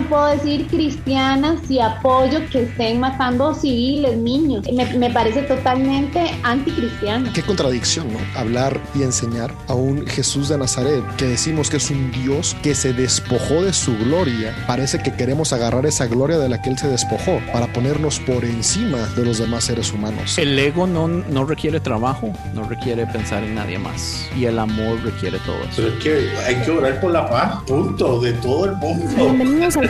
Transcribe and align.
me 0.00 0.08
puedo 0.08 0.26
decir 0.26 0.66
cristiana 0.68 1.56
si 1.66 1.78
apoyo 1.78 2.40
que 2.50 2.62
estén 2.62 3.00
matando 3.00 3.54
civiles, 3.54 4.16
niños? 4.16 4.64
Me, 4.72 4.86
me 4.96 5.10
parece 5.10 5.42
totalmente 5.42 6.30
anticristiano. 6.42 7.30
Qué 7.34 7.42
contradicción, 7.42 8.10
¿no? 8.12 8.18
Hablar 8.34 8.80
y 8.94 9.02
enseñar 9.02 9.52
a 9.68 9.74
un 9.74 10.06
Jesús 10.06 10.48
de 10.48 10.58
Nazaret 10.58 11.04
que 11.16 11.26
decimos 11.26 11.68
que 11.68 11.76
es 11.76 11.90
un 11.90 12.10
Dios 12.12 12.56
que 12.62 12.74
se 12.74 12.92
despojó 12.92 13.62
de 13.62 13.72
su 13.72 13.96
gloria. 13.98 14.54
Parece 14.66 15.02
que 15.02 15.12
queremos 15.12 15.52
agarrar 15.52 15.84
esa 15.86 16.06
gloria 16.06 16.38
de 16.38 16.48
la 16.48 16.62
que 16.62 16.70
Él 16.70 16.78
se 16.78 16.88
despojó 16.88 17.40
para 17.52 17.70
ponernos 17.72 18.20
por 18.20 18.44
encima 18.44 18.98
de 19.16 19.24
los 19.24 19.38
demás 19.38 19.64
seres 19.64 19.92
humanos. 19.92 20.38
El 20.38 20.58
ego 20.58 20.86
no, 20.86 21.08
no 21.08 21.44
requiere 21.44 21.80
trabajo, 21.80 22.32
no 22.54 22.64
requiere 22.64 23.06
pensar 23.06 23.44
en 23.44 23.54
nadie 23.54 23.78
más. 23.78 24.26
Y 24.36 24.46
el 24.46 24.58
amor 24.58 25.02
requiere 25.02 25.38
todo 25.40 25.56
eso. 25.56 25.72
Pero 25.76 25.88
es 25.88 26.02
que 26.02 26.30
hay 26.46 26.54
que 26.64 26.70
orar 26.70 27.00
por 27.00 27.12
la 27.12 27.28
paz, 27.28 27.62
punto, 27.66 28.20
de 28.20 28.32
todo 28.34 28.64
el 28.64 28.76
mundo. 28.76 29.14
Bienvenidos 29.16 29.76
al 29.76 29.89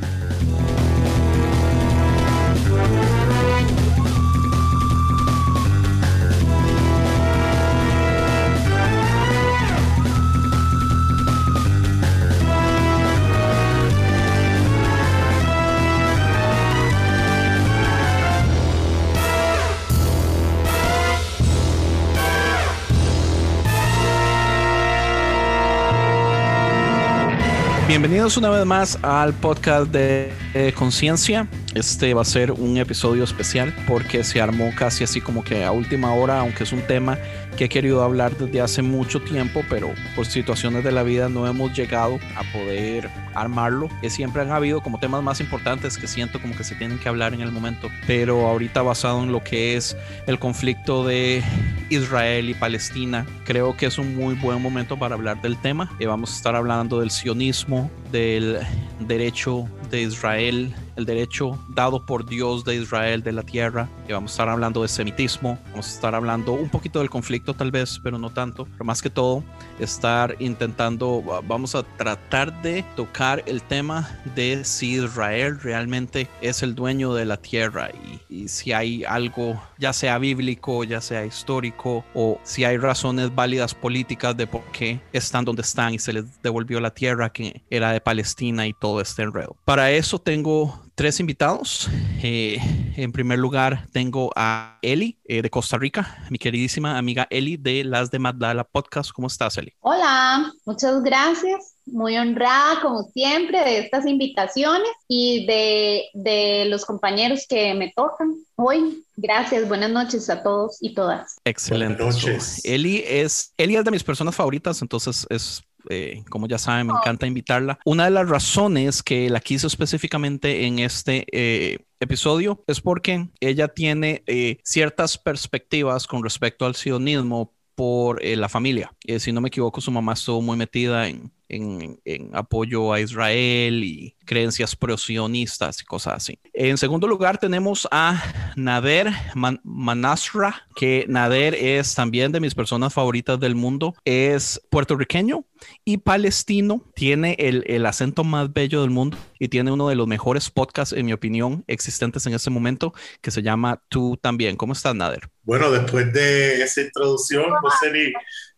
Bienvenidos 28.01 28.35
una 28.35 28.49
vez 28.49 28.65
más 28.65 28.97
al 29.03 29.31
podcast 29.31 29.91
de 29.91 30.33
eh, 30.55 30.73
Conciencia. 30.75 31.47
Este 31.75 32.15
va 32.15 32.23
a 32.23 32.25
ser 32.25 32.51
un 32.51 32.77
episodio 32.77 33.23
especial 33.23 33.75
porque 33.87 34.23
se 34.23 34.41
armó 34.41 34.71
casi 34.75 35.03
así 35.03 35.21
como 35.21 35.43
que 35.43 35.63
a 35.63 35.71
última 35.71 36.11
hora, 36.15 36.39
aunque 36.39 36.63
es 36.63 36.73
un 36.73 36.81
tema 36.81 37.19
que 37.55 37.65
he 37.65 37.69
querido 37.69 38.01
hablar 38.01 38.35
desde 38.35 38.59
hace 38.59 38.81
mucho 38.81 39.21
tiempo, 39.21 39.63
pero 39.69 39.93
por 40.15 40.25
situaciones 40.25 40.83
de 40.83 40.91
la 40.91 41.03
vida 41.03 41.29
no 41.29 41.45
hemos 41.47 41.77
llegado 41.77 42.19
a 42.35 42.41
poder 42.51 43.07
armarlo. 43.33 43.89
Que 44.01 44.09
siempre 44.09 44.41
han 44.41 44.51
habido 44.51 44.81
como 44.81 44.99
temas 44.99 45.23
más 45.23 45.39
importantes 45.39 45.97
que 45.97 46.07
siento 46.07 46.41
como 46.41 46.55
que 46.55 46.63
se 46.63 46.75
tienen 46.75 46.99
que 46.99 47.09
hablar 47.09 47.33
en 47.33 47.41
el 47.41 47.51
momento, 47.51 47.89
pero 48.07 48.47
ahorita 48.47 48.81
basado 48.81 49.23
en 49.23 49.31
lo 49.31 49.43
que 49.43 49.75
es 49.75 49.95
el 50.27 50.39
conflicto 50.39 51.05
de 51.05 51.43
Israel 51.89 52.49
y 52.49 52.53
Palestina, 52.53 53.25
creo 53.45 53.75
que 53.75 53.85
es 53.85 53.97
un 53.97 54.15
muy 54.15 54.35
buen 54.35 54.61
momento 54.61 54.97
para 54.97 55.15
hablar 55.15 55.41
del 55.41 55.57
tema. 55.57 55.89
y 55.99 56.05
vamos 56.05 56.33
a 56.33 56.35
estar 56.35 56.55
hablando 56.55 56.99
del 56.99 57.11
sionismo, 57.11 57.89
del 58.11 58.59
derecho 58.99 59.67
de 59.89 60.03
Israel, 60.03 60.73
el 60.95 61.05
derecho 61.05 61.59
dado 61.69 62.05
por 62.05 62.25
Dios 62.25 62.63
de 62.63 62.75
Israel 62.75 63.23
de 63.23 63.31
la 63.31 63.43
tierra. 63.43 63.89
Y 64.07 64.13
vamos 64.13 64.31
a 64.31 64.33
estar 64.33 64.49
hablando 64.49 64.81
de 64.81 64.87
semitismo, 64.87 65.59
vamos 65.71 65.87
a 65.87 65.93
estar 65.93 66.15
hablando 66.15 66.53
un 66.53 66.69
poquito 66.69 66.99
del 66.99 67.09
conflicto 67.09 67.53
tal 67.53 67.71
vez, 67.71 67.99
pero 68.03 68.17
no 68.17 68.29
tanto. 68.29 68.65
Pero 68.65 68.85
más 68.85 69.01
que 69.01 69.09
todo, 69.09 69.43
estar 69.79 70.35
intentando, 70.39 71.41
vamos 71.47 71.75
a 71.75 71.83
tratar 71.83 72.61
de 72.61 72.83
tocar 72.95 73.20
el 73.21 73.61
tema 73.61 74.09
de 74.33 74.65
si 74.65 74.95
Israel 74.95 75.59
realmente 75.61 76.27
es 76.41 76.63
el 76.63 76.73
dueño 76.73 77.13
de 77.13 77.25
la 77.25 77.37
tierra 77.37 77.91
y, 78.29 78.43
y 78.43 78.47
si 78.47 78.73
hay 78.73 79.03
algo, 79.03 79.61
ya 79.77 79.93
sea 79.93 80.17
bíblico, 80.17 80.83
ya 80.83 81.01
sea 81.01 81.23
histórico, 81.23 82.03
o 82.15 82.39
si 82.43 82.65
hay 82.65 82.77
razones 82.77 83.33
válidas 83.33 83.75
políticas 83.75 84.35
de 84.35 84.47
por 84.47 84.63
qué 84.71 84.99
están 85.13 85.45
donde 85.45 85.61
están 85.61 85.93
y 85.93 85.99
se 85.99 86.13
les 86.13 86.41
devolvió 86.41 86.79
la 86.79 86.95
tierra 86.95 87.31
que 87.31 87.61
era 87.69 87.91
de 87.91 88.01
Palestina 88.01 88.65
y 88.65 88.73
todo 88.73 89.01
este 89.01 89.21
enredo. 89.21 89.55
Para 89.65 89.91
eso 89.91 90.17
tengo 90.17 90.81
tres 90.95 91.19
invitados. 91.19 91.89
Eh, 92.21 92.57
en 92.95 93.11
primer 93.11 93.39
lugar, 93.39 93.87
tengo 93.91 94.31
a 94.35 94.77
Eli 94.81 95.19
eh, 95.25 95.41
de 95.41 95.49
Costa 95.49 95.77
Rica, 95.77 96.25
mi 96.29 96.37
queridísima 96.37 96.97
amiga 96.97 97.27
Eli 97.29 97.57
de 97.57 97.83
Las 97.83 98.11
de 98.11 98.19
Magdala 98.19 98.63
Podcast. 98.63 99.11
¿Cómo 99.11 99.27
estás, 99.27 99.57
Eli? 99.57 99.73
Hola, 99.79 100.51
muchas 100.65 101.01
gracias. 101.01 101.75
Muy 101.85 102.17
honrada, 102.17 102.79
como 102.81 103.03
siempre, 103.11 103.59
de 103.63 103.79
estas 103.79 104.05
invitaciones 104.05 104.91
y 105.07 105.45
de, 105.47 106.03
de 106.13 106.65
los 106.69 106.85
compañeros 106.85 107.45
que 107.49 107.73
me 107.73 107.91
tocan 107.95 108.35
hoy. 108.55 109.03
Gracias, 109.15 109.67
buenas 109.67 109.89
noches 109.89 110.29
a 110.29 110.43
todos 110.43 110.77
y 110.79 110.93
todas. 110.93 111.37
Excelente. 111.43 112.01
Buenas 112.01 112.23
noches. 112.23 112.63
Eli 112.63 113.03
es, 113.05 113.53
Eli 113.57 113.75
es 113.75 113.83
de 113.83 113.91
mis 113.91 114.03
personas 114.03 114.35
favoritas, 114.35 114.81
entonces 114.81 115.25
es 115.29 115.61
eh, 115.89 116.23
como 116.29 116.47
ya 116.47 116.57
saben, 116.57 116.87
me 116.87 116.93
encanta 116.93 117.27
invitarla. 117.27 117.79
Una 117.85 118.05
de 118.05 118.11
las 118.11 118.29
razones 118.29 119.03
que 119.03 119.29
la 119.29 119.39
quise 119.39 119.67
específicamente 119.67 120.65
en 120.65 120.79
este 120.79 121.25
eh, 121.31 121.79
episodio 121.99 122.63
es 122.67 122.81
porque 122.81 123.29
ella 123.39 123.67
tiene 123.67 124.23
eh, 124.27 124.57
ciertas 124.63 125.17
perspectivas 125.17 126.07
con 126.07 126.23
respecto 126.23 126.65
al 126.65 126.75
sionismo 126.75 127.53
por 127.75 128.23
la 128.23 128.49
familia. 128.49 128.93
si 129.17 129.31
no 129.31 129.41
me 129.41 129.47
equivoco, 129.47 129.81
su 129.81 129.91
mamá 129.91 130.13
estuvo 130.13 130.41
muy 130.41 130.55
metida 130.55 131.07
en, 131.07 131.31
en, 131.51 131.99
en, 132.05 132.29
apoyo 132.33 132.93
a 132.93 133.01
Israel 133.01 133.83
y 133.83 134.15
creencias 134.25 134.75
pro-sionistas 134.75 135.81
y 135.81 135.85
cosas 135.85 136.15
así. 136.15 136.39
En 136.53 136.77
segundo 136.77 137.07
lugar 137.07 137.37
tenemos 137.37 137.87
a 137.91 138.23
Nader 138.55 139.11
Man 139.35 139.59
Manasra, 139.63 140.67
que 140.75 141.05
Nader 141.07 141.53
es 141.53 141.93
también 141.93 142.31
de 142.31 142.39
mis 142.39 142.55
personas 142.55 142.93
favoritas 142.93 143.39
del 143.39 143.55
mundo. 143.55 143.93
Es 144.05 144.61
puertorriqueño 144.69 145.45
y 145.83 145.97
palestino, 145.97 146.83
tiene 146.95 147.35
el, 147.37 147.63
el, 147.67 147.85
acento 147.85 148.23
más 148.23 148.51
bello 148.51 148.81
del 148.81 148.89
mundo 148.89 149.17
y 149.37 149.49
tiene 149.49 149.71
uno 149.71 149.89
de 149.89 149.95
los 149.95 150.07
mejores 150.07 150.49
podcasts, 150.49 150.95
en 150.95 151.05
mi 151.05 151.13
opinión, 151.13 151.63
existentes 151.67 152.25
en 152.25 152.33
este 152.33 152.49
momento, 152.49 152.93
que 153.21 153.31
se 153.31 153.41
llama 153.41 153.83
Tú 153.89 154.17
también. 154.17 154.55
¿Cómo 154.55 154.73
estás, 154.73 154.95
Nader? 154.95 155.29
Bueno, 155.43 155.69
después 155.71 156.13
de 156.13 156.61
esa 156.63 156.81
introducción, 156.81 157.49
no 157.49 157.69
sé 157.81 157.91
ni, 157.91 158.13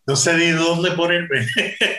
no 0.06 0.16
sé 0.16 0.52
dónde 0.54 0.92
ponerme. 0.92 1.48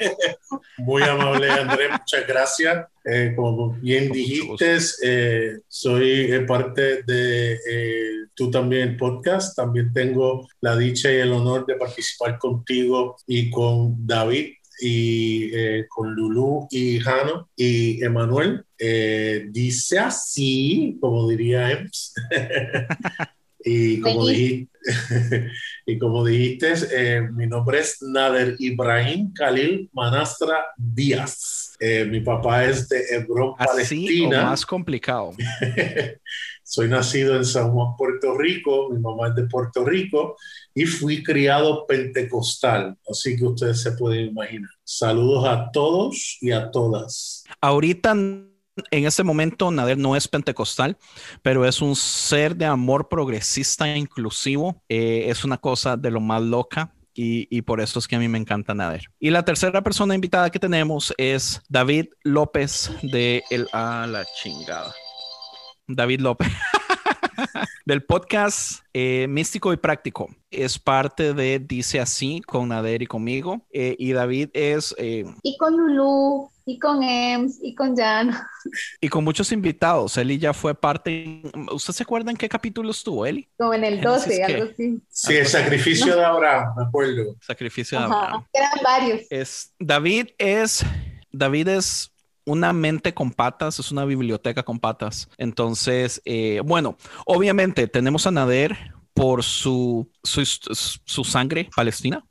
Muy 0.78 1.02
amable, 1.02 1.50
Andrés, 1.50 1.90
muchas 1.90 2.26
gracias. 2.26 2.86
Eh, 3.04 3.32
como 3.36 3.72
bien 3.74 4.10
dijiste, 4.10 4.78
eh, 5.02 5.58
soy 5.68 6.44
parte 6.46 7.02
de 7.02 7.54
eh, 7.54 8.24
Tú 8.34 8.50
también 8.50 8.96
podcast. 8.96 9.56
También 9.56 9.92
tengo 9.92 10.48
la 10.60 10.76
dicha 10.76 11.10
y 11.12 11.16
el 11.16 11.32
honor 11.32 11.64
de 11.66 11.76
participar 11.76 12.38
contigo 12.38 13.16
y 13.26 13.50
con 13.50 14.06
David 14.06 14.54
y 14.80 15.54
eh, 15.54 15.86
con 15.88 16.12
Lulu 16.12 16.66
y 16.70 16.98
Jano 16.98 17.48
y 17.54 18.04
Emanuel. 18.04 18.64
Eh, 18.76 19.46
dice 19.50 20.00
así, 20.00 20.98
como 21.00 21.28
diría 21.28 21.70
Ems. 21.70 22.12
y, 23.64 24.00
como 24.00 24.26
dijiste, 24.26 24.70
y 25.86 25.98
como 25.98 26.24
dijiste, 26.24 26.74
eh, 26.92 27.22
mi 27.32 27.46
nombre 27.46 27.80
es 27.80 28.02
Nader 28.02 28.56
Ibrahim 28.58 29.32
Khalil 29.32 29.88
Manastra 29.92 30.66
Díaz. 30.76 31.74
Eh, 31.80 32.04
mi 32.04 32.20
papá 32.20 32.64
es 32.64 32.88
de 32.88 33.02
Hebrón, 33.10 33.54
Así 33.58 33.68
Palestina. 33.68 34.42
O 34.42 34.50
más 34.50 34.66
complicado. 34.66 35.32
Soy 36.62 36.88
nacido 36.88 37.36
en 37.36 37.44
San 37.44 37.72
Juan, 37.72 37.96
Puerto 37.96 38.36
Rico. 38.36 38.90
Mi 38.90 38.98
mamá 38.98 39.28
es 39.28 39.34
de 39.34 39.44
Puerto 39.46 39.84
Rico 39.84 40.36
y 40.74 40.86
fui 40.86 41.22
criado 41.22 41.86
pentecostal. 41.86 42.96
Así 43.08 43.36
que 43.36 43.44
ustedes 43.44 43.80
se 43.80 43.92
pueden 43.92 44.26
imaginar. 44.26 44.70
Saludos 44.82 45.46
a 45.46 45.70
todos 45.72 46.38
y 46.40 46.52
a 46.52 46.70
todas. 46.70 47.44
Ahorita 47.60 48.14
en 48.90 49.06
este 49.06 49.22
momento 49.22 49.70
Nader 49.70 49.98
no 49.98 50.16
es 50.16 50.28
pentecostal, 50.28 50.96
pero 51.42 51.64
es 51.64 51.80
un 51.80 51.96
ser 51.96 52.56
de 52.56 52.66
amor 52.66 53.08
progresista 53.08 53.88
e 53.88 53.98
inclusivo. 53.98 54.82
Eh, 54.88 55.26
es 55.28 55.44
una 55.44 55.58
cosa 55.58 55.96
de 55.96 56.10
lo 56.10 56.20
más 56.20 56.42
loca. 56.42 56.92
Y, 57.16 57.62
por 57.62 57.80
eso 57.80 58.00
es 58.00 58.08
que 58.08 58.16
a 58.16 58.18
mí 58.18 58.26
me 58.26 58.38
encanta 58.38 58.74
Nader. 58.74 59.04
Y 59.20 59.30
la 59.30 59.44
tercera 59.44 59.82
persona 59.82 60.16
invitada 60.16 60.50
que 60.50 60.58
tenemos 60.58 61.14
es 61.16 61.62
David 61.68 62.06
López 62.24 62.90
de 63.02 63.44
El 63.50 63.68
A 63.72 64.08
la 64.08 64.26
chingada. 64.42 64.92
David 65.86 66.22
López. 66.22 66.48
del 67.86 68.02
podcast 68.02 68.80
eh, 68.92 69.26
Místico 69.28 69.72
y 69.72 69.76
Práctico. 69.76 70.28
Es 70.50 70.76
parte 70.80 71.34
de 71.34 71.60
Dice 71.60 72.00
Así 72.00 72.40
con 72.40 72.70
Nader 72.70 73.02
y 73.02 73.06
conmigo. 73.06 73.64
Eh, 73.70 73.94
y 73.96 74.12
David 74.12 74.48
es... 74.52 74.92
Y 74.98 75.56
con 75.56 75.76
Lulu, 75.76 76.50
y 76.66 76.78
con 76.78 77.02
Ems, 77.02 77.58
y 77.62 77.74
con 77.74 77.96
Jan. 77.96 78.34
Y 79.00 79.08
con 79.08 79.24
muchos 79.24 79.52
invitados. 79.52 80.16
Eli 80.16 80.38
ya 80.38 80.54
fue 80.54 80.74
parte... 80.74 81.42
¿Usted 81.70 81.92
se 81.92 82.02
acuerda 82.02 82.30
en 82.30 82.36
qué 82.36 82.48
capítulo 82.48 82.90
estuvo, 82.90 83.26
Eli? 83.26 83.48
Como 83.58 83.74
en 83.74 83.84
el 83.84 84.00
12, 84.00 84.42
algo 84.42 84.70
así. 84.72 85.02
Sí, 85.08 85.36
el 85.36 85.46
sacrificio 85.46 86.16
de 86.16 86.24
Abraham, 86.24 86.74
me 86.76 86.84
acuerdo. 86.84 87.36
Sacrificio 87.40 87.98
de 87.98 88.04
Abraham. 88.04 88.44
Eran 88.52 88.70
varios. 88.82 89.22
Es, 89.30 89.74
David 89.78 90.28
es... 90.38 90.84
David 91.30 91.68
es 91.68 92.12
una 92.46 92.72
mente 92.72 93.14
con 93.14 93.32
patas, 93.32 93.78
es 93.78 93.90
una 93.90 94.04
biblioteca 94.04 94.62
con 94.62 94.78
patas. 94.78 95.28
Entonces, 95.36 96.22
eh, 96.24 96.60
bueno, 96.64 96.96
obviamente 97.26 97.88
tenemos 97.88 98.26
a 98.26 98.30
Nader 98.30 98.94
por 99.14 99.44
su, 99.44 100.10
su, 100.22 101.24
sangre 101.24 101.70
palestina. 101.74 102.24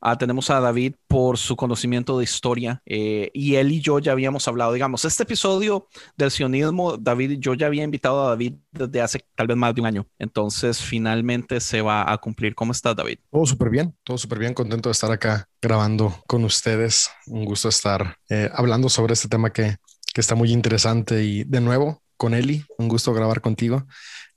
Ah, 0.00 0.16
tenemos 0.16 0.50
a 0.50 0.60
David 0.60 0.94
por 1.06 1.38
su 1.38 1.56
conocimiento 1.56 2.18
de 2.18 2.24
historia 2.24 2.82
eh, 2.86 3.30
y 3.34 3.56
él 3.56 3.72
y 3.72 3.80
yo 3.80 3.98
ya 3.98 4.12
habíamos 4.12 4.46
hablado, 4.46 4.72
digamos, 4.72 5.04
este 5.04 5.24
episodio 5.24 5.88
del 6.16 6.30
sionismo, 6.30 6.96
David, 6.96 7.38
yo 7.40 7.54
ya 7.54 7.66
había 7.66 7.82
invitado 7.82 8.24
a 8.24 8.30
David 8.30 8.54
desde 8.70 9.00
hace 9.00 9.24
tal 9.34 9.46
vez 9.46 9.56
más 9.56 9.74
de 9.74 9.80
un 9.80 9.86
año, 9.86 10.06
entonces 10.18 10.80
finalmente 10.80 11.60
se 11.60 11.82
va 11.82 12.10
a 12.10 12.18
cumplir. 12.18 12.54
¿Cómo 12.54 12.72
estás, 12.72 12.94
David? 12.94 13.18
Todo 13.30 13.46
súper 13.46 13.70
bien, 13.70 13.94
todo 14.04 14.18
súper 14.18 14.38
bien, 14.38 14.54
contento 14.54 14.88
de 14.88 14.92
estar 14.92 15.10
acá 15.10 15.48
grabando 15.60 16.14
con 16.26 16.44
ustedes, 16.44 17.10
un 17.26 17.44
gusto 17.44 17.68
estar 17.68 18.16
eh, 18.28 18.50
hablando 18.54 18.88
sobre 18.88 19.14
este 19.14 19.28
tema 19.28 19.50
que, 19.50 19.76
que 20.14 20.20
está 20.20 20.34
muy 20.34 20.52
interesante 20.52 21.24
y 21.24 21.44
de 21.44 21.60
nuevo 21.60 22.02
con 22.16 22.34
Eli, 22.34 22.64
un 22.76 22.88
gusto 22.88 23.14
grabar 23.14 23.40
contigo. 23.40 23.86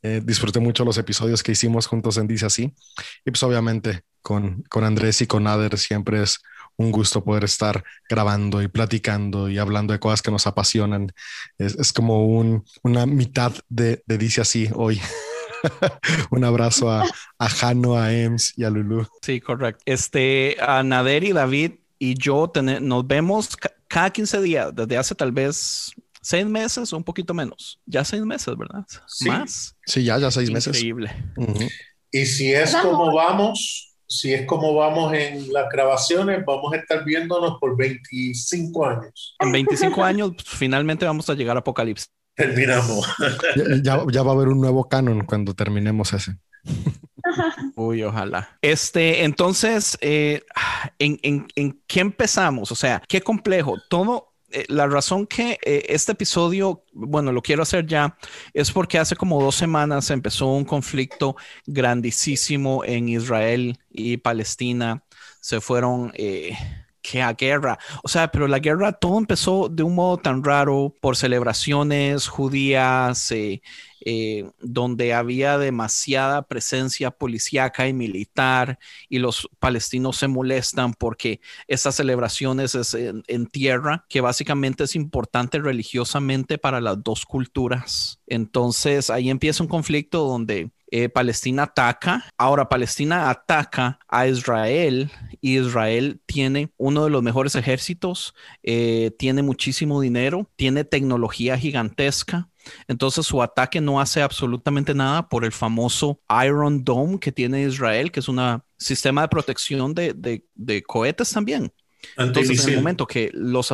Eh, 0.04 0.22
disfruté 0.24 0.60
mucho 0.60 0.84
los 0.84 0.98
episodios 0.98 1.44
que 1.44 1.52
hicimos 1.52 1.88
juntos 1.88 2.18
en 2.18 2.28
Dice 2.28 2.46
Así. 2.46 2.74
Y 3.26 3.32
pues 3.32 3.44
obviamente 3.44 4.04
con, 4.22 4.64
con 4.70 4.84
Andrés 4.84 5.22
y 5.22 5.28
con 5.28 5.44
Nader 5.44 5.78
siempre 5.78 6.22
es 6.22 6.40
un 6.78 6.92
gusto 6.92 7.24
poder 7.24 7.44
estar 7.44 7.84
grabando 8.10 8.62
y 8.62 8.68
platicando 8.68 9.50
y 9.50 9.58
hablando 9.58 9.94
de 9.94 10.00
cosas 10.00 10.22
que 10.22 10.32
nos 10.32 10.48
apasionan. 10.48 11.12
Es, 11.58 11.76
es 11.76 11.94
como 11.94 12.26
un, 12.26 12.66
una 12.84 13.06
mitad 13.06 13.54
de, 13.70 14.04
de 14.06 14.18
Dice 14.18 14.42
Así 14.42 14.70
hoy. 14.74 15.00
un 16.32 16.44
abrazo 16.44 16.90
a, 16.90 17.06
a 17.38 17.50
Jano, 17.50 17.98
a 17.98 18.14
Ems 18.14 18.54
y 18.58 18.64
a 18.64 18.70
Lulu. 18.70 19.08
Sí, 19.22 19.40
correcto. 19.40 19.84
Este, 19.86 20.58
a 20.60 20.82
Nader 20.84 21.24
y 21.24 21.34
David 21.34 21.74
y 22.00 22.16
yo 22.16 22.52
nos 22.56 23.08
vemos 23.08 23.56
cada 23.88 24.10
15 24.10 24.42
días, 24.42 24.76
desde 24.76 24.98
hace 24.98 25.14
tal 25.14 25.32
vez 25.32 25.94
seis 26.22 26.46
meses 26.46 26.92
o 26.94 26.98
un 26.98 27.04
poquito 27.04 27.34
menos. 27.34 27.80
Ya 27.86 28.04
seis 28.04 28.24
meses, 28.24 28.56
¿verdad? 28.58 28.86
Más. 29.26 29.76
Sí, 29.86 30.04
ya, 30.04 30.18
ya 30.18 30.32
seis 30.32 30.50
meses. 30.50 30.76
Increíble. 30.78 31.12
Y 32.12 32.26
si 32.26 32.52
es 32.54 32.76
como 32.76 33.14
vamos, 33.14 33.91
si 34.12 34.34
es 34.34 34.46
como 34.46 34.76
vamos 34.76 35.14
en 35.14 35.52
las 35.54 35.70
grabaciones, 35.70 36.44
vamos 36.46 36.74
a 36.74 36.78
estar 36.78 37.06
viéndonos 37.06 37.58
por 37.62 37.78
25 37.78 38.86
años. 38.86 39.36
En 39.40 39.54
25 39.54 40.04
años, 40.04 40.32
pues, 40.36 40.50
finalmente 40.50 41.06
vamos 41.06 41.30
a 41.30 41.34
llegar 41.34 41.56
a 41.56 41.62
Apocalipsis. 41.62 42.12
Terminamos. 42.36 43.08
Ya, 43.84 44.04
ya, 44.12 44.24
va 44.24 44.32
a 44.32 44.36
haber 44.36 44.50
un 44.50 44.60
nuevo 44.60 44.88
canon 44.90 45.26
cuando 45.26 45.54
terminemos 45.54 46.12
ese. 46.12 46.36
Uy, 47.76 48.04
ojalá. 48.04 48.58
Este, 48.62 49.24
entonces, 49.24 49.98
eh, 50.02 50.42
¿en, 51.00 51.18
en, 51.24 51.48
en 51.56 51.82
qué 51.88 52.02
empezamos? 52.02 52.72
O 52.72 52.76
sea, 52.76 53.02
qué 53.08 53.22
complejo. 53.22 53.78
Todo, 53.90 54.31
eh, 54.54 54.66
la 54.70 54.88
razón 54.88 55.28
que 55.28 55.58
eh, 55.64 55.86
este 55.90 56.14
episodio, 56.14 56.84
bueno, 56.94 57.32
lo 57.32 57.42
quiero 57.42 57.64
hacer 57.64 57.86
ya, 57.86 58.18
es 58.54 58.72
porque 58.72 59.00
hace 59.00 59.16
como 59.16 59.42
dos 59.42 59.56
semanas 59.56 60.10
empezó 60.10 60.48
un 60.48 60.66
conflicto 60.66 61.36
grandísimo 61.66 62.84
en 62.86 63.10
Israel 63.10 63.80
y 63.90 64.18
Palestina. 64.18 65.04
Se 65.40 65.62
fueron... 65.62 66.12
Eh, 66.16 66.56
que 67.02 67.22
a 67.22 67.34
guerra. 67.34 67.80
O 68.04 68.08
sea, 68.08 68.32
pero 68.32 68.48
la 68.48 68.60
guerra 68.60 68.94
todo 68.94 69.18
empezó 69.18 69.70
de 69.70 69.84
un 69.84 69.96
modo 69.96 70.18
tan 70.18 70.44
raro 70.44 70.96
por 71.02 71.18
celebraciones 71.18 72.28
judías, 72.28 73.32
eh, 73.32 73.62
donde 74.60 75.14
había 75.14 75.58
demasiada 75.58 76.48
presencia 76.48 77.12
policíaca 77.12 77.88
y 77.88 77.94
militar 77.94 78.80
y 79.10 79.20
los 79.20 79.50
palestinos 79.60 80.18
se 80.18 80.28
molestan 80.28 80.94
porque 80.94 81.40
estas 81.68 81.96
celebraciones 81.96 82.76
es 82.76 82.94
en, 82.94 83.48
tierra, 83.48 84.06
que 84.10 84.22
básicamente 84.22 84.84
es 84.84 84.96
importante 84.96 85.60
religiosamente 85.60 86.58
para 86.58 86.82
las 86.82 87.04
dos 87.04 87.26
culturas. 87.26 88.20
Entonces 88.28 89.10
ahí 89.10 89.30
empieza 89.30 89.64
un 89.64 89.70
conflicto 89.70 90.26
donde 90.26 90.72
eh, 90.94 91.08
Palestina 91.08 91.64
ataca. 91.64 92.26
Ahora 92.38 92.68
Palestina 92.68 93.30
ataca 93.30 94.00
a 94.08 94.28
Israel 94.28 95.10
y 95.40 95.58
Israel 95.58 96.22
tiene 96.26 96.72
uno 96.78 97.06
de 97.06 97.10
los 97.10 97.24
mejores 97.24 97.56
ejércitos, 97.56 98.36
eh, 98.62 99.12
tiene 99.18 99.42
muchísimo 99.42 100.02
dinero, 100.02 100.50
tiene 100.58 100.84
tecnología 100.84 101.58
gigantesca. 101.58 102.50
Entonces 102.88 103.26
su 103.26 103.42
ataque 103.42 103.82
no 103.82 104.00
hace 104.00 104.22
absolutamente 104.22 104.94
nada 104.94 105.28
por 105.28 105.46
el 105.46 105.52
famoso 105.52 106.20
Iron 106.46 106.84
Dome 106.84 107.20
que 107.20 107.32
tiene 107.32 107.64
Israel, 107.64 108.12
que 108.12 108.20
es 108.20 108.28
un 108.28 108.62
sistema 108.78 109.22
de 109.22 109.28
protección 109.28 109.94
de, 109.94 110.84
cohetes 110.88 111.32
también. 111.32 111.72
Entonces, 112.18 112.66
en 112.66 112.72
el 112.72 112.76
momento 112.78 113.06
que 113.06 113.30
los 113.32 113.72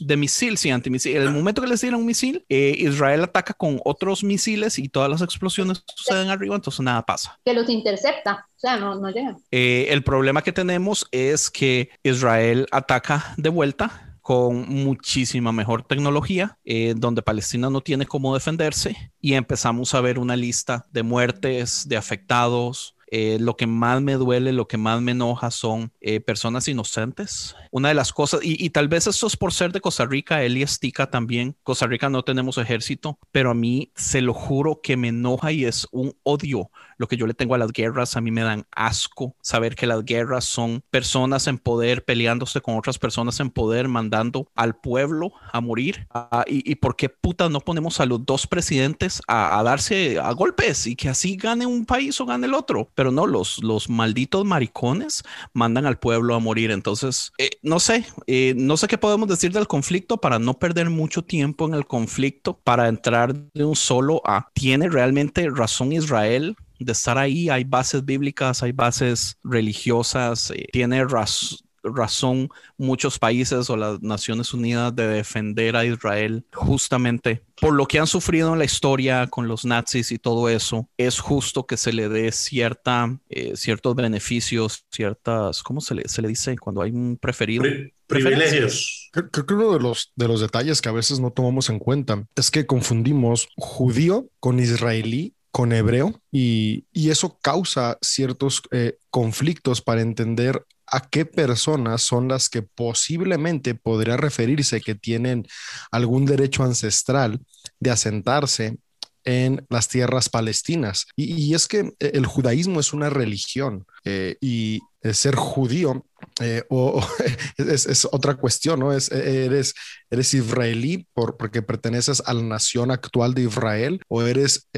de 0.00 0.16
misil, 0.16 0.58
sí, 0.58 0.70
antimisil, 0.70 1.16
en 1.16 1.22
el 1.22 1.30
momento 1.30 1.62
que 1.62 1.68
les 1.68 1.80
tiran 1.80 1.98
un 1.98 2.04
misil, 2.04 2.44
eh, 2.50 2.76
Israel 2.78 3.24
ataca 3.24 3.54
con 3.54 3.80
otros 3.86 4.22
misiles 4.22 4.78
y 4.78 4.90
todas 4.90 5.08
las 5.08 5.22
explosiones 5.22 5.82
suceden 5.94 6.28
arriba, 6.28 6.54
entonces 6.54 6.80
nada 6.80 7.06
pasa. 7.06 7.40
Que 7.42 7.54
los 7.54 7.70
intercepta, 7.70 8.46
o 8.54 8.58
sea, 8.58 8.76
no, 8.76 8.96
no 8.96 9.08
llega. 9.08 9.34
Eh, 9.50 9.86
el 9.88 10.04
problema 10.04 10.42
que 10.42 10.52
tenemos 10.52 11.08
es 11.10 11.48
que 11.50 11.88
Israel 12.02 12.66
ataca 12.70 13.32
de 13.38 13.48
vuelta 13.48 14.09
con 14.30 14.68
muchísima 14.68 15.50
mejor 15.50 15.82
tecnología, 15.82 16.56
eh, 16.64 16.94
donde 16.96 17.20
Palestina 17.20 17.68
no 17.68 17.80
tiene 17.80 18.06
cómo 18.06 18.32
defenderse 18.32 19.12
y 19.20 19.32
empezamos 19.32 19.92
a 19.92 20.00
ver 20.00 20.20
una 20.20 20.36
lista 20.36 20.86
de 20.92 21.02
muertes, 21.02 21.88
de 21.88 21.96
afectados, 21.96 22.94
eh, 23.10 23.38
lo 23.40 23.56
que 23.56 23.66
más 23.66 24.00
me 24.00 24.14
duele, 24.14 24.52
lo 24.52 24.68
que 24.68 24.76
más 24.76 25.02
me 25.02 25.10
enoja 25.10 25.50
son 25.50 25.92
eh, 26.00 26.20
personas 26.20 26.68
inocentes. 26.68 27.56
Una 27.72 27.88
de 27.88 27.94
las 27.94 28.12
cosas, 28.12 28.38
y, 28.44 28.70
tal 28.70 28.86
vez 28.86 29.08
esto 29.08 29.26
es 29.26 29.36
por 29.36 29.52
ser 29.52 29.72
de 29.72 29.80
Costa 29.80 30.06
Rica, 30.06 30.44
él 30.44 30.56
y 30.56 30.62
Estica 30.62 31.10
también. 31.10 31.56
Costa 31.64 31.88
Rica 31.88 32.08
no 32.08 32.22
tenemos 32.22 32.56
ejército, 32.56 33.18
pero 33.32 33.50
a 33.50 33.54
mí 33.54 33.90
se 33.96 34.20
lo 34.20 34.32
juro 34.32 34.80
que 34.80 34.96
me 34.96 35.08
enoja 35.08 35.50
y 35.50 35.64
es 35.64 35.88
un 35.90 36.14
odio 36.22 36.70
lo 37.00 37.08
que 37.08 37.16
yo 37.16 37.26
le 37.26 37.34
tengo 37.34 37.54
a 37.54 37.58
las 37.58 37.72
guerras. 37.72 38.16
A 38.16 38.20
mí 38.20 38.30
me 38.30 38.42
dan 38.42 38.66
asco 38.70 39.34
saber 39.40 39.74
que 39.74 39.86
las 39.86 40.04
guerras 40.04 40.44
son 40.44 40.82
personas 40.90 41.46
en 41.46 41.58
poder 41.58 42.04
peleándose 42.04 42.60
con 42.60 42.76
otras 42.76 42.98
personas 42.98 43.40
en 43.40 43.50
poder, 43.50 43.88
mandando 43.88 44.48
al 44.54 44.76
pueblo 44.76 45.32
a 45.52 45.60
morir. 45.60 46.06
Ah, 46.14 46.44
y, 46.46 46.74
por 46.76 46.96
qué 46.96 47.08
puta 47.08 47.48
no 47.48 47.60
ponemos 47.60 48.00
a 48.00 48.06
los 48.06 48.24
dos 48.24 48.46
presidentes 48.46 49.20
a, 49.26 49.58
a 49.58 49.62
darse 49.62 50.18
a 50.18 50.30
golpes 50.32 50.86
y 50.86 50.94
que 50.94 51.08
así 51.08 51.36
gane 51.36 51.66
un 51.66 51.84
país 51.84 52.20
o 52.20 52.26
gane 52.26 52.46
el 52.46 52.54
otro? 52.54 52.90
pero 52.94 53.10
no, 53.10 53.26
los, 53.26 53.62
los 53.62 53.88
malditos 53.88 54.44
maricones 54.44 55.22
mandan 55.52 55.86
al 55.86 55.98
pueblo 55.98 56.34
a 56.34 56.38
morir. 56.38 56.70
Entonces, 56.70 57.32
eh, 57.38 57.50
no 57.62 57.80
sé, 57.80 58.04
eh, 58.26 58.54
no 58.56 58.76
sé 58.76 58.88
qué 58.88 58.98
podemos 58.98 59.28
decir 59.28 59.52
del 59.52 59.66
conflicto 59.66 60.18
para 60.18 60.38
no 60.38 60.58
perder 60.58 60.90
mucho 60.90 61.22
tiempo 61.22 61.66
en 61.66 61.74
el 61.74 61.86
conflicto, 61.86 62.58
para 62.58 62.88
entrar 62.88 63.34
de 63.34 63.64
un 63.64 63.76
solo 63.76 64.22
a, 64.24 64.48
¿tiene 64.52 64.88
realmente 64.88 65.48
razón 65.48 65.92
Israel? 65.92 66.56
De 66.84 66.92
estar 66.92 67.18
ahí, 67.18 67.48
hay 67.48 67.64
bases 67.64 68.04
bíblicas, 68.04 68.62
hay 68.62 68.72
bases 68.72 69.36
religiosas, 69.42 70.50
eh, 70.50 70.66
tiene 70.72 71.04
razón 71.04 71.58
razón 71.82 72.50
muchos 72.76 73.18
países 73.18 73.70
o 73.70 73.76
las 73.76 74.02
Naciones 74.02 74.52
Unidas 74.52 74.94
de 74.94 75.06
defender 75.06 75.76
a 75.76 75.84
Israel 75.84 76.44
justamente 76.52 77.42
por 77.60 77.74
lo 77.74 77.86
que 77.86 77.98
han 77.98 78.06
sufrido 78.06 78.52
en 78.52 78.58
la 78.58 78.64
historia 78.64 79.26
con 79.26 79.46
los 79.46 79.64
nazis 79.64 80.12
y 80.12 80.18
todo 80.18 80.48
eso, 80.48 80.88
es 80.96 81.20
justo 81.20 81.66
que 81.66 81.76
se 81.76 81.92
le 81.92 82.08
dé 82.08 82.32
cierta, 82.32 83.18
eh, 83.28 83.52
ciertos 83.54 83.94
beneficios, 83.94 84.86
ciertas, 84.90 85.62
¿cómo 85.62 85.80
se 85.80 85.94
le, 85.94 86.08
se 86.08 86.22
le 86.22 86.28
dice 86.28 86.56
cuando 86.56 86.82
hay 86.82 86.90
un 86.90 87.18
preferido? 87.20 87.64
privilegios. 88.06 89.08
Creo 89.12 89.46
que 89.46 89.54
uno 89.54 89.72
de 89.72 89.78
los, 89.78 90.12
de 90.16 90.26
los 90.26 90.40
detalles 90.40 90.80
que 90.80 90.88
a 90.88 90.92
veces 90.92 91.20
no 91.20 91.30
tomamos 91.30 91.70
en 91.70 91.78
cuenta 91.78 92.26
es 92.34 92.50
que 92.50 92.66
confundimos 92.66 93.48
judío 93.56 94.28
con 94.40 94.58
israelí 94.58 95.36
con 95.50 95.72
hebreo 95.72 96.20
y, 96.30 96.86
y, 96.92 97.10
eso 97.10 97.38
causa 97.42 97.98
ciertos 98.02 98.62
eh, 98.70 98.98
conflictos 99.10 99.82
para 99.82 100.00
entender 100.00 100.64
a 100.86 101.00
qué 101.00 101.24
personas 101.24 102.02
son 102.02 102.28
las 102.28 102.48
que 102.48 102.62
posiblemente 102.62 103.74
podría 103.74 104.16
referirse 104.16 104.80
que 104.80 104.94
tienen 104.94 105.46
algún 105.90 106.24
derecho 106.24 106.62
ancestral 106.64 107.40
de 107.78 107.90
asentarse 107.90 108.78
en 109.24 109.66
las 109.68 109.88
tierras 109.88 110.28
palestinas. 110.28 111.06
Y, 111.16 111.54
es 111.54 111.68
que 111.68 111.92
eh, 111.98 112.12
el 112.14 112.26
judaísmo 112.26 112.80
es 112.80 112.92
una 112.92 113.10
religión 113.10 113.86
eh, 114.04 114.36
y 114.40 114.80
ser 115.12 115.34
judío 115.34 116.04
eh, 116.40 116.62
o, 116.68 117.02
es, 117.56 118.08
otra 118.10 118.34
cuestión, 118.34 118.80
¿no? 118.80 118.92
Es, 118.92 119.10
eres, 119.10 119.74
eres 120.10 120.34
israelí 120.34 121.06
por, 121.14 121.36
porque 121.36 121.62
perteneces 121.62 122.22
a 122.24 122.34
la 122.34 122.42
nación 122.42 122.90
actual 122.90 123.34
de 123.34 123.42
Israel 123.42 124.00
o 124.08 124.22
eres 124.22 124.68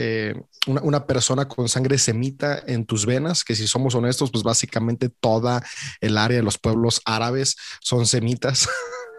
una, 0.67 1.07
persona 1.07 1.49
con 1.49 1.69
sangre 1.69 1.99
semita 1.99 2.63
en 2.67 2.87
tus 2.87 3.05
venas, 3.07 3.45
que 3.45 3.57
si 3.57 3.67
somos 3.67 3.95
honestos, 3.95 4.31
pues 4.31 4.45
básicamente 4.45 5.09
toda 5.09 5.63
el 6.01 6.19
área 6.19 6.37
de 6.37 6.45
los 6.45 6.59
pueblos 6.59 7.01
árabes 7.05 7.57
son 7.81 8.07
semitas. 8.07 8.69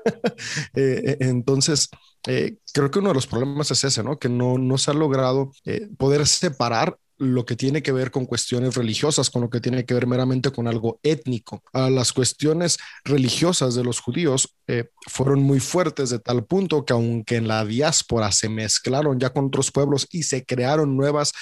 entonces, 0.74 1.90
eh, 2.28 2.58
creo 2.74 2.92
que 2.92 3.00
uno 3.00 3.10
de 3.10 3.16
los 3.16 3.28
problemas 3.28 3.72
es 3.72 3.84
ese, 3.84 4.04
¿no? 4.04 4.18
Que 4.18 4.30
no, 4.30 4.58
no 4.58 4.78
se 4.78 4.92
ha 4.92 4.94
logrado 4.94 5.52
eh, 5.66 5.90
poder 5.98 6.26
separar 6.28 6.98
lo 7.18 7.46
que 7.46 7.56
tiene 7.56 7.84
que 7.84 7.92
ver 7.92 8.12
con 8.12 8.26
cuestiones 8.26 8.76
religiosas, 8.76 9.30
con 9.30 9.44
lo 9.44 9.50
que 9.50 9.62
tiene 9.62 9.86
que 9.86 9.94
ver 9.94 10.08
meramente 10.08 10.52
con 10.52 10.68
algo 10.68 11.00
étnico. 11.04 11.64
Ah, 11.72 11.90
las 11.90 12.12
cuestiones 12.12 12.78
religiosas 13.06 13.76
de 13.76 13.84
los 13.84 14.00
judíos 14.00 14.56
eh, 14.68 14.90
fueron 15.08 15.44
muy 15.44 15.60
fuertes 15.60 16.10
de 16.10 16.20
tal 16.20 16.46
punto 16.46 16.86
que 16.86 16.94
aunque 16.94 17.36
en 17.36 17.48
la 17.48 17.66
diáspora 17.66 18.32
se 18.32 18.50
mezclaron 18.50 19.20
ya 19.20 19.30
con 19.32 19.46
otros 19.46 19.72
pueblos 19.72 20.08
y 20.12 20.24
se 20.24 20.44
crearon 20.44 20.98
nuevas 20.98 21.34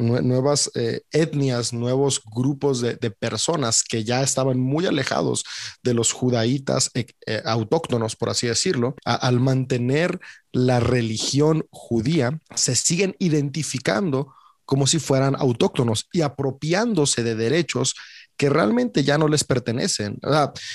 nuevas 0.00 0.70
eh, 0.74 1.02
etnias, 1.12 1.72
nuevos 1.72 2.22
grupos 2.24 2.80
de, 2.80 2.96
personas 3.10 3.82
que 3.82 4.04
ya 4.04 4.22
estaban 4.22 4.58
muy 4.58 4.86
alejados 4.86 5.44
de 5.82 5.94
los 5.94 6.12
judaítas 6.12 6.90
eh, 6.94 7.06
eh, 7.26 7.42
autóctonos, 7.44 8.16
por 8.16 8.30
así 8.30 8.46
decirlo, 8.46 8.94
al 9.04 9.40
mantener 9.40 10.20
la 10.52 10.80
religión 10.80 11.66
judía, 11.70 12.40
se 12.54 12.74
siguen 12.74 13.14
identificando 13.18 14.34
como 14.64 14.86
si 14.86 14.98
fueran 14.98 15.34
autóctonos 15.36 16.08
y 16.12 16.22
apropiándose 16.22 17.22
de 17.22 17.34
derechos 17.34 17.94
que 18.36 18.48
realmente 18.48 19.04
ya 19.04 19.18
no 19.18 19.28
les 19.28 19.44
pertenecen. 19.44 20.18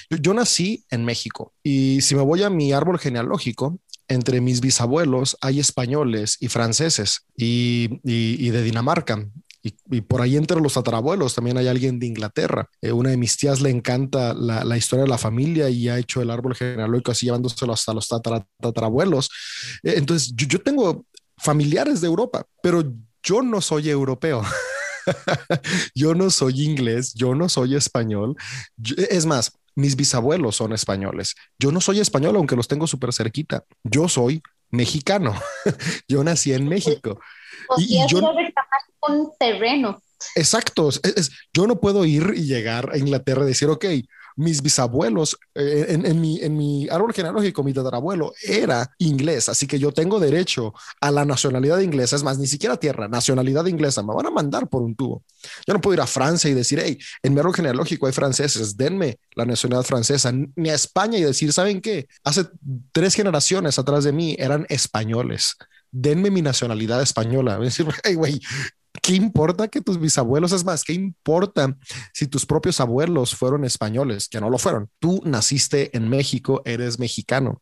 yo, 0.09 0.33
nací 0.33 0.85
en 0.91 1.03
México 1.03 1.53
y 1.63 2.01
si 2.01 2.13
me 2.13 2.21
voy 2.21 2.43
a 2.43 2.49
mi 2.51 2.73
árbol 2.73 2.99
genealógico, 2.99 3.79
entre 4.07 4.41
mis 4.41 4.61
bisabuelos 4.61 5.37
hay 5.41 5.59
españoles 5.59 6.37
y 6.39 6.47
franceses 6.47 7.21
y, 7.35 7.99
de 8.03 8.63
Dinamarca. 8.63 9.25
Y, 9.61 10.01
por 10.01 10.21
ahí 10.21 10.37
entre 10.37 10.61
los 10.61 10.75
tatarabuelos 10.75 11.33
también 11.33 11.57
hay 11.57 11.67
alguien 11.67 11.97
de 11.97 12.05
Inglaterra. 12.05 12.69
Eh, 12.81 12.91
una 12.91 13.09
de 13.09 13.17
mis 13.17 13.35
tías 13.35 13.61
le 13.61 13.71
encanta 13.71 14.35
la, 14.35 14.77
historia 14.77 15.03
de 15.03 15.09
la 15.09 15.17
familia 15.17 15.69
y 15.69 15.89
ha 15.89 15.97
hecho 15.97 16.21
el 16.21 16.29
árbol 16.29 16.55
genealógico 16.55 17.11
así 17.11 17.25
llevándoselo 17.25 17.73
hasta 17.73 17.93
los 17.93 18.07
tatarabuelos. 18.07 19.29
Eh, 19.81 19.95
entonces 19.97 20.33
yo, 20.35 20.61
tengo 20.61 21.05
familiares 21.37 21.99
de 21.99 22.07
Europa, 22.07 22.45
pero 22.61 22.83
yo 23.23 23.41
no 23.41 23.59
soy 23.59 23.89
europeo. 23.89 24.43
yo 25.95 26.13
no 26.13 26.29
soy 26.29 26.63
inglés, 26.63 27.13
yo 27.15 27.33
no 27.33 27.49
soy 27.49 27.75
español. 27.75 28.35
es 29.09 29.25
más, 29.25 29.51
mis 29.75 29.95
bisabuelos 29.95 30.55
son 30.55 30.73
españoles. 30.73 31.35
Yo 31.59 31.71
no 31.71 31.81
soy 31.81 31.99
español, 31.99 32.35
aunque 32.37 32.55
los 32.55 32.67
tengo 32.67 32.87
súper 32.87 33.13
cerquita. 33.13 33.65
Yo 33.83 34.07
soy 34.07 34.41
mexicano. 34.71 35.35
yo 36.07 36.23
nací 36.23 36.53
en 36.53 36.67
México. 36.67 37.19
y, 37.77 37.99
yo 38.07 38.19
un 39.07 39.31
terreno. 39.37 40.01
Exacto. 40.35 40.89
yo 41.53 41.67
no 41.67 41.79
puedo 41.79 42.05
ir 42.05 42.33
y 42.35 42.45
llegar 42.45 42.89
a 42.91 42.97
Inglaterra 42.97 43.43
y 43.43 43.47
decir, 43.47 43.69
ok, 43.69 43.85
mis 44.35 44.61
bisabuelos, 44.61 45.37
eh, 45.53 45.85
en, 45.89 46.21
mi, 46.21 46.39
en 46.41 46.57
mi 46.57 46.87
árbol 46.89 47.13
genealógico, 47.13 47.63
mi 47.63 47.73
tatarabuelo 47.73 48.33
era 48.43 48.91
inglés, 48.97 49.49
así 49.49 49.67
que 49.67 49.79
yo 49.79 49.91
tengo 49.91 50.19
derecho 50.19 50.73
a 51.01 51.11
la 51.11 51.25
nacionalidad 51.25 51.79
inglesa, 51.79 52.15
es 52.15 52.23
más, 52.23 52.37
ni 52.37 52.47
siquiera 52.47 52.77
tierra, 52.77 53.07
nacionalidad 53.07 53.65
inglesa, 53.65 54.03
me 54.03 54.13
van 54.13 54.25
a 54.25 54.31
mandar 54.31 54.67
por 54.67 54.81
un 54.81 54.95
tubo. 54.95 55.23
Yo 55.65 55.73
no 55.73 55.81
puedo 55.81 55.95
ir 55.95 56.01
a 56.01 56.07
Francia 56.07 56.49
y 56.49 56.53
decir, 56.53 56.81
hey, 56.83 56.97
en 57.23 57.33
mi 57.33 57.39
árbol 57.39 57.55
genealógico 57.55 58.07
hay 58.07 58.13
franceses, 58.13 58.75
denme 58.75 59.19
la 59.35 59.45
nacionalidad 59.45 59.85
francesa, 59.85 60.31
ni 60.55 60.69
a 60.69 60.75
España 60.75 61.17
y 61.17 61.23
decir, 61.23 61.53
¿saben 61.53 61.81
qué? 61.81 62.07
Hace 62.23 62.45
tres 62.91 63.15
generaciones 63.15 63.79
atrás 63.79 64.03
de 64.03 64.11
mí 64.11 64.35
eran 64.39 64.65
españoles 64.69 65.55
denme 65.95 66.29
mi 66.29 66.41
nacionalidad 66.41 67.01
española. 67.01 67.57
Decir, 67.59 67.87
hey, 68.03 68.15
güey, 68.15 68.41
¿Qué 69.01 69.13
importa 69.13 69.67
que 69.67 69.81
tus 69.81 69.99
bisabuelos, 69.99 70.51
es 70.51 70.63
más, 70.63 70.83
qué 70.83 70.93
importa 70.93 71.77
si 72.13 72.27
tus 72.27 72.45
propios 72.45 72.79
abuelos 72.79 73.35
fueron 73.35 73.65
españoles, 73.65 74.27
que 74.27 74.39
no 74.39 74.49
lo 74.49 74.57
fueron? 74.57 74.89
Tú 74.99 75.21
naciste 75.25 75.95
en 75.95 76.09
México, 76.09 76.61
eres 76.65 76.99
mexicano. 76.99 77.61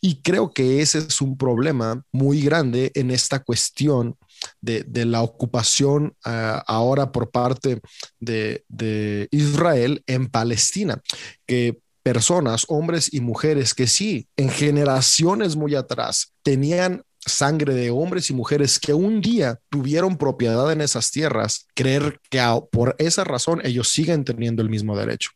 Y 0.00 0.22
creo 0.22 0.52
que 0.52 0.80
ese 0.80 0.98
es 0.98 1.20
un 1.20 1.36
problema 1.36 2.04
muy 2.12 2.42
grande 2.42 2.92
en 2.94 3.10
esta 3.10 3.40
cuestión 3.40 4.16
de, 4.60 4.84
la 5.04 5.22
ocupación 5.22 6.16
ah, 6.24 6.62
ahora 6.66 7.12
por 7.12 7.30
parte 7.30 7.80
de, 8.20 8.64
de 8.68 9.28
Israel 9.30 10.02
en 10.06 10.28
Palestina, 10.28 11.02
que 11.46 11.80
personas, 12.02 12.66
hombres 12.68 13.12
y 13.12 13.20
mujeres 13.20 13.74
que 13.74 13.86
sí, 13.86 14.28
en 14.36 14.50
generaciones 14.50 15.56
muy 15.56 15.74
atrás 15.74 16.34
tenían 16.42 17.02
sangre 17.26 17.74
de 17.74 17.90
hombres 17.90 18.30
y 18.30 18.34
mujeres 18.34 18.78
que 18.78 18.94
un 18.94 19.20
día 19.20 19.58
tuvieron 19.70 20.16
propiedad 20.16 20.70
en 20.72 20.80
esas 20.80 21.10
tierras, 21.10 21.66
creer 21.74 22.20
que 22.30 22.42
por 22.70 22.94
esa 22.98 23.24
razón 23.24 23.60
ellos 23.64 23.88
siguen 23.88 24.24
teniendo 24.24 24.62
el 24.62 24.70
mismo 24.70 24.96
derecho. 24.96 25.30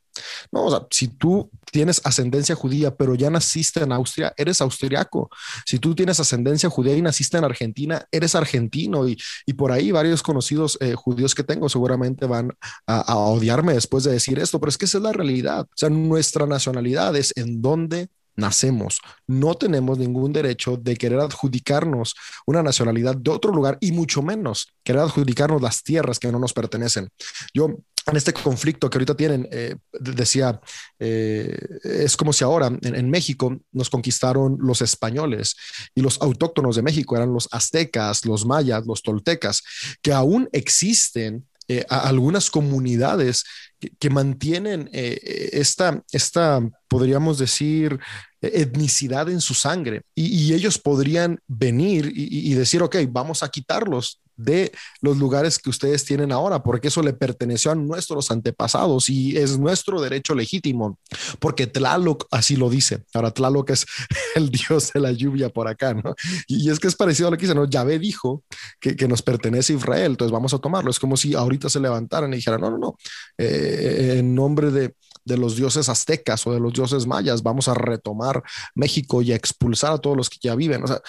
No, 0.52 0.64
o 0.64 0.70
sea, 0.70 0.86
si 0.90 1.08
tú 1.08 1.50
tienes 1.70 2.00
ascendencia 2.04 2.54
judía, 2.54 2.96
pero 2.96 3.14
ya 3.14 3.30
naciste 3.30 3.82
en 3.82 3.92
Austria, 3.92 4.32
eres 4.36 4.60
austriaco. 4.60 5.30
Si 5.64 5.78
tú 5.78 5.94
tienes 5.94 6.18
ascendencia 6.20 6.68
judía 6.68 6.96
y 6.96 7.02
naciste 7.02 7.38
en 7.38 7.44
Argentina, 7.44 8.04
eres 8.10 8.34
argentino. 8.34 9.08
Y, 9.08 9.16
por 9.56 9.72
ahí 9.72 9.90
varios 9.90 10.22
conocidos 10.22 10.78
eh, 10.80 10.94
judíos 10.94 11.34
que 11.34 11.42
tengo 11.42 11.68
seguramente 11.68 12.26
van 12.26 12.52
a, 12.86 13.00
a, 13.00 13.16
odiarme 13.16 13.74
después 13.74 14.04
de 14.04 14.12
decir 14.12 14.38
esto, 14.38 14.60
pero 14.60 14.70
es 14.70 14.78
que 14.78 14.84
esa 14.84 14.98
es 14.98 15.04
la 15.04 15.12
realidad. 15.12 15.62
O 15.62 15.76
sea, 15.76 15.90
nuestra 15.90 16.46
nacionalidad 16.46 17.16
es 17.16 17.32
en 17.36 17.60
donde 17.60 18.08
nacemos. 18.38 19.00
No 19.26 19.54
tenemos 19.54 19.98
ningún 19.98 20.32
derecho 20.32 20.76
de 20.76 20.96
querer 20.96 21.20
adjudicarnos 21.20 22.14
una 22.46 22.62
nacionalidad 22.62 23.16
de 23.16 23.30
otro 23.30 23.52
lugar 23.52 23.76
y 23.80 23.92
mucho 23.92 24.22
menos 24.22 24.68
querer 24.84 25.02
adjudicarnos 25.02 25.60
las 25.60 25.82
tierras 25.82 26.18
que 26.18 26.32
no 26.32 26.38
nos 26.38 26.52
pertenecen. 26.52 27.08
Yo 27.52 27.76
en 28.06 28.16
este 28.16 28.32
conflicto 28.32 28.88
que 28.88 28.96
ahorita 28.96 29.16
tienen, 29.16 29.46
eh, 29.50 29.76
decía, 30.00 30.60
eh, 30.98 31.58
es 31.82 32.16
como 32.16 32.32
si 32.32 32.42
ahora 32.42 32.68
en, 32.80 33.10
México 33.10 33.54
nos 33.72 33.90
conquistaron 33.90 34.56
los 34.60 34.80
españoles 34.80 35.56
y 35.94 36.00
los 36.00 36.20
autóctonos 36.22 36.76
de 36.76 36.82
México 36.82 37.16
eran 37.16 37.34
los 37.34 37.48
aztecas, 37.52 38.24
los 38.24 38.46
mayas, 38.46 38.86
los 38.86 39.02
toltecas, 39.02 39.62
que 40.00 40.12
aún 40.12 40.48
existen 40.52 41.46
eh, 41.68 41.84
algunas 41.90 42.50
comunidades 42.50 43.44
que, 43.78 44.10
mantienen 44.10 44.88
esta, 44.92 46.02
esta, 46.12 46.60
podríamos 46.88 47.38
decir, 47.38 47.98
etnicidad 48.40 49.28
en 49.28 49.40
su 49.40 49.54
sangre. 49.54 50.02
Y, 50.14 50.52
ellos 50.52 50.78
podrían 50.78 51.40
venir 51.46 52.12
y, 52.14 52.54
decir, 52.54 52.82
ok, 52.82 52.96
vamos 53.08 53.42
a 53.42 53.48
quitarlos 53.48 54.20
de 54.38 54.72
los 55.02 55.18
lugares 55.18 55.58
que 55.58 55.68
ustedes 55.68 56.04
tienen 56.04 56.32
ahora, 56.32 56.62
porque 56.62 56.88
eso 56.88 57.02
le 57.02 57.12
perteneció 57.12 57.72
a 57.72 57.74
nuestros 57.74 58.30
antepasados 58.30 59.10
y 59.10 59.36
es 59.36 59.58
nuestro 59.58 60.00
derecho 60.00 60.34
legítimo, 60.34 60.98
porque 61.40 61.66
Tlaloc 61.66 62.26
así 62.30 62.56
lo 62.56 62.70
dice. 62.70 63.04
Ahora, 63.12 63.32
Tlaloc 63.32 63.68
es 63.70 63.84
el 64.36 64.50
dios 64.50 64.92
de 64.94 65.00
la 65.00 65.12
lluvia 65.12 65.50
por 65.50 65.68
acá, 65.68 65.92
¿no? 65.92 66.14
Y, 66.46 66.70
es 66.70 66.78
que 66.78 66.88
es 66.88 66.94
parecido 66.94 67.28
a 67.28 67.30
lo 67.32 67.36
que 67.36 67.42
dice, 67.42 67.54
¿no? 67.54 67.64
Yahvé 67.64 67.98
dijo 67.98 68.44
que, 68.80 68.96
que, 68.96 69.08
nos 69.08 69.22
pertenece 69.22 69.74
Israel, 69.74 70.12
entonces 70.12 70.32
vamos 70.32 70.54
a 70.54 70.58
tomarlo. 70.58 70.90
Es 70.90 70.98
como 70.98 71.16
si 71.16 71.34
ahorita 71.34 71.68
se 71.68 71.80
levantaran 71.80 72.32
y 72.32 72.36
dijeran, 72.36 72.60
no, 72.60 72.70
no, 72.70 72.78
no, 72.78 72.96
eh, 73.36 74.16
en 74.18 74.34
nombre 74.34 74.70
de, 74.70 74.94
de 75.24 75.36
los 75.36 75.56
dioses 75.56 75.88
aztecas 75.88 76.46
o 76.46 76.52
de 76.52 76.60
los 76.60 76.72
dioses 76.72 77.06
mayas, 77.06 77.42
vamos 77.42 77.68
a 77.68 77.74
retomar 77.74 78.42
México 78.74 79.22
y 79.22 79.32
a 79.32 79.36
expulsar 79.36 79.92
a 79.92 79.98
todos 79.98 80.16
los 80.16 80.30
que 80.30 80.38
ya 80.40 80.54
viven. 80.54 80.84
O 80.84 80.86
sea, 80.86 81.00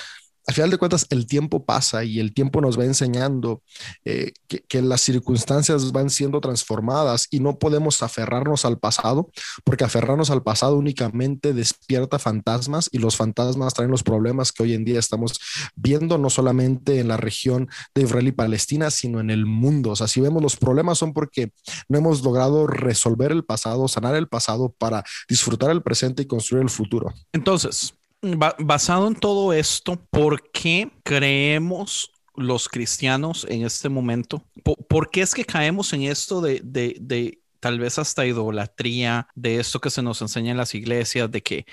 al 0.50 0.56
final 0.56 0.72
de 0.72 0.80
cuentas, 0.80 1.06
el 1.12 1.28
tiempo 1.28 1.64
pasa 1.64 2.04
y 2.04 2.20
el 2.20 2.34
tiempo 2.34 2.60
nos 2.60 2.78
va 2.78 2.84
enseñando 2.84 3.62
eh, 4.04 4.32
que, 4.48 4.82
las 4.82 5.02
circunstancias 5.02 5.92
van 5.92 6.10
siendo 6.10 6.42
transformadas 6.42 7.28
y 7.30 7.40
no 7.40 7.60
podemos 7.60 8.02
aferrarnos 8.02 8.66
al 8.66 8.80
pasado, 8.80 9.30
porque 9.64 9.84
aferrarnos 9.84 10.32
al 10.32 10.42
pasado 10.42 10.76
únicamente 10.76 11.54
despierta 11.54 12.18
fantasmas 12.18 12.90
y 12.92 12.98
los 12.98 13.16
fantasmas 13.16 13.76
traen 13.76 13.92
los 13.92 14.02
problemas 14.02 14.52
que 14.52 14.64
hoy 14.64 14.74
en 14.74 14.86
día 14.86 14.98
estamos 14.98 15.40
viendo, 15.76 16.18
no 16.18 16.32
solamente 16.32 17.00
en 17.00 17.10
la 17.10 17.18
región 17.18 17.70
de 17.94 18.02
Israel 18.02 18.30
y 18.30 18.32
Palestina, 18.32 18.90
sino 18.90 19.20
en 19.20 19.30
el 19.30 19.46
mundo. 19.46 19.92
O 19.92 19.96
sea, 19.96 20.08
si 20.08 20.20
vemos 20.20 20.42
los 20.42 20.56
problemas 20.56 20.98
son 20.98 21.14
porque 21.14 21.52
no 21.90 22.00
hemos 22.00 22.24
logrado 22.24 22.66
resolver 22.66 23.32
el 23.32 23.46
pasado, 23.46 23.88
sanar 23.88 24.16
el 24.16 24.28
pasado 24.28 24.74
para 24.80 25.04
disfrutar 25.28 25.70
el 25.70 25.84
presente 25.84 26.24
y 26.24 26.26
construir 26.26 26.64
el 26.64 26.72
futuro. 26.72 27.14
Entonces, 27.34 27.94
basado 28.22 29.08
en 29.08 29.16
todo 29.16 29.54
esto, 29.54 29.96
¿por 30.10 30.52
qué 30.52 30.92
creemos 31.04 32.12
los 32.36 32.70
cristianos 32.70 33.46
en 33.50 33.64
este 33.66 33.90
momento? 33.90 34.46
¿Por, 34.64 35.10
qué 35.10 35.22
es 35.22 35.34
que 35.34 35.46
caemos 35.46 35.94
en 35.94 36.04
esto 36.04 36.42
de, 36.42 37.40
tal 37.60 37.80
vez 37.80 38.00
hasta 38.00 38.26
idolatría 38.26 39.28
de 39.36 39.60
esto 39.60 39.80
que 39.80 39.90
se 39.90 40.02
nos 40.02 40.22
enseña 40.22 40.52
en 40.52 40.58
las 40.58 40.76
iglesias, 40.76 41.30
de 41.32 41.42
que 41.42 41.66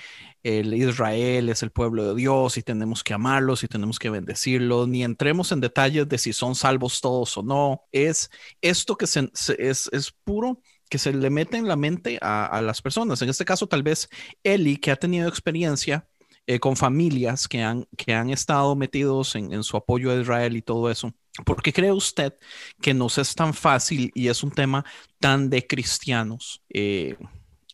el 0.43 0.73
Israel 0.73 1.49
es 1.49 1.63
el 1.63 1.71
pueblo 1.71 2.07
de 2.07 2.15
Dios 2.15 2.57
y 2.57 2.63
tenemos 2.63 3.03
que 3.03 3.13
amarlos 3.13 3.63
y 3.63 3.67
tenemos 3.67 3.99
que 3.99 4.09
bendecirlos, 4.09 4.87
ni 4.87 5.03
entremos 5.03 5.51
en 5.51 5.59
detalles 5.59 6.07
de 6.07 6.17
si 6.17 6.31
son 6.31 6.55
salvos 6.55 7.01
todos 7.01 7.37
o 7.37 7.43
no. 7.43 7.83
Es 7.91 8.29
esto 8.61 8.95
que 8.95 9.07
se, 9.07 9.29
es, 9.57 9.89
es 9.91 10.11
puro 10.23 10.61
que 10.89 10.97
se 10.97 11.11
le 11.13 11.29
mete 11.29 11.57
en 11.57 11.67
la 11.67 11.75
mente 11.75 12.17
a, 12.21 12.61
las 12.61 12.81
personas. 12.81 13.21
En 13.21 13.29
este 13.29 13.45
caso, 13.45 13.67
tal 13.67 13.83
vez 13.83 14.09
Eli, 14.43 14.77
que 14.77 14.91
ha 14.91 14.95
tenido 14.95 15.27
experiencia 15.27 16.07
eh, 16.47 16.59
con 16.59 16.77
familias 16.77 17.47
que 17.47 17.61
han, 17.61 17.85
que 17.97 18.13
han 18.13 18.29
estado 18.29 18.75
metidos 18.75 19.35
en, 19.35 19.51
en, 19.51 19.63
su 19.63 19.75
apoyo 19.77 20.11
a 20.11 20.15
Israel 20.15 20.55
y 20.55 20.61
todo 20.61 20.89
eso. 20.89 21.13
¿Por 21.45 21.61
qué 21.61 21.71
cree 21.71 21.91
usted 21.91 22.33
que 22.81 22.93
nos 22.93 23.17
es 23.17 23.35
tan 23.35 23.53
fácil 23.53 24.11
y 24.15 24.29
es 24.29 24.41
un 24.43 24.51
tema 24.51 24.85
tan 25.19 25.49
de 25.49 25.67
cristianos? 25.67 26.63
Eh, 26.69 27.15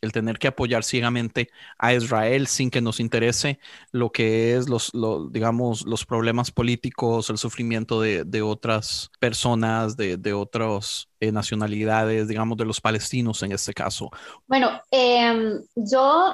el 0.04 0.12
tener 0.12 0.38
que 0.38 0.50
apoyar 0.50 0.84
ciegamente 0.84 1.50
a 1.78 1.94
Israel 1.94 2.48
sin 2.48 2.70
que 2.70 2.82
nos 2.82 3.00
interese 3.00 3.58
lo 3.92 4.12
que 4.12 4.58
es 4.58 4.68
los, 4.68 4.92
digamos, 5.32 5.86
los 5.86 6.06
problemas 6.06 6.52
políticos, 6.52 7.30
el 7.30 7.38
sufrimiento 7.38 8.02
de, 8.02 8.42
otras 8.42 9.12
personas, 9.20 9.96
de, 9.96 10.34
otras 10.34 11.08
eh, 11.22 11.32
nacionalidades, 11.32 12.28
digamos, 12.28 12.58
de 12.58 12.66
los 12.66 12.82
palestinos 12.82 13.42
en 13.44 13.54
este 13.54 13.74
caso. 13.74 14.12
Bueno, 14.46 14.72
em, 14.92 15.62
yo 15.76 16.34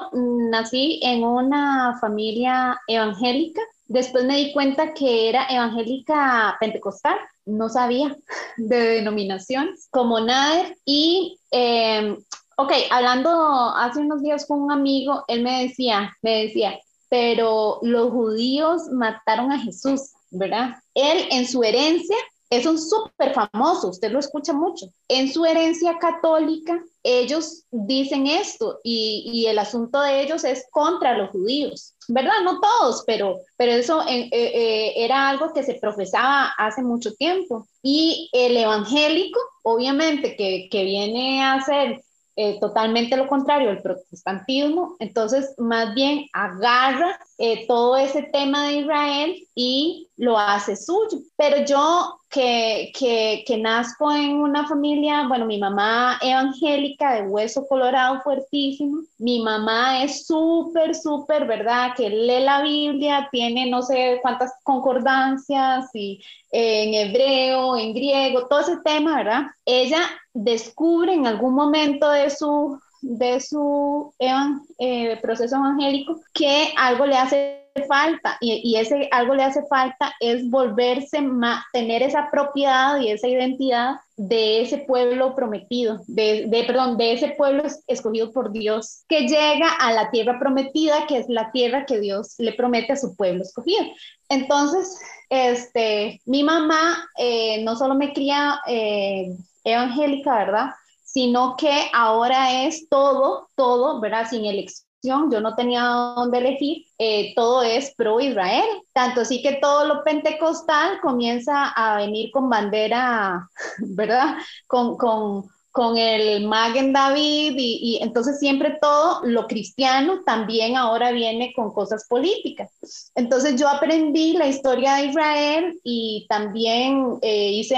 nací 0.52 1.00
en 1.04 1.24
una 1.24 1.98
familia 2.02 2.80
evangélica. 2.88 3.62
Después 3.86 4.26
me 4.26 4.38
di 4.38 4.52
cuenta 4.52 4.94
que 4.94 5.30
era 5.30 5.46
evangélica 5.48 6.58
pentecostal, 6.60 7.18
no 7.46 7.70
sabía 7.70 8.16
de 8.58 8.78
denominación, 8.78 9.70
como 9.92 10.20
Nader, 10.20 10.76
y 10.86 11.40
eh, 11.52 12.18
Ok, 12.62 12.74
hablando 12.92 13.30
hace 13.78 14.02
unos 14.02 14.22
días 14.22 14.46
con 14.46 14.60
un 14.60 14.70
amigo, 14.74 15.24
él 15.30 15.44
me 15.44 15.64
decía, 15.64 16.14
me 16.22 16.44
decía, 16.44 16.78
pero 17.08 17.80
los 17.84 18.12
judíos 18.12 18.90
mataron 18.92 19.54
a 19.54 19.60
Jesús, 19.60 20.12
¿verdad? 20.30 20.72
Él 20.94 21.26
en 21.32 21.48
su 21.48 21.64
herencia 21.64 22.18
es 22.50 22.66
un 22.66 22.78
súper 22.78 23.34
famoso, 23.34 23.88
usted 23.88 24.12
lo 24.12 24.20
escucha 24.20 24.52
mucho. 24.52 24.88
En 25.08 25.32
su 25.32 25.46
herencia 25.46 26.00
católica, 26.00 26.84
ellos 27.02 27.64
dicen 27.72 28.28
esto 28.28 28.82
y, 28.84 29.32
y 29.32 29.46
el 29.46 29.58
asunto 29.58 30.02
de 30.02 30.22
ellos 30.22 30.44
es 30.44 30.68
contra 30.70 31.18
los 31.18 31.30
judíos, 31.30 31.96
¿verdad? 32.10 32.42
No 32.44 32.60
todos, 32.60 33.06
pero, 33.08 33.38
pero 33.56 33.72
eso 33.72 34.02
eh, 34.06 34.28
eh, 34.34 34.94
era 34.98 35.30
algo 35.30 35.54
que 35.54 35.64
se 35.64 35.76
profesaba 35.76 36.52
hace 36.58 36.82
mucho 36.82 37.14
tiempo. 37.14 37.70
Y 37.82 38.30
el 38.34 38.58
evangélico, 38.58 39.40
obviamente, 39.64 40.36
que, 40.36 40.68
que 40.70 40.84
viene 40.84 41.42
a 41.42 41.62
ser 41.62 42.02
eh, 42.42 42.58
totalmente 42.62 43.18
lo 43.18 43.28
contrario, 43.28 43.70
el 43.70 43.82
protestantismo, 43.82 44.96
entonces 45.00 45.54
más 45.58 45.94
bien 45.94 46.26
agarra 46.32 47.20
eh, 47.38 47.68
todo 47.68 47.98
ese 47.98 48.24
tema 48.32 48.66
de 48.66 48.76
Israel 48.76 49.36
y 49.56 50.09
lo 50.20 50.38
hace 50.38 50.76
suyo. 50.76 51.18
Pero 51.38 51.66
yo 51.66 52.20
que, 52.30 52.92
que, 52.98 53.44
que, 53.48 53.58
nazco 53.58 54.12
en 54.12 54.36
una 54.42 54.68
familia, 54.68 55.28
bueno, 55.28 55.46
mi 55.46 55.58
mamá 55.58 56.20
evangélica 56.22 57.16
de 57.16 57.28
hueso 57.28 57.66
colorado 57.68 58.22
fuertísimo, 58.22 59.02
mi 59.18 59.42
mamá 59.42 60.04
es 60.04 60.28
súper, 60.28 60.94
súper, 60.94 61.48
¿verdad? 61.48 61.94
Que 61.96 62.10
lee 62.10 62.44
la 62.44 62.62
Biblia, 62.62 63.30
tiene 63.32 63.70
no 63.70 63.82
sé 63.82 64.20
cuántas 64.22 64.52
concordancias 64.64 65.90
y 65.94 66.22
eh, 66.52 66.84
en 66.84 66.94
hebreo, 66.94 67.78
en 67.78 67.94
griego, 67.94 68.48
todo 68.48 68.60
ese 68.60 68.78
tema, 68.84 69.16
¿verdad? 69.16 69.44
Ella 69.66 70.02
descubre 70.34 71.14
en 71.14 71.26
algún 71.28 71.56
momento 71.56 72.10
de 72.12 72.30
su 72.30 72.78
de 73.02 73.40
su 73.40 74.14
eh, 74.20 75.18
proceso 75.22 75.56
evangélico 75.56 76.20
que 76.34 76.74
algo 76.76 77.06
le 77.06 77.16
hace 77.16 77.59
falta 77.88 78.38
y, 78.42 78.76
ese 78.76 79.08
algo 79.12 79.36
le 79.36 79.44
hace 79.44 79.66
falta 79.68 80.14
es 80.20 80.50
volverse 80.50 81.22
más, 81.22 81.64
tener 81.74 82.04
esa 82.04 82.30
propiedad 82.32 83.00
y 83.00 83.10
esa 83.10 83.28
identidad 83.28 83.96
de 84.18 84.62
ese 84.62 84.80
pueblo 84.80 85.36
prometido, 85.36 86.02
de, 86.08 86.46
de, 86.48 86.64
perdón, 86.66 86.98
de 86.98 87.14
ese 87.14 87.30
pueblo 87.30 87.64
escogido 87.88 88.32
por 88.32 88.52
Dios, 88.52 89.04
que 89.08 89.22
llega 89.28 89.70
a 89.80 89.94
la 89.94 90.12
tierra 90.12 90.38
prometida, 90.40 91.08
que 91.08 91.18
es 91.18 91.30
la 91.30 91.52
tierra 91.52 91.86
que 91.86 92.00
Dios 92.00 92.36
le 92.38 92.54
promete 92.54 92.94
a 92.94 92.98
su 92.98 93.16
pueblo 93.16 93.44
escogido. 93.44 93.84
Entonces, 94.28 95.00
este, 95.30 96.22
mi 96.26 96.44
mamá 96.44 97.08
eh, 97.18 97.64
no 97.64 97.76
solo 97.76 97.96
me 97.96 98.14
cría 98.14 98.60
eh, 98.68 99.36
evangélica, 99.64 100.38
¿verdad? 100.38 100.70
Sino 101.04 101.56
que 101.58 101.90
ahora 101.94 102.66
es 102.66 102.90
todo, 102.90 103.50
todo, 103.56 104.00
¿verdad? 104.02 104.28
Sin 104.30 104.46
elección. 104.46 104.89
Yo 105.02 105.40
no 105.40 105.56
tenía 105.56 105.84
dónde 105.84 106.40
elegir, 106.40 106.86
eh, 106.98 107.34
todo 107.34 107.64
es 107.64 107.94
pro 107.96 108.20
Israel, 108.20 108.66
tanto 108.92 109.22
así 109.22 109.42
que 109.42 109.54
todo 109.54 109.86
lo 109.86 110.04
pentecostal 110.04 111.00
comienza 111.02 111.70
a 111.70 111.96
venir 111.96 112.32
con 112.32 112.50
bandera, 112.50 113.50
¿verdad? 113.78 114.36
Con, 114.68 114.98
con, 114.98 115.46
con 115.72 115.98
el 115.98 116.46
Magen 116.48 116.92
David 116.92 117.54
y, 117.56 117.80
y, 117.82 118.04
entonces 118.04 118.40
siempre 118.40 118.78
todo 118.82 119.22
lo 119.24 119.48
cristiano 119.48 120.22
también 120.26 120.76
ahora 120.76 121.12
viene 121.12 121.54
con 121.56 121.72
cosas 121.72 122.06
políticas. 122.10 122.70
Entonces 123.16 123.56
yo 123.56 123.70
aprendí 123.70 124.34
la 124.34 124.48
historia 124.48 124.96
de 124.96 125.06
Israel 125.06 125.80
y 125.82 126.26
también 126.28 127.20
eh, 127.22 127.52
hice 127.52 127.78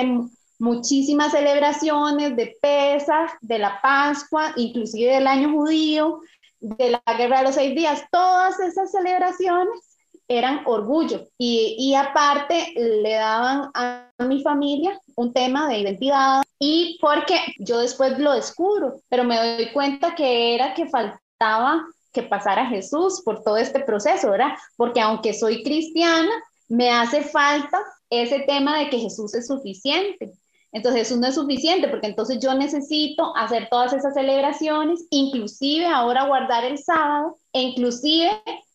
muchísimas 0.57 1.33
celebraciones 1.33 2.35
de 2.35 2.55
Pesach, 2.61 3.31
de 3.41 3.59
la 3.59 3.79
Pascua, 3.81 4.53
inclusive 4.55 5.13
del 5.13 5.27
año 5.27 5.51
judío, 5.51 6.21
de 6.61 6.91
la 6.91 7.17
guerra 7.17 7.39
de 7.39 7.43
los 7.45 7.55
seis 7.55 7.75
días. 7.75 8.03
Todas 8.11 8.59
esas 8.59 8.91
celebraciones 8.91 9.97
eran 10.27 10.61
orgullo 10.65 11.27
y, 11.37 11.75
y 11.77 11.95
aparte 11.95 12.73
le 12.75 13.13
daban 13.15 13.69
a 13.73 14.09
mi 14.19 14.41
familia 14.41 14.97
un 15.15 15.33
tema 15.33 15.67
de 15.67 15.79
identidad 15.79 16.41
y 16.57 16.97
porque 17.01 17.37
yo 17.59 17.79
después 17.79 18.17
lo 18.17 18.31
descubro, 18.33 19.01
pero 19.09 19.23
me 19.23 19.35
doy 19.37 19.71
cuenta 19.73 20.15
que 20.15 20.55
era 20.55 20.73
que 20.73 20.87
faltaba 20.87 21.83
que 22.13 22.23
pasara 22.23 22.67
Jesús 22.67 23.21
por 23.23 23.43
todo 23.43 23.57
este 23.57 23.79
proceso, 23.81 24.31
¿verdad? 24.31 24.51
Porque 24.77 25.01
aunque 25.01 25.33
soy 25.33 25.63
cristiana, 25.63 26.31
me 26.67 26.91
hace 26.91 27.23
falta 27.23 27.79
ese 28.09 28.39
tema 28.41 28.77
de 28.77 28.89
que 28.89 28.99
Jesús 28.99 29.33
es 29.33 29.47
suficiente. 29.47 30.31
Entonces 30.71 31.07
eso 31.07 31.19
no 31.19 31.27
es 31.27 31.35
suficiente 31.35 31.87
porque 31.89 32.07
entonces 32.07 32.39
yo 32.39 32.53
necesito 32.53 33.35
hacer 33.35 33.67
todas 33.69 33.93
esas 33.93 34.13
celebraciones, 34.13 35.05
inclusive 35.09 35.85
ahora 35.85 36.25
guardar 36.25 36.63
el 36.63 36.77
sábado, 36.77 37.35
e 37.51 37.61
inclusive 37.61 38.31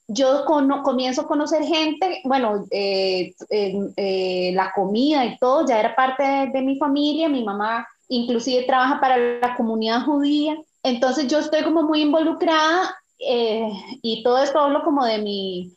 yo 0.09 0.45
comienzo 0.45 1.23
a 1.23 1.27
conocer 1.27 1.65
gente, 1.65 2.21
bueno, 2.25 2.65
eh, 2.71 3.35
eh, 3.51 4.51
la 4.55 4.73
comida 4.73 5.25
y 5.25 5.37
todo 5.39 5.67
ya 5.67 5.81
era 5.81 5.97
parte 5.97 6.23
de, 6.53 6.63
mi 6.63 6.79
familia, 6.79 7.29
mi 7.29 7.43
mamá 7.43 7.87
inclusive 8.09 8.65
trabaja 8.65 9.01
para 9.01 9.17
la 9.17 9.57
comunidad 9.57 10.05
judía, 10.05 10.57
entonces 10.85 11.27
yo 11.27 11.41
estoy 11.41 11.65
como 11.65 11.83
muy 11.83 12.03
involucrada 12.03 12.95
eh, 13.19 13.69
y 14.01 14.23
todo 14.23 14.39
esto 14.39 14.61
hablo 14.61 14.85
como 14.85 15.05
de 15.05 15.19
mi 15.19 15.73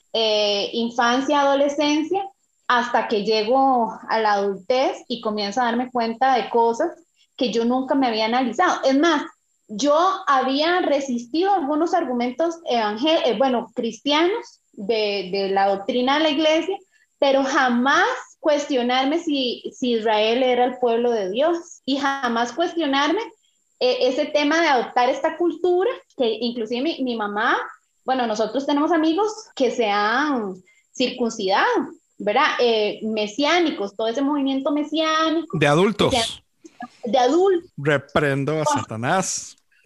infancia, 0.73 1.41
adolescencia, 1.41 2.23
hasta 2.69 3.08
que 3.08 3.23
llego 3.23 3.99
a 4.08 4.19
la 4.19 4.34
adultez 4.34 5.03
y 5.08 5.21
comienzo 5.21 5.60
a 5.60 5.65
darme 5.65 5.89
cuenta 5.89 6.36
de 6.36 6.51
cosas 6.51 6.91
que 7.36 7.51
yo 7.51 7.65
nunca 7.65 7.95
me 7.95 8.05
había 8.05 8.25
analizado. 8.25 8.84
Es 8.84 8.95
más, 8.95 9.23
yo 9.67 9.97
había 10.27 10.79
resistido 10.82 11.51
algunos 11.51 11.95
argumentos 11.95 12.60
evangélicos, 12.69 13.27
eh, 13.27 13.38
bueno, 13.39 13.71
cristianos 13.73 14.62
de, 14.73 15.29
de, 15.32 15.49
la 15.49 15.67
doctrina 15.67 16.19
de 16.19 16.23
la 16.23 16.29
iglesia, 16.29 16.77
pero 17.17 17.43
jamás 17.43 18.05
cuestionarme 18.39 19.17
si, 19.17 19.63
si 19.75 19.93
Israel 19.93 20.43
era 20.43 20.65
el 20.65 20.77
pueblo 20.77 21.10
de 21.10 21.32
Dios 21.32 21.82
y 21.86 21.97
jamás 21.97 22.51
cuestionarme 22.53 23.21
eh, 23.79 23.97
ese 24.01 24.25
tema 24.27 24.62
de 24.62 24.67
adoptar 24.67 25.10
esta 25.10 25.38
cultura, 25.38 25.89
que 26.15 26.38
inclusive 26.39 26.84
mi, 26.84 27.03
mi 27.03 27.15
mamá, 27.15 27.58
bueno, 28.05 28.27
nosotros 28.27 28.67
tenemos 28.67 28.91
amigos 28.91 29.34
que 29.55 29.71
se 29.71 29.89
han 29.89 30.53
circuncidado 30.93 31.65
¿verdad? 32.19 32.47
Eh, 32.60 32.99
mesiánicos, 33.03 33.95
todo 33.95 34.08
ese 34.08 34.21
movimiento 34.21 34.71
mesiánico. 34.71 35.58
De 35.58 35.65
adultos. 35.65 36.13
De, 37.03 37.17
adultos. 37.17 37.71
Reprendo 37.77 38.62
a 38.62 38.65
Satanás. 38.65 39.55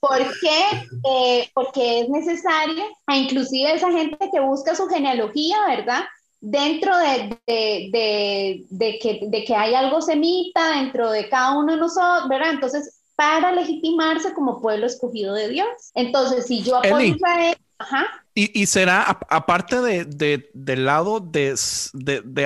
¿Por 0.00 0.18
qué? 0.40 0.64
Eh, 1.08 1.50
porque 1.54 2.00
es 2.00 2.08
necesario, 2.08 2.84
e 3.06 3.16
inclusive 3.18 3.74
esa 3.74 3.92
gente 3.92 4.30
que 4.32 4.40
busca 4.40 4.74
su 4.74 4.88
genealogía, 4.88 5.58
¿verdad? 5.68 6.04
Dentro 6.40 6.96
de, 6.96 7.38
de, 7.46 8.64
de, 8.70 8.98
que, 8.98 9.20
de 9.28 9.44
que 9.44 9.54
hay 9.54 9.74
algo 9.74 10.00
semita 10.00 10.70
dentro 10.78 11.10
de 11.10 11.28
cada 11.28 11.58
uno 11.58 11.74
de 11.74 11.78
nosotros, 11.78 12.30
¿verdad? 12.30 12.52
Entonces, 12.52 13.00
para 13.14 13.52
legitimarse 13.52 14.32
como 14.32 14.62
pueblo 14.62 14.86
escogido 14.86 15.34
de 15.34 15.50
Dios. 15.50 15.68
Entonces, 15.94 16.46
si 16.46 16.62
yo 16.62 16.78
apoyo 16.78 16.96
a 16.96 17.04
Israel, 17.04 17.56
ajá. 17.80 18.06
Y, 18.32 18.66
será, 18.66 19.02
aparte 19.28 19.80
de, 19.80 20.48
del 20.54 20.84
lado 20.86 21.20
de, 21.20 21.52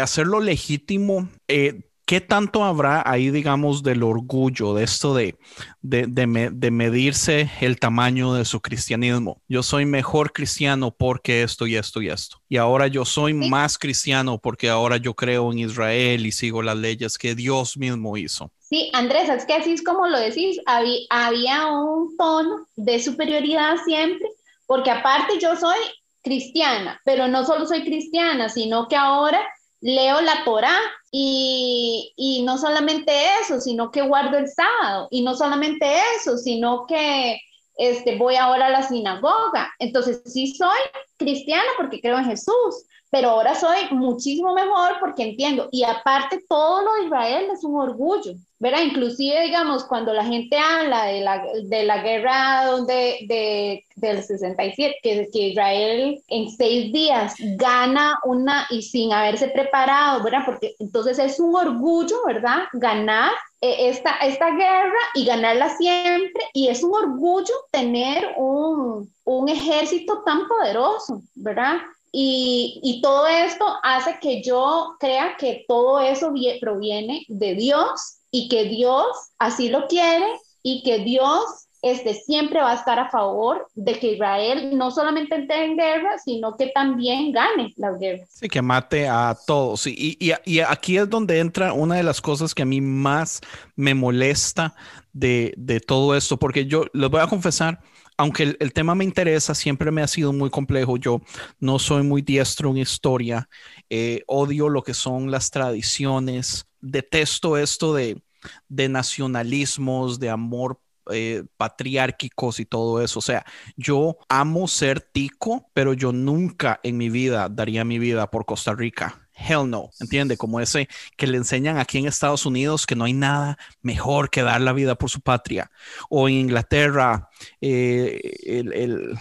hacerlo 0.00 0.40
legítimo, 0.40 1.28
eh, 1.46 1.82
¿qué 2.06 2.20
tanto 2.20 2.64
habrá 2.64 3.02
ahí, 3.06 3.30
digamos, 3.30 3.82
del 3.82 4.02
orgullo, 4.02 4.74
de 4.74 4.84
esto 4.84 5.14
de, 5.14 5.36
de, 5.82 6.70
medirse 6.70 7.50
el 7.60 7.78
tamaño 7.78 8.34
de 8.34 8.44
su 8.44 8.60
cristianismo? 8.60 9.40
Yo 9.46 9.62
soy 9.62 9.86
mejor 9.86 10.32
cristiano 10.32 10.90
porque 10.90 11.42
esto 11.42 11.66
y 11.66 11.76
esto 11.76 12.02
y 12.02 12.08
esto. 12.08 12.38
Y 12.48 12.56
ahora 12.56 12.86
yo 12.88 13.04
soy 13.04 13.34
más 13.34 13.78
cristiano 13.78 14.38
porque 14.38 14.70
ahora 14.70 14.96
yo 14.96 15.14
creo 15.14 15.52
en 15.52 15.60
Israel 15.60 16.26
y 16.26 16.32
sigo 16.32 16.62
las 16.62 16.76
leyes 16.76 17.18
que 17.18 17.34
Dios 17.34 17.76
mismo 17.76 18.16
hizo. 18.16 18.50
Sí, 18.60 18.90
Andrés, 18.94 19.28
es 19.28 19.44
que 19.44 19.54
así 19.54 19.72
es 19.72 19.82
como 19.82 20.08
lo 20.08 20.18
decís, 20.18 20.58
había, 20.66 20.98
había 21.10 21.66
un 21.66 22.16
tono 22.16 22.66
de 22.74 22.98
superioridad 23.00 23.76
siempre, 23.84 24.26
porque 24.66 24.90
aparte 24.90 25.38
yo 25.38 25.56
soy 25.56 25.78
cristiana, 26.22 27.00
pero 27.04 27.28
no 27.28 27.44
solo 27.44 27.66
soy 27.66 27.84
cristiana, 27.84 28.48
sino 28.48 28.88
que 28.88 28.96
ahora 28.96 29.46
leo 29.80 30.22
la 30.22 30.44
Torah 30.44 30.80
y, 31.10 32.42
no 32.44 32.58
solamente 32.58 33.12
eso, 33.42 33.60
sino 33.60 33.90
que 33.90 34.02
guardo 34.02 34.38
el 34.38 34.48
sábado 34.48 35.08
y 35.10 35.22
no 35.22 35.36
solamente 35.36 35.86
eso, 36.16 36.38
sino 36.38 36.86
que 36.86 37.38
este, 37.76 38.16
voy 38.16 38.36
ahora 38.36 38.66
a 38.66 38.70
la 38.70 38.82
sinagoga. 38.82 39.72
Entonces 39.78 40.22
sí 40.26 40.54
soy 40.54 40.78
cristiana 41.18 41.68
porque 41.76 42.00
creo 42.00 42.18
en 42.18 42.24
Jesús, 42.24 42.86
pero 43.14 43.30
ahora 43.30 43.54
soy 43.54 43.78
muchísimo 43.92 44.52
mejor 44.54 44.96
porque 44.98 45.22
entiendo. 45.22 45.68
Y 45.70 45.84
aparte 45.84 46.42
todo 46.48 46.82
lo 46.82 46.94
de 46.94 47.04
Israel 47.04 47.46
es 47.52 47.62
un 47.62 47.80
orgullo. 47.80 48.32
¿verdad? 48.58 48.80
Inclusive, 48.82 49.42
digamos, 49.42 49.84
cuando 49.84 50.12
la 50.12 50.24
gente 50.24 50.56
habla 50.56 51.04
de 51.04 51.20
la, 51.20 51.44
de 51.64 51.84
la 51.84 52.02
guerra 52.02 52.70
de, 52.86 53.18
de, 53.28 53.84
del 53.94 54.22
67, 54.22 54.96
que, 55.02 55.28
que 55.32 55.48
Israel 55.48 56.20
en 56.28 56.50
seis 56.50 56.92
días 56.92 57.34
gana 57.56 58.18
una 58.24 58.66
y 58.70 58.82
sin 58.82 59.12
haberse 59.12 59.48
preparado, 59.48 60.24
¿verdad? 60.24 60.42
Porque 60.46 60.74
entonces 60.78 61.18
es 61.18 61.38
un 61.38 61.54
orgullo, 61.54 62.16
¿verdad? 62.26 62.64
Ganar 62.72 63.32
eh, 63.60 63.90
esta, 63.90 64.16
esta 64.18 64.50
guerra 64.50 65.00
y 65.14 65.24
ganarla 65.24 65.76
siempre, 65.76 66.42
y 66.54 66.68
es 66.68 66.82
un 66.82 66.94
orgullo 66.94 67.54
tener 67.70 68.32
un, 68.38 69.12
un 69.24 69.48
ejército 69.48 70.22
tan 70.24 70.48
poderoso, 70.48 71.22
¿verdad? 71.34 71.76
Y, 72.16 72.78
y, 72.84 73.00
todo 73.00 73.26
esto 73.26 73.64
hace 73.82 74.18
que 74.20 74.40
yo 74.40 74.94
crea 75.00 75.36
que 75.36 75.64
todo 75.66 75.98
eso 75.98 76.32
proviene 76.60 77.24
de 77.26 77.54
Dios 77.56 78.18
y 78.30 78.48
que 78.48 78.66
Dios 78.66 79.04
así 79.40 79.68
lo 79.68 79.88
quiere 79.88 80.24
y 80.62 80.84
que 80.84 81.00
Dios 81.00 81.42
este, 81.84 82.14
siempre 82.14 82.60
va 82.60 82.70
a 82.70 82.76
estar 82.76 82.98
a 82.98 83.10
favor 83.10 83.66
de 83.74 83.98
que 83.98 84.12
Israel 84.12 84.78
no 84.78 84.90
solamente 84.90 85.34
entre 85.34 85.66
en 85.66 85.76
guerra, 85.76 86.16
sino 86.24 86.56
que 86.56 86.68
también 86.68 87.30
gane 87.30 87.74
las 87.76 87.98
guerras. 87.98 88.28
Sí, 88.32 88.48
que 88.48 88.62
mate 88.62 89.06
a 89.06 89.36
todos. 89.46 89.86
Y, 89.86 90.16
y, 90.18 90.32
y, 90.46 90.60
aquí 90.60 90.96
es 90.96 91.10
donde 91.10 91.40
entra 91.40 91.74
una 91.74 91.96
de 91.96 92.02
las 92.02 92.22
cosas 92.22 92.54
que 92.54 92.62
a 92.62 92.64
mí 92.64 92.80
más 92.80 93.40
me 93.76 93.92
molesta 93.92 94.74
de, 95.12 95.52
de 95.58 95.80
todo 95.80 96.14
esto, 96.16 96.38
porque 96.38 96.64
yo 96.64 96.84
les 96.94 97.10
voy 97.10 97.20
a 97.20 97.26
confesar, 97.26 97.80
aunque 98.16 98.56
el, 98.58 98.72
tema 98.72 98.94
me 98.94 99.04
interesa, 99.04 99.54
siempre 99.54 99.90
me 99.90 100.02
ha 100.02 100.08
sido 100.08 100.32
muy 100.32 100.50
complejo. 100.50 100.96
Yo 100.96 101.20
no 101.58 101.78
soy 101.78 102.02
muy 102.02 102.22
diestro 102.22 102.70
en 102.70 102.78
historia, 102.78 103.48
eh, 103.90 104.22
odio 104.26 104.68
lo 104.68 104.82
que 104.82 104.94
son 104.94 105.30
las 105.30 105.50
tradiciones, 105.50 106.66
detesto 106.80 107.56
esto 107.56 107.94
de, 107.94 108.22
de 108.68 108.88
nacionalismos, 108.88 110.18
de 110.20 110.30
amor 110.30 110.80
eh, 111.10 111.44
patriárquicos 111.56 112.60
y 112.60 112.64
todo 112.64 113.02
eso. 113.02 113.18
O 113.18 113.22
sea, 113.22 113.44
yo 113.76 114.16
amo 114.28 114.68
ser 114.68 115.00
tico, 115.00 115.70
pero 115.74 115.92
yo 115.92 116.12
nunca 116.12 116.80
en 116.82 116.96
mi 116.96 117.10
vida 117.10 117.48
daría 117.50 117.84
mi 117.84 117.98
vida 117.98 118.30
por 118.30 118.46
Costa 118.46 118.74
Rica. 118.74 119.23
Hell 119.34 119.68
no, 119.68 119.90
¿entiende? 120.00 120.36
Como 120.36 120.60
ese 120.60 120.88
que 121.16 121.26
le 121.26 121.36
enseñan 121.36 121.78
aquí 121.78 121.98
en 121.98 122.06
Estados 122.06 122.46
Unidos 122.46 122.86
que 122.86 122.94
no 122.94 123.04
hay 123.04 123.12
nada 123.12 123.58
mejor 123.82 124.30
que 124.30 124.42
dar 124.42 124.60
la 124.60 124.72
vida 124.72 124.94
por 124.94 125.10
su 125.10 125.20
patria. 125.20 125.70
O 126.08 126.28
en 126.28 126.34
Inglaterra, 126.36 127.28
eh, 127.60 128.20
el, 128.44 129.18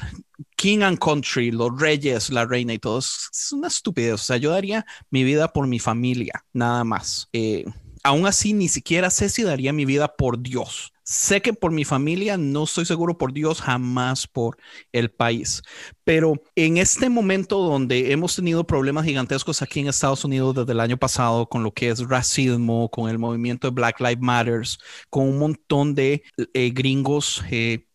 King 0.55 0.81
and 0.81 0.99
Country, 0.99 1.51
los 1.51 1.79
reyes, 1.79 2.29
la 2.29 2.45
reina 2.45 2.73
y 2.73 2.79
todo, 2.79 2.99
es 2.99 3.49
una 3.51 3.67
estupidez. 3.67 4.13
O 4.13 4.17
sea, 4.17 4.37
yo 4.37 4.51
daría 4.51 4.85
mi 5.09 5.23
vida 5.23 5.51
por 5.51 5.67
mi 5.67 5.79
familia, 5.79 6.45
nada 6.53 6.83
más. 6.83 7.27
Eh, 7.33 7.65
aún 8.03 8.27
así, 8.27 8.53
ni 8.53 8.67
siquiera 8.67 9.09
sé 9.09 9.29
si 9.29 9.43
daría 9.43 9.73
mi 9.73 9.85
vida 9.85 10.15
por 10.15 10.41
Dios. 10.41 10.93
Sé 11.05 11.41
que 11.41 11.53
por 11.53 11.71
mi 11.73 11.83
familia, 11.83 12.37
no 12.37 12.63
estoy 12.63 12.85
seguro 12.85 13.17
por 13.17 13.33
Dios, 13.33 13.61
jamás 13.61 14.25
por 14.25 14.57
el 14.93 15.11
país. 15.11 15.61
Pero 16.05 16.41
en 16.55 16.77
este 16.77 17.09
momento 17.09 17.59
donde 17.59 18.13
hemos 18.13 18.37
tenido 18.37 18.65
problemas 18.65 19.05
gigantescos 19.05 19.61
aquí 19.61 19.81
en 19.81 19.89
Estados 19.89 20.23
Unidos 20.23 20.55
desde 20.55 20.71
el 20.71 20.79
año 20.79 20.97
pasado 20.97 21.47
con 21.49 21.61
lo 21.61 21.73
que 21.73 21.89
es 21.89 22.07
racismo, 22.07 22.89
con 22.89 23.09
el 23.09 23.19
movimiento 23.19 23.67
de 23.67 23.73
Black 23.73 23.99
Lives 23.99 24.21
Matters, 24.21 24.79
con 25.09 25.27
un 25.27 25.39
montón 25.39 25.93
de 25.93 26.23
eh, 26.53 26.71
gringos 26.73 27.43
eh, 27.51 27.85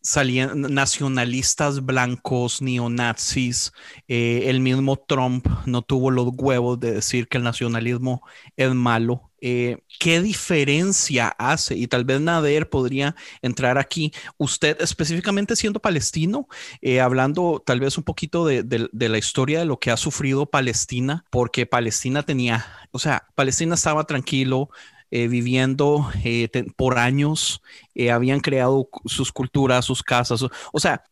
nacionalistas 0.54 1.84
blancos, 1.84 2.60
neonazis, 2.60 3.72
eh, 4.06 4.44
el 4.46 4.60
mismo 4.60 4.96
Trump 4.96 5.46
no 5.64 5.80
tuvo 5.80 6.10
los 6.10 6.28
huevos 6.36 6.78
de 6.78 6.92
decir 6.92 7.26
que 7.28 7.38
el 7.38 7.44
nacionalismo 7.44 8.22
es 8.56 8.74
malo. 8.74 9.27
¿Qué 9.40 10.20
diferencia 10.22 11.28
hace? 11.38 11.76
Y 11.76 11.86
tal 11.86 12.04
vez 12.04 12.20
Nader 12.20 12.68
podría 12.68 13.16
entrar 13.42 13.78
aquí. 13.78 14.12
Usted 14.36 14.80
específicamente 14.80 15.56
siendo 15.56 15.80
palestino, 15.80 16.48
eh, 16.80 17.00
hablando 17.00 17.62
tal 17.64 17.80
vez 17.80 17.98
un 17.98 18.04
poquito 18.04 18.46
de, 18.46 18.62
de, 18.62 19.08
la 19.08 19.18
historia 19.18 19.58
de 19.60 19.64
lo 19.64 19.78
que 19.78 19.90
ha 19.90 19.96
sufrido 19.96 20.46
Palestina, 20.46 21.24
porque 21.30 21.66
Palestina 21.66 22.22
tenía, 22.22 22.66
o 22.90 22.98
sea, 22.98 23.26
Palestina 23.34 23.74
estaba 23.74 24.04
tranquilo, 24.04 24.70
eh, 25.10 25.28
viviendo 25.28 26.10
eh, 26.22 26.48
por 26.76 26.98
años, 26.98 27.62
eh, 27.94 28.10
habían 28.10 28.40
creado 28.40 28.88
sus 29.06 29.32
culturas, 29.32 29.84
sus 29.84 30.02
casas. 30.02 30.44
O 30.72 30.80
sea, 30.80 31.02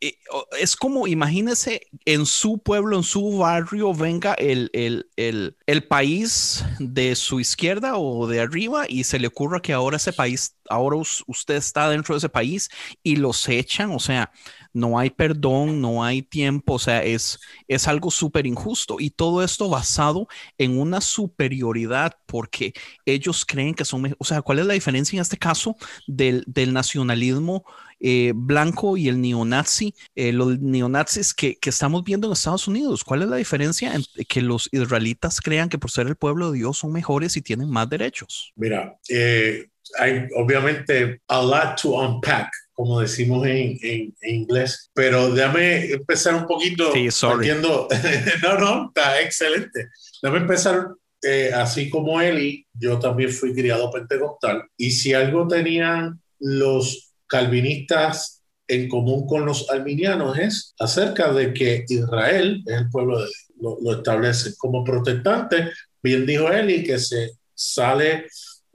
es 0.61 0.76
como, 0.76 1.06
imagínese, 1.06 1.80
en 2.04 2.26
su 2.26 2.59
pueblo, 2.59 2.96
en 2.96 3.02
su 3.02 3.38
barrio, 3.38 3.94
venga 3.94 4.35
el, 4.35 4.70
el, 4.72 5.09
el, 5.16 5.56
el, 5.66 5.85
país 5.85 6.64
de 6.78 7.16
su 7.16 7.40
izquierda 7.40 7.96
o 7.96 8.26
de 8.26 8.40
arriba 8.40 8.85
y 8.88 9.04
se 9.04 9.18
le 9.18 9.28
ocurra 9.28 9.61
que 9.61 9.72
ahora 9.72 9.96
ese 9.96 10.12
país, 10.12 10.56
ahora 10.68 10.96
usted 11.26 11.54
está 11.54 11.88
dentro 11.88 12.14
de 12.14 12.18
ese 12.18 12.28
país 12.28 12.68
y 13.02 13.16
los 13.16 13.48
echan. 13.48 13.92
O 13.92 13.98
sea, 13.98 14.30
no 14.76 14.98
hay 14.98 15.10
perdón, 15.10 15.80
no 15.80 16.04
hay 16.04 16.22
tiempo, 16.22 16.74
o 16.74 16.78
sea, 16.78 17.02
es, 17.02 17.40
es 17.66 17.88
algo 17.88 18.10
súper 18.10 18.46
injusto 18.46 18.96
y 19.00 19.08
todo 19.08 19.42
esto 19.42 19.70
basado 19.70 20.28
en 20.58 20.78
una 20.78 21.00
superioridad 21.00 22.12
porque 22.26 22.74
ellos 23.06 23.46
creen 23.46 23.74
que 23.74 23.86
son, 23.86 24.14
o 24.18 24.24
sea, 24.24 24.42
¿cuál 24.42 24.58
es 24.58 24.66
la 24.66 24.74
diferencia 24.74 25.16
en 25.16 25.22
este 25.22 25.38
caso 25.38 25.76
del, 26.06 26.44
nacionalismo 26.72 27.64
eh, 28.00 28.32
blanco 28.34 28.98
y 28.98 29.08
el 29.08 29.18
neonazi, 29.18 29.94
eh, 30.14 30.32
los 30.32 30.60
neonazis 30.60 31.32
que, 31.32 31.56
que, 31.56 31.70
estamos 31.70 32.04
viendo 32.04 32.26
en 32.26 32.34
Estados 32.34 32.68
Unidos? 32.68 33.02
¿Cuál 33.02 33.22
es 33.22 33.28
la 33.28 33.36
diferencia 33.36 33.94
en 33.94 34.04
que 34.28 34.42
los 34.42 34.68
israelitas 34.72 35.40
crean 35.40 35.70
que 35.70 35.78
por 35.78 35.90
ser 35.90 36.06
el 36.06 36.16
pueblo 36.16 36.50
de 36.50 36.58
Dios 36.58 36.76
son 36.76 36.92
mejores 36.92 37.34
y 37.38 37.42
tienen 37.42 37.70
más 37.70 37.88
derechos? 37.88 38.52
Mira, 38.56 38.98
eh, 39.08 39.68
hay 39.98 40.26
obviamente 40.36 41.22
a 41.28 41.40
lot 41.40 41.80
to 41.80 41.98
unpack 41.98 42.50
como 42.76 43.00
decimos 43.00 43.46
en, 43.46 43.78
en, 43.82 44.14
inglés. 44.22 44.90
Pero 44.94 45.30
déjame 45.30 45.92
empezar 45.92 46.34
un 46.34 46.46
poquito. 46.46 46.92
Sí, 46.92 47.10
sorry. 47.10 47.48
no, 48.42 48.58
no, 48.58 48.88
está 48.88 49.20
excelente. 49.22 49.88
Déjame 50.22 50.42
empezar 50.42 50.88
eh, 51.22 51.50
así 51.54 51.88
como 51.88 52.22
y 52.22 52.66
yo 52.74 52.98
también 52.98 53.30
fui 53.30 53.54
criado 53.54 53.90
pentecostal. 53.90 54.62
Y 54.76 54.90
si 54.90 55.14
algo 55.14 55.48
tenían 55.48 56.20
los 56.38 57.14
calvinistas 57.26 58.42
en 58.68 58.88
común 58.90 59.26
con 59.26 59.46
los 59.46 59.70
arminianos 59.70 60.38
es 60.38 60.74
acerca 60.78 61.32
de 61.32 61.54
que 61.54 61.84
Israel 61.88 62.62
es 62.66 62.76
el 62.76 62.90
pueblo 62.90 63.20
de 63.20 63.24
Dios. 63.24 63.46
Lo, 63.58 63.78
lo 63.80 63.96
establece 63.96 64.54
como 64.58 64.84
protestante. 64.84 65.72
Bien 66.02 66.26
dijo 66.26 66.52
Eli 66.52 66.84
que 66.84 66.98
se 66.98 67.30
sale 67.54 68.26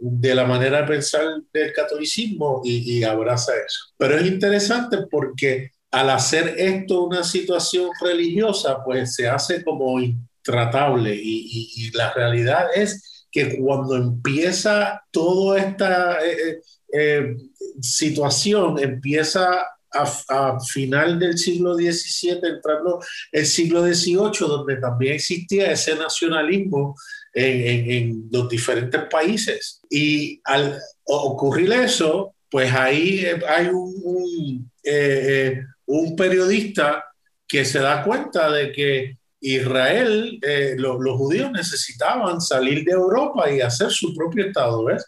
de 0.04 0.34
la 0.34 0.46
manera 0.46 0.82
de 0.82 0.88
pensar 0.88 1.24
del 1.54 1.72
catolicismo 1.74 2.62
y, 2.64 3.04
abraza 3.04 3.54
eso. 3.54 3.94
Pero 3.98 4.18
es 4.18 4.26
interesante 4.26 4.98
porque 5.10 5.70
al 5.92 6.10
hacer 6.10 6.56
esto 6.58 7.04
una 7.04 7.24
situación 7.24 7.90
religiosa, 8.02 8.84
pues 8.84 9.14
se 9.14 9.28
hace 9.30 9.64
como 9.64 10.00
intratable 10.00 11.16
y, 11.16 11.92
la 11.94 12.12
realidad 12.14 12.68
es 12.74 13.28
que 13.32 13.60
cuando 13.60 13.96
empieza 13.96 15.04
toda 15.12 15.60
esta 15.60 16.26
eh, 16.26 16.50
eh, 16.52 16.62
eh, 16.94 17.36
situación, 17.80 18.80
empieza 18.80 19.68
a, 19.94 20.60
final 20.60 21.20
del 21.20 21.38
siglo 21.38 21.76
XVII, 21.76 22.40
entrando 22.44 23.00
el 23.32 23.46
siglo 23.46 23.86
XVIII, 23.86 24.48
donde 24.48 24.78
también 24.78 25.16
existía 25.16 25.72
ese 25.72 25.96
nacionalismo 25.96 26.96
en, 27.34 28.30
los 28.32 28.50
diferentes 28.50 29.02
países. 29.10 29.82
Y 29.90 30.42
al 30.44 30.80
ocurrir 31.04 31.72
eso, 31.74 32.36
pues 32.50 32.74
ahí 32.74 33.26
hay 33.48 33.68
un, 33.68 33.94
un, 34.04 34.72
eh, 34.84 35.54
eh, 35.54 35.64
un 35.86 36.16
periodista 36.16 37.06
que 37.48 37.66
se 37.66 37.80
da 37.80 38.04
cuenta 38.04 38.52
de 38.52 38.72
que 38.72 39.18
Israel, 39.42 40.40
eh, 40.42 40.76
los 40.78 41.18
judíos 41.18 41.52
necesitaban 41.52 42.40
salir 42.40 42.84
de 42.86 42.92
Europa 42.92 43.52
y 43.52 43.60
hacer 43.60 43.90
su 43.90 44.14
propio 44.14 44.46
Estado, 44.46 44.86
¿ves? 44.86 45.04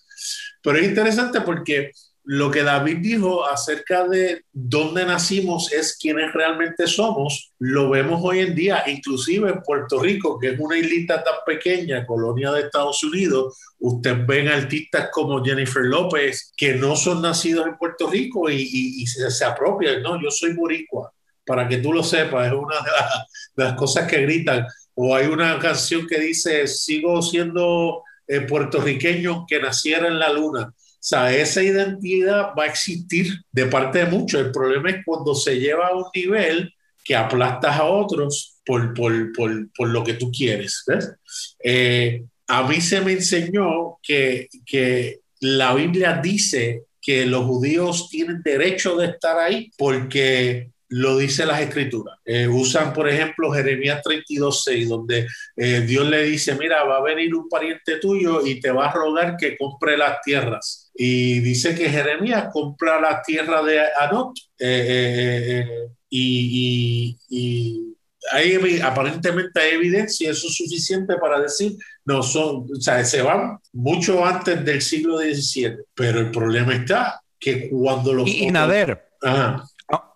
Pero 0.62 0.78
es 0.80 0.88
interesante 0.88 1.42
porque 1.42 1.92
lo 2.26 2.50
que 2.50 2.64
David 2.64 3.00
dijo 3.02 3.46
acerca 3.46 4.08
de 4.08 4.46
dónde 4.54 5.06
nacimos 5.06 5.72
es 5.74 5.98
quienes 5.98 6.32
realmente 6.34 6.88
somos, 6.88 7.52
lo 7.60 7.90
vemos 7.90 8.22
hoy 8.24 8.40
en 8.40 8.56
día, 8.56 8.84
inclusive 8.88 9.50
en 9.50 9.62
Puerto 9.62 10.00
Rico, 10.00 10.40
que 10.40 10.52
es 10.52 10.60
una 10.60 10.78
islita 10.78 11.22
tan 11.22 11.36
pequeña, 11.46 12.06
colonia 12.06 12.52
de 12.52 12.62
Estados 12.62 13.04
Unidos, 13.04 13.58
usted 13.80 14.26
ven 14.26 14.48
artistas 14.48 15.10
como 15.12 15.44
Jennifer 15.44 15.84
López 15.84 16.54
que 16.56 16.76
no 16.76 16.96
son 16.96 17.22
nacidos 17.22 17.68
en 17.68 17.78
Puerto 17.78 18.10
Rico 18.10 18.50
y, 18.50 19.06
se, 19.06 19.44
apropian, 19.44 20.02
no, 20.02 20.22
yo 20.22 20.32
soy 20.32 20.54
boricua, 20.54 21.12
para 21.46 21.68
que 21.68 21.78
tú 21.78 21.92
lo 21.92 22.04
sepas, 22.04 22.48
es 22.48 22.54
una 22.54 22.78
de, 22.78 23.64
las 23.66 23.74
cosas 23.74 24.10
que 24.10 24.22
gritan. 24.22 24.66
O 24.96 25.16
hay 25.16 25.26
una 25.26 25.60
canción 25.60 26.08
que 26.08 26.20
dice, 26.20 26.68
sigo 26.68 27.22
siendo 27.22 28.04
eh, 28.28 28.42
puertorriqueño 28.42 29.46
que 29.48 29.60
naciera 29.60 30.08
en 30.08 30.20
la 30.20 30.32
luna 30.32 30.74
o 31.04 31.06
sea, 31.06 31.36
esa 31.36 31.62
identidad 31.62 32.54
va 32.58 32.64
a 32.64 32.68
existir 32.68 33.28
de 33.52 33.66
parte 33.66 34.00
de 34.00 34.06
muchos. 34.06 34.40
El 34.40 34.52
problema 34.54 34.90
es 34.90 35.04
cuando 35.06 35.36
se 35.36 35.60
lleva 35.60 35.88
a 35.88 35.98
un 35.98 36.06
nivel 36.16 36.74
que 37.04 37.14
aplastas 37.14 37.78
a 37.78 37.84
otros 37.84 38.62
por, 38.66 38.94
por, 38.94 39.34
por, 39.34 39.70
por 39.74 39.90
lo 39.90 40.02
que 40.02 40.14
tú 40.14 40.32
quieres. 40.32 40.82
¿ves? 40.88 41.14
Eh, 41.62 42.24
a 42.48 42.66
mí 42.66 42.80
se 42.80 43.02
me 43.02 43.12
enseñó 43.12 43.98
que, 44.02 44.48
que 44.66 45.20
la 45.42 45.74
Biblia 45.74 46.22
dice 46.24 46.84
que 47.02 47.26
los 47.26 47.44
judíos 47.48 48.08
tienen 48.10 48.42
derecho 48.42 48.96
de 48.96 49.08
estar 49.08 49.38
ahí 49.38 49.70
porque 49.78 50.72
lo 50.94 51.18
dice 51.18 51.46
las 51.46 51.60
escrituras. 51.60 52.20
Eh, 52.24 52.48
usan, 52.48 52.94
por 52.94 53.10
ejemplo, 53.10 53.52
Jeremías 53.52 54.02
32.6, 54.04 54.88
donde 54.88 55.28
eh, 55.56 55.82
Dios 55.82 56.08
le 56.08 56.24
dice, 56.24 56.56
mira, 56.56 56.84
va 56.84 56.98
a 56.98 57.02
venir 57.02 57.34
un 57.34 57.50
pariente 57.50 57.98
tuyo 57.98 58.46
y 58.46 58.60
te 58.60 58.72
va 58.72 58.90
a 58.90 58.94
rogar 58.94 59.36
que 59.36 59.58
compre 59.58 59.98
las 59.98 60.22
tierras. 60.22 60.92
Y 60.94 61.40
dice 61.40 61.74
que 61.74 61.90
Jeremías 61.90 62.50
compra 62.54 63.02
la 63.02 63.24
tierra 63.24 63.64
de 63.64 63.82
Anot 64.00 64.34
eh, 64.60 65.68
y, 66.10 67.18
y, 67.28 67.96
hay, 68.32 68.80
aparentemente 68.80 69.60
hay 69.60 69.72
evidencia, 69.72 70.30
eso 70.30 70.48
es 70.48 70.56
suficiente 70.56 71.16
para 71.18 71.42
decir, 71.42 71.76
no 72.06 72.22
son, 72.22 72.68
o 72.72 72.80
sea, 72.80 73.04
se 73.04 73.24
van 73.24 73.58
mucho 73.74 74.24
antes 74.24 74.64
del 74.64 74.82
siglo 74.82 75.18
XVII, 75.18 75.78
pero 75.96 76.20
el 76.20 76.30
problema 76.30 76.76
está 76.76 77.20
que 77.40 77.68
cuando 77.70 78.14
los... 78.14 78.30
Y, 78.30 78.50
Nader, 78.52 79.10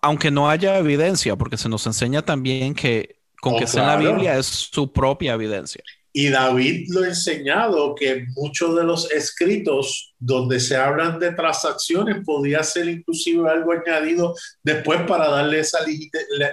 aunque 0.02 0.30
no 0.30 0.48
haya 0.48 0.78
evidencia, 0.78 1.36
porque 1.36 1.56
se 1.56 1.68
nos 1.68 1.86
enseña 1.86 2.22
también 2.22 2.74
que 2.74 3.18
con 3.40 3.54
oh, 3.54 3.58
que 3.58 3.66
sea 3.66 3.86
la 3.86 3.96
Biblia 3.96 4.38
es 4.38 4.46
su 4.46 4.92
propia 4.92 5.34
evidencia. 5.34 5.82
Y 6.12 6.30
David 6.30 6.88
lo 6.88 7.02
ha 7.02 7.08
enseñado 7.08 7.94
que 7.94 8.26
muchos 8.34 8.74
de 8.74 8.82
los 8.82 9.10
escritos 9.12 10.14
donde 10.18 10.58
se 10.58 10.74
hablan 10.74 11.20
de 11.20 11.32
transacciones 11.32 12.24
podía 12.24 12.62
ser 12.64 12.88
inclusive 12.88 13.48
algo 13.48 13.72
añadido 13.72 14.34
después 14.62 15.02
para 15.02 15.28
darle 15.28 15.60
esa 15.60 15.78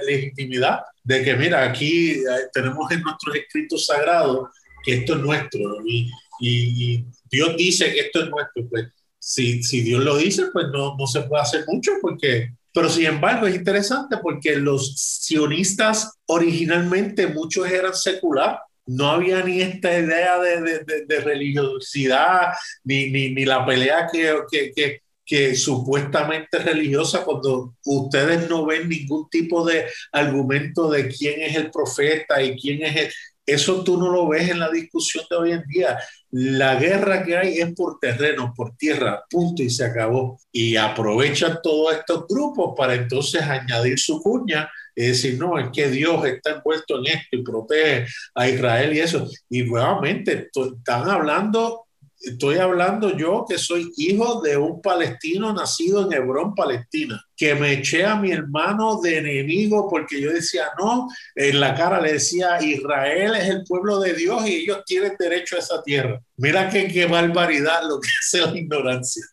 legitimidad 0.06 0.82
de 1.04 1.24
que 1.24 1.36
mira, 1.36 1.64
aquí 1.64 2.12
eh, 2.12 2.24
tenemos 2.54 2.92
en 2.92 3.02
nuestros 3.02 3.36
escritos 3.36 3.86
sagrados 3.86 4.50
que 4.84 4.96
esto 4.96 5.16
es 5.16 5.22
nuestro 5.22 5.84
y, 5.86 6.12
y, 6.40 7.06
Dios 7.32 7.58
dice 7.58 7.92
que 7.92 8.02
esto 8.02 8.24
es 8.24 8.30
nuestro. 8.30 8.70
Pues 8.70 8.88
si, 9.18 9.64
si 9.64 9.82
Dios 9.82 10.04
lo 10.04 10.16
dice, 10.18 10.46
pues 10.54 10.68
no, 10.72 10.96
no 10.96 11.08
se 11.08 11.22
puede 11.24 11.42
hacer 11.42 11.66
mucho 11.68 11.92
porque 12.02 12.54
pero 12.76 12.90
sin 12.90 13.06
embargo 13.06 13.48
es 13.48 13.56
interesante 13.56 14.18
porque 14.22 14.58
los 14.58 14.96
sionistas 14.98 16.12
originalmente 16.26 17.28
muchos 17.28 17.72
eran 17.72 17.96
secular. 17.96 18.60
No 18.86 19.12
había 19.12 19.42
ni 19.44 19.62
esta 19.62 19.98
idea 19.98 20.38
de, 20.40 20.84
de, 21.08 21.20
religiosidad, 21.22 22.54
ni, 22.84 23.10
ni, 23.10 23.30
ni, 23.30 23.46
la 23.46 23.66
pelea 23.66 24.10
que, 24.12 24.42
que, 24.52 24.74
que, 24.76 25.02
que 25.26 25.56
supuestamente 25.56 26.60
religiosa 26.60 27.24
cuando 27.24 27.76
ustedes 27.86 28.50
no 28.50 28.66
ven 28.66 28.90
ningún 28.90 29.30
tipo 29.30 29.66
de 29.66 29.86
argumento 30.12 30.92
de 30.92 31.08
quién 31.08 31.42
es 31.42 31.56
el 31.56 31.72
profeta 31.72 32.44
y 32.44 32.60
quién 32.60 32.84
es 32.84 32.96
el, 32.98 33.14
eso 33.46 33.84
tú 33.84 33.98
no 33.98 34.10
lo 34.10 34.28
ves 34.28 34.50
en 34.50 34.60
la 34.60 34.70
discusión 34.70 35.24
de 35.30 35.36
hoy 35.36 35.52
en 35.52 35.64
día. 35.68 36.00
La 36.32 36.76
guerra 36.76 37.24
que 37.24 37.38
hay 37.38 37.60
es 37.60 37.74
por 37.74 38.00
terreno, 38.00 38.54
por 38.56 38.76
tierra, 38.76 39.24
punto 39.30 39.62
y 39.62 39.70
se 39.70 39.86
acabó. 39.86 40.40
Y 40.52 40.76
aprovechan 40.76 41.60
todos 41.62 41.96
estos 41.96 42.26
grupos 42.28 42.74
para 42.76 42.96
entonces 42.96 43.42
añadir 43.42 44.00
su 44.00 44.22
cuña 44.22 44.70
y 44.96 45.08
decir, 45.08 45.38
no, 45.38 45.60
es 45.60 45.68
que 45.74 45.90
Dios 45.90 46.26
está 46.26 46.52
envuelto 46.52 47.00
en 47.00 47.08
esto 47.08 47.28
y 47.32 47.44
protege 47.44 48.08
a 48.34 48.48
Israel 48.48 48.94
y 48.94 49.00
eso. 49.00 49.30
Y 49.50 49.64
nuevamente, 49.64 50.50
están 50.54 51.10
hablando 51.10 51.85
estoy 52.26 52.58
hablando 52.58 53.16
yo 53.16 53.46
que 53.48 53.58
soy 53.58 53.92
hijo 53.98 54.42
de 54.42 54.58
un 54.58 54.82
palestino 54.82 55.54
nacido 55.54 56.06
en 56.06 56.14
Hebrón, 56.14 56.56
Palestina, 56.56 57.24
que 57.38 57.56
me 57.56 57.74
eché 57.74 58.06
a 58.06 58.16
mi 58.16 58.32
hermano 58.32 59.00
de 59.02 59.20
enemigo 59.20 59.88
porque 59.90 60.20
yo 60.20 60.32
decía, 60.32 60.66
no, 60.80 61.08
en 61.36 61.60
la 61.60 61.76
cara 61.76 62.02
le 62.02 62.14
decía, 62.14 62.62
Israel 62.62 63.36
es 63.36 63.50
el 63.50 63.64
pueblo 63.64 64.00
de 64.00 64.14
Dios 64.14 64.48
y 64.48 64.56
ellos 64.56 64.84
tienen 64.86 65.14
derecho 65.18 65.56
a 65.56 65.60
esa 65.60 65.84
tierra. 65.84 66.20
Mira 66.38 66.70
qué, 66.70 66.88
qué 66.88 67.06
barbaridad 67.06 67.84
lo 67.88 68.00
que 68.00 68.10
hace 68.22 68.42
la 68.42 68.58
ignorancia. 68.58 69.24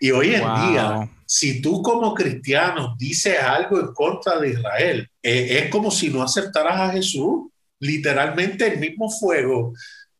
Y 0.00 0.10
hoy 0.10 0.34
en 0.34 0.42
día, 0.42 1.10
si 1.26 1.60
tú 1.60 1.82
como 1.82 2.14
cristiano 2.14 2.94
dices 2.98 3.38
algo 3.40 3.80
en 3.80 3.92
contra 3.92 4.38
de 4.38 4.50
Israel, 4.50 5.08
eh, 5.22 5.58
es 5.62 5.70
como 5.70 5.90
si 5.90 6.08
no 6.08 6.22
aceptaras 6.22 6.80
a 6.80 6.92
Jesús. 6.92 7.50
Literalmente 7.78 8.72
el 8.72 8.78
mismo 8.78 9.10
fuego 9.10 9.74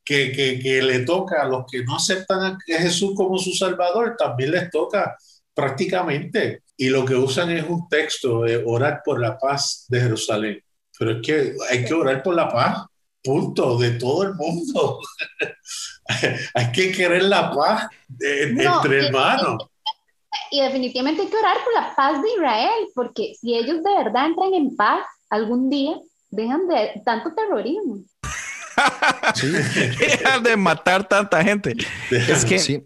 que, 0.07 0.81
le 0.83 1.01
toca 1.01 1.43
a 1.43 1.49
los 1.49 1.67
que 1.71 1.85
no 1.85 1.97
aceptan 1.97 2.45
a 2.45 2.59
Jesús 2.65 3.13
como 3.17 3.37
su 3.39 3.53
Salvador, 3.53 4.15
también 4.17 4.53
les 4.53 4.71
toca 4.71 5.17
prácticamente. 5.53 6.63
Y 6.77 6.89
lo 6.89 7.05
que 7.05 7.17
usan 7.17 7.51
es 7.51 7.65
un 7.69 7.89
texto 7.89 8.43
de 8.43 8.63
orar 8.65 9.03
por 9.05 9.21
la 9.21 9.37
paz 9.37 9.87
de 9.89 10.01
Jerusalén. 10.01 10.63
Pero 10.99 11.13
es 11.13 11.27
que 11.27 11.55
hay 11.71 11.85
que 11.85 11.95
orar 11.95 12.23
por 12.23 12.35
la 12.35 12.49
paz, 12.49 12.87
punto, 13.23 13.77
de 13.79 13.93
todo 13.93 14.23
el 14.23 14.35
mundo. 14.35 15.01
hay 16.55 16.73
que 16.73 16.93
querer 16.93 17.25
la 17.25 17.51
paz 17.51 17.89
entre 18.21 19.07
hermanos. 19.07 19.65
Y 20.51 20.61
definitivamente 20.61 21.23
hay 21.23 21.29
que 21.29 21.37
orar 21.37 21.57
por 21.65 21.75
la 21.75 21.95
paz 21.97 22.23
de 22.23 22.29
Israel, 22.31 22.89
porque 22.95 23.35
si 23.41 23.57
ellos 23.57 23.83
de 23.83 24.05
verdad 24.05 24.27
entran 24.27 24.55
en 24.55 24.77
paz 24.77 25.05
algún 25.31 25.69
día, 25.69 25.99
dejan 26.31 26.69
de 26.69 27.03
tanto 27.05 27.35
terrorismo. 27.35 28.05
de 30.43 30.57
matar 30.57 31.09
tanta 31.09 31.43
gente. 31.43 31.75
Es 32.11 32.45
que 32.45 32.85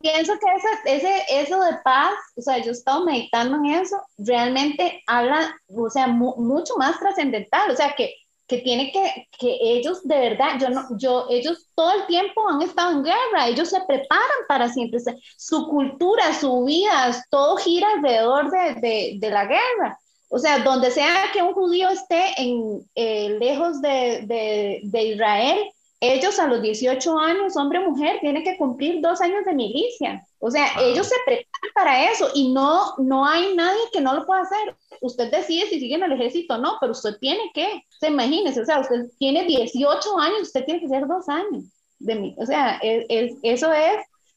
pienso 0.00 0.32
que 0.38 0.94
ese, 0.96 1.22
eso 1.30 1.60
de 1.60 1.76
paz, 1.84 2.14
o 2.36 2.42
sea, 2.42 2.58
yo 2.58 2.70
he 2.70 2.72
estado 2.72 3.04
meditando 3.04 3.56
en 3.56 3.66
eso, 3.66 3.96
realmente 4.18 5.02
habla, 5.06 5.54
o 5.68 5.90
sea, 5.90 6.06
mucho 6.06 6.76
más 6.76 6.98
trascendental, 6.98 7.70
o 7.70 7.76
sea, 7.76 7.94
que, 7.94 8.14
que 8.46 8.58
tiene 8.58 8.92
que, 8.92 9.26
que 9.38 9.58
ellos 9.60 10.06
de 10.06 10.18
verdad, 10.18 10.58
yo 10.60 10.70
no, 10.70 10.86
yo, 10.96 11.26
ellos 11.30 11.66
todo 11.74 11.92
el 11.92 12.06
tiempo 12.06 12.48
han 12.48 12.62
estado 12.62 12.92
en 12.92 13.02
guerra, 13.02 13.48
ellos 13.48 13.68
se 13.68 13.80
preparan 13.86 14.40
para 14.48 14.68
siempre, 14.68 15.00
su 15.36 15.66
cultura, 15.66 16.32
su 16.34 16.64
vida, 16.64 17.24
todo 17.30 17.56
gira 17.56 17.88
alrededor 17.96 18.50
de, 18.50 18.74
de, 18.80 19.16
de 19.18 19.30
la 19.30 19.46
guerra. 19.46 19.98
O 20.28 20.38
sea, 20.38 20.58
donde 20.58 20.90
sea 20.90 21.30
que 21.32 21.42
un 21.42 21.52
judío 21.52 21.88
esté 21.88 22.34
en, 22.36 22.84
eh, 22.94 23.36
lejos 23.38 23.80
de, 23.80 24.80
de, 24.82 25.02
Israel, 25.04 25.58
ellos 26.00 26.38
a 26.38 26.48
los 26.48 26.60
18 26.62 27.18
años, 27.18 27.56
hombre 27.56 27.78
o 27.78 27.90
mujer, 27.90 28.18
tienen 28.20 28.42
que 28.42 28.56
cumplir 28.56 29.00
dos 29.00 29.20
años 29.20 29.44
de 29.44 29.54
milicia. 29.54 30.26
O 30.40 30.50
sea, 30.50 30.66
ellos 30.80 31.06
se 31.06 31.14
preparan 31.24 31.72
para 31.74 32.10
eso 32.10 32.28
y 32.34 32.52
no, 32.52 32.94
no 32.98 33.24
hay 33.24 33.54
nadie 33.54 33.80
que 33.92 34.00
no 34.00 34.14
lo 34.14 34.26
pueda 34.26 34.42
hacer. 34.42 34.76
Usted 35.00 35.30
decide 35.30 35.68
si 35.68 35.80
sigue 35.80 35.94
en 35.94 36.02
el 36.02 36.12
ejército 36.12 36.54
o 36.54 36.58
no, 36.58 36.76
pero 36.80 36.92
usted 36.92 37.16
tiene 37.20 37.50
que, 37.54 37.84
se 38.00 38.08
imagínese, 38.08 38.60
o 38.60 38.66
sea, 38.66 38.80
usted 38.80 39.06
tiene 39.18 39.44
18 39.44 40.18
años, 40.18 40.42
usted 40.42 40.64
tiene 40.64 40.80
que 40.80 40.88
ser 40.88 41.06
dos 41.06 41.28
años. 41.28 41.64
De, 41.98 42.34
o 42.36 42.44
sea, 42.44 42.78
eso 42.82 43.72
es 43.72 43.96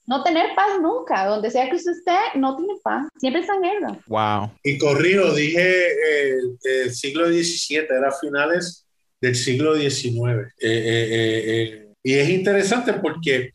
no 0.10 0.24
tener 0.24 0.56
paz 0.56 0.82
nunca. 0.82 1.26
Donde 1.26 1.52
sea 1.52 1.70
que 1.70 1.76
usted 1.76 1.92
esté, 1.92 2.18
no 2.36 2.58
tiene 2.58 2.74
paz. 2.84 3.08
Siempre 3.18 3.42
está 3.42 3.54
en 3.56 3.62
guerra. 3.62 4.00
Wow. 4.08 4.52
Y 4.64 4.78
corrido, 4.80 5.34
dije 5.36 5.62
eh, 5.62 6.38
el 6.64 6.94
siglo 6.94 7.28
XVII, 7.28 7.86
era 7.90 8.12
finales 8.12 8.88
del 9.22 9.36
siglo 9.36 9.76
XIX. 9.76 10.52
Eh, 10.60 10.62
eh, 10.62 11.94
y 12.02 12.14
es 12.14 12.30
interesante 12.30 12.94
porque 12.94 13.52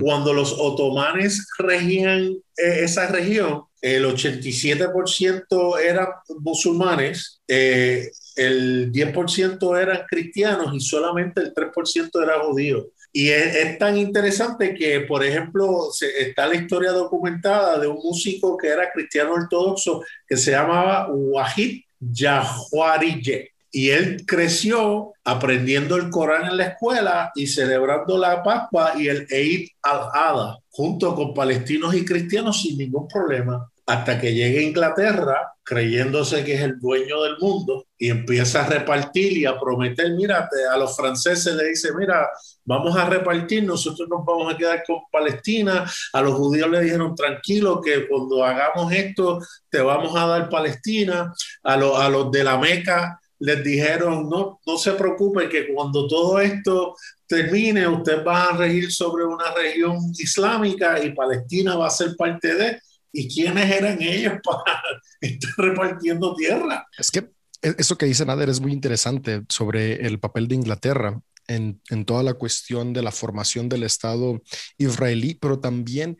cuando 0.00 0.32
los 0.32 0.54
otomanes 0.58 1.46
regían 1.58 2.38
esa 2.56 3.06
región, 3.08 3.64
el 3.82 4.06
87% 4.06 5.78
eran 5.78 6.06
musulmanes, 6.40 7.42
el 7.46 8.90
10% 8.90 9.78
eran 9.78 10.06
cristianos 10.08 10.74
y 10.74 10.80
solamente 10.80 11.42
el 11.42 11.52
3% 11.52 12.22
era 12.22 12.40
judíos. 12.40 12.86
Y 13.12 13.30
es, 13.30 13.78
tan 13.78 13.96
interesante 13.96 14.74
que, 14.74 15.00
por 15.00 15.24
ejemplo, 15.24 15.88
está 16.18 16.46
la 16.46 16.54
historia 16.54 16.92
documentada 16.92 17.78
de 17.78 17.86
un 17.86 17.96
músico 17.96 18.56
que 18.56 18.68
era 18.68 18.92
cristiano 18.92 19.32
ortodoxo 19.32 20.02
que 20.26 20.36
se 20.36 20.52
llamaba 20.52 21.08
Wahid 21.10 21.82
Yahwarije. 21.98 23.52
Y 23.70 23.90
él 23.90 24.24
creció 24.26 25.12
aprendiendo 25.24 25.96
el 25.96 26.10
Corán 26.10 26.50
en 26.50 26.56
la 26.56 26.68
escuela 26.68 27.32
y 27.34 27.46
celebrando 27.46 28.16
la 28.16 28.42
Pascua 28.42 28.92
y 28.96 29.08
el 29.08 29.26
Eid 29.30 29.68
al-Adha, 29.82 30.58
junto 30.70 31.14
con 31.14 31.34
palestinos 31.34 31.94
y 31.94 32.04
cristianos 32.04 32.62
sin 32.62 32.78
ningún 32.78 33.06
problema 33.08 33.70
hasta 33.88 34.20
que 34.20 34.34
llegue 34.34 34.58
a 34.58 34.62
Inglaterra 34.62 35.54
creyéndose 35.64 36.44
que 36.44 36.54
es 36.54 36.60
el 36.60 36.78
dueño 36.78 37.22
del 37.22 37.38
mundo 37.38 37.86
y 37.96 38.10
empieza 38.10 38.62
a 38.62 38.68
repartir 38.68 39.38
y 39.38 39.46
a 39.46 39.58
prometer, 39.58 40.12
mira, 40.12 40.46
a 40.70 40.76
los 40.76 40.94
franceses 40.94 41.54
le 41.54 41.70
dice, 41.70 41.88
mira, 41.94 42.28
vamos 42.66 42.94
a 42.96 43.08
repartir, 43.08 43.64
nosotros 43.64 44.06
nos 44.10 44.26
vamos 44.26 44.52
a 44.52 44.58
quedar 44.58 44.84
con 44.86 45.00
Palestina, 45.10 45.90
a 46.12 46.20
los 46.20 46.34
judíos 46.34 46.70
le 46.70 46.82
dijeron, 46.82 47.14
tranquilo, 47.14 47.80
que 47.80 48.06
cuando 48.06 48.44
hagamos 48.44 48.92
esto 48.92 49.40
te 49.70 49.80
vamos 49.80 50.14
a 50.14 50.26
dar 50.26 50.50
Palestina, 50.50 51.32
a, 51.62 51.72
a 51.72 52.08
los 52.10 52.30
de 52.30 52.44
la 52.44 52.58
Meca 52.58 53.18
les 53.38 53.64
dijeron, 53.64 54.28
no, 54.28 54.60
no 54.66 54.76
se 54.76 54.92
preocupe, 54.92 55.48
que 55.48 55.72
cuando 55.72 56.06
todo 56.06 56.40
esto 56.40 56.94
termine, 57.26 57.88
usted 57.88 58.22
va 58.22 58.50
a 58.50 58.56
regir 58.56 58.92
sobre 58.92 59.24
una 59.24 59.54
región 59.54 59.96
islámica 60.18 61.02
y 61.02 61.14
Palestina 61.14 61.76
va 61.76 61.86
a 61.86 61.90
ser 61.90 62.16
parte 62.16 62.54
de 62.54 62.80
¿Y 63.18 63.28
quiénes 63.28 63.68
eran 63.70 64.00
ellos 64.00 64.34
para 64.44 64.80
estar 65.20 65.50
repartiendo 65.56 66.34
tierra? 66.34 66.86
Es 66.96 67.10
que 67.10 67.30
e-, 67.62 67.74
eso 67.76 67.98
que 67.98 68.06
dice 68.06 68.24
Nader 68.24 68.48
es 68.48 68.60
muy 68.60 68.72
interesante 68.72 69.42
sobre 69.48 70.06
el 70.06 70.20
papel 70.20 70.46
de 70.46 70.54
Inglaterra 70.54 71.20
en, 71.48 71.80
en 71.90 72.04
toda 72.04 72.22
la 72.22 72.34
cuestión 72.34 72.92
de 72.92 73.02
la 73.02 73.10
formación 73.10 73.68
del 73.68 73.82
Estado 73.82 74.40
israelí, 74.76 75.34
pero 75.34 75.58
también 75.58 76.16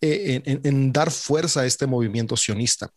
eh, 0.00 0.42
en, 0.44 0.92
dar 0.92 1.10
fuerza 1.10 1.60
a 1.60 1.66
este 1.66 1.86
movimiento 1.86 2.36
sionista. 2.36 2.90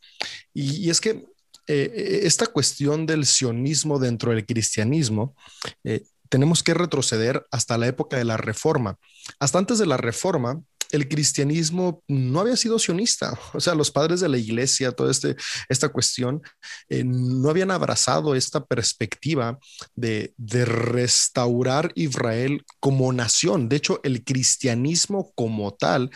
Y, 0.53 0.89
es 0.89 1.01
que 1.01 1.25
eh, 1.67 1.91
e-, 1.93 2.25
esta 2.25 2.47
cuestión 2.47 3.05
del 3.05 3.25
sionismo 3.25 3.99
dentro 3.99 4.31
del 4.31 4.45
cristianismo 4.45 5.35
eh, 5.83 6.05
tenemos 6.29 6.63
que 6.63 6.73
retroceder 6.73 7.45
hasta 7.51 7.77
la 7.77 7.87
época 7.87 8.17
de 8.17 8.23
la 8.23 8.37
Reforma. 8.37 8.97
Hasta 9.37 9.59
antes 9.59 9.77
de 9.77 9.85
la 9.85 9.97
Reforma, 9.97 10.63
el 10.93 11.09
cristianismo 11.09 12.03
no 12.07 12.39
había 12.39 12.55
sido 12.55 12.77
sionista. 12.77 13.37
O 13.53 13.59
sea, 13.59 13.73
los 13.73 13.89
padres 13.89 14.19
de 14.19 14.29
la 14.29 14.37
iglesia, 14.37 14.91
toda 14.91 15.09
este, 15.09 15.35
esta 15.67 15.89
cuestión, 15.89 16.43
eh, 16.87 17.03
no 17.03 17.49
habían 17.49 17.71
abrazado 17.71 18.35
esta 18.35 18.63
perspectiva 18.63 19.57
de, 19.95 20.35
de 20.37 20.65
restaurar 20.65 21.91
Israel 21.95 22.63
como 22.79 23.11
nación. 23.11 23.69
De 23.69 23.77
hecho, 23.77 23.99
el 24.03 24.23
cristianismo 24.23 25.31
como 25.33 25.73
tal 25.73 26.11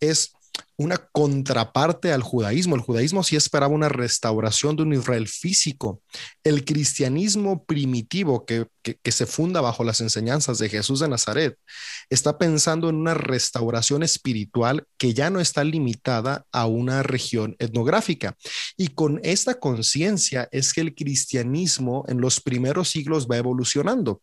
es 0.00 0.32
una 0.78 0.96
contraparte 0.96 2.12
al 2.12 2.22
judaísmo. 2.22 2.76
El 2.76 2.82
judaísmo 2.82 3.24
sí 3.24 3.34
esperaba 3.34 3.74
una 3.74 3.88
restauración 3.88 4.76
de 4.76 4.84
un 4.84 4.94
Israel 4.94 5.26
físico. 5.26 6.02
El 6.44 6.64
cristianismo 6.64 7.64
primitivo 7.64 8.46
que, 8.46 8.66
se 9.04 9.26
funda 9.26 9.60
bajo 9.60 9.84
las 9.84 10.00
enseñanzas 10.00 10.58
de 10.58 10.70
Jesús 10.70 11.00
de 11.00 11.08
Nazaret 11.08 11.58
está 12.08 12.38
pensando 12.38 12.88
en 12.88 12.94
una 12.94 13.12
restauración 13.12 14.02
espiritual 14.02 14.86
que 14.96 15.12
ya 15.12 15.28
no 15.28 15.40
está 15.40 15.62
limitada 15.62 16.46
a 16.52 16.66
una 16.66 17.02
región 17.02 17.54
etnográfica. 17.58 18.36
Y 18.76 18.88
con 18.88 19.20
esta 19.24 19.58
conciencia 19.58 20.48
es 20.52 20.72
que 20.72 20.80
el 20.80 20.94
cristianismo 20.94 22.04
en 22.08 22.20
los 22.20 22.40
primeros 22.40 22.88
siglos 22.88 23.26
va 23.30 23.36
evolucionando, 23.36 24.22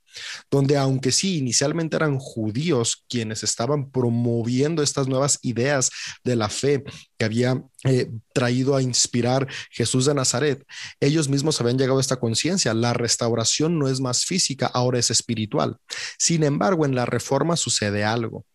donde 0.49 0.77
aunque 0.77 1.11
sí 1.11 1.37
inicialmente 1.37 1.97
eran 1.97 2.17
judíos 2.17 3.03
quienes 3.07 3.43
estaban 3.43 3.91
promoviendo 3.91 4.81
estas 4.81 5.07
nuevas 5.07 5.37
ideas 5.43 5.91
de 6.23 6.35
la 6.35 6.44
fe 6.49 6.83
que 7.17 7.25
había 7.25 7.63
eh, 7.83 8.11
traído 8.33 8.75
a 8.75 8.81
inspirar 8.81 9.47
Jesús 9.71 10.05
de 10.05 10.13
Nazaret, 10.13 10.65
ellos 10.99 11.29
mismos 11.29 11.59
habían 11.61 11.77
llegado 11.77 11.97
a 11.97 12.01
esta 12.01 12.19
conciencia. 12.19 12.73
La 12.73 12.93
restauración 12.93 13.79
no 13.79 13.87
es 13.87 14.01
más 14.01 14.25
física, 14.25 14.67
ahora 14.67 14.99
es 14.99 15.11
espiritual. 15.11 15.77
Sin 16.17 16.43
embargo, 16.43 16.85
en 16.85 16.95
la 16.95 17.05
reforma 17.05 17.55
sucede 17.55 18.03
algo. 18.03 18.45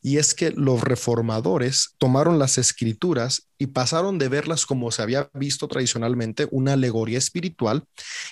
Y 0.00 0.18
es 0.18 0.34
que 0.34 0.50
los 0.50 0.82
reformadores 0.82 1.94
tomaron 1.98 2.38
las 2.38 2.58
escrituras 2.58 3.48
y 3.58 3.68
pasaron 3.68 4.18
de 4.18 4.28
verlas 4.28 4.66
como 4.66 4.90
se 4.90 5.02
había 5.02 5.30
visto 5.34 5.68
tradicionalmente, 5.68 6.48
una 6.50 6.74
alegoría 6.74 7.18
espiritual, 7.18 7.84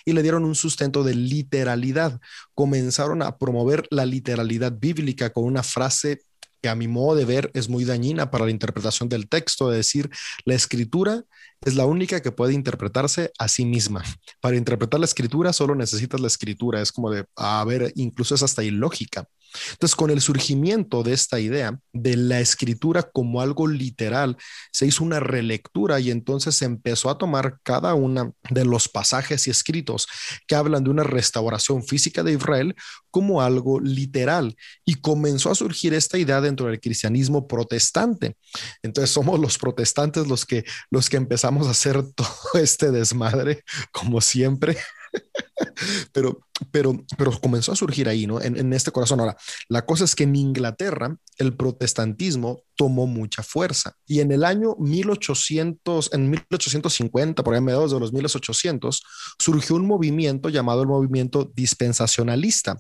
y 0.05 0.13
le 0.13 0.23
dieron 0.23 0.45
un 0.45 0.55
sustento 0.55 1.05
de 1.05 1.15
literalidad. 1.15 2.21
Comenzaron 2.55 3.23
a 3.23 3.39
promover 3.39 3.87
la 3.91 4.07
literalidad 4.07 4.73
bíblica 4.73 5.31
con 5.31 5.45
una 5.45 5.63
frase 5.63 6.23
que 6.63 6.69
a 6.69 6.75
mi 6.75 6.89
modo 6.89 7.17
de 7.17 7.25
ver 7.25 7.51
es 7.55 7.69
muy 7.69 7.85
dañina 7.85 8.31
para 8.31 8.45
la 8.45 8.51
interpretación 8.51 9.09
del 9.09 9.29
texto, 9.29 9.71
de 9.71 9.79
decir, 9.79 10.11
la 10.45 10.55
escritura 10.55 11.25
es 11.63 11.75
la 11.75 11.87
única 11.87 12.21
que 12.21 12.33
puede 12.33 12.55
interpretarse 12.55 13.33
a 13.39 13.49
sí 13.49 13.65
misma. 13.65 14.03
Para 14.41 14.57
interpretar 14.57 15.01
la 15.01 15.07
escritura 15.07 15.53
solo 15.53 15.75
necesitas 15.75 16.21
la 16.21 16.27
escritura, 16.27 16.81
es 16.81 16.93
como 16.93 17.11
de, 17.11 17.25
a 17.37 17.65
ver, 17.65 17.93
incluso 17.97 18.35
es 18.35 18.43
hasta 18.43 18.63
ilógica. 18.63 19.27
Entonces, 19.73 19.97
con 19.97 20.11
el 20.11 20.21
surgimiento 20.21 21.03
de 21.03 21.13
esta 21.13 21.41
idea 21.41 21.79
de 21.93 22.17
la 22.17 22.41
escritura 22.41 23.03
como 23.03 23.41
algo 23.41 23.67
literal, 23.67 24.37
se 24.73 24.87
hizo 24.87 25.05
una 25.05 25.21
relectura 25.21 26.01
y 26.01 26.11
entonces 26.11 26.57
se 26.57 26.65
empezó 26.65 27.11
a 27.11 27.19
tomar 27.19 27.59
cada 27.63 27.95
uno 27.95 28.35
de 28.51 28.65
los 28.65 28.89
pasajes 28.89 29.47
y 29.47 29.51
escritos 29.51 30.07
que 30.47 30.55
hablan 30.55 30.85
de 30.85 30.91
una 30.91 31.03
restauración 31.03 31.83
física 31.83 32.23
de 32.23 32.33
Israel 32.33 32.75
como 33.11 33.43
algo 33.43 33.81
literal 33.81 34.57
y 34.85 34.97
comenzó 34.97 35.51
a 35.51 35.55
surgir 35.55 35.95
esta 35.95 36.19
idea 36.19 36.41
dentro 36.41 36.67
del 36.67 36.81
cristianismo 36.81 37.47
protestante. 37.47 38.37
Entonces 38.83 39.11
somos 39.11 39.39
los 39.41 39.59
protestantes 39.59 40.27
los 40.27 40.47
que 40.47 40.65
los 40.91 41.09
que 41.09 41.17
empezamos 41.17 41.67
a 41.67 41.71
hacer 41.71 42.03
todo 42.15 42.29
este 42.55 42.91
desmadre 42.91 43.65
como 43.93 44.21
siempre. 44.21 44.77
pero, 46.13 46.41
pero, 46.71 47.05
pero 47.17 47.41
comenzó 47.41 47.73
a 47.73 47.77
surgir 47.77 48.09
ahí, 48.09 48.27
¿no? 48.27 48.41
En, 48.41 48.73
este 48.73 48.91
corazón. 48.91 49.21
Ahora, 49.21 49.37
la 49.69 49.85
cosa 49.85 50.05
es 50.05 50.15
que 50.15 50.25
en 50.25 50.37
Inglaterra 50.37 51.17
el 51.39 51.57
protestantismo 51.57 52.63
tomó 52.77 53.07
mucha 53.07 53.43
fuerza 53.43 53.95
y 54.07 54.21
en 54.21 54.33
el 54.33 54.45
año 54.45 54.77
1800, 54.79 56.13
en 56.13 56.31
1850, 56.31 57.43
por 57.43 57.55
ahí 57.55 57.61
mediados 57.61 57.93
de 57.93 58.01
los 58.01 58.13
1800, 58.13 59.03
surgió 59.39 59.77
un 59.77 59.87
movimiento 59.87 60.49
llamado 60.49 60.83
el 60.83 60.89
movimiento 60.89 61.51
dispensacionalista. 61.55 62.79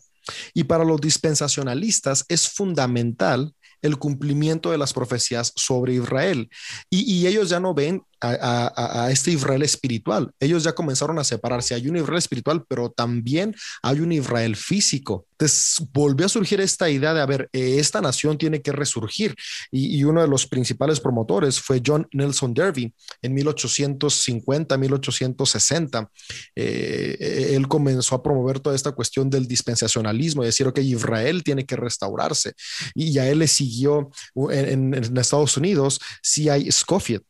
Y 0.54 0.64
para 0.64 0.84
los 0.84 1.00
dispensacionalistas 1.00 2.24
es 2.28 2.48
fundamental 2.48 3.54
el 3.82 3.98
cumplimiento 3.98 4.70
de 4.70 4.78
las 4.78 4.92
profecías 4.92 5.52
sobre 5.56 5.94
Israel. 5.94 6.48
Y, 6.90 7.26
ellos 7.26 7.48
ya 7.48 7.60
no 7.60 7.74
ven 7.74 8.02
a, 8.20 9.08
este 9.10 9.30
Israel 9.30 9.62
espiritual. 9.62 10.30
Ellos 10.38 10.62
ya 10.62 10.72
comenzaron 10.72 11.18
a 11.18 11.24
separarse. 11.24 11.74
Hay 11.74 11.88
un 11.88 11.96
Israel 11.96 12.18
espiritual, 12.18 12.64
pero 12.68 12.90
también 12.90 13.54
hay 13.82 14.00
un 14.00 14.12
Israel 14.12 14.56
físico. 14.56 15.26
Entonces 15.32 15.88
volvió 15.92 16.26
a 16.26 16.28
surgir 16.28 16.60
esta 16.60 16.90
idea 16.90 17.14
de, 17.14 17.20
a 17.22 17.26
ver, 17.26 17.48
eh, 17.52 17.76
esta 17.78 18.00
nación 18.02 18.36
tiene 18.36 18.60
que 18.60 18.72
resurgir. 18.72 19.34
Y, 19.70 20.00
uno 20.04 20.22
de 20.22 20.28
los 20.28 20.46
principales 20.46 20.98
promotores 20.98 21.60
fue 21.60 21.82
John 21.84 22.06
Nelson 22.12 22.52
Derby 22.52 22.92
en 23.22 23.34
1850, 23.34 24.76
1860. 24.76 26.10
Eh, 26.56 27.52
él 27.54 27.68
comenzó 27.68 28.16
a 28.16 28.22
promover 28.22 28.60
toda 28.60 28.74
esta 28.74 28.92
cuestión 28.92 29.30
del 29.30 29.46
dispensacionalismo, 29.46 30.42
decir, 30.42 30.66
ok, 30.66 30.78
Israel 30.78 31.42
tiene 31.42 31.64
que 31.64 31.76
restaurarse. 31.76 32.52
Y 32.94 33.16
a 33.18 33.28
él 33.28 33.38
le 33.38 33.46
siguió 33.46 34.10
en, 34.50 34.94
en 34.94 35.16
Estados 35.16 35.56
Unidos, 35.56 36.00
C.I. 36.22 36.70
Scofield 36.70 37.22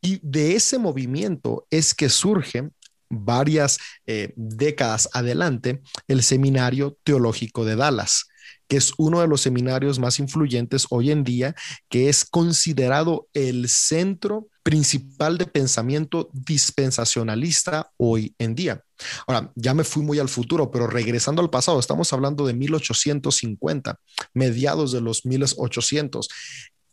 y 0.00 0.20
de 0.22 0.56
ese 0.56 0.78
movimiento 0.78 1.66
es 1.70 1.94
que 1.94 2.08
surge 2.08 2.70
varias 3.08 3.78
eh, 4.06 4.32
décadas 4.36 5.08
adelante 5.12 5.82
el 6.06 6.22
Seminario 6.22 6.96
Teológico 7.02 7.64
de 7.64 7.76
Dallas 7.76 8.26
que 8.70 8.76
es 8.76 8.92
uno 8.98 9.20
de 9.20 9.26
los 9.26 9.40
seminarios 9.40 9.98
más 9.98 10.20
influyentes 10.20 10.86
hoy 10.90 11.10
en 11.10 11.24
día, 11.24 11.56
que 11.88 12.08
es 12.08 12.24
considerado 12.24 13.28
el 13.34 13.68
centro 13.68 14.46
principal 14.62 15.38
de 15.38 15.46
pensamiento 15.46 16.30
dispensacionalista 16.32 17.90
hoy 17.96 18.32
en 18.38 18.54
día. 18.54 18.84
Ahora, 19.26 19.50
ya 19.56 19.74
me 19.74 19.82
fui 19.82 20.04
muy 20.04 20.20
al 20.20 20.28
futuro, 20.28 20.70
pero 20.70 20.86
regresando 20.86 21.42
al 21.42 21.50
pasado, 21.50 21.80
estamos 21.80 22.12
hablando 22.12 22.46
de 22.46 22.54
1850, 22.54 23.98
mediados 24.34 24.92
de 24.92 25.00
los 25.00 25.26
1800. 25.26 26.28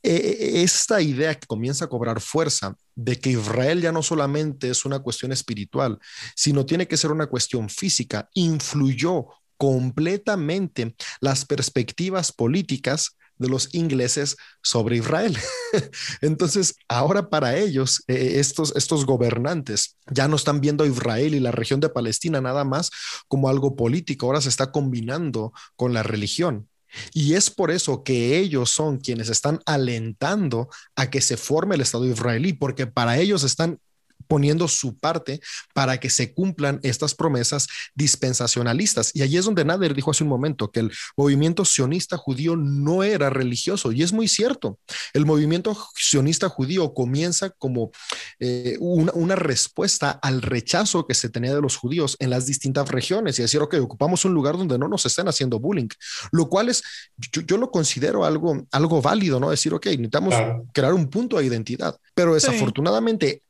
E, 0.04 0.16
e, 0.16 0.64
esta 0.64 1.02
idea 1.02 1.36
que 1.36 1.48
comienza 1.48 1.86
a 1.86 1.90
cobrar 1.90 2.22
fuerza 2.22 2.76
de 2.96 3.20
que 3.20 3.32
Israel 3.32 3.82
ya 3.82 3.92
no 3.92 4.04
solamente 4.04 4.70
es 4.70 4.86
una 4.86 5.00
cuestión 5.00 5.32
espiritual, 5.32 6.00
sino 6.36 6.66
tiene 6.66 6.88
que 6.88 6.98
ser 6.98 7.12
una 7.12 7.28
cuestión 7.28 7.70
física, 7.70 8.30
influyó 8.34 9.28
completamente 9.58 10.96
las 11.20 11.46
perspectivas 11.46 12.32
políticas 12.32 13.18
de 13.38 13.50
los 13.50 13.74
ingleses 13.74 14.36
sobre 14.64 14.98
Israel. 14.98 15.38
Entonces, 16.22 16.76
ahora 16.88 17.30
para 17.30 17.58
ellos, 17.58 18.04
e, 18.08 18.40
estos, 18.40 18.76
estos 18.76 19.06
gobernantes 19.06 19.98
ya 20.10 20.28
no 20.28 20.36
están 20.36 20.62
viendo 20.62 20.84
a 20.84 20.88
Israel 20.88 21.36
y 21.36 21.40
la 21.40 21.52
región 21.52 21.80
de 21.80 21.90
Palestina 21.90 22.42
nada 22.42 22.64
más 22.64 22.90
como 23.28 23.50
algo 23.50 23.76
político, 23.76 24.26
ahora 24.26 24.42
se 24.42 24.50
está 24.50 24.72
combinando 24.72 25.54
con 25.76 25.94
la 25.94 26.04
religión. 26.04 26.68
Y 27.14 27.34
es 27.34 27.50
por 27.50 27.72
eso 27.72 28.04
que 28.04 28.38
ellos 28.38 28.70
son 28.70 28.98
quienes 28.98 29.30
están 29.30 29.60
alentando 29.66 30.70
a 30.96 31.10
que 31.10 31.22
se 31.22 31.38
forme 31.38 31.76
el 31.76 31.82
Estado 31.82 32.06
israelí, 32.06 32.54
porque 32.54 32.88
para 32.88 33.18
ellos 33.18 33.44
están 33.44 33.80
poniendo 34.28 34.68
su 34.68 34.98
parte 34.98 35.42
para 35.74 36.00
que 36.00 36.10
se 36.10 36.34
cumplan 36.34 36.80
estas 36.84 37.16
promesas 37.16 37.68
dispensacionalistas. 37.96 39.16
Y 39.16 39.22
allí 39.22 39.38
es 39.38 39.46
donde 39.46 39.66
Nader 39.66 39.94
dijo 39.94 40.12
hace 40.12 40.24
un 40.24 40.30
momento 40.30 40.72
que 40.72 40.82
el 40.82 40.92
movimiento 41.16 41.66
sionista 41.66 42.18
judío 42.18 42.56
no 42.56 43.04
era 43.04 43.30
religioso. 43.30 43.92
Y 43.92 44.04
es 44.04 44.14
muy 44.14 44.28
cierto. 44.28 44.80
El 45.14 45.26
movimiento 45.26 45.78
sionista 45.96 46.50
judío 46.50 46.94
comienza 46.94 47.50
como 47.50 47.92
eh, 48.40 48.78
una, 48.80 49.12
una, 49.14 49.36
respuesta 49.36 50.12
al 50.12 50.42
rechazo 50.42 51.06
que 51.06 51.14
se 51.14 51.30
tenía 51.30 51.54
de 51.54 51.62
los 51.62 51.76
judíos 51.76 52.16
en 52.20 52.30
las 52.30 52.46
distintas 52.46 52.90
regiones 52.90 53.38
y 53.38 53.44
decir, 53.44 53.62
ok, 53.62 53.76
ocupamos 53.82 54.26
un 54.26 54.34
lugar 54.34 54.58
donde 54.58 54.78
no 54.78 54.88
nos 54.88 55.06
estén 55.06 55.28
haciendo 55.28 55.60
bullying, 55.60 55.90
lo 56.32 56.50
cual 56.50 56.70
es, 56.70 56.84
yo, 57.18 57.58
lo 57.58 57.72
considero 57.72 58.26
algo, 58.26 58.66
algo 58.72 59.02
válido, 59.02 59.40
¿no? 59.40 59.50
Decir, 59.50 59.74
ok, 59.74 59.86
necesitamos 59.86 60.36
crear 60.74 60.94
un 60.94 61.10
punto 61.10 61.38
de 61.38 61.46
identidad, 61.46 61.98
pero 62.14 62.34
desafortunadamente 62.34 63.44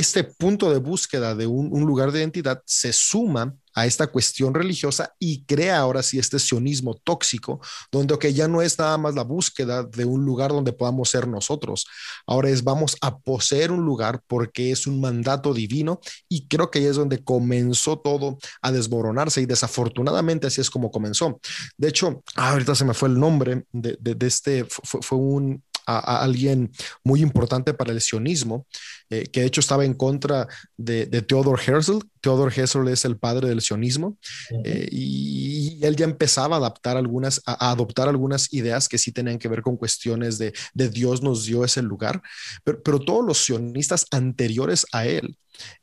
este 0.00 0.24
punto 0.24 0.70
de 0.70 0.78
búsqueda 0.78 1.34
de 1.34 1.46
un, 1.46 1.68
lugar 1.84 2.10
de 2.10 2.20
identidad 2.20 2.62
se 2.64 2.92
suma 2.92 3.54
a 3.74 3.86
esta 3.86 4.06
cuestión 4.08 4.54
religiosa 4.54 5.14
y 5.18 5.44
crea 5.44 5.78
ahora 5.78 6.02
sí 6.02 6.18
este 6.18 6.38
sionismo 6.38 6.94
tóxico, 7.04 7.60
donde 7.92 8.18
que 8.18 8.32
ya 8.32 8.48
no 8.48 8.62
es 8.62 8.78
nada 8.78 8.98
más 8.98 9.14
la 9.14 9.22
búsqueda 9.22 9.84
de 9.84 10.04
un 10.04 10.24
lugar 10.24 10.50
donde 10.50 10.72
podamos 10.72 11.10
ser 11.10 11.28
nosotros, 11.28 11.86
ahora 12.26 12.48
es 12.48 12.64
vamos 12.64 12.96
a 13.02 13.18
poseer 13.18 13.70
un 13.70 13.84
lugar 13.84 14.22
porque 14.26 14.72
es 14.72 14.86
un 14.86 15.00
mandato 15.00 15.54
divino 15.54 16.00
y 16.28 16.48
creo 16.48 16.70
que 16.70 16.80
ahí 16.80 16.86
es 16.86 16.96
donde 16.96 17.22
comenzó 17.22 17.98
todo 17.98 18.38
a 18.62 18.72
desmoronarse 18.72 19.42
y 19.42 19.46
desafortunadamente 19.46 20.46
así 20.46 20.60
es 20.60 20.70
como 20.70 20.90
comenzó. 20.90 21.40
De 21.76 21.88
hecho, 21.88 22.22
ah, 22.36 22.52
ahorita 22.52 22.74
se 22.74 22.84
me 22.84 22.94
fue 22.94 23.10
el 23.10 23.20
nombre 23.20 23.66
de, 23.72 23.96
de, 24.00 24.26
este, 24.26 24.64
fue 24.64 25.18
un 25.18 25.62
a, 25.98 26.22
alguien 26.22 26.70
muy 27.04 27.20
importante 27.22 27.74
para 27.74 27.92
el 27.92 28.00
sionismo, 28.00 28.66
eh, 29.10 29.26
que 29.32 29.40
de 29.40 29.46
hecho 29.46 29.60
estaba 29.60 29.84
en 29.84 29.94
contra 29.94 30.46
de, 30.76 31.06
de 31.06 31.22
Theodor 31.22 31.60
Herzl. 31.60 31.98
Theodor 32.20 32.52
Herzl 32.54 32.88
es 32.88 33.04
el 33.04 33.16
padre 33.16 33.48
del 33.48 33.60
sionismo 33.60 34.18
eh, 34.64 34.88
y, 34.90 35.80
él 35.82 35.96
ya 35.96 36.04
empezaba 36.04 36.56
a 36.56 36.58
adaptar 36.58 36.96
algunas, 36.96 37.40
a, 37.46 37.70
adoptar 37.70 38.08
algunas 38.08 38.52
ideas 38.52 38.88
que 38.88 38.98
sí 38.98 39.12
tenían 39.12 39.38
que 39.38 39.48
ver 39.48 39.62
con 39.62 39.76
cuestiones 39.76 40.36
de, 40.38 40.52
de 40.74 40.88
Dios 40.90 41.22
nos 41.22 41.44
dio 41.44 41.64
ese 41.64 41.82
lugar, 41.82 42.20
pero, 42.64 42.82
pero 42.82 43.00
todos 43.00 43.24
los 43.24 43.38
sionistas 43.38 44.06
anteriores 44.10 44.86
a 44.92 45.06
él 45.06 45.36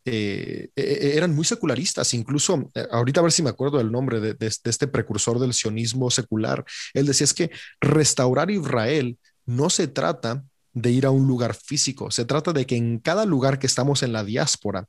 eh, 0.05 0.70
eran 0.76 1.36
muy 1.36 1.45
secularistas, 1.45 2.14
incluso 2.14 2.72
ahorita 2.91 3.20
a 3.20 3.24
ver 3.24 3.32
si 3.32 3.43
me 3.43 3.49
acuerdo 3.49 3.78
del 3.78 3.91
nombre 3.91 4.20
de, 4.20 4.34
de, 4.34 4.47
este 4.47 4.88
precursor 4.88 5.39
del 5.39 5.53
sionismo 5.53 6.10
secular, 6.10 6.64
él 6.93 7.05
decía 7.05 7.26
es 7.26 7.34
que 7.34 7.51
restaurar 7.82 8.49
Israel 8.49 9.18
no 9.48 9.72
se 9.72 9.88
trata 9.88 10.45
de 10.82 10.91
ir 10.91 11.06
a 11.08 11.12
un 11.12 11.28
lugar 11.28 11.56
físico, 11.56 12.12
se 12.12 12.26
trata 12.26 12.54
de 12.54 12.68
que 12.68 12.76
en 12.76 13.00
cada 13.00 13.26
lugar 13.26 13.58
que 13.58 13.66
estamos 13.66 14.04
en 14.04 14.14
la 14.14 14.24
diáspora 14.24 14.88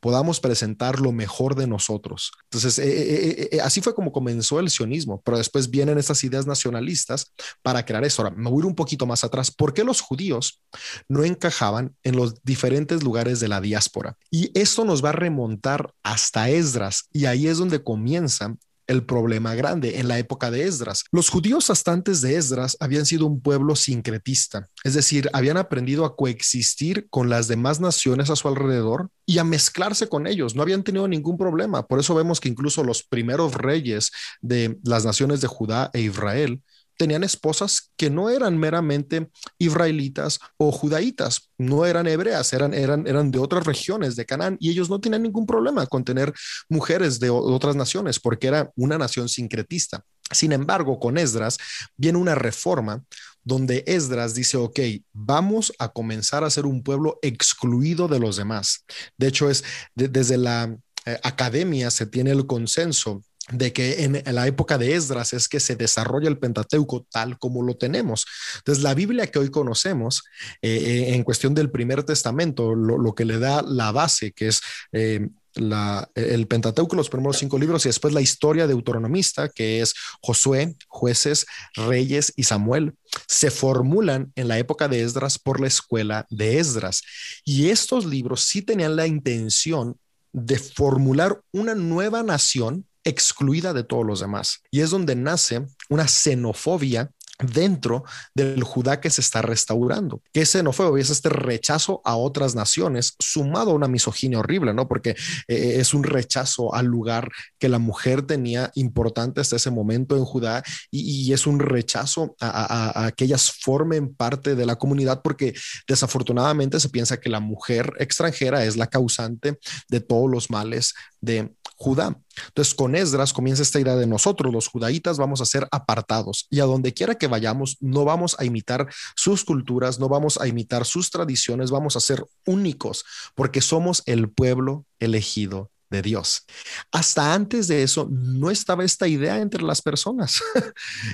podamos 0.00 0.40
presentar 0.40 1.00
lo 1.00 1.12
mejor 1.12 1.54
de 1.54 1.68
nosotros. 1.68 2.32
Entonces, 2.44 2.78
eh, 2.80 2.86
eh, 2.88 3.48
eh, 3.52 3.60
así 3.60 3.80
fue 3.80 3.94
como 3.94 4.10
comenzó 4.10 4.58
el 4.58 4.68
sionismo, 4.68 5.22
pero 5.24 5.38
después 5.38 5.70
vienen 5.70 5.98
estas 5.98 6.24
ideas 6.24 6.46
nacionalistas 6.46 7.32
para 7.62 7.84
crear 7.84 8.04
eso. 8.04 8.22
Ahora, 8.22 8.34
me 8.34 8.50
voy 8.50 8.60
a 8.60 8.64
ir 8.64 8.66
un 8.66 8.74
poquito 8.74 9.06
más 9.06 9.22
atrás. 9.22 9.52
¿Por 9.52 9.74
qué 9.74 9.84
los 9.84 10.00
judíos 10.00 10.60
no 11.08 11.22
encajaban 11.22 11.94
en 12.02 12.16
los 12.16 12.42
diferentes 12.42 13.04
lugares 13.04 13.38
de 13.38 13.48
la 13.48 13.60
diáspora? 13.60 14.16
Y 14.30 14.50
esto 14.58 14.84
nos 14.84 15.04
va 15.04 15.10
a 15.10 15.12
remontar 15.12 15.92
hasta 16.02 16.50
Esdras, 16.50 17.04
y 17.12 17.26
ahí 17.26 17.46
es 17.46 17.58
donde 17.58 17.82
comienza 17.82 18.56
el 18.88 19.04
problema 19.04 19.54
grande 19.54 20.00
en 20.00 20.08
la 20.08 20.18
época 20.18 20.50
de 20.50 20.64
Esdras. 20.64 21.04
Los 21.12 21.28
judíos 21.28 21.70
hasta 21.70 21.92
antes 21.92 22.20
de 22.20 22.36
Esdras 22.36 22.76
habían 22.80 23.06
sido 23.06 23.26
un 23.26 23.40
pueblo 23.40 23.76
sincretista, 23.76 24.68
es 24.82 24.94
decir, 24.94 25.30
habían 25.32 25.56
aprendido 25.58 26.04
a 26.04 26.16
coexistir 26.16 27.06
con 27.10 27.28
las 27.28 27.46
demás 27.46 27.80
naciones 27.80 28.30
a 28.30 28.36
su 28.36 28.48
alrededor 28.48 29.10
y 29.26 29.38
a 29.38 29.44
mezclarse 29.44 30.08
con 30.08 30.26
ellos. 30.26 30.54
No 30.54 30.62
habían 30.62 30.82
tenido 30.82 31.06
ningún 31.06 31.36
problema. 31.36 31.86
Por 31.86 32.00
eso 32.00 32.14
vemos 32.14 32.40
que 32.40 32.48
incluso 32.48 32.82
los 32.82 33.02
primeros 33.02 33.54
reyes 33.54 34.10
de 34.40 34.78
las 34.82 35.04
naciones 35.04 35.40
de 35.40 35.46
Judá 35.46 35.90
e 35.92 36.00
Israel 36.00 36.62
tenían 36.98 37.24
esposas 37.24 37.92
que 37.96 38.10
no 38.10 38.28
eran 38.28 38.58
meramente 38.58 39.30
israelitas 39.58 40.38
o 40.58 40.72
judaítas, 40.72 41.50
no 41.56 41.86
eran 41.86 42.06
hebreas, 42.06 42.52
eran, 42.52 42.74
eran, 42.74 43.06
eran 43.06 43.30
de 43.30 43.38
otras 43.38 43.64
regiones 43.64 44.16
de 44.16 44.26
Canaán 44.26 44.56
y 44.60 44.70
ellos 44.70 44.90
no 44.90 45.00
tenían 45.00 45.22
ningún 45.22 45.46
problema 45.46 45.86
con 45.86 46.04
tener 46.04 46.34
mujeres 46.68 47.20
de 47.20 47.30
otras 47.30 47.76
naciones 47.76 48.18
porque 48.18 48.48
era 48.48 48.70
una 48.76 48.98
nación 48.98 49.28
sincretista. 49.28 50.04
Sin 50.30 50.52
embargo, 50.52 50.98
con 50.98 51.16
Esdras 51.16 51.56
viene 51.96 52.18
una 52.18 52.34
reforma 52.34 53.02
donde 53.42 53.84
Esdras 53.86 54.34
dice, 54.34 54.58
ok, 54.58 54.80
vamos 55.14 55.72
a 55.78 55.88
comenzar 55.88 56.44
a 56.44 56.50
ser 56.50 56.66
un 56.66 56.82
pueblo 56.82 57.18
excluido 57.22 58.08
de 58.08 58.18
los 58.18 58.36
demás. 58.36 58.84
De 59.16 59.28
hecho, 59.28 59.48
es 59.48 59.64
desde 59.94 60.36
la 60.36 60.76
eh, 61.06 61.18
academia 61.22 61.90
se 61.90 62.06
tiene 62.06 62.32
el 62.32 62.46
consenso 62.46 63.22
de 63.50 63.72
que 63.72 64.04
en, 64.04 64.22
la 64.34 64.46
época 64.46 64.78
de 64.78 64.94
Esdras 64.94 65.32
es 65.32 65.48
que 65.48 65.60
se 65.60 65.76
desarrolla 65.76 66.28
el 66.28 66.38
Pentateuco 66.38 67.06
tal 67.10 67.38
como 67.38 67.62
lo 67.62 67.76
tenemos. 67.76 68.26
Entonces, 68.58 68.82
la 68.82 68.94
Biblia 68.94 69.26
que 69.26 69.38
hoy 69.38 69.50
conocemos, 69.50 70.22
eh, 70.62 70.76
eh, 70.76 71.14
en 71.14 71.22
cuestión 71.22 71.54
del 71.54 71.70
primer 71.70 72.02
testamento, 72.02 72.74
lo, 72.74 73.14
que 73.14 73.24
le 73.24 73.38
da 73.38 73.62
la 73.62 73.92
base, 73.92 74.32
que 74.32 74.48
es 74.48 74.60
eh, 74.92 75.28
el 75.54 76.46
Pentateuco, 76.46 76.94
los 76.94 77.08
primeros 77.08 77.38
cinco 77.38 77.58
libros, 77.58 77.84
y 77.84 77.88
después 77.88 78.14
la 78.14 78.20
historia 78.20 78.66
deuteronomista, 78.66 79.48
que 79.48 79.80
es 79.80 79.94
Josué, 80.20 80.76
jueces, 80.86 81.46
reyes 81.74 82.32
y 82.36 82.44
Samuel, 82.44 82.94
se 83.26 83.50
formulan 83.50 84.32
en 84.36 84.48
la 84.48 84.58
época 84.58 84.88
de 84.88 85.02
Esdras 85.02 85.38
por 85.38 85.60
la 85.60 85.66
escuela 85.66 86.26
de 86.30 86.58
Esdras. 86.58 87.02
Y 87.44 87.70
estos 87.70 88.04
libros 88.04 88.42
sí 88.42 88.62
tenían 88.62 88.94
la 88.94 89.06
intención 89.06 89.96
de 90.32 90.58
formular 90.58 91.40
una 91.52 91.74
nueva 91.74 92.22
nación 92.22 92.84
excluida 93.04 93.72
de 93.72 93.84
todos 93.84 94.06
los 94.06 94.20
demás. 94.20 94.62
Y 94.70 94.80
es 94.80 94.90
donde 94.90 95.14
nace 95.14 95.66
una 95.88 96.08
xenofobia 96.08 97.10
dentro 97.40 98.04
del 98.34 98.62
Judá 98.64 99.00
que 99.00 99.10
se 99.10 99.20
está 99.20 99.42
restaurando. 99.42 100.22
¿Qué 100.32 100.44
xenofobia? 100.44 101.00
Es 101.00 101.10
este 101.10 101.28
rechazo 101.28 102.00
a 102.04 102.16
otras 102.16 102.54
naciones, 102.54 103.14
sumado 103.18 103.70
a 103.70 103.74
una 103.74 103.88
misoginia 103.88 104.40
horrible, 104.40 104.74
¿no? 104.74 104.88
Porque 104.88 105.10
eh, 105.46 105.76
es 105.76 105.94
un 105.94 106.02
rechazo 106.02 106.74
al 106.74 106.86
lugar 106.86 107.30
que 107.58 107.68
la 107.68 107.78
mujer 107.78 108.22
tenía 108.22 108.72
importante 108.74 109.40
hasta 109.40 109.56
ese 109.56 109.70
momento 109.70 110.16
en 110.16 110.24
Judá 110.24 110.62
y, 110.90 111.28
es 111.28 111.46
un 111.46 111.58
rechazo 111.58 112.34
a, 112.40 113.04
a, 113.04 113.12
que 113.12 113.24
ellas 113.24 113.52
formen 113.52 114.14
parte 114.14 114.54
de 114.54 114.64
la 114.64 114.76
comunidad 114.76 115.20
porque 115.22 115.54
desafortunadamente 115.86 116.80
se 116.80 116.88
piensa 116.88 117.20
que 117.20 117.28
la 117.28 117.38
mujer 117.38 117.92
extranjera 117.98 118.64
es 118.64 118.76
la 118.76 118.86
causante 118.86 119.58
de 119.88 120.00
todos 120.00 120.30
los 120.30 120.50
males 120.50 120.94
de 121.20 121.54
Judá. 121.76 122.20
Entonces, 122.48 122.74
con 122.74 122.96
Esdras 122.96 123.32
comienza 123.32 123.62
esta 123.62 123.78
idea 123.78 123.94
de 123.94 124.06
nosotros, 124.06 124.52
los 124.52 124.66
judaítas, 124.66 125.16
vamos 125.16 125.40
a 125.40 125.44
ser 125.44 125.68
apartados 125.70 126.46
y 126.50 126.60
a 126.60 126.64
donde 126.64 126.92
quiera 126.92 127.14
que 127.14 127.28
vayamos, 127.28 127.76
no 127.80 128.04
vamos 128.04 128.36
a 128.38 128.44
imitar 128.44 128.88
sus 129.14 129.44
culturas, 129.44 130.00
no 130.00 130.08
vamos 130.08 130.40
a 130.40 130.48
imitar 130.48 130.84
sus 130.84 131.10
tradiciones, 131.10 131.70
vamos 131.70 131.96
a 131.96 132.00
ser 132.00 132.24
únicos 132.46 133.04
porque 133.34 133.60
somos 133.60 134.02
el 134.06 134.28
pueblo 134.28 134.86
elegido 134.98 135.70
de 135.90 136.02
Dios. 136.02 136.44
Hasta 136.92 137.34
antes 137.34 137.68
de 137.68 137.82
eso 137.82 138.08
no 138.10 138.50
estaba 138.50 138.84
esta 138.84 139.08
idea 139.08 139.38
entre 139.38 139.62
las 139.62 139.82
personas. 139.82 140.42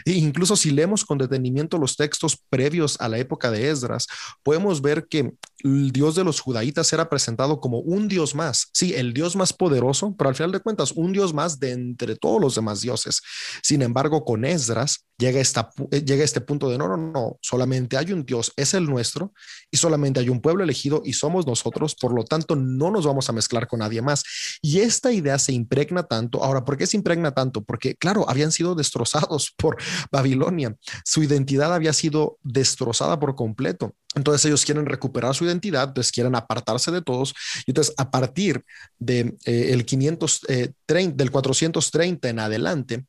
e 0.04 0.12
incluso 0.12 0.56
si 0.56 0.70
leemos 0.70 1.04
con 1.04 1.18
detenimiento 1.18 1.78
los 1.78 1.96
textos 1.96 2.36
previos 2.48 3.00
a 3.00 3.08
la 3.08 3.18
época 3.18 3.50
de 3.50 3.70
Esdras, 3.70 4.06
podemos 4.42 4.82
ver 4.82 5.06
que 5.08 5.32
el 5.58 5.92
Dios 5.92 6.14
de 6.14 6.24
los 6.24 6.40
judaítas 6.40 6.92
era 6.92 7.08
presentado 7.08 7.60
como 7.60 7.78
un 7.78 8.08
Dios 8.08 8.34
más. 8.34 8.68
Sí, 8.72 8.94
el 8.94 9.14
Dios 9.14 9.34
más 9.36 9.52
poderoso, 9.52 10.14
pero 10.16 10.28
al 10.28 10.36
final 10.36 10.52
de 10.52 10.60
cuentas, 10.60 10.92
un 10.92 11.12
Dios 11.12 11.32
más 11.32 11.58
de 11.58 11.72
entre 11.72 12.16
todos 12.16 12.40
los 12.40 12.54
demás 12.54 12.80
dioses. 12.82 13.22
Sin 13.62 13.82
embargo, 13.82 14.24
con 14.24 14.44
Esdras 14.44 15.06
llega, 15.18 15.40
esta, 15.40 15.70
eh, 15.90 16.04
llega 16.04 16.24
este 16.24 16.40
punto 16.40 16.68
de 16.68 16.78
no, 16.78 16.88
no, 16.88 16.96
no, 16.96 17.38
solamente 17.40 17.96
hay 17.96 18.12
un 18.12 18.24
Dios, 18.24 18.52
es 18.56 18.74
el 18.74 18.84
nuestro, 18.86 19.32
y 19.70 19.76
solamente 19.76 20.20
hay 20.20 20.28
un 20.28 20.40
pueblo 20.40 20.64
elegido 20.64 21.02
y 21.04 21.12
somos 21.12 21.46
nosotros, 21.46 21.94
por 21.94 22.14
lo 22.14 22.24
tanto, 22.24 22.56
no 22.56 22.90
nos 22.90 23.06
vamos 23.06 23.28
a 23.28 23.32
mezclar 23.32 23.66
con 23.66 23.80
nadie 23.80 24.02
más. 24.02 24.22
Y 24.62 24.80
esta 24.80 25.12
idea 25.12 25.38
se 25.38 25.52
impregna 25.52 26.04
tanto. 26.04 26.42
Ahora, 26.42 26.64
¿por 26.64 26.76
qué 26.76 26.86
se 26.86 26.96
impregna 26.96 27.32
tanto? 27.32 27.62
Porque, 27.62 27.96
claro, 27.96 28.28
habían 28.28 28.52
sido 28.52 28.74
destrozados 28.74 29.52
por 29.58 29.76
Babilonia. 30.10 30.76
Su 31.04 31.22
identidad 31.22 31.74
había 31.74 31.92
sido 31.92 32.38
destrozada 32.42 33.18
por 33.18 33.34
completo. 33.34 33.94
Entonces 34.14 34.44
ellos 34.44 34.64
quieren 34.64 34.86
recuperar 34.86 35.34
su 35.34 35.44
identidad, 35.44 35.88
entonces 35.88 36.12
quieren 36.12 36.36
apartarse 36.36 36.92
de 36.92 37.02
todos. 37.02 37.34
Y 37.66 37.72
entonces 37.72 37.94
a 37.96 38.10
partir 38.10 38.64
de, 38.98 39.36
eh, 39.44 39.70
el 39.72 39.84
530, 39.84 40.52
eh, 40.52 41.12
del 41.14 41.30
430 41.30 42.28
en 42.28 42.38
adelante, 42.38 43.04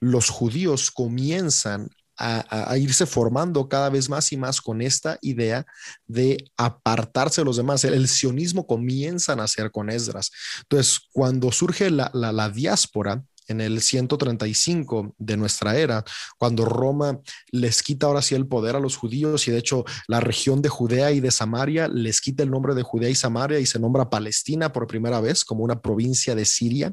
los 0.00 0.28
judíos 0.28 0.90
comienzan 0.90 1.88
a, 2.18 2.76
irse 2.78 3.06
formando 3.06 3.68
cada 3.68 3.90
vez 3.90 4.08
más 4.08 4.32
y 4.32 4.36
más 4.36 4.60
con 4.60 4.80
esta 4.80 5.18
idea 5.20 5.66
de 6.06 6.38
apartarse 6.56 7.42
de 7.42 7.44
los 7.44 7.56
demás. 7.56 7.84
El, 7.84 8.08
sionismo 8.08 8.66
comienza 8.66 9.32
a 9.32 9.36
nacer 9.36 9.70
con 9.70 9.90
Esdras. 9.90 10.30
Entonces, 10.62 11.00
cuando 11.12 11.52
surge 11.52 11.90
la, 11.90 12.10
la, 12.14 12.48
diáspora, 12.48 13.22
en 13.48 13.60
el 13.60 13.80
135 13.80 15.14
de 15.18 15.36
nuestra 15.36 15.76
era, 15.76 16.04
cuando 16.38 16.64
Roma 16.64 17.20
les 17.50 17.82
quita 17.82 18.06
ahora 18.06 18.22
sí 18.22 18.34
el 18.34 18.46
poder 18.48 18.74
a 18.74 18.80
los 18.80 18.96
judíos 18.96 19.46
y 19.46 19.52
de 19.52 19.58
hecho 19.58 19.84
la 20.08 20.18
región 20.18 20.62
de 20.62 20.68
Judea 20.68 21.12
y 21.12 21.20
de 21.20 21.30
Samaria 21.30 21.86
les 21.86 22.20
quita 22.20 22.42
el 22.42 22.50
nombre 22.50 22.74
de 22.74 22.82
Judea 22.82 23.08
y 23.08 23.14
Samaria 23.14 23.60
y 23.60 23.66
se 23.66 23.78
nombra 23.78 24.10
Palestina 24.10 24.72
por 24.72 24.88
primera 24.88 25.20
vez 25.20 25.44
como 25.44 25.62
una 25.62 25.80
provincia 25.80 26.34
de 26.34 26.44
Siria. 26.44 26.92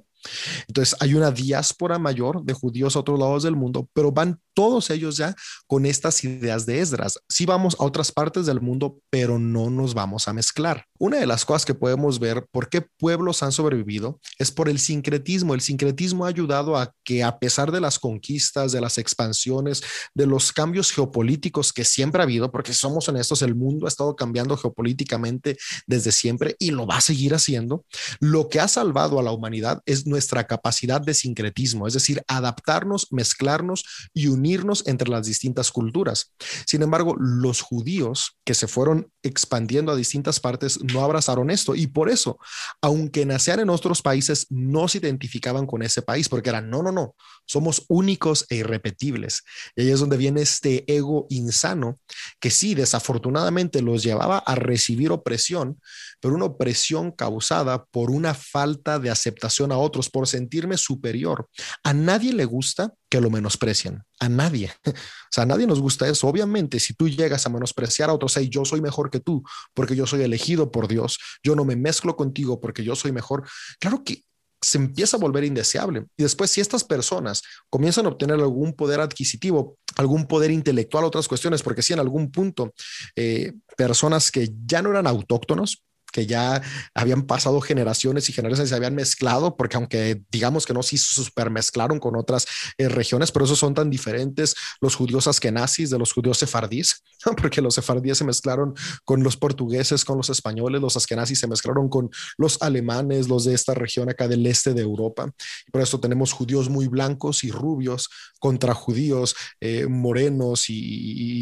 Entonces 0.67 0.95
hay 0.99 1.13
una 1.13 1.31
diáspora 1.31 1.99
mayor 1.99 2.43
de 2.43 2.53
judíos 2.53 2.95
a 2.95 2.99
otros 2.99 3.19
lados 3.19 3.43
del 3.43 3.55
mundo, 3.55 3.87
pero 3.93 4.11
van 4.11 4.39
todos 4.53 4.89
ellos 4.89 5.17
ya 5.17 5.35
con 5.67 5.85
estas 5.85 6.23
ideas 6.23 6.65
de 6.65 6.79
Esdras. 6.79 7.19
Sí 7.27 7.45
vamos 7.45 7.75
a 7.79 7.83
otras 7.85 8.11
partes 8.11 8.45
del 8.45 8.61
mundo, 8.61 8.99
pero 9.09 9.39
no 9.39 9.69
nos 9.69 9.93
vamos 9.93 10.27
a 10.27 10.33
mezclar. 10.33 10.85
Una 10.99 11.17
de 11.17 11.25
las 11.25 11.43
cosas 11.43 11.65
que 11.65 11.73
podemos 11.73 12.19
ver 12.19 12.45
por 12.51 12.69
qué 12.69 12.81
pueblos 12.81 13.43
han 13.43 13.51
sobrevivido 13.51 14.19
es 14.37 14.51
por 14.51 14.69
el 14.69 14.79
sincretismo. 14.79 15.53
El 15.53 15.61
sincretismo 15.61 16.25
ha 16.25 16.29
ayudado 16.29 16.77
a 16.77 16.93
que 17.03 17.23
a 17.23 17.39
pesar 17.39 17.71
de 17.71 17.81
las 17.81 17.99
conquistas, 17.99 18.71
de 18.71 18.81
las 18.81 18.97
expansiones, 18.97 19.83
de 20.13 20.27
los 20.27 20.51
cambios 20.51 20.91
geopolíticos 20.91 21.73
que 21.73 21.83
siempre 21.83 22.21
ha 22.21 22.23
habido, 22.23 22.51
porque 22.51 22.73
somos 22.73 23.09
honestos, 23.09 23.41
el 23.41 23.55
mundo 23.55 23.85
ha 23.85 23.89
estado 23.89 24.15
cambiando 24.15 24.55
geopolíticamente 24.55 25.57
desde 25.87 26.11
siempre 26.11 26.55
y 26.59 26.71
lo 26.71 26.85
va 26.85 26.97
a 26.97 27.01
seguir 27.01 27.33
haciendo, 27.33 27.85
lo 28.19 28.47
que 28.49 28.59
ha 28.59 28.67
salvado 28.67 29.19
a 29.19 29.23
la 29.23 29.31
humanidad 29.31 29.81
es 29.85 30.05
nuestra 30.13 30.45
capacidad 30.45 31.01
de 31.01 31.15
sincretismo, 31.15 31.87
es 31.87 31.95
decir, 31.95 32.21
adaptarnos, 32.27 33.07
mezclarnos 33.11 33.83
y 34.13 34.27
unirnos 34.27 34.85
entre 34.85 35.09
las 35.09 35.25
distintas 35.25 35.71
culturas. 35.71 36.33
Sin 36.67 36.83
embargo, 36.83 37.15
los 37.17 37.61
judíos 37.61 38.37
que 38.45 38.53
se 38.53 38.67
fueron 38.67 39.11
expandiendo 39.23 39.91
a 39.91 39.95
distintas 39.95 40.39
partes 40.39 40.79
no 40.83 41.03
abrazaron 41.03 41.49
esto 41.49 41.73
y 41.73 41.87
por 41.87 42.09
eso, 42.09 42.37
aunque 42.81 43.25
nacían 43.25 43.59
en 43.59 43.71
otros 43.71 44.03
países, 44.03 44.45
no 44.51 44.87
se 44.87 44.99
identificaban 44.99 45.65
con 45.65 45.81
ese 45.81 46.03
país 46.03 46.29
porque 46.29 46.49
eran, 46.49 46.69
no, 46.69 46.83
no, 46.83 46.91
no, 46.91 47.15
somos 47.45 47.85
únicos 47.87 48.45
e 48.49 48.55
irrepetibles. 48.55 49.43
Y 49.75 49.83
ahí 49.83 49.89
es 49.89 49.99
donde 49.99 50.17
viene 50.17 50.41
este 50.41 50.83
ego 50.87 51.27
insano 51.29 51.99
que 52.39 52.49
sí, 52.49 52.75
desafortunadamente 52.75 53.81
los 53.81 54.03
llevaba 54.03 54.37
a 54.39 54.55
recibir 54.55 55.11
opresión, 55.11 55.79
pero 56.19 56.35
una 56.35 56.45
opresión 56.45 57.11
causada 57.11 57.85
por 57.85 58.11
una 58.11 58.33
falta 58.33 58.99
de 58.99 59.09
aceptación 59.09 59.71
a 59.71 59.77
otros, 59.77 60.09
por 60.09 60.27
sentirme 60.27 60.77
superior. 60.77 61.47
A 61.83 61.93
nadie 61.93 62.33
le 62.33 62.45
gusta 62.45 62.93
que 63.09 63.21
lo 63.21 63.29
menosprecien, 63.29 64.03
a 64.19 64.29
nadie. 64.29 64.71
O 65.33 65.35
sea, 65.35 65.45
a 65.45 65.47
nadie 65.47 65.65
nos 65.65 65.79
gusta 65.79 66.07
eso. 66.07 66.27
Obviamente, 66.27 66.79
si 66.79 66.93
tú 66.93 67.09
llegas 67.09 67.47
a 67.47 67.49
menospreciar 67.49 68.11
a 68.11 68.13
otros, 68.13 68.37
hey, 68.37 68.49
yo 68.51 68.65
soy 68.65 68.81
mejor 68.81 69.09
que 69.09 69.19
tú 69.19 69.43
porque 69.73 69.95
yo 69.95 70.05
soy 70.05 70.21
elegido 70.21 70.71
por 70.71 70.87
Dios, 70.87 71.17
yo 71.43 71.55
no 71.55 71.65
me 71.65 71.75
mezclo 71.75 72.15
contigo 72.15 72.61
porque 72.61 72.83
yo 72.83 72.95
soy 72.95 73.11
mejor, 73.11 73.43
claro 73.79 74.03
que 74.03 74.23
se 74.63 74.77
empieza 74.77 75.17
a 75.17 75.19
volver 75.19 75.43
indeseable. 75.43 76.05
Y 76.17 76.23
después, 76.23 76.49
si 76.49 76.61
estas 76.61 76.83
personas 76.83 77.41
comienzan 77.69 78.05
a 78.05 78.09
obtener 78.09 78.39
algún 78.39 78.73
poder 78.73 78.99
adquisitivo, 78.99 79.77
algún 79.97 80.25
poder 80.25 80.51
intelectual, 80.51 81.03
otras 81.03 81.27
cuestiones, 81.27 81.61
porque 81.61 81.81
si 81.81 81.93
en 81.93 81.99
algún 81.99 82.31
punto 82.31 82.73
eh, 83.15 83.53
personas 83.77 84.31
que 84.31 84.49
ya 84.65 84.81
no 84.81 84.91
eran 84.91 85.07
autóctonos, 85.07 85.83
que 86.13 86.25
ya 86.25 86.61
habían 86.93 87.23
pasado 87.23 87.59
generaciones 87.59 88.29
y 88.29 88.33
generaciones 88.33 88.69
y 88.69 88.69
se 88.69 88.75
habían 88.75 88.95
mezclado, 88.95 89.57
porque 89.57 89.75
aunque 89.75 90.21
digamos 90.31 90.65
que 90.65 90.73
no 90.73 90.83
se 90.83 90.97
super 90.97 91.49
mezclaron 91.49 91.99
con 91.99 92.15
otras 92.15 92.45
eh, 92.77 92.87
regiones, 92.87 93.31
pero 93.31 93.45
esos 93.45 93.59
son 93.59 93.73
tan 93.73 93.89
diferentes 93.89 94.55
los 94.79 94.95
judíos 94.95 95.27
askenazis 95.27 95.89
de 95.89 95.97
los 95.97 96.13
judíos 96.13 96.37
sefardíes, 96.37 97.03
porque 97.41 97.61
los 97.61 97.75
sefardíes 97.75 98.19
se 98.19 98.23
mezclaron 98.23 98.75
con 99.03 99.23
los 99.23 99.35
portugueses, 99.35 100.05
con 100.05 100.17
los 100.17 100.29
españoles, 100.29 100.79
los 100.81 100.95
askenazis 100.95 101.39
se 101.39 101.47
mezclaron 101.47 101.89
con 101.89 102.09
los 102.37 102.61
alemanes, 102.61 103.27
los 103.27 103.45
de 103.45 103.55
esta 103.55 103.73
región 103.73 104.09
acá 104.09 104.27
del 104.27 104.45
este 104.45 104.73
de 104.73 104.81
Europa. 104.81 105.31
por 105.71 105.81
eso 105.81 105.99
tenemos 105.99 106.31
judíos 106.31 106.69
muy 106.69 106.87
blancos 106.87 107.43
y 107.43 107.51
rubios 107.51 108.09
contra 108.39 108.73
judíos 108.73 109.35
eh, 109.59 109.87
morenos 109.87 110.69
y, 110.69 110.75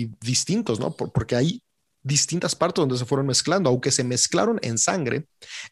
y, 0.03 0.11
distintos, 0.21 0.79
¿no? 0.79 0.95
porque 0.95 1.35
hay 1.35 1.63
distintas 2.03 2.55
partes 2.55 2.81
donde 2.81 2.97
se 2.97 3.05
fueron 3.05 3.27
mezclando, 3.27 3.69
aunque 3.69 3.91
se 3.91 4.03
mezclaron 4.03 4.59
en 4.61 4.77
sangre, 4.77 5.25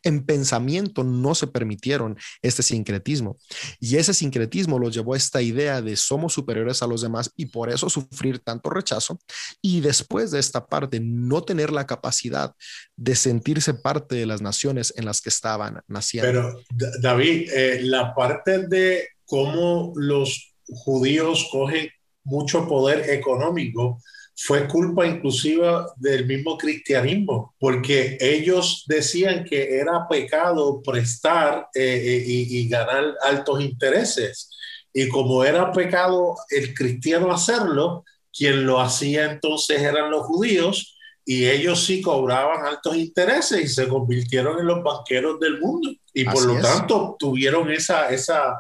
en 0.04 0.26
pensamiento 0.26 1.04
no 1.04 1.36
se 1.36 1.48
permitieron 1.48 2.18
este 2.42 2.64
sincretismo. 2.64 3.38
Y 3.80 3.98
ese 3.98 4.14
sincretismo 4.14 4.80
los 4.80 4.94
llevó 4.94 5.14
a 5.14 5.18
esta 5.18 5.42
idea 5.42 5.82
de 5.82 5.96
somos 5.96 6.34
superiores 6.34 6.82
a 6.84 6.88
los 6.88 7.02
demás 7.02 7.32
y 7.36 7.48
por 7.48 7.70
eso 7.70 7.90
sufrir 7.90 8.40
tanto 8.40 8.70
rechazo. 8.70 9.20
Y 9.62 9.82
después 9.82 10.32
de 10.32 10.40
esta 10.40 10.68
parte, 10.68 11.00
no 11.00 11.44
tener 11.44 11.72
la 11.72 11.88
capacidad 11.88 12.54
de 12.96 13.16
sentirse 13.16 13.74
parte 13.74 14.16
de 14.16 14.26
las 14.26 14.42
naciones 14.42 14.94
en 14.96 15.06
las 15.06 15.22
que 15.22 15.30
estaban 15.30 15.82
naciendo. 15.88 16.30
Pero 16.30 17.00
David, 17.02 17.50
eh, 17.52 17.80
la 17.82 18.14
parte 18.14 18.68
de 18.68 19.08
cómo 19.26 19.94
los 19.96 20.54
judíos 20.68 21.48
cogen 21.52 21.90
mucho 22.24 22.68
poder 22.68 23.10
económico, 23.10 24.02
fue 24.42 24.68
culpa 24.68 25.06
inclusiva 25.06 25.92
del 25.98 26.26
mismo 26.26 26.58
cristianismo, 26.58 27.56
porque 27.60 28.18
ellos 28.22 28.86
decían 28.88 29.44
que 29.44 29.78
era 29.78 30.08
pecado 30.08 30.82
prestar 30.82 31.68
eh, 31.76 31.82
eh, 31.82 32.24
y, 32.26 32.60
y, 32.60 32.70
ganar 32.70 33.16
altos 33.22 33.62
intereses. 33.62 34.50
Y 34.94 35.10
como 35.10 35.44
era 35.44 35.74
pecado 35.74 36.36
el 36.50 36.74
cristiano 36.74 37.34
hacerlo, 37.34 38.06
quien 38.32 38.66
lo 38.66 38.80
hacía 38.80 39.30
entonces 39.30 39.82
eran 39.82 40.10
los 40.10 40.26
judíos 40.26 40.98
y 41.26 41.46
ellos 41.46 41.84
sí 41.86 42.02
cobraban 42.02 42.66
altos 42.66 42.96
intereses 42.96 43.62
y 43.62 43.68
se 43.68 43.90
convirtieron 43.90 44.58
en 44.58 44.68
los 44.68 44.82
banqueros 44.82 45.38
del 45.40 45.60
mundo. 45.60 45.92
Y 46.14 46.24
por 46.24 46.46
lo 46.46 46.62
tanto 46.62 47.18
tuvieron 47.20 47.70
esa, 47.72 48.10
esa, 48.10 48.58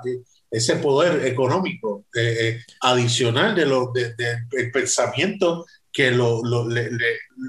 ese 0.52 0.78
poder 0.78 1.26
económico 1.26 2.06
eh, 2.14 2.36
eh, 2.39 2.64
adicional 2.82 3.56
de 3.56 3.66
lo, 3.66 3.91
de, 3.91 4.14
del 4.16 4.72
pensamiento 4.72 5.66
que 5.91 6.12
lo, 6.12 6.43
lo 6.43 6.68
le, 6.68 6.89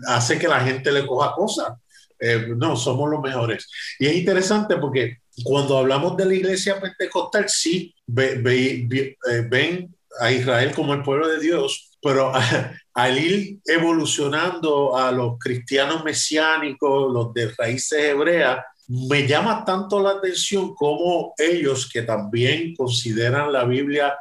hace 0.06 0.38
que 0.38 0.48
la 0.48 0.60
gente 0.60 0.92
le 0.92 1.06
coja 1.06 1.32
cosas. 1.32 1.72
Eh, 2.18 2.48
no, 2.56 2.76
somos 2.76 3.08
los 3.10 3.20
mejores. 3.20 3.66
Y 3.98 4.06
es 4.06 4.14
interesante 4.14 4.76
porque 4.76 5.18
cuando 5.42 5.78
hablamos 5.78 6.16
de 6.16 6.26
la 6.26 6.34
iglesia 6.34 6.78
pentecostal, 6.78 7.48
sí, 7.48 7.94
ve, 8.06 8.36
ve, 8.36 8.84
ve, 8.86 9.16
ven 9.48 9.94
a 10.20 10.30
Israel 10.30 10.72
como 10.74 10.92
el 10.92 11.02
pueblo 11.02 11.28
de 11.28 11.40
Dios, 11.40 11.98
pero 12.02 12.32
al 12.94 13.18
ir 13.18 13.60
evolucionando 13.64 14.96
a 14.96 15.10
los 15.12 15.38
cristianos 15.38 16.04
mesiánicos, 16.04 17.12
los 17.12 17.32
de 17.32 17.50
raíces 17.56 18.04
hebreas, 18.04 18.58
me 18.90 19.24
llama 19.24 19.64
tanto 19.64 20.02
la 20.02 20.10
atención 20.10 20.74
como 20.74 21.32
ellos 21.38 21.88
que 21.88 22.02
también 22.02 22.74
consideran 22.74 23.52
la 23.52 23.64
Biblia 23.64 24.14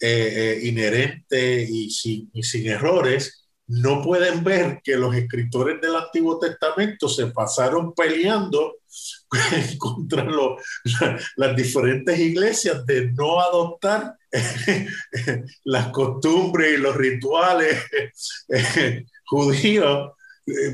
eh, 0.00 0.58
eh, 0.60 0.66
inherente 0.66 1.62
y 1.62 1.88
sin, 1.90 2.28
errores, 2.66 3.46
no 3.68 4.02
pueden 4.02 4.42
ver 4.42 4.80
que 4.82 4.96
los 4.96 5.14
escritores 5.14 5.80
del 5.80 5.94
Antiguo 5.94 6.40
Testamento 6.40 7.08
se 7.08 7.28
pasaron 7.28 7.94
peleando 7.94 8.78
contra 9.78 10.26
las 11.36 11.56
diferentes 11.56 12.18
iglesias 12.18 12.84
de 12.84 13.12
no 13.12 13.40
adoptar 13.40 14.16
las 15.64 15.88
costumbres 15.90 16.74
y 16.74 16.78
los 16.78 16.96
rituales 16.96 17.80
eh, 18.48 19.04
judíos 19.24 20.10
eh, 20.10 20.16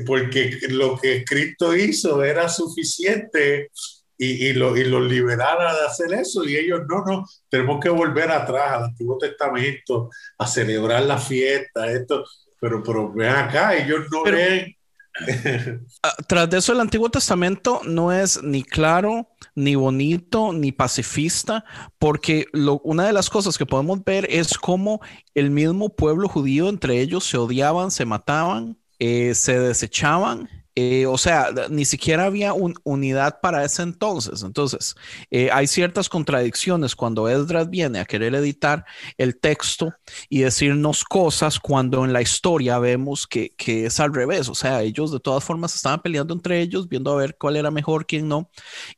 porque 0.05 0.59
lo 0.69 0.97
que 0.97 1.23
Cristo 1.25 1.75
hizo 1.75 2.23
era 2.23 2.47
suficiente 2.47 3.69
y, 4.17 4.47
y, 4.47 4.53
lo, 4.53 4.77
y 4.77 4.83
los 4.83 5.09
liberara 5.09 5.73
de 5.73 5.85
hacer 5.85 6.13
eso 6.13 6.45
y 6.45 6.55
ellos 6.55 6.81
no, 6.87 7.03
no, 7.03 7.25
tenemos 7.49 7.79
que 7.79 7.89
volver 7.89 8.31
atrás 8.31 8.73
al 8.73 8.83
Antiguo 8.85 9.17
Testamento 9.17 10.09
a 10.37 10.47
celebrar 10.47 11.03
la 11.03 11.17
fiesta, 11.17 11.91
esto, 11.91 12.23
pero, 12.59 12.83
pero 12.83 13.11
vean 13.11 13.49
acá, 13.49 13.75
ellos 13.75 14.05
no 14.11 14.23
pero, 14.23 14.37
ven. 14.37 14.75
Ah, 16.01 16.15
tras 16.27 16.49
de 16.49 16.57
eso, 16.57 16.73
el 16.73 16.79
Antiguo 16.79 17.09
Testamento 17.09 17.81
no 17.85 18.11
es 18.11 18.41
ni 18.41 18.63
claro, 18.63 19.29
ni 19.53 19.75
bonito, 19.75 20.51
ni 20.53 20.71
pacifista, 20.71 21.65
porque 21.99 22.47
lo, 22.51 22.79
una 22.83 23.05
de 23.05 23.13
las 23.13 23.29
cosas 23.29 23.57
que 23.57 23.65
podemos 23.65 24.03
ver 24.03 24.27
es 24.29 24.57
cómo 24.57 25.01
el 25.35 25.51
mismo 25.51 25.89
pueblo 25.95 26.27
judío 26.27 26.67
entre 26.67 26.99
ellos 26.99 27.25
se 27.25 27.37
odiaban, 27.37 27.91
se 27.91 28.05
mataban, 28.05 28.77
eh, 29.05 29.35
se 29.35 29.59
desechaban. 29.59 30.49
Eh, 30.75 31.05
o 31.05 31.17
sea, 31.17 31.49
ni 31.69 31.83
siquiera 31.83 32.23
había 32.23 32.53
un, 32.53 32.73
unidad 32.83 33.41
para 33.41 33.65
ese 33.65 33.83
entonces. 33.83 34.43
Entonces, 34.43 34.95
eh, 35.29 35.49
hay 35.51 35.67
ciertas 35.67 36.07
contradicciones 36.07 36.95
cuando 36.95 37.27
Esdras 37.27 37.69
viene 37.69 37.99
a 37.99 38.05
querer 38.05 38.33
editar 38.33 38.85
el 39.17 39.37
texto 39.37 39.93
y 40.29 40.39
decirnos 40.39 41.03
cosas 41.03 41.59
cuando 41.59 42.05
en 42.05 42.13
la 42.13 42.21
historia 42.21 42.79
vemos 42.79 43.27
que, 43.27 43.49
que, 43.57 43.87
es 43.87 43.99
al 43.99 44.13
revés. 44.13 44.47
O 44.47 44.55
sea, 44.55 44.81
ellos 44.81 45.11
de 45.11 45.19
todas 45.19 45.43
formas 45.43 45.75
estaban 45.75 46.01
peleando 46.01 46.33
entre 46.33 46.61
ellos, 46.61 46.87
viendo 46.87 47.11
a 47.11 47.17
ver 47.17 47.35
cuál 47.37 47.57
era 47.57 47.71
mejor, 47.71 48.05
quién 48.05 48.29
no. 48.29 48.49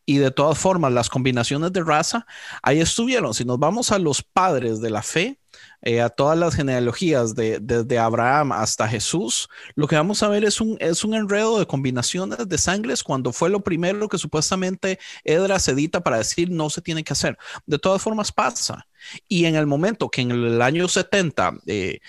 Y 0.05 0.17
de 0.17 0.29
todas 0.29 0.57
formas, 0.59 0.93
las 0.93 1.09
combinaciones 1.09 1.73
de 1.73 1.83
raza 1.83 2.27
ahí 2.61 2.79
estuvieron. 2.79 3.33
Si 3.33 3.43
nos 3.43 3.57
vamos 3.57 3.91
a 3.91 3.97
los 3.97 4.21
padres 4.21 4.81
de 4.81 4.91
la 4.91 5.01
fe, 5.01 5.39
eh, 5.81 6.01
a 6.01 6.09
todas 6.09 6.37
las 6.37 6.55
genealogías 6.55 7.35
de, 7.35 7.59
desde 7.59 7.99
Abraham 7.99 8.51
hasta 8.51 8.87
Jesús, 8.87 9.49
lo 9.75 9.87
que 9.87 9.95
vamos 9.95 10.23
a 10.23 10.29
ver 10.29 10.43
es 10.43 10.61
un, 10.61 10.77
es 10.79 11.03
un 11.03 11.13
enredo 11.13 11.59
de 11.59 11.67
combinaciones 11.67 12.47
de 12.47 12.57
sangres 12.57 13.03
cuando 13.03 13.31
fue 13.31 13.49
lo 13.49 13.61
primero 13.61 14.07
que 14.09 14.17
supuestamente 14.17 14.99
Edras 15.23 15.67
edita 15.67 16.01
para 16.01 16.17
decir 16.17 16.49
no 16.51 16.69
se 16.69 16.81
tiene 16.81 17.03
que 17.03 17.13
hacer. 17.13 17.37
De 17.65 17.79
todas 17.79 18.01
formas 18.01 18.31
pasa. 18.31 18.87
Y 19.27 19.45
en 19.45 19.55
el 19.55 19.67
momento 19.67 20.09
que 20.09 20.21
en 20.21 20.31
el 20.31 20.61
año 20.61 20.87
70, 20.87 21.53
eh, 21.67 21.99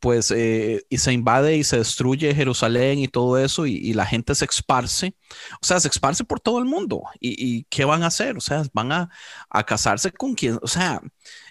pues, 0.00 0.30
eh, 0.30 0.84
y 0.88 0.98
se 0.98 1.12
invade 1.12 1.56
y 1.56 1.64
se 1.64 1.78
destruye 1.78 2.34
Jerusalén 2.34 2.98
y 2.98 3.08
todo 3.08 3.38
eso, 3.38 3.66
y, 3.66 3.92
la 3.94 4.06
gente 4.06 4.34
se 4.34 4.44
esparce, 4.44 5.14
o 5.60 5.66
sea, 5.66 5.80
se 5.80 5.88
esparce 5.88 6.24
por 6.24 6.40
todo 6.40 6.58
el 6.58 6.64
mundo. 6.64 7.02
¿Y, 7.20 7.64
qué 7.64 7.84
van 7.84 8.02
a 8.02 8.08
hacer? 8.08 8.36
O 8.36 8.40
sea, 8.40 8.62
van 8.72 8.92
a, 8.92 9.10
a 9.50 9.64
casarse 9.64 10.12
con 10.12 10.34
quien, 10.34 10.58
o 10.62 10.68
sea, 10.68 11.00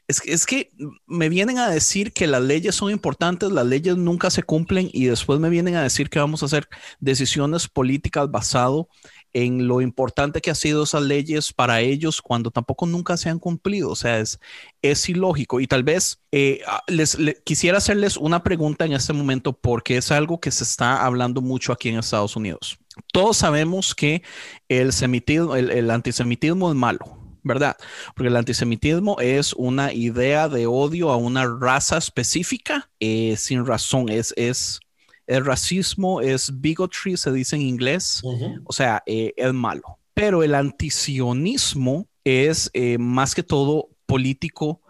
es, 0.07 0.45
que 0.45 0.71
me 1.05 1.27
vienen 1.27 1.57
a 1.57 1.69
decir 1.69 2.13
que 2.13 2.27
las 2.27 2.41
leyes 2.41 2.75
son 2.75 2.91
importantes, 2.91 3.51
las 3.51 3.65
leyes 3.65 3.97
nunca 3.97 4.29
se 4.29 4.41
cumplen 4.41 4.89
y 4.93 5.05
después 5.05 5.39
me 5.39 5.49
vienen 5.49 5.75
a 5.75 5.83
decir 5.83 6.09
que 6.09 6.19
vamos 6.19 6.41
a 6.41 6.45
hacer 6.45 6.69
decisiones 7.01 7.67
políticas 7.67 8.31
basado 8.31 8.87
en 9.33 9.67
lo 9.67 9.81
importante 9.81 10.39
que 10.39 10.49
ha 10.49 10.55
sido 10.55 10.83
esas 10.83 11.03
leyes 11.03 11.51
para 11.51 11.81
ellos 11.81 12.21
cuando 12.21 12.51
tampoco 12.51 12.85
nunca 12.85 13.17
se 13.17 13.29
han 13.29 13.37
cumplido. 13.37 13.89
O 13.89 13.95
sea, 13.97 14.19
es, 14.19 14.39
es 14.81 15.09
ilógico. 15.09 15.59
Y 15.59 15.67
tal 15.67 15.83
vez 15.83 16.21
eh, 16.31 16.61
les, 16.87 17.17
quisiera 17.43 17.79
hacerles 17.79 18.15
una 18.15 18.43
pregunta 18.43 18.85
en 18.85 18.93
este 18.93 19.11
momento 19.11 19.51
porque 19.51 19.97
es 19.97 20.11
algo 20.11 20.39
que 20.39 20.51
se 20.51 20.63
está 20.63 21.05
hablando 21.05 21.41
mucho 21.41 21.73
aquí 21.73 21.89
en 21.89 21.99
Estados 21.99 22.37
Unidos. 22.37 22.79
Todos 23.11 23.37
sabemos 23.37 23.93
que 23.93 24.23
el, 24.69 24.93
semitismo, 24.93 25.55
el 25.57 25.91
antisemitismo 25.91 26.69
es 26.69 26.75
malo 26.75 27.26
¿verdad? 27.47 27.77
Porque 28.15 28.27
el 28.27 28.35
antisemitismo 28.35 29.19
es 29.19 29.53
una 29.53 29.93
idea 29.93 30.49
de 30.49 30.67
odio 30.67 31.09
a 31.09 31.17
una 31.17 31.45
raza 31.45 31.97
específica 31.97 32.89
eh, 32.99 33.35
sin 33.37 33.65
razón, 33.65 34.09
es, 34.09 34.33
es, 34.37 34.79
el 35.25 35.43
racismo, 35.45 36.21
es 36.21 36.61
bigotry, 36.61 37.17
se 37.17 37.31
dice 37.31 37.55
en 37.55 37.61
inglés, 37.63 38.21
o 38.63 38.71
sea, 38.71 39.03
eh, 39.05 39.33
es 39.35 39.53
malo. 39.53 39.99
Pero 40.13 40.41
el 40.41 40.55
antisionismo 40.55 42.07
es 42.23 42.69
eh, 42.73 42.97
más 42.97 43.35
que 43.35 43.43
todo 43.43 43.89
político, 44.05 44.81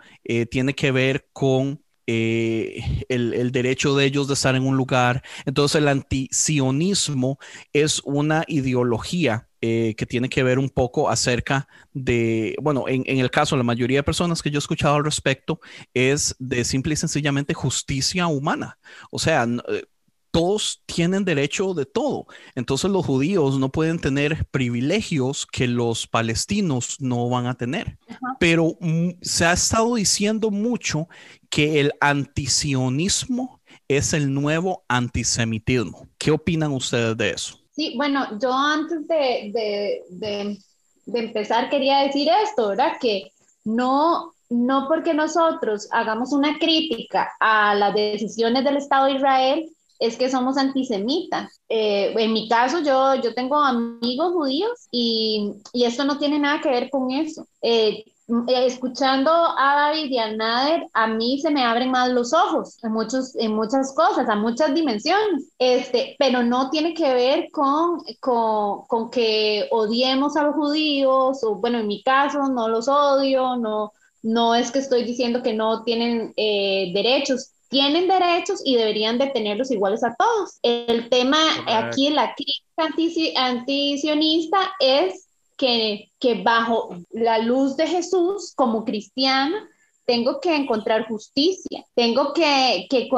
tiene 0.51 0.73
que 0.73 0.91
ver 0.91 1.25
con 1.31 1.81
el, 2.07 3.33
el, 3.33 3.51
derecho 3.51 3.95
de 3.95 4.05
ellos 4.05 4.27
de 4.27 4.33
estar 4.33 4.55
en 4.55 4.65
un 4.65 4.77
lugar. 4.77 5.23
Entonces 5.45 5.81
el 5.81 5.87
antisionismo 5.87 7.37
es 7.73 8.01
una 8.05 8.43
ideología 8.47 9.47
eh, 9.59 9.95
que 9.97 10.05
tiene 10.05 10.29
que 10.29 10.43
ver 10.43 10.59
un 10.59 10.69
poco 10.69 11.09
acerca 11.09 11.67
de, 11.91 12.55
bueno, 12.61 12.85
en, 12.87 13.03
el 13.07 13.31
caso, 13.31 13.57
la 13.57 13.63
mayoría 13.63 13.97
de 13.97 14.03
personas 14.03 14.43
que 14.43 14.51
yo 14.51 14.57
he 14.57 14.59
escuchado 14.59 14.97
al 14.97 15.03
respecto 15.03 15.59
es 15.95 16.35
de 16.37 16.63
simple 16.63 16.93
y 16.93 16.95
sencillamente 16.95 17.55
justicia 17.55 18.27
humana. 18.27 18.77
O 19.09 19.17
sea, 19.17 19.47
eh, 19.69 19.83
todos 20.31 20.81
tienen 20.85 21.25
derecho 21.25 21.73
de 21.73 21.85
todo. 21.85 22.27
Entonces 22.55 22.91
los 22.91 23.05
judíos 23.05 23.59
no 23.59 23.69
pueden 23.69 23.99
tener 23.99 24.45
privilegios 24.51 25.45
que 25.45 25.67
los 25.67 26.07
palestinos 26.07 26.97
no 26.99 27.29
van 27.29 27.47
a 27.47 27.55
tener. 27.55 27.97
Pero 28.39 28.77
se 29.21 29.45
ha 29.45 29.53
estado 29.53 29.95
diciendo 29.95 30.51
mucho 30.51 31.07
que 31.49 31.79
el 31.79 31.91
antisionismo 32.01 33.61
es 33.87 34.13
el 34.13 34.33
nuevo 34.33 34.83
antisemitismo. 34.87 36.07
¿Qué 36.17 36.31
opinan 36.31 36.73
ustedes 36.73 37.15
de 37.17 37.29
eso? 37.31 37.57
Sí, 37.71 37.93
bueno, 37.95 38.39
yo 38.41 38.51
antes 38.51 39.07
de, 39.07 39.51
de, 40.09 40.57
de, 41.05 41.19
empezar 41.19 41.69
quería 41.69 41.99
decir 41.99 42.27
esto, 42.43 42.69
¿verdad? 42.69 42.93
Que 42.99 43.31
no, 43.63 44.33
no 44.49 44.87
porque 44.87 45.13
nosotros 45.13 45.87
hagamos 45.91 46.33
una 46.33 46.57
crítica 46.57 47.31
a 47.39 47.75
las 47.75 47.93
decisiones 47.93 48.63
del 48.63 48.77
Estado 48.77 49.05
de 49.05 49.13
Israel, 49.13 49.69
es 49.99 50.17
que 50.17 50.29
somos 50.29 50.57
antisemitas. 50.57 51.59
Eh, 51.69 52.13
en 52.17 52.33
mi 52.33 52.47
caso, 52.47 52.79
yo, 52.79 53.15
yo 53.15 53.33
tengo 53.33 53.57
amigos 53.57 54.33
judíos 54.33 54.87
y, 54.91 55.53
y, 55.73 55.85
esto 55.85 56.05
no 56.05 56.17
tiene 56.17 56.39
nada 56.39 56.61
que 56.61 56.69
ver 56.69 56.89
con 56.89 57.11
eso. 57.11 57.47
Eh, 57.61 58.05
eh, 58.29 58.65
escuchando 58.65 59.31
a 59.31 59.75
David 59.75 60.11
y 60.11 60.17
a 60.17 60.35
Nader, 60.35 60.85
a 60.93 61.07
mí 61.07 61.39
se 61.39 61.49
me 61.49 61.63
abren 61.63 61.91
más 61.91 62.09
los 62.09 62.33
ojos 62.33 62.77
en, 62.83 62.91
muchos, 62.91 63.35
en 63.37 63.53
muchas 63.53 63.93
cosas, 63.93 64.27
a 64.27 64.35
muchas 64.35 64.73
dimensiones, 64.73 65.49
este, 65.57 66.15
pero 66.19 66.43
no 66.43 66.69
tiene 66.69 66.93
que 66.93 67.13
ver 67.13 67.49
con, 67.51 68.01
con, 68.19 68.85
con 68.87 69.09
que 69.09 69.67
odiemos 69.71 70.35
a 70.35 70.43
los 70.43 70.55
judíos, 70.55 71.41
o 71.43 71.55
bueno, 71.55 71.79
en 71.79 71.87
mi 71.87 72.03
caso 72.03 72.49
no 72.49 72.67
los 72.67 72.89
odio, 72.89 73.55
no, 73.55 73.93
no 74.23 74.55
es 74.55 74.71
que 74.71 74.79
estoy 74.79 75.03
diciendo 75.03 75.41
que 75.41 75.53
no 75.53 75.83
tienen 75.85 76.33
derechos, 76.35 77.53
tienen 77.69 78.07
derechos 78.07 78.61
y 78.63 78.75
deberían 78.75 79.17
de 79.17 79.27
tenerlos 79.27 79.71
iguales 79.71 80.03
a 80.03 80.15
todos. 80.15 80.59
El 80.61 81.09
tema 81.09 81.37
aquí, 81.67 82.09
la 82.09 82.33
crítica 82.35 82.89
antisionista 83.35 84.59
es 84.79 85.27
que, 85.57 86.11
que 86.19 86.41
bajo 86.43 86.95
la 87.11 87.39
luz 87.39 87.75
de 87.77 87.87
Jesús, 87.87 88.53
como 88.55 88.85
cristiana, 88.85 89.69
tengo 90.05 90.39
que 90.39 90.55
encontrar 90.55 91.07
justicia, 91.07 91.85
tengo 91.93 92.31
que, 92.33 92.87
que, 92.89 93.09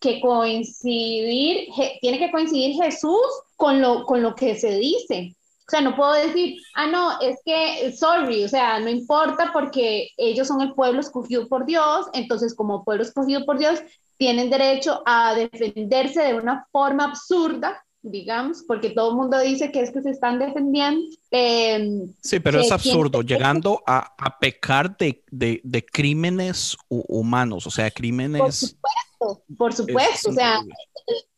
que, 0.00 0.20
coincidir, 0.20 1.68
tiene 2.00 2.18
que 2.18 2.30
coincidir 2.30 2.80
Jesús 2.80 3.26
con 3.56 3.80
lo, 3.80 4.04
con 4.04 4.22
lo 4.22 4.34
que 4.36 4.54
se 4.54 4.76
dice. 4.76 5.34
O 5.66 5.70
sea, 5.70 5.80
no 5.80 5.96
puedo 5.96 6.12
decir, 6.12 6.60
ah, 6.74 6.86
no, 6.86 7.20
es 7.20 7.40
que, 7.44 7.92
sorry, 7.92 8.44
o 8.44 8.48
sea, 8.48 8.78
no 8.78 8.88
importa 8.88 9.50
porque 9.52 10.10
ellos 10.16 10.46
son 10.46 10.60
el 10.60 10.74
pueblo 10.74 11.00
escogido 11.00 11.48
por 11.48 11.66
Dios, 11.66 12.06
entonces 12.12 12.54
como 12.54 12.84
pueblo 12.84 13.02
escogido 13.02 13.44
por 13.44 13.58
Dios, 13.58 13.80
tienen 14.16 14.48
derecho 14.48 15.02
a 15.06 15.34
defenderse 15.34 16.22
de 16.22 16.34
una 16.34 16.66
forma 16.70 17.04
absurda 17.04 17.82
digamos, 18.08 18.62
porque 18.66 18.90
todo 18.90 19.10
el 19.10 19.16
mundo 19.16 19.40
dice 19.40 19.72
que 19.72 19.80
es 19.80 19.90
que 19.90 20.00
se 20.00 20.10
están 20.10 20.38
defendiendo. 20.38 21.00
Em, 21.30 22.14
sí, 22.22 22.38
pero 22.40 22.60
es 22.60 22.70
absurdo, 22.70 23.22
llegando 23.22 23.82
a, 23.86 24.14
a 24.16 24.38
pecar 24.38 24.96
de, 24.96 25.24
de, 25.30 25.60
de 25.64 25.84
crímenes 25.84 26.76
humanos, 26.88 27.66
o 27.66 27.70
sea, 27.70 27.90
crímenes... 27.90 28.40
Por 28.40 28.52
supuesto, 28.52 29.44
por 29.58 29.72
supuesto, 29.72 30.30
o 30.30 30.32
sea, 30.32 30.60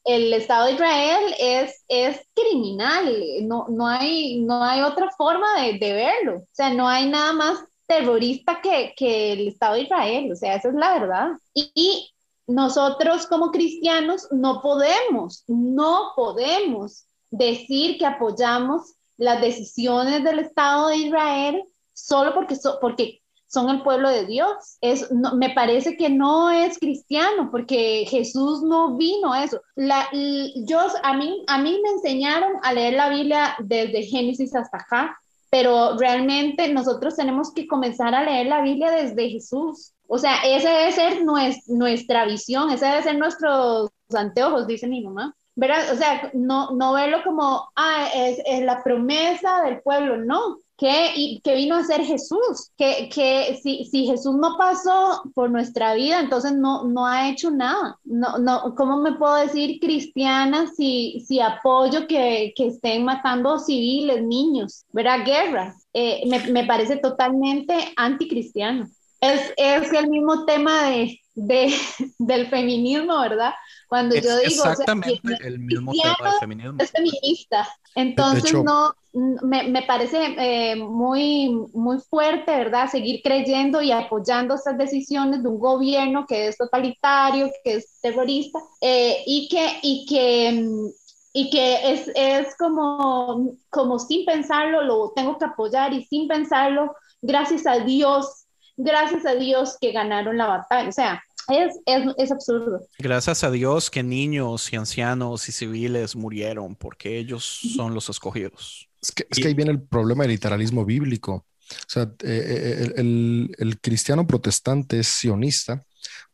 el, 0.08 0.32
Estado 0.32 0.66
de 0.66 0.72
Israel 0.72 1.34
es, 1.38 1.84
es 1.88 2.20
criminal, 2.34 3.14
no, 3.42 3.66
no, 3.68 3.86
hay, 3.86 4.40
no 4.40 4.62
hay 4.62 4.82
otra 4.82 5.10
forma 5.16 5.60
de, 5.60 5.78
de 5.78 5.92
verlo, 5.92 6.36
o 6.38 6.48
sea, 6.52 6.72
no 6.72 6.88
hay 6.88 7.08
nada 7.08 7.32
más 7.32 7.58
terrorista 7.86 8.60
que, 8.60 8.94
que, 8.96 9.32
el 9.32 9.48
Estado 9.48 9.74
de 9.74 9.82
Israel, 9.82 10.32
o 10.32 10.36
sea, 10.36 10.56
esa 10.56 10.68
es 10.68 10.74
la 10.74 10.98
verdad. 10.98 11.30
y 11.54 12.10
nosotros 12.48 13.26
como 13.26 13.50
cristianos 13.50 14.26
no 14.30 14.62
podemos, 14.62 15.44
no 15.46 16.12
podemos 16.16 17.06
decir 17.30 17.98
que 17.98 18.06
apoyamos 18.06 18.94
las 19.18 19.40
decisiones 19.40 20.24
del 20.24 20.38
Estado 20.38 20.88
de 20.88 20.96
Israel 20.96 21.64
solo 21.92 22.32
porque, 22.32 22.56
porque 22.80 23.17
son 23.48 23.70
el 23.70 23.82
pueblo 23.82 24.08
de 24.08 24.26
Dios. 24.26 24.78
Es, 24.80 25.10
me 25.10 25.50
parece 25.50 25.96
que 25.96 26.10
no 26.10 26.50
es 26.50 26.78
cristiano 26.78 27.48
porque 27.50 28.06
Jesús 28.08 28.62
no 28.62 28.96
vino 28.96 29.32
a 29.32 29.44
eso. 29.44 29.60
La, 29.74 30.08
yo, 30.12 30.80
a, 31.02 31.14
mí, 31.14 31.44
a 31.48 31.58
mí 31.58 31.80
me 31.82 31.90
enseñaron 31.90 32.52
a 32.62 32.72
leer 32.72 32.94
la 32.94 33.08
Biblia 33.08 33.56
desde 33.58 34.04
Génesis 34.04 34.54
hasta 34.54 34.76
acá, 34.76 35.18
pero 35.50 35.96
realmente 35.96 36.72
nosotros 36.72 37.16
tenemos 37.16 37.52
que 37.52 37.66
comenzar 37.66 38.14
a 38.14 38.22
leer 38.22 38.46
la 38.46 38.62
Biblia 38.62 38.90
desde 38.90 39.30
Jesús. 39.30 39.92
O 40.06 40.18
sea, 40.18 40.36
esa 40.44 40.70
debe 40.70 40.92
ser 40.92 41.24
nuestra 41.68 42.24
visión, 42.26 42.70
ese 42.70 42.86
debe 42.86 43.02
ser 43.02 43.18
nuestros 43.18 43.90
anteojos, 44.14 44.66
dice 44.66 44.86
mi 44.86 45.02
mamá. 45.02 45.34
¿Verdad? 45.54 45.92
O 45.92 45.96
sea, 45.96 46.30
no, 46.34 46.70
no 46.70 46.92
verlo 46.92 47.18
como, 47.24 47.68
ah, 47.74 48.08
es, 48.14 48.38
la 48.62 48.82
promesa 48.84 49.62
del 49.62 49.82
pueblo, 49.82 50.16
no. 50.16 50.58
¿Qué, 50.78 51.10
y, 51.16 51.42
vino 51.44 51.74
a 51.74 51.82
ser 51.82 52.02
Jesús? 52.02 52.70
Que, 52.76 53.08
que 53.12 53.58
si, 53.60 53.84
si, 53.86 54.06
Jesús 54.06 54.36
no 54.36 54.56
pasó 54.56 55.22
por 55.34 55.50
nuestra 55.50 55.94
vida, 55.94 56.20
entonces 56.20 56.52
no, 56.52 56.84
no 56.84 57.04
ha 57.04 57.28
hecho 57.28 57.50
nada. 57.50 57.98
No, 58.04 58.38
no, 58.38 58.76
¿Cómo 58.76 58.98
me 58.98 59.12
puedo 59.16 59.34
decir 59.34 59.80
cristiana 59.80 60.68
si, 60.76 61.24
si 61.26 61.40
apoyo 61.40 62.06
que, 62.06 62.52
que 62.54 62.68
estén 62.68 63.04
matando 63.04 63.58
civiles, 63.58 64.22
niños? 64.22 64.84
¿Verdad? 64.92 65.24
Guerra. 65.26 65.74
Eh, 65.92 66.22
me, 66.28 66.38
me 66.52 66.64
parece 66.64 66.96
totalmente 66.98 67.74
anticristiano 67.96 68.88
es, 69.20 69.52
es 69.56 69.92
el 69.92 70.08
mismo 70.08 70.44
tema 70.44 70.84
de, 70.84 71.20
de, 71.34 71.74
del 72.18 72.48
feminismo, 72.48 73.20
¿verdad? 73.20 73.52
Cuando 73.88 74.14
yo 74.16 74.38
digo... 74.38 74.64
Exactamente 74.64 75.20
el 75.40 75.58
mismo 75.58 75.92
tema 75.92 76.30
del 76.30 76.40
feminismo. 76.40 76.76
Es 76.78 76.90
feminista. 76.90 77.68
Entonces, 77.94 78.52
no, 78.52 78.94
me, 79.42 79.64
me 79.64 79.82
parece 79.82 80.34
eh, 80.38 80.76
muy, 80.76 81.50
muy 81.72 81.98
fuerte, 81.98 82.52
¿verdad? 82.52 82.90
Seguir 82.90 83.20
creyendo 83.22 83.82
y 83.82 83.92
apoyando 83.92 84.54
estas 84.54 84.78
decisiones 84.78 85.42
de 85.42 85.48
un 85.48 85.58
gobierno 85.58 86.26
que 86.26 86.48
es 86.48 86.56
totalitario, 86.56 87.50
que 87.64 87.74
es 87.76 88.00
terrorista, 88.00 88.58
eh, 88.80 89.22
y 89.26 89.48
que... 89.48 89.78
Y 89.82 90.06
que 90.06 90.92
y 91.34 91.50
que 91.50 91.92
es, 91.92 92.10
es 92.16 92.56
como, 92.56 93.52
como 93.68 93.98
sin 93.98 94.24
pensarlo, 94.24 94.82
lo 94.82 95.12
tengo 95.14 95.38
que 95.38 95.44
apoyar 95.44 95.92
y 95.92 96.02
sin 96.06 96.26
pensarlo, 96.26 96.96
gracias 97.20 97.66
a 97.66 97.78
Dios 97.80 98.48
gracias 98.78 99.26
a 99.26 99.34
Dios 99.34 99.76
que 99.78 99.92
ganaron 99.92 100.38
la 100.38 100.46
batalla. 100.46 100.88
O 100.88 100.92
sea, 100.92 101.22
Es, 101.48 101.78
es, 101.86 102.14
es, 102.18 102.30
absurdo. 102.30 102.80
Gracias 102.98 103.42
a 103.42 103.50
Dios 103.50 103.90
que 103.90 104.02
niños 104.02 104.70
y 104.72 104.76
ancianos 104.76 105.48
y 105.48 105.52
civiles 105.52 106.14
murieron 106.14 106.74
porque 106.76 107.18
ellos 107.18 107.44
son 107.74 107.94
los 107.94 108.08
escogidos. 108.08 108.87
Es 109.00 109.12
que, 109.12 109.26
es 109.30 109.38
que 109.38 109.48
ahí 109.48 109.54
viene 109.54 109.70
el 109.70 109.82
problema 109.82 110.24
del 110.24 110.32
literalismo 110.32 110.84
bíblico. 110.84 111.46
O 111.70 111.86
sea, 111.86 112.04
eh, 112.04 112.08
eh, 112.22 112.92
el, 112.96 113.54
el, 113.58 113.80
cristiano 113.80 114.26
protestante 114.26 115.00
es 115.00 115.08
sionista 115.08 115.84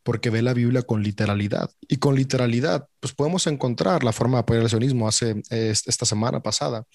porque 0.01 0.29
ve 0.29 0.41
la 0.41 0.53
Biblia 0.53 0.83
con 0.83 1.03
literalidad. 1.03 1.69
Y 1.81 1.97
con 1.97 2.15
literalidad, 2.15 2.87
pues 2.99 3.13
podemos 3.13 3.47
encontrar 3.47 4.03
la 4.03 4.13
forma 4.13 4.37
de 4.37 4.41
apoyar 4.41 4.63
el 4.63 4.69
sionismo. 4.69 5.07
Hace 5.07 5.41
esta 5.49 6.05
semana 6.05 6.41
pasada, 6.41 6.85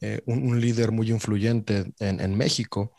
eh, 0.00 0.20
un, 0.26 0.60
líder 0.60 0.92
muy 0.92 1.10
influyente 1.10 1.92
en, 1.98 2.20
en 2.20 2.36
México 2.36 2.92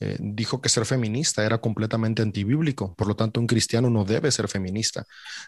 eh, 0.00 0.16
dijo 0.20 0.60
que 0.60 0.68
ser 0.68 0.86
feminista 0.86 1.44
era 1.44 1.58
completamente 1.58 2.22
antibíblico. 2.22 2.94
Por 2.94 3.08
lo 3.08 3.16
tanto, 3.16 3.40
un 3.40 3.46
cristiano 3.46 3.90
no 3.90 4.04
debe 4.04 4.30
ser 4.30 4.48
feminista. 4.48 5.04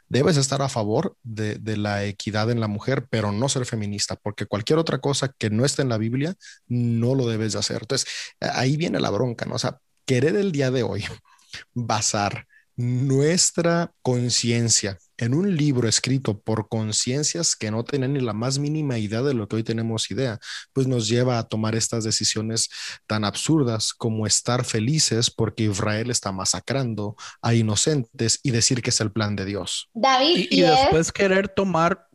Debes 0.09 0.37
estar 0.37 0.61
a 0.63 0.69
favor 0.69 1.17
de, 1.23 1.57
de, 1.57 1.77
la 1.77 2.05
equidad 2.05 2.51
en 2.51 2.61
la 2.61 2.69
mujer, 2.69 3.07
pero 3.11 3.33
no 3.33 3.49
ser 3.49 3.65
feminista, 3.65 4.17
porque 4.17 4.47
cualquier 4.47 4.79
otra 4.79 4.99
cosa 4.99 5.33
que 5.39 5.51
no 5.51 5.65
esté 5.65 5.83
en 5.83 5.89
la 5.89 5.99
Biblia, 5.99 6.35
no 6.67 7.15
lo 7.15 7.27
debes 7.29 7.53
de 7.53 7.61
hacer. 7.61 7.79
Entonces, 7.83 8.09
ahí 8.41 8.77
viene 8.77 9.01
la 9.01 9.11
bronca, 9.11 9.47
¿no? 9.47 9.55
O 9.55 9.59
sea, 9.59 9.79
querer 10.05 10.37
el 10.37 10.53
día 10.53 10.71
de 10.71 10.83
hoy 10.83 11.05
basar 11.75 12.47
nuestra 12.81 13.93
conciencia 14.03 14.99
en 15.19 15.35
un 15.35 15.55
libro 15.55 15.87
escrito 15.87 16.41
por 16.41 16.69
conciencias 16.69 17.55
que 17.55 17.71
no 17.71 17.85
tienen 17.85 18.15
ni 18.15 18.21
la 18.21 18.33
más 18.33 18.59
mínima 18.59 18.97
idea 18.97 19.21
de 19.21 19.35
lo 19.35 19.47
que 19.49 19.57
hoy 19.57 19.63
tenemos 19.63 20.11
idea, 20.11 20.39
pues 20.73 20.87
nos 20.87 21.09
lleva 21.09 21.39
a 21.39 21.47
tomar 21.47 21.75
estas 21.75 22.05
decisiones 22.05 22.71
tan 23.07 23.25
absurdas 23.25 23.93
como 23.93 24.27
estar 24.27 24.65
felices 24.65 25.31
porque 25.31 25.65
Israel 25.65 26.11
está 26.11 26.33
masacrando 26.33 27.17
a 27.43 27.55
inocentes 27.55 28.41
y 28.43 28.51
decir 28.51 28.81
que 28.81 28.91
es 28.91 29.01
el 29.03 29.13
plan 29.13 29.37
de 29.37 29.45
Dios. 29.45 29.91
David, 29.93 30.47
y, 30.51 30.61
y 30.61 30.63
después 30.63 31.13
querer 31.13 31.49
tomar 31.49 32.09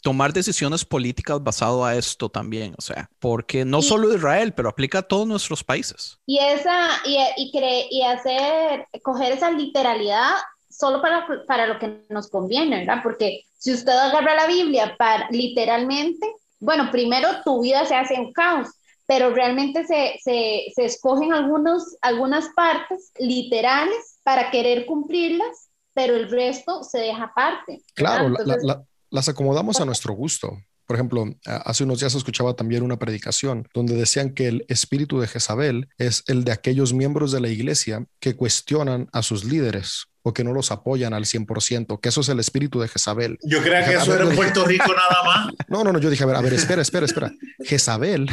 tomar 0.00 0.32
decisiones 0.32 0.84
políticas 0.84 1.42
basado 1.42 1.84
a 1.84 1.94
esto 1.94 2.28
también, 2.28 2.74
o 2.78 2.82
sea, 2.82 3.10
porque 3.18 3.64
no 3.64 3.80
y, 3.80 3.82
solo 3.82 4.14
Israel, 4.14 4.52
pero 4.54 4.68
aplica 4.68 4.98
a 4.98 5.02
todos 5.02 5.26
nuestros 5.26 5.62
países. 5.64 6.18
Y 6.26 6.38
esa, 6.38 6.88
y, 7.04 7.18
y, 7.36 7.52
cre, 7.52 7.86
y 7.90 8.02
hacer, 8.02 8.86
coger 9.02 9.32
esa 9.32 9.50
literalidad 9.50 10.34
solo 10.70 11.00
para, 11.00 11.26
para 11.46 11.66
lo 11.66 11.78
que 11.78 12.04
nos 12.08 12.28
conviene, 12.28 12.80
¿verdad? 12.80 13.00
Porque 13.02 13.44
si 13.58 13.72
usted 13.72 13.92
agarra 13.92 14.34
la 14.34 14.46
Biblia 14.46 14.94
para 14.98 15.28
literalmente, 15.30 16.26
bueno, 16.58 16.90
primero 16.90 17.28
tu 17.44 17.62
vida 17.62 17.84
se 17.86 17.94
hace 17.94 18.14
un 18.14 18.32
caos, 18.32 18.68
pero 19.06 19.30
realmente 19.30 19.86
se, 19.86 20.18
se, 20.22 20.72
se 20.74 20.84
escogen 20.84 21.32
algunos, 21.32 21.96
algunas 22.00 22.48
partes 22.56 23.12
literales 23.18 24.18
para 24.22 24.50
querer 24.50 24.86
cumplirlas, 24.86 25.68
pero 25.92 26.16
el 26.16 26.30
resto 26.30 26.82
se 26.82 26.98
deja 26.98 27.24
aparte. 27.24 27.82
Claro, 27.94 28.28
Entonces, 28.28 28.64
la, 28.64 28.74
la, 28.74 28.84
las 29.14 29.28
acomodamos 29.28 29.80
a 29.80 29.84
nuestro 29.84 30.12
gusto. 30.12 30.60
Por 30.86 30.96
ejemplo, 30.96 31.24
hace 31.44 31.84
unos 31.84 32.00
días 32.00 32.16
escuchaba 32.16 32.54
también 32.54 32.82
una 32.82 32.98
predicación 32.98 33.68
donde 33.72 33.94
decían 33.94 34.34
que 34.34 34.48
el 34.48 34.64
espíritu 34.68 35.20
de 35.20 35.28
Jezabel 35.28 35.88
es 35.98 36.24
el 36.26 36.42
de 36.42 36.50
aquellos 36.50 36.92
miembros 36.92 37.30
de 37.30 37.40
la 37.40 37.48
iglesia 37.48 38.06
que 38.18 38.34
cuestionan 38.34 39.08
a 39.12 39.22
sus 39.22 39.44
líderes 39.44 40.08
o 40.26 40.32
que 40.32 40.42
no 40.42 40.54
los 40.54 40.70
apoyan 40.70 41.12
al 41.12 41.26
100%, 41.26 42.00
que 42.00 42.08
eso 42.08 42.22
es 42.22 42.30
el 42.30 42.40
espíritu 42.40 42.80
de 42.80 42.88
Jezabel. 42.88 43.38
Yo 43.42 43.60
creía 43.60 43.84
que 43.84 43.94
eso 43.94 44.10
ver, 44.10 44.22
era 44.22 44.30
en 44.30 44.36
Puerto 44.36 44.64
Rico 44.64 44.86
nada 44.88 45.22
más. 45.22 45.54
No, 45.68 45.82
no, 45.82 45.92
no, 45.92 45.98
yo 45.98 46.08
dije, 46.08 46.22
a 46.22 46.26
ver, 46.26 46.36
a 46.36 46.40
ver, 46.40 46.54
espera, 46.54 46.82
espera, 46.82 47.04
espera. 47.04 47.32
Jezabel, 47.64 48.30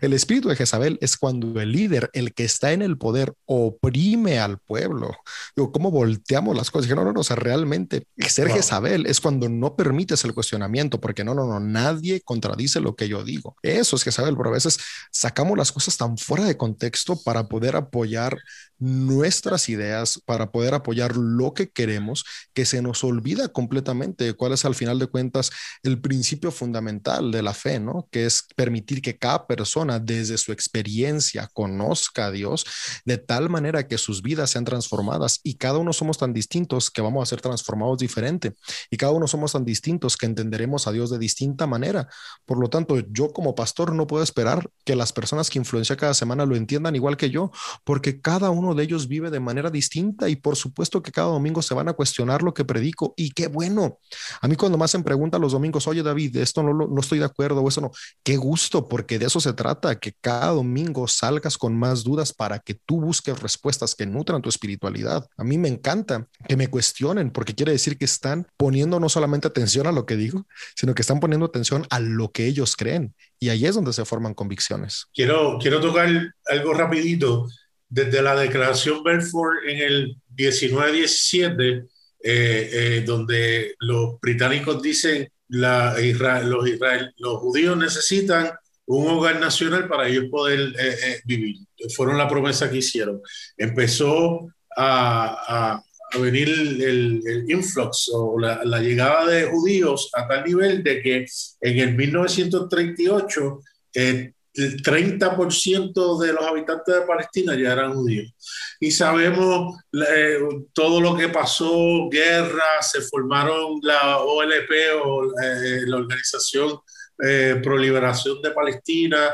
el 0.00 0.12
espíritu 0.12 0.48
de 0.48 0.56
Jezabel 0.56 0.98
es 1.00 1.16
cuando 1.16 1.58
el 1.60 1.72
líder, 1.72 2.10
el 2.12 2.34
que 2.34 2.44
está 2.44 2.72
en 2.72 2.82
el 2.82 2.98
poder, 2.98 3.32
oprime 3.46 4.38
al 4.38 4.58
pueblo. 4.58 5.16
Digo, 5.56 5.72
¿cómo 5.72 5.90
volteamos 5.90 6.54
las 6.54 6.70
cosas? 6.70 6.84
Dije, 6.84 6.94
no, 6.94 7.04
no, 7.04 7.12
no, 7.12 7.20
o 7.20 7.24
sea, 7.24 7.36
realmente 7.36 8.06
ser 8.28 8.48
wow. 8.48 8.56
Jezabel 8.56 9.06
es 9.06 9.20
cuando 9.20 9.48
no 9.48 9.74
permites 9.74 10.24
el 10.24 10.34
cuestionamiento, 10.34 11.00
porque 11.00 11.24
no, 11.24 11.34
no, 11.34 11.46
no, 11.46 11.60
nadie 11.60 12.20
contradice 12.20 12.80
lo 12.80 12.94
que 12.94 13.08
yo 13.08 13.24
digo. 13.24 13.56
Eso 13.62 13.96
es 13.96 14.04
Jezabel, 14.04 14.36
pero 14.36 14.50
a 14.50 14.54
veces 14.54 14.78
sacamos 15.10 15.56
las 15.56 15.72
cosas 15.72 15.96
tan 15.96 16.18
fuera 16.18 16.44
de 16.44 16.56
contexto 16.56 17.20
para 17.22 17.48
poder 17.48 17.74
apoyar 17.76 18.36
nuestras 18.78 19.68
ideas, 19.68 20.20
para 20.26 20.50
poder 20.50 20.74
apoyar 20.74 21.16
lo 21.36 21.54
que 21.54 21.70
queremos, 21.70 22.24
que 22.52 22.64
se 22.64 22.82
nos 22.82 23.04
olvida 23.04 23.48
completamente 23.48 24.32
cuál 24.34 24.52
es 24.52 24.64
al 24.64 24.74
final 24.74 24.98
de 24.98 25.06
cuentas 25.06 25.50
el 25.82 26.00
principio 26.00 26.50
fundamental 26.50 27.30
de 27.30 27.42
la 27.42 27.54
fe, 27.54 27.80
¿no? 27.80 28.08
Que 28.10 28.26
es 28.26 28.44
permitir 28.56 29.02
que 29.02 29.18
cada 29.18 29.46
persona 29.46 29.98
desde 29.98 30.38
su 30.38 30.52
experiencia 30.52 31.48
conozca 31.52 32.26
a 32.26 32.30
Dios 32.30 32.66
de 33.04 33.18
tal 33.18 33.48
manera 33.48 33.86
que 33.88 33.98
sus 33.98 34.22
vidas 34.22 34.50
sean 34.50 34.64
transformadas 34.64 35.40
y 35.42 35.54
cada 35.54 35.78
uno 35.78 35.92
somos 35.92 36.18
tan 36.18 36.32
distintos 36.32 36.90
que 36.90 37.02
vamos 37.02 37.22
a 37.22 37.30
ser 37.30 37.40
transformados 37.40 37.98
diferente 37.98 38.54
y 38.90 38.96
cada 38.96 39.12
uno 39.12 39.26
somos 39.26 39.52
tan 39.52 39.64
distintos 39.64 40.16
que 40.16 40.26
entenderemos 40.26 40.86
a 40.86 40.92
Dios 40.92 41.10
de 41.10 41.18
distinta 41.18 41.66
manera. 41.66 42.08
Por 42.44 42.58
lo 42.58 42.68
tanto, 42.68 42.98
yo 43.10 43.32
como 43.32 43.54
pastor 43.54 43.94
no 43.94 44.06
puedo 44.06 44.22
esperar 44.22 44.68
que 44.84 44.96
las 44.96 45.12
personas 45.12 45.50
que 45.50 45.58
influencia 45.58 45.96
cada 45.96 46.14
semana 46.14 46.46
lo 46.46 46.56
entiendan 46.56 46.96
igual 46.96 47.16
que 47.16 47.30
yo, 47.30 47.50
porque 47.84 48.20
cada 48.20 48.50
uno 48.50 48.74
de 48.74 48.84
ellos 48.84 49.08
vive 49.08 49.30
de 49.30 49.40
manera 49.40 49.70
distinta 49.70 50.28
y 50.28 50.36
por 50.36 50.56
supuesto 50.56 51.02
que 51.02 51.12
cada 51.12 51.21
domingo 51.24 51.62
se 51.62 51.74
van 51.74 51.88
a 51.88 51.92
cuestionar 51.92 52.42
lo 52.42 52.54
que 52.54 52.64
predico 52.64 53.14
y 53.16 53.30
qué 53.30 53.48
bueno. 53.48 53.98
A 54.40 54.48
mí 54.48 54.56
cuando 54.56 54.78
me 54.78 54.84
hacen 54.84 55.02
preguntas 55.02 55.40
los 55.40 55.52
domingos, 55.52 55.86
oye 55.86 56.02
David, 56.02 56.36
esto 56.36 56.62
no, 56.62 56.72
no 56.72 57.00
estoy 57.00 57.18
de 57.18 57.24
acuerdo 57.24 57.60
o 57.60 57.68
eso 57.68 57.80
no, 57.80 57.90
qué 58.22 58.36
gusto, 58.36 58.88
porque 58.88 59.18
de 59.18 59.26
eso 59.26 59.40
se 59.40 59.52
trata, 59.52 59.98
que 59.98 60.12
cada 60.20 60.48
domingo 60.48 61.08
salgas 61.08 61.58
con 61.58 61.76
más 61.76 62.04
dudas 62.04 62.32
para 62.32 62.58
que 62.58 62.74
tú 62.74 63.00
busques 63.00 63.40
respuestas 63.40 63.94
que 63.94 64.06
nutran 64.06 64.42
tu 64.42 64.48
espiritualidad. 64.48 65.26
A 65.36 65.44
mí 65.44 65.58
me 65.58 65.68
encanta 65.68 66.26
que 66.48 66.56
me 66.56 66.68
cuestionen 66.68 67.30
porque 67.30 67.54
quiere 67.54 67.72
decir 67.72 67.98
que 67.98 68.04
están 68.04 68.46
poniendo 68.56 69.00
no 69.00 69.08
solamente 69.08 69.48
atención 69.48 69.86
a 69.86 69.92
lo 69.92 70.06
que 70.06 70.16
digo, 70.16 70.46
sino 70.74 70.94
que 70.94 71.02
están 71.02 71.20
poniendo 71.20 71.46
atención 71.46 71.86
a 71.90 72.00
lo 72.00 72.32
que 72.32 72.46
ellos 72.46 72.76
creen. 72.76 73.14
Y 73.38 73.48
ahí 73.48 73.66
es 73.66 73.74
donde 73.74 73.92
se 73.92 74.04
forman 74.04 74.34
convicciones. 74.34 75.06
Quiero, 75.14 75.58
quiero 75.60 75.80
tocar 75.80 76.08
algo 76.46 76.74
rapidito 76.74 77.48
desde 77.88 78.22
la 78.22 78.34
declaración 78.34 79.02
Belfort 79.02 79.64
en 79.66 79.78
el 79.78 80.21
1917, 80.36 81.64
eh, 81.74 81.84
eh, 82.24 83.02
donde 83.04 83.74
los 83.80 84.20
británicos 84.20 84.80
dicen 84.80 85.28
la, 85.48 86.00
Israel, 86.00 86.48
los, 86.48 86.68
Israel, 86.68 87.12
los 87.18 87.38
judíos 87.38 87.76
necesitan 87.76 88.50
un 88.86 89.08
hogar 89.08 89.40
nacional 89.40 89.88
para 89.88 90.08
ellos 90.08 90.26
poder 90.30 90.60
eh, 90.78 90.96
eh, 91.04 91.20
vivir. 91.24 91.56
Fueron 91.94 92.18
la 92.18 92.28
promesa 92.28 92.70
que 92.70 92.78
hicieron. 92.78 93.20
Empezó 93.56 94.48
a, 94.76 95.74
a, 95.76 95.82
a 96.12 96.18
venir 96.18 96.48
el, 96.48 97.26
el, 97.26 97.50
influx 97.50 98.10
o 98.12 98.38
la, 98.38 98.64
la, 98.64 98.80
llegada 98.80 99.26
de 99.26 99.44
judíos 99.44 100.10
a 100.14 100.26
tal 100.28 100.44
nivel 100.44 100.82
de 100.82 101.02
que 101.02 101.26
en 101.60 101.78
el 101.78 101.94
1938 101.94 103.60
eh, 103.94 104.32
el 104.54 104.82
30% 104.82 106.18
de 106.20 106.32
los 106.32 106.44
habitantes 106.44 106.94
de 106.94 107.02
Palestina 107.02 107.54
ya 107.54 107.72
eran 107.72 107.94
judíos. 107.94 108.34
Y 108.80 108.90
sabemos 108.90 109.78
eh, 109.92 110.38
todo 110.72 111.00
lo 111.00 111.16
que 111.16 111.28
pasó, 111.28 112.08
guerra, 112.10 112.82
se 112.82 113.00
formaron 113.02 113.80
la 113.82 114.18
OLP 114.18 114.70
o 115.04 115.24
eh, 115.42 115.82
la 115.86 115.96
Organización 115.96 116.78
eh, 117.22 117.60
de 117.62 118.50
Palestina, 118.50 119.30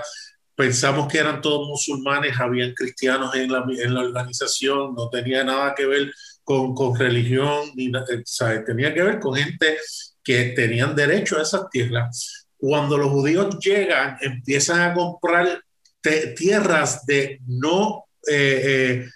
pensamos 0.55 1.11
que 1.11 1.19
eran 1.19 1.41
todos 1.41 1.69
musulmanes, 1.69 2.39
habían 2.39 2.75
cristianos 2.75 3.35
en 3.35 3.51
la, 3.51 3.65
en 3.69 3.95
la 3.95 4.01
organización, 4.01 4.95
no 4.95 5.09
tenía 5.09 5.45
nada 5.45 5.75
que 5.75 5.87
ver 5.87 6.13
con, 6.45 6.75
con 6.75 6.99
religión, 6.99 7.71
ni, 7.75 7.91
¿sabes? 8.25 8.65
tenía 8.65 8.93
que 8.93 9.03
ver 9.03 9.21
con 9.21 9.35
gente 9.35 9.79
que 10.23 10.53
tenían 10.57 10.95
derecho 10.95 11.39
a 11.39 11.43
esas 11.43 11.71
tierras 11.71 12.48
cuando 12.59 12.99
los 12.99 13.11
judíos 13.11 13.59
llegan, 13.59 14.19
empiezan 14.21 14.81
a 14.81 14.95
comprar 14.95 15.63
tierras 16.37 17.05
de 17.07 17.41
no 17.47 18.05
eh, 18.27 18.63
eh, 18.65 19.09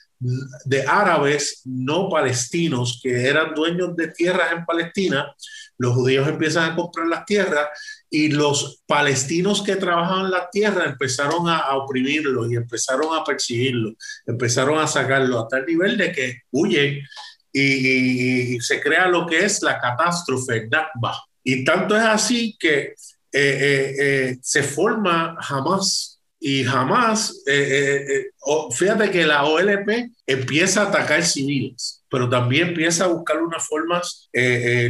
de 0.64 0.84
árabes 0.86 1.62
no 1.64 2.08
palestinos 2.08 3.00
que 3.02 3.26
eran 3.26 3.54
dueños 3.54 3.96
de 3.96 4.08
tierras 4.08 4.52
en 4.52 4.64
Palestina, 4.64 5.34
los 5.78 5.94
judíos 5.94 6.28
empiezan 6.28 6.70
a 6.70 6.76
comprar 6.76 7.08
las 7.08 7.24
tierras 7.24 7.68
y 8.08 8.28
los 8.28 8.82
palestinos 8.86 9.62
que 9.62 9.74
trabajaban 9.74 10.30
la 10.30 10.48
tierra 10.50 10.84
empezaron 10.84 11.48
a, 11.48 11.58
a 11.58 11.76
oprimirlos 11.76 12.52
y 12.52 12.56
empezaron 12.56 13.16
a 13.16 13.24
perseguirlos, 13.24 13.94
empezaron 14.24 14.78
a 14.78 14.86
sacarlos 14.86 15.44
a 15.44 15.48
tal 15.48 15.66
nivel 15.66 15.96
de 15.96 16.12
que 16.12 16.42
huyen 16.52 17.00
y, 17.52 17.60
y, 17.60 18.56
y 18.56 18.60
se 18.60 18.80
crea 18.80 19.08
lo 19.08 19.26
que 19.26 19.44
es 19.44 19.60
la 19.62 19.80
catástrofe 19.80 20.68
Nakba. 20.68 21.20
Y 21.44 21.64
tanto 21.64 21.96
es 21.96 22.02
así 22.02 22.56
que 22.58 22.94
eh, 23.32 23.58
eh, 23.60 23.94
eh, 23.98 24.38
se 24.42 24.62
forma 24.62 25.36
jamás 25.40 26.20
y 26.38 26.64
jamás, 26.64 27.44
fíjate 28.76 29.12
que 29.12 29.24
la 29.24 29.44
OLP 29.44 30.10
empieza 30.26 30.82
a 30.82 30.88
atacar 30.88 31.22
civiles, 31.22 32.04
pero 32.10 32.28
también 32.28 32.68
empieza 32.68 33.04
a 33.04 33.08
buscar 33.08 33.40
unas 33.40 33.64
formas 33.64 34.28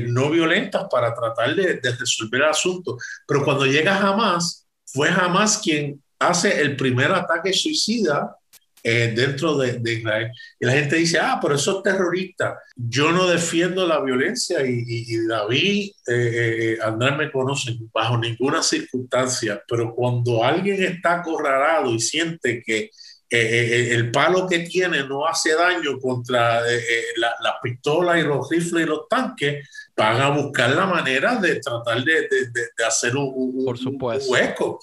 no 0.09 0.30
violentas 0.30 0.86
para 0.90 1.14
tratar 1.14 1.55
de, 1.55 1.74
de, 1.74 1.93
resolver 1.93 2.40
el 2.40 2.49
asunto. 2.49 2.97
Pero 3.26 3.45
cuando 3.45 3.66
llega 3.66 3.95
jamás, 3.97 4.66
fue 4.86 5.11
jamás 5.11 5.59
quien 5.59 6.03
hace 6.18 6.59
el 6.59 6.74
primer 6.74 7.12
ataque 7.12 7.53
suicida 7.53 8.34
eh, 8.83 9.12
dentro 9.14 9.57
de, 9.57 9.80
Israel. 9.93 10.30
Y 10.59 10.66
la 10.66 10.72
gente 10.72 10.97
dice, 10.97 11.18
ah, 11.18 11.39
pero 11.41 11.55
eso 11.55 11.78
es 11.78 11.83
terrorista. 11.83 12.59
Yo 12.76 13.12
no 13.12 13.26
defiendo 13.26 13.87
la 13.87 14.01
violencia 14.01 14.59
y, 14.64 15.26
David, 15.26 15.93
eh, 16.09 16.78
Andrés 16.83 17.16
me 17.16 17.33
conoce 17.33 17.76
bajo 17.93 18.18
ninguna 18.18 18.62
circunstancia, 18.62 19.62
pero 19.68 19.95
cuando 19.95 20.43
alguien 20.43 20.83
está 20.83 21.20
acorralado 21.20 21.95
y 21.95 22.01
siente 22.01 22.62
que 22.64 22.91
el 23.33 24.11
palo 24.11 24.47
que 24.47 24.61
tiene 24.61 25.07
no 25.07 25.26
hace 25.26 25.55
daño 25.55 25.99
contra 25.99 26.61
las 26.61 27.35
la 27.41 27.59
pistolas 27.62 28.18
y 28.18 28.22
los 28.22 28.49
rifles 28.51 28.85
y 28.85 28.89
los 28.89 29.09
tanques, 29.09 29.68
van 29.97 30.20
a 30.20 30.30
buscar 30.30 30.70
la 30.70 30.87
manera 30.87 31.37
de 31.37 31.61
tratar 31.61 32.03
de, 32.05 32.28
de, 32.28 32.85
hacer 32.87 33.16
un, 33.16 33.64
Por 33.64 33.78
supuesto. 33.78 34.30
hueco. 34.30 34.80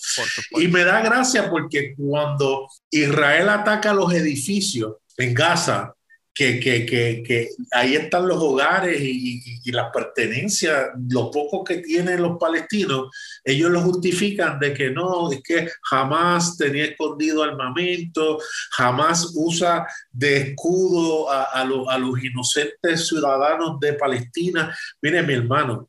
Y 0.52 0.68
me 0.68 0.84
da 0.84 1.02
gracia 1.02 1.50
porque 1.50 1.94
cuando 1.96 2.68
Israel 2.90 3.50
ataca 3.50 3.94
los 3.94 4.14
edificios 4.14 4.96
en 5.18 5.34
Gaza, 5.34 5.94
que, 6.40 7.50
ahí 7.72 7.96
están 7.96 8.28
los 8.28 8.38
hogares 8.38 9.00
y, 9.02 9.72
las 9.72 9.92
pertenencias, 9.92 10.88
lo 11.10 11.30
poco 11.30 11.64
que 11.64 11.78
tienen 11.78 12.24
los 12.24 12.40
palestinos, 12.40 13.10
ellos 13.44 13.70
lo 13.70 13.82
justifican 13.82 14.58
de 14.58 14.74
que 14.74 14.90
no, 14.90 15.32
es 15.32 15.44
que 15.44 15.70
jamás 15.84 16.58
tenía 16.58 16.86
escondido 16.86 17.44
armamento, 17.44 18.40
jamás 18.72 19.32
usa 19.36 19.86
de 20.12 20.38
escudo 20.38 21.30
a, 21.30 21.44
a 21.44 21.66
los 22.00 22.24
inocentes 22.24 23.08
ciudadanos 23.08 23.80
de 23.80 23.94
Palestina. 23.94 24.76
Mire, 25.04 25.22
mi 25.22 25.34
hermano, 25.34 25.88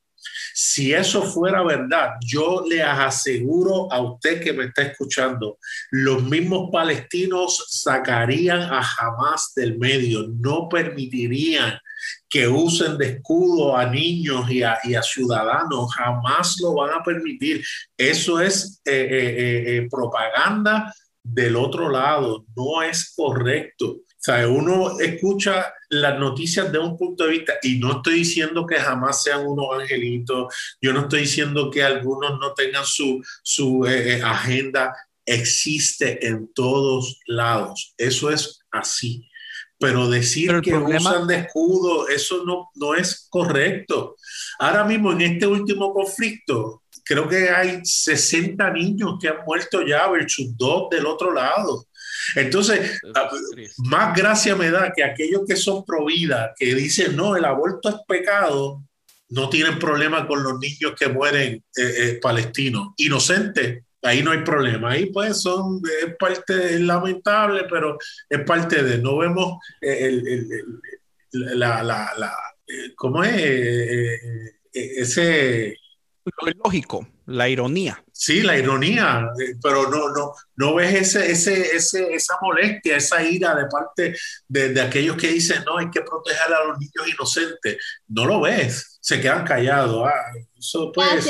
si 0.54 0.92
eso 0.92 1.22
fuera 1.22 1.62
verdad, 1.62 2.14
yo 2.24 2.64
le 2.68 2.82
aseguro 2.82 3.92
a 3.92 4.00
usted 4.00 4.42
que 4.42 4.52
me 4.52 4.64
está 4.64 4.82
escuchando, 4.82 5.58
los 5.90 6.22
mismos 6.22 6.70
palestinos 6.72 7.64
sacarían 7.68 8.62
a 8.62 8.80
Hamas 8.80 9.52
del 9.54 9.78
medio, 9.78 10.26
no 10.28 10.68
permitirían 10.68 11.78
que 12.28 12.46
usen 12.46 12.96
de 12.96 13.08
escudo 13.08 13.76
a 13.76 13.86
niños 13.86 14.48
y 14.50 14.62
a, 14.62 15.02
ciudadanos, 15.02 15.92
jamás 15.94 16.56
lo 16.60 16.74
van 16.74 16.94
a 16.94 17.02
permitir. 17.02 17.62
Eso 17.96 18.40
es 18.40 18.80
eh, 18.84 18.92
eh, 18.92 19.64
eh, 19.76 19.88
propaganda 19.90 20.94
del 21.22 21.56
otro 21.56 21.90
lado, 21.90 22.44
no 22.56 22.82
es 22.82 23.12
correcto. 23.14 24.00
Sea, 24.22 24.46
uno 24.48 25.00
escucha 25.00 25.72
las 25.88 26.18
noticias 26.18 26.70
de 26.70 26.78
un 26.78 26.98
punto 26.98 27.24
de 27.24 27.30
vista 27.30 27.54
y 27.62 27.78
no 27.78 27.92
estoy 27.92 28.16
diciendo 28.16 28.66
que 28.66 28.76
jamás 28.76 29.22
sean 29.22 29.46
unos 29.46 29.80
angelitos, 29.80 30.54
yo 30.78 30.92
no 30.92 31.00
estoy 31.00 31.20
diciendo 31.20 31.70
que 31.70 31.82
algunos 31.82 32.38
no 32.38 32.52
tengan 32.52 32.84
su, 32.84 33.22
su 33.42 33.86
eh, 33.86 34.18
eh, 34.18 34.22
agenda, 34.22 34.94
existe 35.24 36.26
en 36.26 36.52
todos 36.52 37.18
lados, 37.26 37.94
eso 37.96 38.30
es 38.30 38.60
así. 38.70 39.26
Pero 39.78 40.10
decir 40.10 40.60
que 40.60 40.74
usan 40.74 41.26
de 41.26 41.36
escudo, 41.36 42.06
eso 42.08 42.44
no, 42.44 42.68
no 42.74 42.94
es 42.94 43.26
correcto. 43.30 44.16
Ahora 44.58 44.84
mismo 44.84 45.12
en 45.12 45.22
este 45.22 45.46
último 45.46 45.94
conflicto, 45.94 46.82
creo 47.02 47.26
que 47.26 47.48
hay 47.48 47.80
60 47.82 48.70
niños 48.72 49.14
que 49.18 49.28
han 49.28 49.42
muerto 49.46 49.80
ya 49.80 50.06
versus 50.08 50.54
dos 50.58 50.90
del 50.90 51.06
otro 51.06 51.32
lado. 51.32 51.86
Entonces, 52.36 53.00
ah, 53.14 53.30
más 53.78 54.16
gracia 54.16 54.56
me 54.56 54.70
da 54.70 54.92
que 54.92 55.04
aquellos 55.04 55.42
que 55.46 55.56
son 55.56 55.84
pro 55.84 56.06
vida, 56.06 56.54
que 56.56 56.74
dicen, 56.74 57.16
no, 57.16 57.36
el 57.36 57.44
aborto 57.44 57.88
es 57.88 57.96
pecado, 58.06 58.82
no 59.30 59.48
tienen 59.48 59.78
problema 59.78 60.26
con 60.26 60.42
los 60.42 60.58
niños 60.58 60.94
que 60.98 61.08
mueren 61.08 61.54
eh, 61.76 61.94
eh, 61.98 62.18
palestinos, 62.20 62.94
inocentes. 62.96 63.84
Ahí 64.02 64.22
no 64.22 64.32
hay 64.32 64.42
problema. 64.42 64.92
Ahí 64.92 65.06
pues 65.06 65.40
son, 65.40 65.80
es 66.02 66.16
parte 66.18 66.78
lamentable, 66.80 67.64
pero 67.70 67.98
es 68.28 68.40
parte 68.40 68.82
de, 68.82 68.98
no 68.98 69.18
vemos 69.18 69.58
eh, 69.80 70.06
el, 70.06 70.64
la, 71.32 71.82
la, 71.82 72.12
la, 72.16 72.34
¿cómo 72.96 73.22
es? 73.22 74.20
ese... 74.72 75.76
Lo 76.24 76.52
lógico, 76.64 77.06
la 77.30 77.48
ironía. 77.48 78.02
Sí, 78.12 78.42
la 78.42 78.58
ironía, 78.58 79.30
eh, 79.40 79.54
pero 79.62 79.88
no, 79.88 80.10
no, 80.10 80.32
no 80.56 80.74
ves 80.74 80.94
ese, 80.94 81.30
ese, 81.30 81.76
ese, 81.76 82.12
esa 82.12 82.34
molestia, 82.42 82.96
esa 82.96 83.22
ira 83.22 83.54
de 83.54 83.66
parte 83.66 84.16
de, 84.48 84.80
aquellos 84.80 85.16
que 85.16 85.28
dicen, 85.28 85.62
no, 85.64 85.78
hay 85.78 85.90
que 85.90 86.02
proteger 86.02 86.52
a 86.52 86.64
los 86.64 86.78
niños 86.78 87.08
inocentes. 87.14 87.78
No 88.08 88.26
lo 88.26 88.40
ves, 88.40 88.98
se 89.00 89.20
quedan 89.20 89.46
callados. 89.46 90.06
Ah, 90.06 90.32
eso, 90.58 90.92
pues, 90.92 91.24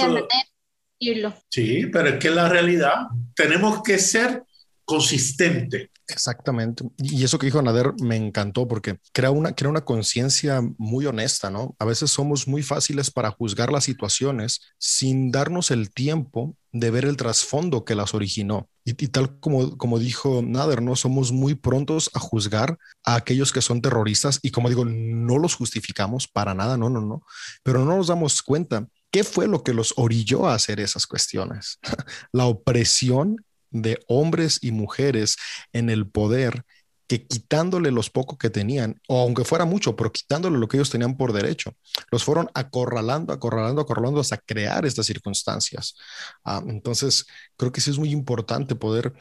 sí, 1.48 1.86
pero 1.86 2.08
es 2.08 2.18
que 2.18 2.28
es 2.28 2.34
la 2.34 2.48
realidad. 2.48 2.94
Tenemos 3.36 3.82
que 3.82 3.98
ser 3.98 4.42
consistentes. 4.90 5.88
Exactamente. 6.08 6.84
Y 6.98 7.22
eso 7.22 7.38
que 7.38 7.46
dijo 7.46 7.62
Nader 7.62 7.92
me 8.02 8.16
encantó 8.16 8.66
porque 8.66 8.98
crea 9.12 9.30
una, 9.30 9.52
crea 9.52 9.70
una 9.70 9.84
conciencia 9.84 10.60
muy 10.78 11.06
honesta, 11.06 11.48
¿no? 11.48 11.76
A 11.78 11.84
veces 11.84 12.10
somos 12.10 12.48
muy 12.48 12.64
fáciles 12.64 13.12
para 13.12 13.30
juzgar 13.30 13.70
las 13.70 13.84
situaciones 13.84 14.62
sin 14.78 15.30
darnos 15.30 15.70
el 15.70 15.92
tiempo 15.92 16.56
de 16.72 16.90
ver 16.90 17.04
el 17.04 17.16
trasfondo 17.16 17.84
que 17.84 17.94
las 17.94 18.14
originó. 18.14 18.68
Y, 18.84 18.94
tal 18.94 19.38
como, 19.38 19.78
como 19.78 20.00
dijo 20.00 20.42
Nader, 20.42 20.82
¿no? 20.82 20.96
Somos 20.96 21.30
muy 21.30 21.54
prontos 21.54 22.10
a 22.14 22.18
juzgar 22.18 22.76
a 23.04 23.14
aquellos 23.14 23.52
que 23.52 23.62
son 23.62 23.80
terroristas 23.80 24.40
y 24.42 24.50
como 24.50 24.70
digo, 24.70 24.84
no 24.84 25.38
los 25.38 25.54
justificamos 25.54 26.26
para 26.26 26.54
nada, 26.54 26.76
no, 26.76 26.90
no, 26.90 27.00
no, 27.00 27.22
pero 27.62 27.84
no 27.84 27.96
nos 27.96 28.08
damos 28.08 28.42
cuenta 28.42 28.88
qué 29.12 29.22
fue 29.22 29.46
lo 29.46 29.62
que 29.62 29.74
los 29.74 29.94
orilló 29.96 30.48
a 30.48 30.54
hacer 30.54 30.80
esas 30.80 31.06
cuestiones. 31.06 31.78
La 32.32 32.46
opresión 32.46 33.36
de 33.70 33.98
hombres 34.08 34.58
y 34.62 34.72
mujeres 34.72 35.36
en 35.72 35.90
el 35.90 36.08
poder 36.08 36.64
que 37.10 37.26
quitándole 37.26 37.90
los 37.90 38.08
pocos 38.08 38.38
que 38.38 38.50
tenían, 38.50 39.00
o 39.08 39.20
aunque 39.20 39.44
fuera 39.44 39.64
mucho, 39.64 39.96
pero 39.96 40.12
quitándole 40.12 40.58
lo 40.58 40.68
que 40.68 40.76
ellos 40.76 40.90
tenían 40.90 41.16
por 41.16 41.32
derecho, 41.32 41.74
los 42.12 42.22
fueron 42.22 42.48
acorralando, 42.54 43.32
acorralando, 43.32 43.82
acorralando 43.82 44.20
hasta 44.20 44.36
crear 44.36 44.86
estas 44.86 45.06
circunstancias. 45.06 45.96
Ah, 46.44 46.62
entonces, 46.64 47.26
creo 47.56 47.72
que 47.72 47.80
sí 47.80 47.90
es 47.90 47.98
muy 47.98 48.12
importante 48.12 48.76
poder, 48.76 49.12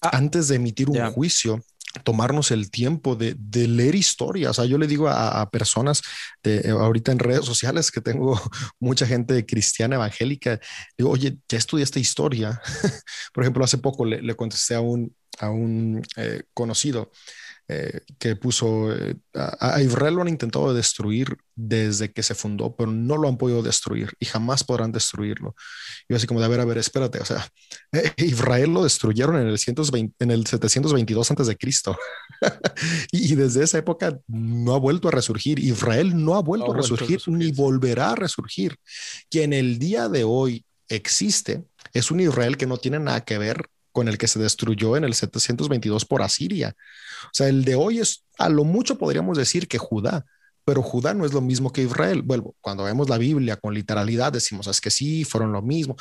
ah, 0.00 0.10
antes 0.12 0.48
de 0.48 0.56
emitir 0.56 0.90
un 0.90 1.12
juicio, 1.12 1.62
tomarnos 2.04 2.50
el 2.50 2.70
tiempo 2.70 3.16
de, 3.16 3.36
leer 3.52 3.94
historia. 3.94 4.50
O 4.50 4.54
sea, 4.54 4.64
yo 4.64 4.78
le 4.78 4.86
digo 4.86 5.08
a, 5.08 5.48
personas 5.50 6.02
de, 6.42 6.58
eh, 6.58 6.70
ahorita 6.70 7.12
en 7.12 7.18
redes 7.18 7.44
sociales 7.44 7.90
que 7.90 8.00
tengo 8.00 8.40
mucha 8.80 9.06
gente 9.06 9.44
cristiana 9.46 9.96
evangélica, 9.96 10.60
digo, 10.96 11.10
oye, 11.10 11.38
ya 11.48 11.58
estudiaste 11.58 12.00
historia. 12.00 12.60
Por 13.32 13.44
ejemplo, 13.44 13.64
hace 13.64 13.78
poco 13.78 14.04
le, 14.04 14.34
contesté 14.36 14.74
a 14.74 14.80
un, 14.80 15.14
a 15.38 15.50
un 15.50 16.02
eh, 16.16 16.42
conocido 16.54 17.10
eh, 17.70 18.00
que 18.18 18.34
puso 18.34 18.90
eh, 18.94 19.14
a, 19.34 19.82
Israel 19.82 20.14
lo 20.14 20.22
han 20.22 20.28
intentado 20.28 20.72
destruir 20.72 21.36
desde 21.54 22.10
que 22.10 22.22
se 22.22 22.34
fundó, 22.34 22.74
pero 22.74 22.90
no 22.90 23.18
lo 23.18 23.28
han 23.28 23.36
podido 23.36 23.62
destruir 23.62 24.10
y 24.18 24.24
jamás 24.24 24.64
podrán 24.64 24.90
destruirlo. 24.90 25.54
Yo 26.08 26.16
así 26.16 26.26
como 26.26 26.40
de, 26.40 26.46
a 26.46 26.48
ver, 26.48 26.60
a 26.60 26.64
ver, 26.64 26.78
espérate, 26.78 27.20
o 27.20 27.26
sea, 27.26 27.46
Israel 28.16 28.72
lo 28.72 28.84
destruyeron 28.84 29.36
en 29.36 29.48
el, 29.48 29.58
120, 29.58 30.24
en 30.24 30.30
el 30.30 30.46
722 30.46 31.30
antes 31.30 31.46
de 31.46 31.56
Cristo 31.58 31.94
y, 33.12 33.34
desde 33.34 33.64
esa 33.64 33.76
época 33.76 34.18
no 34.26 34.74
ha 34.74 34.78
vuelto 34.78 35.08
a 35.08 35.10
resurgir. 35.10 35.58
Israel 35.58 36.12
no 36.24 36.36
ha 36.36 36.40
vuelto, 36.40 36.72
a, 36.72 36.76
resurgir, 36.76 37.20
ni 37.26 37.52
volverá 37.52 38.12
a 38.12 38.14
resurgir. 38.14 38.76
Que 39.28 39.42
en 39.42 39.52
el 39.52 39.78
día 39.78 40.08
de 40.08 40.24
hoy 40.24 40.64
existe 40.88 41.64
es 41.92 42.10
un 42.10 42.20
Israel 42.20 42.56
que 42.56 42.66
no 42.66 42.78
tiene 42.78 42.98
nada 42.98 43.20
que 43.26 43.36
ver 43.36 43.68
con 43.98 44.06
el 44.06 44.16
que 44.16 44.28
se 44.28 44.38
destruyó 44.38 44.96
en 44.96 45.02
el 45.02 45.12
722 45.12 46.04
por 46.04 46.22
Asiria. 46.22 46.76
O 47.24 47.30
sea, 47.32 47.48
el 47.48 47.64
de 47.64 47.74
hoy 47.74 47.98
es, 47.98 48.24
a 48.38 48.48
lo 48.48 48.62
mucho 48.62 48.96
podríamos 48.96 49.36
decir 49.36 49.66
que 49.66 49.76
Judá, 49.76 50.24
pero 50.64 50.82
Judá 50.82 51.14
no 51.14 51.26
es 51.26 51.32
lo 51.32 51.40
mismo 51.40 51.72
que 51.72 51.82
Israel. 51.82 52.22
Vuelvo, 52.22 52.54
cuando 52.60 52.84
vemos 52.84 53.08
la 53.08 53.18
Biblia 53.18 53.56
con 53.56 53.74
literalidad 53.74 54.32
decimos, 54.32 54.68
es 54.68 54.80
que 54.80 54.90
sí, 54.90 55.24
fueron 55.24 55.50
lo 55.50 55.62
mismo. 55.62 55.96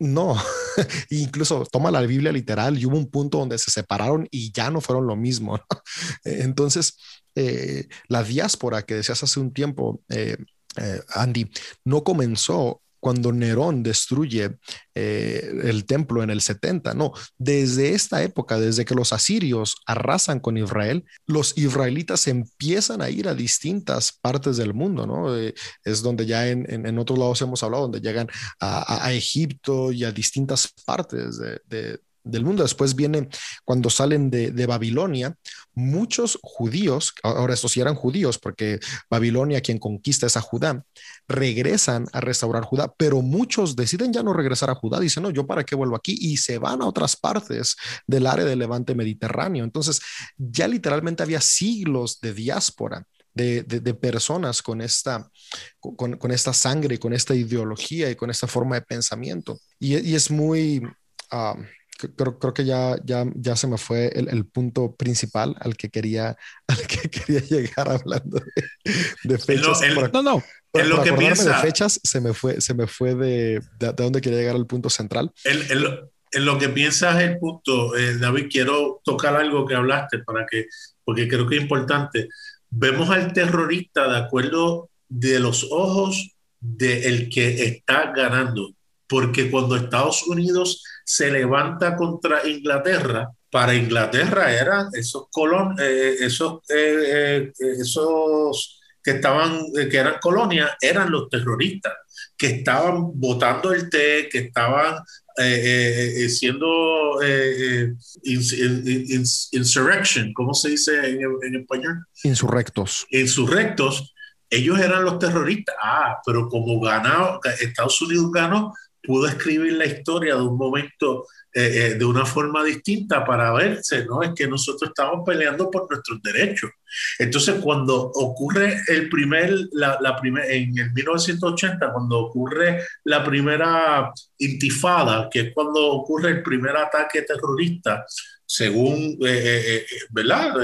No, 0.00 0.36
incluso 1.10 1.64
toma 1.70 1.92
la 1.92 2.00
Biblia 2.00 2.32
literal 2.32 2.76
y 2.76 2.86
hubo 2.86 2.96
un 2.96 3.08
punto 3.08 3.38
donde 3.38 3.56
se 3.56 3.70
separaron 3.70 4.26
y 4.32 4.50
ya 4.50 4.68
no 4.68 4.80
fueron 4.80 5.06
lo 5.06 5.14
mismo. 5.14 5.60
Entonces, 6.24 6.96
eh, 7.36 7.86
la 8.08 8.24
diáspora 8.24 8.82
que 8.82 8.94
decías 8.94 9.22
hace 9.22 9.38
un 9.38 9.52
tiempo, 9.52 10.00
eh, 10.08 10.38
eh, 10.76 11.00
Andy, 11.14 11.48
no 11.84 12.02
comenzó 12.02 12.82
cuando 13.00 13.32
Nerón 13.32 13.82
destruye 13.82 14.56
eh, 14.94 15.60
el 15.64 15.86
templo 15.86 16.22
en 16.22 16.30
el 16.30 16.40
70, 16.40 16.94
no, 16.94 17.12
desde 17.36 17.94
esta 17.94 18.22
época, 18.22 18.58
desde 18.58 18.84
que 18.84 18.94
los 18.94 19.12
asirios 19.12 19.76
arrasan 19.86 20.40
con 20.40 20.56
Israel, 20.56 21.04
los 21.26 21.56
israelitas 21.56 22.26
empiezan 22.26 23.02
a 23.02 23.10
ir 23.10 23.28
a 23.28 23.34
distintas 23.34 24.12
partes 24.12 24.56
del 24.56 24.74
mundo, 24.74 25.06
¿no? 25.06 25.36
Eh, 25.36 25.54
es 25.84 26.02
donde 26.02 26.26
ya 26.26 26.48
en, 26.48 26.98
otros 26.98 27.18
lados 27.18 27.40
hemos 27.42 27.62
hablado, 27.62 27.84
donde 27.84 28.00
llegan 28.00 28.28
a, 28.60 29.12
Egipto 29.12 29.92
y 29.92 30.04
a 30.04 30.12
distintas 30.12 30.68
partes 30.84 31.38
de, 31.38 32.00
del 32.24 32.44
mundo. 32.44 32.62
Después 32.62 32.94
viene 32.94 33.28
cuando 33.64 33.90
salen 33.90 34.30
de, 34.30 34.50
de, 34.50 34.66
Babilonia, 34.66 35.34
muchos 35.74 36.38
judíos, 36.42 37.14
ahora 37.22 37.54
estos 37.54 37.72
sí 37.72 37.80
eran 37.80 37.94
judíos, 37.94 38.38
porque 38.38 38.80
Babilonia, 39.08 39.60
quien 39.60 39.78
conquista 39.78 40.26
es 40.26 40.36
a 40.36 40.40
Judá, 40.40 40.84
regresan 41.28 42.06
a 42.12 42.20
restaurar 42.20 42.64
Judá, 42.64 42.92
pero 42.96 43.20
muchos 43.20 43.76
deciden 43.76 44.12
ya 44.12 44.22
no 44.22 44.32
regresar 44.32 44.70
a 44.70 44.74
Judá, 44.74 44.98
dicen, 44.98 45.22
no, 45.22 45.30
yo 45.30 45.46
para 45.46 45.64
qué 45.64 45.74
vuelvo 45.74 45.94
aquí, 45.94 46.16
y 46.18 46.38
se 46.38 46.58
van 46.58 46.82
a 46.82 46.86
otras 46.86 47.16
partes 47.16 47.76
del 48.06 48.26
área 48.26 48.46
del 48.46 48.58
levante 48.58 48.94
mediterráneo. 48.94 49.64
Entonces, 49.64 50.00
ya 50.36 50.66
literalmente 50.66 51.22
había 51.22 51.40
siglos 51.40 52.20
de 52.20 52.34
diáspora. 52.34 53.06
De, 53.34 53.62
de, 53.62 53.94
personas 53.94 54.60
con 54.62 54.80
esta, 54.80 55.30
con, 55.78 56.32
esta 56.32 56.52
sangre, 56.52 56.98
con 56.98 57.12
esta 57.12 57.36
ideología 57.36 58.10
y 58.10 58.16
con 58.16 58.30
esta 58.30 58.48
forma 58.48 58.74
de 58.74 58.82
pensamiento. 58.82 59.60
Y, 59.78 59.94
es 60.16 60.28
muy, 60.28 60.82
uh, 61.30 61.62
creo, 61.98 62.38
creo 62.38 62.54
que 62.54 62.64
ya, 62.64 62.96
ya, 63.04 63.24
ya 63.34 63.56
se 63.56 63.66
me 63.66 63.76
fue 63.76 64.08
el, 64.14 64.28
el, 64.28 64.46
punto 64.46 64.94
principal 64.94 65.56
al 65.60 65.76
que 65.76 65.90
quería, 65.90 66.36
al 66.68 66.86
que 66.86 67.10
quería 67.10 67.40
llegar 67.40 67.90
hablando 67.90 68.40
de, 68.40 68.94
de 69.24 69.38
fechas. 69.38 69.82
El, 69.82 69.94
por, 69.94 70.12
no, 70.12 70.22
no. 70.22 70.42
Por, 70.70 70.82
en 70.82 70.88
lo 70.90 71.02
que 71.02 71.12
piensa, 71.12 71.56
de 71.56 71.62
fechas 71.62 72.00
se 72.02 72.20
me 72.20 72.32
fue, 72.34 72.60
se 72.60 72.74
me 72.74 72.86
fue 72.86 73.14
de, 73.14 73.60
de, 73.78 73.86
de 73.86 73.92
dónde 73.92 74.20
quería 74.20 74.38
llegar 74.38 74.56
al 74.56 74.66
punto 74.66 74.90
central. 74.90 75.32
El, 75.44 76.10
en 76.32 76.44
lo 76.44 76.58
que 76.58 76.68
piensas 76.68 77.20
el 77.20 77.38
punto, 77.38 77.96
eh, 77.96 78.18
David, 78.18 78.48
quiero 78.50 79.00
tocar 79.04 79.36
algo 79.36 79.66
que 79.66 79.74
hablaste 79.74 80.18
para 80.18 80.46
que, 80.46 80.66
porque 81.04 81.28
creo 81.28 81.46
que 81.46 81.56
es 81.56 81.62
importante. 81.62 82.28
Vemos 82.70 83.10
al 83.10 83.32
terrorista 83.32 84.08
de 84.08 84.18
acuerdo 84.18 84.90
de 85.08 85.40
los 85.40 85.66
ojos 85.70 86.36
del 86.60 87.24
de 87.24 87.28
que 87.30 87.64
está 87.64 88.12
ganando, 88.12 88.74
porque 89.08 89.50
cuando 89.50 89.76
Estados 89.76 90.26
Unidos 90.26 90.82
se 91.04 91.30
levanta 91.30 91.96
contra 91.96 92.46
Inglaterra, 92.46 93.30
para 93.50 93.74
Inglaterra 93.74 94.52
eran 94.52 94.88
esos 94.92 95.24
colon, 95.30 95.74
eh, 95.78 96.16
esos, 96.20 96.60
eh, 96.68 97.50
esos 97.58 98.80
que 99.02 99.12
estaban, 99.12 99.62
que 99.90 99.96
eran 99.96 100.18
colonias, 100.20 100.72
eran 100.80 101.10
los 101.10 101.30
terroristas, 101.30 101.94
que 102.36 102.48
estaban 102.48 103.18
votando 103.18 103.72
el 103.72 103.88
té, 103.88 104.28
que 104.30 104.38
estaban 104.38 104.96
eh, 105.40 106.24
eh, 106.24 106.28
siendo 106.30 107.22
eh, 107.22 107.94
ins, 108.24 108.52
ins, 108.52 109.48
insurrection, 109.52 110.32
¿cómo 110.32 110.52
se 110.52 110.70
dice 110.70 110.98
en, 111.10 111.20
en, 111.42 111.60
español? 111.60 112.04
Insurrectos. 112.24 113.06
Insurrectos, 113.10 114.14
ellos 114.50 114.80
eran 114.80 115.04
los 115.04 115.20
terroristas. 115.20 115.76
Ah, 115.80 116.18
pero 116.26 116.48
como 116.48 116.80
ganó, 116.80 117.38
Estados 117.60 118.02
Unidos 118.02 118.32
ganó, 118.32 118.74
pudo 119.02 119.26
escribir 119.26 119.74
la 119.74 119.86
historia 119.86 120.34
de 120.34 120.42
un 120.42 120.56
momento 120.56 121.26
eh, 121.54 121.70
eh, 121.74 121.94
de 121.94 122.04
una 122.04 122.26
forma 122.26 122.62
distinta 122.62 123.24
para 123.24 123.52
verse, 123.52 124.04
¿no? 124.04 124.22
Es 124.22 124.32
que 124.34 124.46
nosotros 124.46 124.90
estamos 124.90 125.24
peleando 125.26 125.70
por 125.70 125.90
nuestros 125.90 126.20
derechos. 126.22 126.70
Entonces, 127.18 127.56
cuando 127.60 128.10
ocurre 128.14 128.80
el 128.86 129.08
primer, 129.08 129.54
la, 129.72 129.98
la 130.00 130.16
primer, 130.20 130.50
en 130.50 130.78
el 130.78 130.92
1980, 130.92 131.92
cuando 131.92 132.18
ocurre 132.18 132.84
la 133.04 133.24
primera 133.24 134.12
intifada, 134.38 135.28
que 135.30 135.40
es 135.40 135.54
cuando 135.54 135.86
ocurre 135.86 136.30
el 136.30 136.42
primer 136.42 136.76
ataque 136.76 137.22
terrorista, 137.22 138.04
según, 138.44 139.18
eh, 139.26 139.84
¿verdad? 140.10 140.54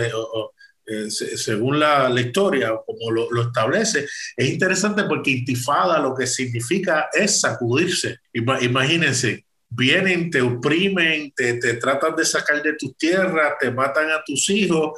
Eh, 0.87 1.11
según 1.11 1.81
la, 1.81 2.11
la, 2.11 2.21
historia, 2.21 2.73
como 2.85 3.11
lo, 3.11 3.43
establece, 3.43 4.07
es 4.37 4.49
interesante 4.51 5.05
porque 5.05 5.31
intifada 5.31 5.99
lo 5.99 6.15
que 6.15 6.27
significa 6.27 7.09
es 7.13 7.41
sacudirse. 7.41 8.19
Imagínense, 8.33 9.47
vienen, 9.71 10.31
te 10.31 10.43
oprimen, 10.43 11.33
te, 11.35 11.55
te 11.55 11.75
tratan 11.75 12.15
de 12.17 12.25
sacar 12.25 12.63
de 12.63 12.75
tus 12.75 12.97
tierras, 12.99 13.55
te 13.59 13.71
matan 13.71 14.11
a 14.11 14.23
tus 14.25 14.51
hijos. 14.51 14.93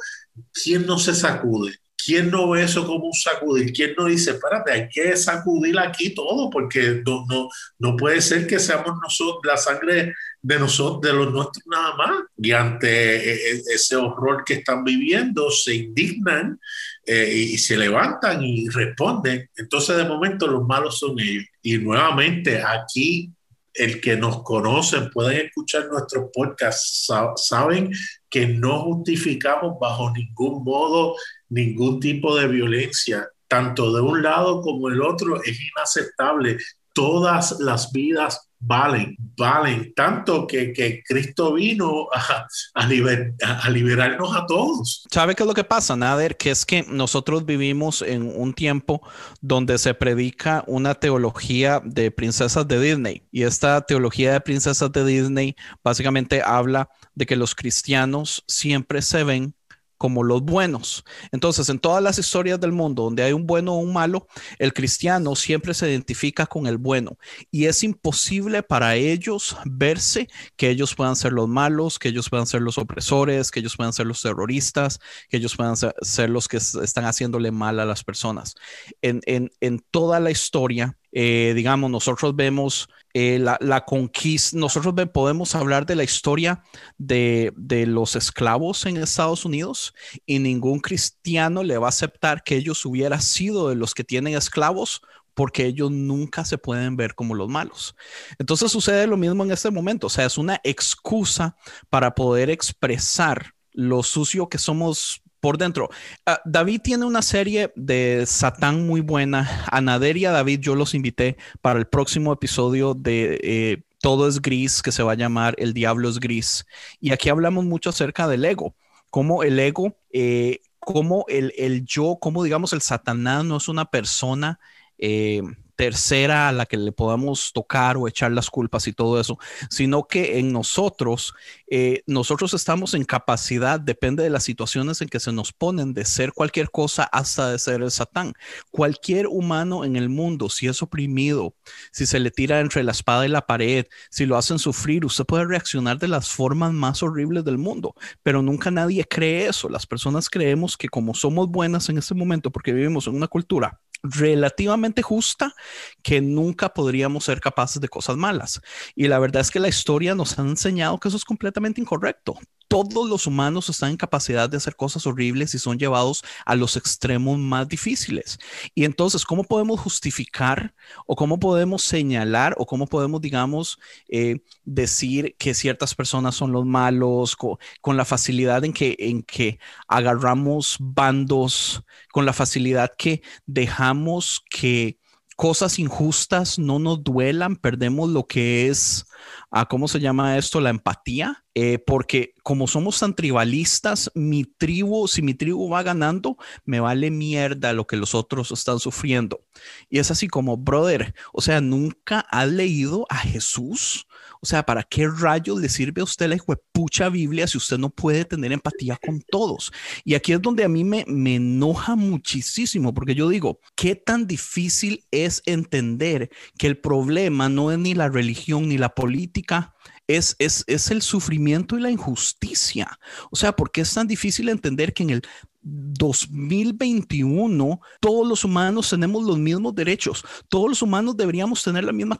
¿Quién 0.51 0.85
no 0.85 0.99
se 0.99 1.15
sacude? 1.15 1.79
¿Quién 2.07 2.31
no 2.31 2.49
ve 2.49 2.63
eso 2.63 2.85
como 2.85 3.07
un 3.07 3.13
sacudir? 3.13 3.73
¿Quién 3.73 3.93
no 3.97 4.05
dice, 4.05 4.31
espérate, 4.31 4.71
hay 4.71 4.87
que 4.87 5.17
sacudir 5.17 5.77
aquí 5.79 6.11
todo? 6.11 6.49
Porque 6.49 7.01
no, 7.05 7.25
no, 7.27 7.49
no 7.79 7.97
puede 7.97 8.21
ser 8.21 8.47
que 8.47 8.59
seamos 8.59 8.97
nosotros, 9.01 9.41
la 9.43 9.57
sangre 9.57 10.13
de 10.41 10.59
nosotros, 10.59 11.01
de 11.01 11.13
los 11.13 11.31
nuestros 11.31 11.65
nada 11.67 11.95
más. 11.95 12.11
Y 12.37 12.51
ante 12.51 13.51
ese 13.53 13.95
horror 13.95 14.43
que 14.45 14.55
están 14.55 14.83
viviendo, 14.83 15.49
se 15.51 15.75
indignan 15.75 16.59
eh, 17.05 17.33
y 17.33 17.57
se 17.57 17.77
levantan 17.77 18.43
y 18.43 18.67
responden. 18.69 19.49
Entonces, 19.55 19.97
de 19.97 20.05
momento, 20.05 20.47
los 20.47 20.65
malos 20.65 20.99
son 20.99 21.19
ellos. 21.19 21.45
Y 21.61 21.77
nuevamente, 21.77 22.61
aquí 22.61 23.31
el 23.73 24.01
que 24.01 24.17
nos 24.17 24.41
conocen, 24.41 25.11
pueden 25.11 25.45
escuchar 25.45 25.87
nuestros 25.87 26.31
podcasts, 26.33 27.11
saben 27.35 27.91
que 28.29 28.47
no 28.47 28.81
justificamos 28.81 29.77
bajo 29.79 30.11
ningún 30.11 30.63
modo 30.63 31.15
ningún 31.49 31.99
tipo 31.99 32.35
de 32.35 32.47
violencia, 32.47 33.27
tanto 33.47 33.93
de 33.93 34.01
un 34.01 34.21
lado 34.21 34.61
como 34.61 34.89
el 34.89 35.01
otro, 35.01 35.41
es 35.43 35.57
inaceptable. 35.61 36.57
Todas 36.93 37.59
las 37.59 37.91
vidas 37.91 38.46
valen, 38.59 39.15
valen, 39.37 39.93
tanto 39.95 40.47
que, 40.47 40.73
que 40.73 41.03
Cristo 41.03 41.53
vino 41.53 42.07
a, 42.13 42.47
a, 42.75 42.83
a, 42.83 43.69
liberarnos 43.69 44.35
a 44.35 44.45
todos. 44.45 45.05
¿Sabe 45.11 45.35
qué 45.35 45.43
es 45.43 45.47
lo 45.47 45.53
que 45.53 45.63
pasa, 45.63 45.95
Nader? 45.95 46.37
Que 46.37 46.51
es 46.51 46.65
que 46.65 46.83
nosotros 46.87 47.45
vivimos 47.45 48.01
en 48.01 48.31
un 48.35 48.53
tiempo 48.53 49.01
donde 49.41 49.77
se 49.77 49.93
predica 49.93 50.63
una 50.67 50.95
teología 50.95 51.81
de 51.83 52.11
princesas 52.11 52.67
de 52.67 52.79
Disney 52.79 53.23
y 53.31 53.43
esta 53.43 53.81
teología 53.81 54.33
de 54.33 54.41
princesas 54.41 54.91
de 54.91 55.05
Disney 55.05 55.55
básicamente 55.83 56.41
habla 56.41 56.89
de 57.15 57.25
que 57.25 57.35
los 57.35 57.55
cristianos 57.55 58.43
siempre 58.47 59.01
se 59.01 59.23
ven 59.23 59.56
como 59.97 60.23
los 60.23 60.41
buenos. 60.41 61.03
Entonces, 61.31 61.69
en 61.69 61.79
todas 61.79 62.03
las 62.03 62.19
historias 62.19 62.59
del 62.59 62.71
mundo 62.71 63.03
donde 63.03 63.23
hay 63.23 63.33
un 63.33 63.45
bueno 63.47 63.73
o 63.73 63.79
un 63.79 63.93
malo, 63.93 64.27
el 64.59 64.73
cristiano 64.73 65.35
siempre 65.35 65.73
se 65.73 65.89
identifica 65.89 66.45
con 66.45 66.67
el 66.67 66.77
bueno 66.77 67.17
y 67.51 67.65
es 67.65 67.83
imposible 67.83 68.63
para 68.63 68.95
ellos 68.95 69.57
verse 69.65 70.27
que 70.55 70.69
ellos 70.69 70.95
puedan 70.95 71.15
ser 71.15 71.33
los 71.33 71.47
malos, 71.47 71.99
que 71.99 72.09
ellos 72.09 72.29
puedan 72.29 72.47
ser 72.47 72.61
los 72.61 72.77
opresores, 72.77 73.51
que 73.51 73.59
ellos 73.59 73.75
puedan 73.75 73.93
ser 73.93 74.05
los 74.05 74.21
terroristas, 74.21 74.99
que 75.29 75.37
ellos 75.37 75.55
puedan 75.55 75.75
ser, 75.75 76.29
los 76.29 76.47
que 76.47 76.57
están 76.57 77.05
haciéndole 77.05 77.51
mal 77.51 77.79
a 77.79 77.85
las 77.85 78.03
personas. 78.03 78.55
En, 79.01 79.21
en, 79.25 79.51
en 79.61 79.79
toda 79.91 80.19
la 80.19 80.31
historia, 80.31 80.97
eh, 81.11 81.53
digamos, 81.55 81.89
nosotros 81.89 82.35
vemos 82.35 82.89
eh, 83.13 83.39
la, 83.39 83.57
la, 83.61 83.85
conquista, 83.85 84.57
nosotros 84.57 84.93
podemos 85.13 85.55
hablar 85.55 85.85
de 85.85 85.95
la 85.95 86.03
historia 86.03 86.61
de, 86.97 87.51
de, 87.55 87.87
los 87.87 88.15
esclavos 88.15 88.85
en 88.85 88.97
Estados 88.97 89.45
Unidos 89.45 89.93
y 90.25 90.39
ningún 90.39 90.79
cristiano 90.79 91.63
le 91.63 91.77
va 91.77 91.87
a 91.87 91.89
aceptar 91.89 92.43
que 92.43 92.57
ellos 92.57 92.85
hubieran 92.85 93.21
sido 93.21 93.69
de 93.69 93.75
los 93.75 93.93
que 93.93 94.03
tienen 94.03 94.35
esclavos 94.35 95.01
porque 95.33 95.65
ellos 95.65 95.91
nunca 95.91 96.45
se 96.45 96.57
pueden 96.57 96.97
ver 96.97 97.13
como 97.13 97.35
los 97.35 97.47
malos. 97.47 97.95
Entonces 98.39 98.71
sucede 98.71 99.05
lo 99.05 99.17
mismo 99.17 99.43
en 99.43 99.51
este 99.51 99.69
momento, 99.69 100.07
o 100.07 100.09
sea, 100.09 100.25
es 100.25 100.37
una 100.37 100.59
excusa 100.63 101.55
para 101.89 102.15
poder 102.15 102.49
expresar 102.49 103.53
lo 103.71 104.01
sucio 104.01 104.49
que 104.49 104.57
somos 104.57 105.21
por 105.47 105.57
dentro. 105.57 105.89
Uh, 106.25 106.31
David 106.43 106.81
tiene 106.83 107.05
una 107.05 107.21
serie 107.21 107.71
de 107.77 108.25
Satán 108.27 108.85
muy 108.85 108.99
buena. 108.99 109.63
A 109.71 109.79
y 109.79 110.25
a 110.25 110.31
David 110.31 110.59
yo 110.59 110.75
los 110.75 110.93
invité 110.93 111.37
para 111.61 111.79
el 111.79 111.87
próximo 111.87 112.33
episodio 112.33 112.93
de 112.93 113.39
eh, 113.41 113.83
Todo 114.01 114.27
es 114.27 114.41
Gris, 114.41 114.81
que 114.81 114.91
se 114.91 115.03
va 115.03 115.13
a 115.13 115.15
llamar 115.15 115.55
El 115.57 115.73
Diablo 115.73 116.09
es 116.09 116.19
Gris. 116.19 116.65
Y 116.99 117.13
aquí 117.13 117.29
hablamos 117.29 117.63
mucho 117.63 117.91
acerca 117.91 118.27
del 118.27 118.43
ego, 118.43 118.75
cómo 119.09 119.41
el 119.41 119.57
ego, 119.57 119.95
eh, 120.11 120.59
cómo 120.79 121.23
el, 121.29 121.53
el, 121.57 121.85
yo, 121.85 122.17
cómo 122.19 122.43
digamos 122.43 122.73
el 122.73 122.81
Satanás 122.81 123.45
no 123.45 123.55
es 123.55 123.69
una 123.69 123.85
persona. 123.85 124.59
Eh, 124.97 125.43
tercera 125.77 126.49
a 126.49 126.51
la 126.51 126.65
que 126.65 126.75
le 126.75 126.91
podamos 126.91 127.53
tocar 127.53 127.97
o 127.97 128.07
echar 128.07 128.31
las 128.31 128.49
culpas 128.49 128.87
y 128.87 128.93
todo 128.93 129.21
eso, 129.21 129.37
sino 129.69 130.07
que 130.07 130.39
en 130.39 130.51
nosotros, 130.51 131.35
eh, 131.69 132.01
nosotros 132.07 132.53
estamos 132.55 132.95
en 132.95 133.05
capacidad, 133.05 133.79
depende 133.79 134.23
de 134.23 134.31
las 134.31 134.43
situaciones 134.43 135.01
en 135.01 135.07
que 135.07 135.19
se 135.19 135.31
nos 135.31 135.53
ponen, 135.53 135.93
de 135.93 136.03
ser 136.03 136.33
cualquier 136.33 136.71
cosa 136.71 137.03
hasta 137.03 137.51
de 137.51 137.59
ser 137.59 137.81
el 137.81 137.91
satán. 137.91 138.33
Cualquier 138.71 139.27
humano 139.27 139.85
en 139.85 139.95
el 139.95 140.09
mundo, 140.09 140.49
si 140.49 140.67
es 140.67 140.81
oprimido, 140.81 141.53
si 141.91 142.07
se 142.07 142.19
le 142.19 142.31
tira 142.31 142.59
entre 142.59 142.83
la 142.83 142.91
espada 142.91 143.25
y 143.25 143.29
la 143.29 143.45
pared, 143.45 143.85
si 144.09 144.25
lo 144.25 144.35
hacen 144.35 144.57
sufrir, 144.57 145.05
usted 145.05 145.25
puede 145.25 145.45
reaccionar 145.45 145.99
de 145.99 146.07
las 146.07 146.29
formas 146.29 146.73
más 146.73 147.03
horribles 147.03 147.45
del 147.45 147.59
mundo, 147.59 147.93
pero 148.23 148.41
nunca 148.41 148.71
nadie 148.71 149.05
cree 149.05 149.47
eso. 149.47 149.69
Las 149.69 149.85
personas 149.85 150.27
creemos 150.29 150.75
que 150.75 150.89
como 150.89 151.13
somos 151.13 151.49
buenas 151.49 151.87
en 151.89 151.99
este 151.99 152.15
momento, 152.15 152.51
porque 152.51 152.73
vivimos 152.73 153.05
en 153.05 153.15
una 153.15 153.27
cultura 153.27 153.79
relativamente 154.03 155.01
justa 155.01 155.53
que 156.01 156.21
nunca 156.21 156.73
podríamos 156.73 157.25
ser 157.25 157.39
capaces 157.39 157.81
de 157.81 157.89
cosas 157.89 158.17
malas. 158.17 158.61
Y 158.95 159.07
la 159.07 159.19
verdad 159.19 159.41
es 159.41 159.51
que 159.51 159.59
la 159.59 159.69
historia 159.69 160.15
nos 160.15 160.37
ha 160.39 160.41
enseñado 160.41 160.99
que 160.99 161.07
eso 161.07 161.17
es 161.17 161.25
completamente 161.25 161.81
incorrecto 161.81 162.39
todos 162.67 163.09
los 163.09 163.27
humanos 163.27 163.69
están 163.69 163.91
en 163.91 163.97
capacidad 163.97 164.49
de 164.49 164.57
hacer 164.57 164.75
cosas 164.75 165.05
horribles 165.07 165.53
y 165.55 165.59
son 165.59 165.77
llevados 165.77 166.23
a 166.45 166.55
los 166.55 166.75
extremos 166.75 167.37
más 167.37 167.67
difíciles. 167.67 168.39
Y 168.75 168.85
entonces, 168.85 169.25
¿cómo 169.25 169.43
podemos 169.43 169.79
justificar 169.79 170.73
o 171.05 171.15
cómo 171.15 171.39
podemos 171.39 171.83
señalar 171.83 172.55
o 172.57 172.65
cómo 172.65 172.87
podemos, 172.87 173.21
digamos, 173.21 173.79
eh, 174.09 174.41
decir 174.65 175.35
que 175.37 175.53
ciertas 175.53 175.95
personas 175.95 176.35
son 176.35 176.51
los 176.51 176.65
malos 176.65 177.35
con, 177.35 177.97
la 177.97 178.05
facilidad 178.05 178.63
en 178.65 178.73
que, 178.73 178.95
en 178.99 179.23
que 179.23 179.59
agarramos 179.87 180.77
bandos, 180.79 181.83
con 182.11 182.25
la 182.25 182.33
facilidad 182.33 182.91
que 182.97 183.21
dejamos 183.45 184.43
que 184.49 184.99
cosas 185.37 185.77
injustas 185.77 186.57
no 186.57 186.79
nos 186.79 187.03
duelan, 187.03 187.55
perdemos 187.55 188.09
lo 188.09 188.25
que 188.25 188.67
es, 188.67 189.05
ah, 189.51 189.67
¿cómo 189.67 189.87
se 189.87 189.99
llama 189.99 190.35
esto? 190.35 190.59
La 190.59 190.71
empatía, 190.71 191.45
eh, 191.53 191.77
porque 191.77 192.33
como 192.41 192.65
somos 192.65 192.99
tan 192.99 193.15
tribalistas, 193.15 194.11
mi 194.15 194.45
tribu, 194.45 195.07
si 195.07 195.21
mi 195.21 195.35
tribu 195.35 195.69
va 195.69 195.83
ganando, 195.83 196.37
me 196.65 196.79
vale 196.79 197.11
mierda 197.11 197.71
lo 197.73 197.85
que 197.85 197.97
los 197.97 198.15
otros 198.15 198.51
están 198.51 198.79
sufriendo. 198.79 199.45
Y 199.89 199.99
es 199.99 200.09
así 200.09 200.27
como, 200.27 200.57
brother, 200.57 201.13
o 201.31 201.41
sea, 201.41 201.61
nunca 201.61 202.21
has 202.31 202.49
leído 202.49 203.05
a 203.07 203.17
Jesús. 203.17 204.06
O 204.41 204.45
sea, 204.45 204.63
¿para 204.63 204.83
qué 204.83 205.07
rayos 205.07 205.59
le 205.59 205.69
sirve 205.69 206.01
a 206.01 206.03
usted 206.03 206.29
la 206.29 206.37
pucha 206.71 207.09
Biblia 207.09 207.47
si 207.47 207.57
usted 207.57 207.77
no 207.77 207.89
puede 207.89 208.25
tener 208.25 208.51
empatía 208.51 208.97
con 209.03 209.21
todos? 209.21 209.71
Y 210.03 210.15
aquí 210.15 210.33
es 210.33 210.41
donde 210.41 210.63
a 210.63 210.69
mí 210.69 210.83
me, 210.83 211.05
me 211.07 211.35
enoja 211.35 211.95
muchísimo, 211.95 212.93
porque 212.93 213.15
yo 213.15 213.29
digo, 213.29 213.59
¿qué 213.75 213.95
tan 213.95 214.27
difícil 214.27 215.05
es 215.11 215.41
entender 215.45 216.29
que 216.57 216.67
el 216.67 216.77
problema 216.77 217.49
no 217.49 217.71
es 217.71 217.79
ni 217.79 217.93
la 217.93 218.09
religión 218.09 218.69
ni 218.69 218.77
la 218.77 218.89
política? 218.89 219.73
Es, 220.07 220.35
es, 220.39 220.63
es, 220.67 220.89
el 220.89 221.01
sufrimiento 221.01 221.77
y 221.77 221.81
la 221.81 221.91
injusticia. 221.91 222.97
O 223.29 223.35
sea, 223.35 223.53
¿por 223.53 223.71
qué 223.71 223.81
es 223.81 223.93
tan 223.93 224.07
difícil 224.07 224.47
entender 224.47 224.93
que 224.93 225.03
en 225.03 225.09
el 225.09 225.21
2021 225.61 227.81
todos 227.99 228.25
los 228.25 228.45
humanos 228.45 228.89
tenemos 228.89 229.25
los 229.25 229.37
mismos 229.37 229.75
derechos? 229.75 230.23
Todos 230.47 230.69
los 230.69 230.81
humanos 230.81 231.17
deberíamos 231.17 231.61
tener 231.61 231.83
la 231.83 231.91
misma 231.91 232.17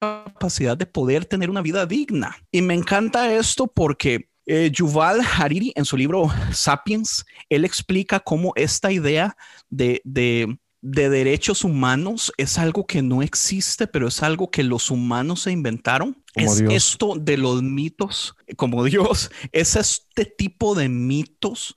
capacidad 0.00 0.76
de 0.76 0.86
poder 0.86 1.24
tener 1.24 1.50
una 1.50 1.62
vida 1.62 1.86
digna. 1.86 2.36
Y 2.50 2.62
me 2.62 2.74
encanta 2.74 3.32
esto 3.34 3.66
porque 3.66 4.28
eh, 4.46 4.70
Yuval 4.72 5.20
Hariri 5.20 5.72
en 5.74 5.84
su 5.84 5.96
libro 5.96 6.30
Sapiens, 6.52 7.24
él 7.48 7.64
explica 7.64 8.20
cómo 8.20 8.52
esta 8.56 8.92
idea 8.92 9.36
de, 9.70 10.02
de, 10.04 10.58
de 10.82 11.08
derechos 11.08 11.64
humanos 11.64 12.30
es 12.36 12.58
algo 12.58 12.86
que 12.86 13.00
no 13.00 13.22
existe, 13.22 13.86
pero 13.86 14.08
es 14.08 14.22
algo 14.22 14.50
que 14.50 14.62
los 14.62 14.90
humanos 14.90 15.42
se 15.42 15.52
inventaron. 15.52 16.22
es 16.34 16.60
esto 16.60 17.14
de 17.18 17.38
los 17.38 17.62
mitos, 17.62 18.36
como 18.56 18.84
Dios, 18.84 19.30
es 19.52 19.76
este 19.76 20.26
tipo 20.26 20.74
de 20.74 20.88
mitos 20.88 21.74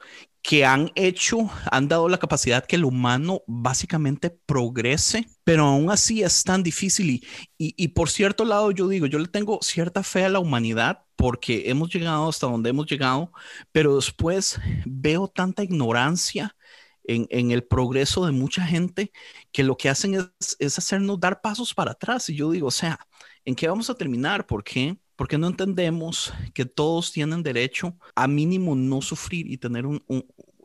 que 0.48 0.64
han 0.64 0.94
hecho, 0.96 1.50
han 1.70 1.90
dado 1.90 2.08
la 2.08 2.20
capacidad 2.20 2.66
que 2.66 2.78
el 2.78 2.86
humano 2.86 3.42
básicamente 3.48 4.30
progrese, 4.30 5.28
pero 5.44 5.66
aún 5.66 5.92
así 5.92 6.24
es 6.24 6.42
tan 6.46 6.64
difícil. 6.64 7.10
Y, 7.10 7.26
y, 7.58 7.90
por 7.90 8.10
cierto 8.10 8.46
lado, 8.46 8.72
yo 8.72 8.88
digo, 8.88 9.08
yo 9.08 9.20
le 9.20 9.28
tengo 9.28 9.60
cierta 9.62 10.04
fe 10.04 10.24
a 10.24 10.30
la 10.30 10.40
humanidad 10.40 11.04
porque 11.18 11.70
hemos 11.70 11.94
llegado 11.94 12.30
hasta 12.30 12.48
donde 12.48 12.70
hemos 12.70 12.86
llegado, 12.90 13.34
pero 13.74 13.98
después 13.98 14.58
veo 14.86 15.28
tanta 15.28 15.64
ignorancia 15.66 16.56
en, 17.04 17.28
en, 17.30 17.52
el 17.52 17.66
progreso 17.66 18.26
de 18.26 18.32
mucha 18.32 18.66
gente 18.66 19.12
que 19.52 19.64
lo 19.64 19.76
que 19.76 19.90
hacen 19.90 20.14
es, 20.14 20.56
es, 20.60 20.78
hacernos 20.78 21.20
dar 21.20 21.42
pasos 21.42 21.74
para 21.74 21.92
atrás. 21.92 22.30
Y 22.30 22.36
yo 22.36 22.52
digo, 22.52 22.68
o 22.68 22.72
sea, 22.72 22.98
¿en 23.44 23.54
qué 23.54 23.68
vamos 23.68 23.90
a 23.90 23.96
terminar? 23.96 24.48
¿Por 24.48 24.64
qué? 24.64 24.98
porque 25.18 25.38
no 25.38 25.48
entendemos 25.48 26.32
que 26.54 26.64
todos 26.66 27.12
tienen 27.12 27.44
derecho 27.44 27.98
a 28.16 28.28
mínimo 28.28 28.76
no 28.76 29.02
sufrir 29.02 29.52
y 29.52 29.58
tener 29.58 29.86
un, 29.86 30.04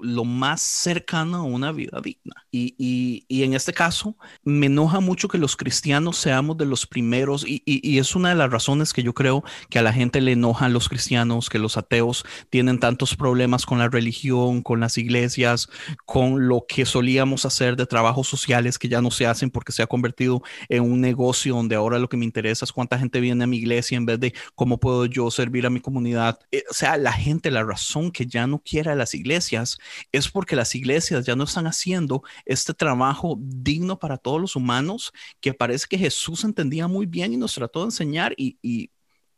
lo 0.02 0.24
más 0.24 0.60
cercano 0.60 1.38
a 1.38 1.42
una 1.42 1.72
vida 1.72 2.00
digna. 2.02 2.34
Y, 2.50 2.74
y, 2.76 3.24
y, 3.28 3.44
en 3.44 3.54
este 3.54 3.72
caso, 3.72 4.16
me 4.44 4.66
enoja 4.66 5.00
mucho 5.00 5.28
que 5.28 5.38
los 5.38 5.56
cristianos 5.56 6.18
seamos 6.18 6.58
de 6.58 6.66
los 6.66 6.86
primeros, 6.86 7.46
y, 7.46 7.62
y, 7.64 7.98
es 7.98 8.14
una 8.14 8.30
de 8.30 8.34
las 8.34 8.50
razones 8.50 8.92
que 8.92 9.02
yo 9.02 9.14
creo 9.14 9.42
que 9.70 9.78
a 9.78 9.82
la 9.82 9.92
gente 9.92 10.20
le 10.20 10.32
enojan 10.32 10.72
los 10.72 10.88
cristianos, 10.88 11.48
que 11.48 11.58
los 11.58 11.76
ateos 11.76 12.24
tienen 12.50 12.78
tantos 12.78 13.16
problemas 13.16 13.64
con 13.64 13.78
la 13.78 13.88
religión, 13.88 14.62
con 14.62 14.80
las 14.80 14.98
iglesias, 14.98 15.68
con 16.04 16.48
lo 16.48 16.66
que 16.68 16.84
solíamos 16.84 17.46
hacer 17.46 17.76
de 17.76 17.86
trabajos 17.86 18.28
sociales 18.28 18.78
que 18.78 18.88
ya 18.88 19.00
no 19.00 19.10
se 19.10 19.26
hacen 19.26 19.50
porque 19.50 19.72
se 19.72 19.82
ha 19.82 19.86
convertido 19.86 20.42
en 20.68 20.82
un 20.82 21.00
negocio 21.00 21.54
donde 21.54 21.76
ahora 21.76 21.98
lo 21.98 22.08
que 22.08 22.16
me 22.16 22.24
interesa 22.24 22.64
es 22.64 22.72
cuánta 22.72 22.98
gente 22.98 23.20
viene 23.20 23.44
a 23.44 23.46
mi 23.46 23.58
iglesia 23.58 23.96
en 23.96 24.06
vez 24.06 24.20
de 24.20 24.34
cómo 24.54 24.78
puedo 24.78 25.06
yo 25.06 25.30
servir 25.30 25.66
a 25.66 25.70
mi 25.70 25.80
comunidad. 25.80 26.38
Eh, 26.50 26.64
o 26.70 26.74
sea, 26.74 26.96
la 26.96 27.12
gente, 27.12 27.50
la 27.50 27.62
razón 27.62 28.10
que 28.10 28.26
ya 28.26 28.46
no 28.46 28.58
quiere 28.58 28.90
a 28.90 28.94
las 28.94 29.14
iglesias 29.14 29.78
es 30.10 30.28
porque 30.28 30.56
las 30.56 30.74
iglesias 30.74 31.24
ya 31.24 31.36
no 31.36 31.44
están 31.44 31.66
haciendo 31.66 32.22
este 32.44 32.74
trabajo 32.74 33.36
digno 33.40 33.98
para 33.98 34.16
todos 34.16 34.40
los 34.40 34.56
humanos 34.56 35.12
que 35.40 35.54
parece 35.54 35.86
que 35.88 35.98
Jesús 35.98 36.44
entendía 36.44 36.88
muy 36.88 37.06
bien 37.06 37.32
y 37.32 37.36
nos 37.36 37.54
trató 37.54 37.80
de 37.80 37.86
enseñar 37.86 38.34
y, 38.36 38.90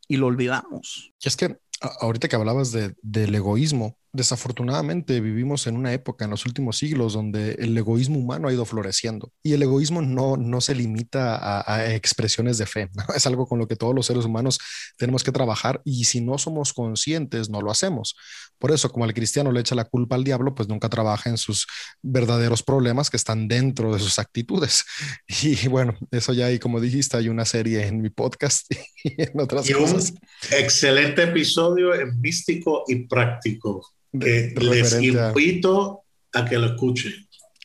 lo 0.09 0.27
olvidamos. 0.27 1.11
Y 1.19 1.27
es 1.27 1.35
que 1.35 1.57
ahorita 1.99 2.27
que 2.27 2.35
hablabas 2.35 2.71
de, 2.71 2.95
del 3.01 3.33
egoísmo, 3.35 3.97
Desafortunadamente 4.15 5.19
vivimos 5.19 5.67
en 5.67 5.75
una 5.75 5.91
época 5.91 6.23
en 6.23 6.31
los 6.31 6.45
últimos 6.45 6.77
siglos 6.77 7.11
donde 7.11 7.51
el 7.59 7.77
egoísmo 7.77 8.17
humano 8.17 8.47
ha 8.47 8.53
ido 8.53 8.63
floreciendo 8.63 9.33
y 9.43 9.51
el 9.51 9.61
egoísmo 9.61 10.01
no, 10.01 10.37
no 10.37 10.61
se 10.61 10.73
limita 10.73 11.37
a, 11.69 11.93
expresiones 11.93 12.57
de 12.57 12.65
fe, 12.65 12.89
es 13.15 13.27
algo 13.27 13.45
con 13.45 13.59
lo 13.59 13.67
que 13.67 13.75
todos 13.75 13.93
los 13.93 14.05
seres 14.05 14.23
humanos 14.23 14.57
tenemos 14.97 15.21
que 15.21 15.33
trabajar 15.33 15.81
y 15.83 16.05
si 16.05 16.21
no 16.21 16.37
somos 16.37 16.71
conscientes 16.71 17.49
no 17.49 17.61
lo 17.61 17.71
hacemos. 17.71 18.15
Por 18.57 18.71
eso, 18.71 18.89
como 18.89 19.03
el 19.03 19.13
cristiano 19.13 19.51
le 19.51 19.59
echa 19.59 19.75
la 19.75 19.83
culpa 19.83 20.15
al 20.15 20.23
diablo, 20.23 20.55
pues 20.55 20.69
nunca 20.69 20.87
trabaja 20.87 21.29
en 21.29 21.37
sus 21.37 21.67
verdaderos 22.01 22.63
problemas 22.63 23.09
que 23.09 23.17
están 23.17 23.49
dentro 23.49 23.93
de 23.93 23.99
sus 23.99 24.17
actitudes. 24.17 24.85
Y 25.43 25.67
bueno, 25.67 25.95
eso 26.11 26.31
ya 26.31 26.45
hay, 26.45 26.59
como 26.59 26.79
dijiste, 26.79 27.17
hay 27.17 27.27
una 27.27 27.45
serie 27.45 27.85
en 27.85 28.01
mi 28.01 28.09
podcast 28.09 28.65
y 29.03 29.21
en 29.21 29.39
otras 29.39 29.69
cosas. 29.69 30.13
excelente 30.51 31.23
episodio 31.23 31.93
en 31.93 32.19
místico 32.21 32.83
y 32.87 33.07
práctico 33.07 33.81
les 34.19 34.93
invito 35.01 36.03
a... 36.33 36.45
que 36.45 36.57
lo 36.57 36.67
escuchen. 36.67 37.13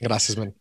Gracias, 0.00 0.38
man. 0.38 0.54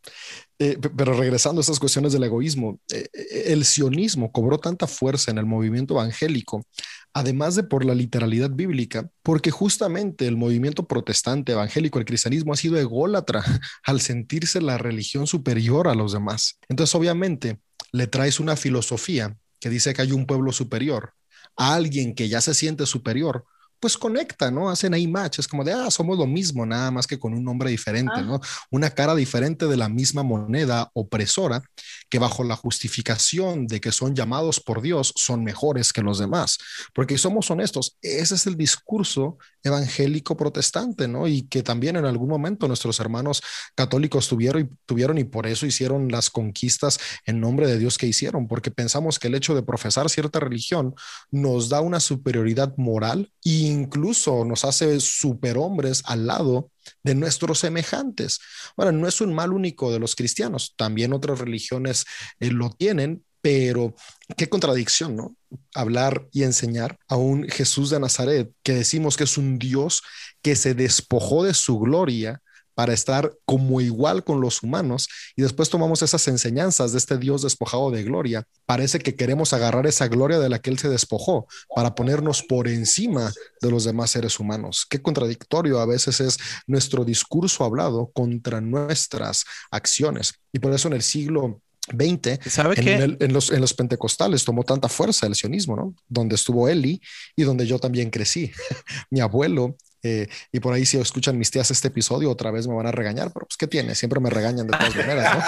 Eh, 0.62 0.78
pero 0.98 1.14
regresando 1.14 1.60
a 1.60 1.64
estas 1.64 1.80
cuestiones 1.80 2.12
del 2.12 2.24
egoísmo, 2.24 2.82
eh, 2.92 3.08
eh, 3.14 3.44
el 3.48 3.64
sionismo 3.64 4.30
cobró 4.34 4.58
tanta 4.58 4.88
fuerza 4.88 5.32
en 5.32 5.38
el 5.38 5.46
movimiento 5.46 5.94
evangélico, 5.94 6.66
además 7.14 7.56
de 7.56 7.64
por 7.64 7.86
la 7.86 7.96
literalidad 7.96 8.50
bíblica, 8.50 9.10
porque 9.24 9.52
justamente 9.52 10.28
el 10.28 10.36
movimiento 10.36 10.86
protestante 10.86 11.54
evangélico, 11.54 11.98
el 11.98 12.04
cristianismo, 12.04 12.52
ha 12.52 12.58
sido 12.58 12.78
ególatra 12.78 13.42
al 13.86 14.02
sentirse 14.02 14.60
la 14.60 14.78
religión 14.78 15.28
superior 15.28 15.88
a 15.88 15.96
los 15.96 16.12
demás. 16.12 16.60
Entonces, 16.68 16.94
obviamente, 16.94 17.60
le 17.94 18.08
traes 18.08 18.42
una 18.42 18.58
filosofía 18.58 19.38
que 19.62 19.70
dice 19.70 19.94
que 19.94 20.02
hay 20.02 20.12
un 20.12 20.26
pueblo 20.26 20.52
superior 20.52 21.14
a 21.56 21.76
alguien 21.76 22.16
que 22.16 22.28
ya 22.28 22.42
se 22.42 22.54
siente 22.54 22.86
superior, 22.86 23.46
pues 23.80 23.98
conecta, 23.98 24.52
¿no? 24.52 24.70
Hacen 24.70 24.94
ahí 24.94 25.08
match, 25.08 25.40
es 25.40 25.48
como 25.48 25.64
de, 25.64 25.74
ah, 25.74 25.90
somos 25.90 26.18
lo 26.18 26.28
mismo, 26.28 26.66
nada 26.66 26.92
más 26.92 27.08
que 27.08 27.18
con 27.18 27.34
un 27.34 27.44
nombre 27.44 27.70
diferente, 27.70 28.14
ah. 28.16 28.22
¿no? 28.22 28.40
Una 28.72 28.90
cara 28.90 29.16
diferente 29.16 29.68
de 29.68 29.78
la 29.78 29.90
misma 29.90 30.24
moneda 30.24 30.90
opresora 30.94 31.64
que 32.10 32.20
bajo 32.20 32.44
la 32.44 32.56
justificación 32.56 33.68
de 33.68 33.80
que 33.80 33.92
son 33.92 34.16
llamados 34.16 34.60
por 34.60 34.82
Dios 34.82 35.14
son 35.16 35.44
mejores 35.44 35.94
que 35.94 36.02
los 36.02 36.20
demás. 36.20 36.58
Porque 36.94 37.18
somos 37.18 37.50
honestos, 37.52 37.98
ese 38.02 38.36
es 38.36 38.48
el 38.48 38.58
discurso 38.58 39.38
evangélico 39.64 40.36
protestante, 40.38 41.08
¿no? 41.08 41.28
Y 41.28 41.44
que 41.44 41.64
también 41.64 41.96
en 41.96 42.06
algún 42.06 42.30
momento 42.30 42.68
nuestros 42.68 43.00
hermanos 43.00 43.42
católicos 43.76 44.28
tuvieron 44.28 44.64
y, 44.64 44.70
tuvieron 44.86 45.18
y 45.18 45.24
por 45.24 45.48
eso 45.48 45.66
hicieron 45.66 46.10
las 46.10 46.30
conquistas 46.30 47.00
en 47.26 47.40
nombre 47.40 47.68
de 47.68 47.78
Dios 47.78 47.98
que 47.98 48.08
hicieron, 48.08 48.48
porque 48.48 48.72
pensamos 48.72 49.20
que 49.20 49.28
el 49.28 49.36
hecho 49.36 49.56
de 49.56 49.64
profesar 49.64 50.10
cierta 50.10 50.40
religión 50.40 50.96
nos 51.32 51.70
da 51.70 51.82
una 51.82 52.00
superioridad 52.00 52.74
moral 52.78 53.32
e 53.44 53.50
incluso 53.70 54.46
nos 54.46 54.66
hace 54.66 55.00
superhombres 55.00 56.04
al 56.06 56.28
lado 56.28 56.72
de 57.04 57.16
nuestros 57.16 57.60
semejantes. 57.60 58.40
Bueno, 58.76 58.92
no 58.92 59.08
es 59.08 59.22
un 59.22 59.34
mal 59.34 59.54
único 59.54 59.92
de 59.92 60.00
los 60.00 60.16
cristianos, 60.16 60.74
también 60.76 61.14
otras 61.14 61.40
religiones 61.40 62.06
eh, 62.40 62.52
lo 62.52 62.70
tienen, 62.72 63.24
pero 63.42 63.96
qué 64.36 64.50
contradicción, 64.50 65.16
¿no? 65.16 65.36
Hablar 65.74 66.28
y 66.32 66.44
enseñar 66.44 67.00
a 67.08 67.16
un 67.16 67.48
Jesús 67.48 67.90
de 67.90 68.00
Nazaret 68.00 68.52
que 68.64 68.74
decimos 68.74 69.16
que 69.16 69.24
es 69.24 69.38
un 69.38 69.58
Dios 69.58 70.04
que 70.42 70.56
se 70.56 70.74
despojó 70.74 71.44
de 71.44 71.54
su 71.54 71.80
gloria 71.80 72.42
para 72.80 72.94
estar 72.94 73.38
como 73.44 73.82
igual 73.82 74.24
con 74.24 74.40
los 74.40 74.64
humanos 74.64 75.10
y 75.36 75.42
después 75.42 75.70
tomamos 75.70 76.02
esas 76.02 76.26
enseñanzas 76.30 76.94
de 76.94 76.98
este 76.98 77.18
Dios 77.18 77.42
despojado 77.42 77.92
de 77.92 78.06
gloria. 78.06 78.46
Parece 78.66 79.00
que 79.00 79.18
queremos 79.18 79.52
agarrar 79.52 79.86
esa 79.86 80.08
gloria 80.08 80.40
de 80.40 80.48
la 80.48 80.60
que 80.60 80.70
Él 80.70 80.80
se 80.80 80.88
despojó 80.88 81.46
para 81.76 81.94
ponernos 81.94 82.42
por 82.42 82.70
encima 82.70 83.34
de 83.62 83.70
los 83.70 83.84
demás 83.84 84.12
seres 84.12 84.40
humanos. 84.40 84.88
Qué 84.90 85.02
contradictorio 85.02 85.82
a 85.82 85.86
veces 85.86 86.22
es 86.22 86.38
nuestro 86.68 87.04
discurso 87.04 87.66
hablado 87.66 88.12
contra 88.14 88.62
nuestras 88.62 89.44
acciones. 89.72 90.36
Y 90.54 90.60
por 90.60 90.74
eso 90.74 90.88
en 90.88 90.94
el 90.94 91.02
siglo 91.02 91.62
20, 91.92 92.40
¿Sabe 92.50 92.76
en, 92.78 93.18
en, 93.20 93.34
los, 93.34 93.52
en 93.52 93.60
los 93.60 93.74
pentecostales 93.74 94.46
tomó 94.46 94.64
tanta 94.64 94.88
fuerza 94.88 95.28
el 95.28 95.36
sionismo, 95.36 95.76
¿no? 95.76 95.94
Donde 96.08 96.36
estuvo 96.36 96.70
Eli 96.70 97.02
y 97.36 97.44
donde 97.44 97.68
yo 97.68 97.78
también 97.78 98.10
crecí. 98.10 98.54
Mi 99.10 99.20
abuelo 99.20 99.76
eh, 100.04 100.28
y 100.52 100.60
por 100.60 100.74
ahí 100.74 100.86
si 100.86 100.98
escuchan 100.98 101.38
mis 101.38 101.52
tías 101.52 101.70
este 101.72 101.90
episodio 101.90 102.32
otra 102.32 102.52
vez 102.52 102.68
me 102.68 102.76
van 102.76 102.88
a 102.88 102.92
regañar, 102.92 103.32
pero 103.34 103.46
pues 103.46 103.58
¿qué 103.58 103.68
tiene? 103.68 103.96
Siempre 103.96 104.20
me 104.20 104.30
regañan 104.30 104.68
de 104.68 104.78
todas 104.78 104.96
maneras, 104.96 105.36
¿no? 105.36 105.44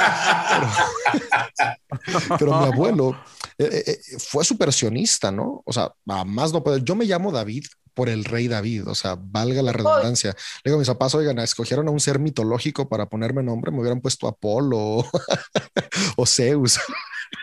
Pero, 2.38 2.52
mi 2.60 2.66
abuelo 2.66 3.18
eh, 3.58 3.84
eh, 3.88 4.00
fue 4.20 4.44
supersionista, 4.44 5.32
¿no? 5.32 5.62
O 5.66 5.74
sea, 5.74 5.94
más 6.06 6.52
no 6.52 6.64
puede. 6.64 6.82
Yo 6.84 6.96
me 6.96 7.06
llamo 7.06 7.32
David 7.32 7.66
por 7.94 8.10
el 8.10 8.24
rey 8.24 8.48
David, 8.48 8.88
o 8.88 8.96
sea, 8.96 9.18
valga 9.20 9.62
la 9.62 9.74
redundancia. 9.74 10.32
Le 10.64 10.70
digo 10.70 10.78
a 10.78 10.80
mis 10.80 10.88
papás, 10.88 11.14
oigan, 11.16 11.40
escogieron 11.40 11.88
a 11.88 11.92
un 11.92 12.00
ser 12.00 12.20
mitológico 12.20 12.88
para 12.88 13.08
ponerme 13.08 13.44
nombre, 13.44 13.72
me 13.72 13.80
hubieran 13.80 14.02
puesto 14.02 14.28
Apolo 14.28 15.06
o 16.16 16.26
Zeus. 16.26 16.80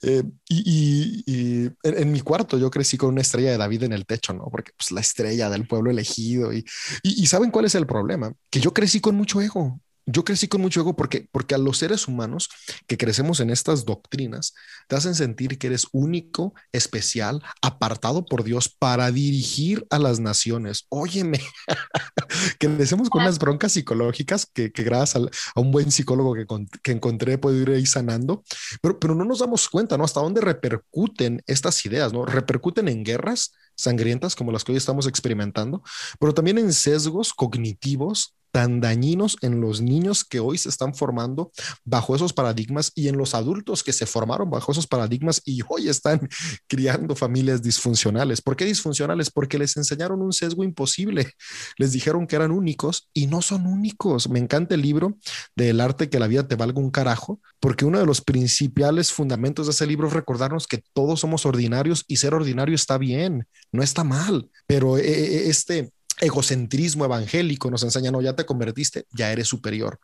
Eh, 0.02 0.22
y, 0.48 1.70
en, 1.82 2.12
mi 2.12 2.20
cuarto 2.20 2.58
yo 2.58 2.70
crecí 2.70 2.96
con 2.96 3.10
una 3.10 3.22
estrella 3.22 3.50
de 3.50 3.56
David 3.56 3.84
en 3.84 3.92
el 3.92 4.06
techo, 4.06 4.34
¿no? 4.34 4.44
Porque 4.50 4.72
pues 4.76 4.92
la 4.92 5.00
estrella 5.00 5.48
del 5.48 5.66
pueblo 5.66 5.90
elegido. 5.90 6.52
Y, 6.52 6.64
y, 7.02 7.26
¿saben 7.26 7.50
cuál 7.50 7.64
es 7.64 7.74
el 7.74 7.86
problema? 7.86 8.32
Que 8.50 8.60
yo 8.60 8.72
crecí 8.72 9.00
con 9.00 9.16
mucho 9.16 9.40
ego 9.40 9.80
yo 10.06 10.24
crecí 10.24 10.46
con 10.46 10.60
mucho 10.60 10.80
ego 10.80 10.94
porque, 10.94 11.28
porque 11.32 11.56
a 11.56 11.58
los 11.58 11.78
seres 11.78 12.06
humanos 12.06 12.48
que 12.86 12.96
crecemos 12.96 13.40
en 13.40 13.50
estas 13.50 13.84
doctrinas 13.84 14.54
te 14.86 14.94
hacen 14.94 15.16
sentir 15.16 15.58
que 15.58 15.66
eres 15.66 15.88
único, 15.92 16.54
especial, 16.72 17.42
apartado 17.60 18.24
por 18.24 18.44
Dios 18.44 18.68
para 18.68 19.10
dirigir 19.10 19.84
a 19.90 19.98
las 19.98 20.20
naciones. 20.20 20.86
Óyeme, 20.90 21.40
crecemos 22.58 23.10
con 23.10 23.22
unas 23.22 23.40
broncas 23.40 23.72
psicológicas 23.72 24.46
que, 24.46 24.70
que 24.70 24.84
gracias 24.84 25.28
a, 25.54 25.60
un 25.60 25.72
buen 25.72 25.90
psicólogo 25.90 26.34
que, 26.34 26.46
que 26.82 26.92
encontré 26.92 27.36
puedo 27.36 27.60
ir 27.60 27.70
ahí 27.70 27.84
sanando, 27.84 28.44
pero, 28.80 29.00
pero 29.00 29.14
no 29.14 29.24
nos 29.24 29.40
damos 29.40 29.68
cuenta, 29.68 29.98
¿no? 29.98 30.04
Hasta 30.04 30.20
dónde 30.20 30.40
repercuten 30.40 31.42
estas 31.46 31.84
ideas, 31.84 32.12
¿no? 32.12 32.24
Repercuten 32.24 32.88
en 32.88 33.02
guerras 33.02 33.52
sangrientas 33.74 34.36
como 34.36 34.52
las 34.52 34.64
que 34.64 34.72
hoy 34.72 34.78
estamos 34.78 35.06
experimentando, 35.06 35.82
pero 36.18 36.32
también 36.32 36.58
en 36.58 36.72
sesgos 36.72 37.34
cognitivos 37.34 38.36
tan 38.56 38.80
dañinos 38.80 39.36
en 39.42 39.60
los 39.60 39.82
niños 39.82 40.24
que 40.24 40.40
hoy 40.40 40.56
se 40.56 40.70
están 40.70 40.94
formando 40.94 41.52
bajo 41.84 42.16
esos 42.16 42.32
paradigmas 42.32 42.90
y 42.94 43.08
en 43.08 43.18
los 43.18 43.34
adultos 43.34 43.84
que 43.84 43.92
se 43.92 44.06
formaron 44.06 44.48
bajo 44.48 44.72
esos 44.72 44.86
paradigmas 44.86 45.42
y 45.44 45.60
hoy 45.68 45.90
están 45.90 46.26
criando 46.66 47.14
familias 47.14 47.62
disfuncionales. 47.62 48.40
¿Por 48.40 48.56
qué 48.56 48.64
disfuncionales? 48.64 49.30
Porque 49.30 49.58
les 49.58 49.76
enseñaron 49.76 50.22
un 50.22 50.32
sesgo 50.32 50.64
imposible. 50.64 51.34
Les 51.76 51.92
dijeron 51.92 52.26
que 52.26 52.36
eran 52.36 52.50
únicos 52.50 53.10
y 53.12 53.26
no 53.26 53.42
son 53.42 53.66
únicos. 53.66 54.30
Me 54.30 54.38
encanta 54.38 54.74
el 54.74 54.80
libro 54.80 55.18
del 55.54 55.78
arte 55.78 56.08
que 56.08 56.18
la 56.18 56.26
vida 56.26 56.48
te 56.48 56.56
valga 56.56 56.80
un 56.80 56.90
carajo, 56.90 57.42
porque 57.60 57.84
uno 57.84 57.98
de 57.98 58.06
los 58.06 58.22
principales 58.22 59.12
fundamentos 59.12 59.66
de 59.66 59.72
ese 59.72 59.86
libro 59.86 60.08
es 60.08 60.14
recordarnos 60.14 60.66
que 60.66 60.82
todos 60.94 61.20
somos 61.20 61.44
ordinarios 61.44 62.06
y 62.08 62.16
ser 62.16 62.32
ordinario 62.32 62.74
está 62.74 62.96
bien, 62.96 63.46
no 63.70 63.82
está 63.82 64.02
mal, 64.02 64.48
pero 64.66 64.96
eh, 64.96 65.02
eh, 65.04 65.50
este 65.50 65.92
egocentrismo 66.20 67.04
evangélico 67.04 67.70
nos 67.70 67.82
enseña, 67.82 68.10
no, 68.10 68.20
ya 68.22 68.34
te 68.34 68.46
convertiste, 68.46 69.04
ya 69.12 69.30
eres 69.32 69.48
superior. 69.48 69.98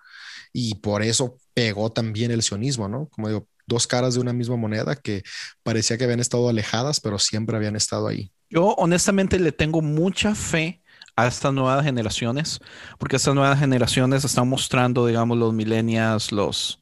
Y 0.53 0.75
por 0.77 1.03
eso 1.03 1.39
pegó 1.55 1.91
también 1.91 2.31
el 2.31 2.43
sionismo, 2.43 2.89
¿no? 2.89 3.09
Como 3.09 3.29
digo, 3.29 3.49
dos 3.67 3.87
caras 3.87 4.15
de 4.15 4.21
una 4.21 4.33
misma 4.33 4.57
moneda 4.57 4.97
que 4.97 5.23
parecía 5.63 5.97
que 5.97 6.05
habían 6.05 6.21
estado 6.21 6.49
alejadas, 6.49 7.01
pero 7.01 7.19
siempre 7.19 7.57
habían 7.57 7.77
estado 7.77 8.09
ahí. 8.09 8.31
Yo 8.51 8.75
honestamente 8.75 9.39
le 9.39 9.53
tengo 9.53 9.81
mucha 9.81 10.35
fe 10.35 10.83
a 11.17 11.27
estas 11.27 11.53
nuevas 11.53 11.85
generaciones, 11.85 12.61
porque 12.99 13.17
estas 13.17 13.35
nuevas 13.35 13.59
generaciones 13.59 14.25
están 14.25 14.49
mostrando, 14.49 15.07
digamos, 15.07 15.39
los 15.39 15.53
millennials, 15.53 16.33
los, 16.33 16.81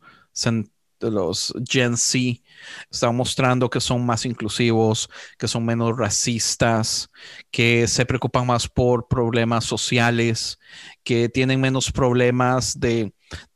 los 1.00 1.54
Gen 1.68 1.96
Z, 1.96 2.42
están 2.90 3.16
mostrando 3.16 3.70
que 3.70 3.80
son 3.80 4.04
más 4.04 4.26
inclusivos, 4.26 5.08
que 5.38 5.48
son 5.48 5.64
menos 5.64 5.96
racistas, 5.96 7.10
que 7.50 7.86
se 7.86 8.04
preocupan 8.04 8.46
más 8.46 8.68
por 8.68 9.08
problemas 9.08 9.64
sociales, 9.64 10.58
que 11.04 11.28
tienen 11.28 11.60
menos 11.60 11.92
problemas 11.92 12.78
de, 12.78 13.12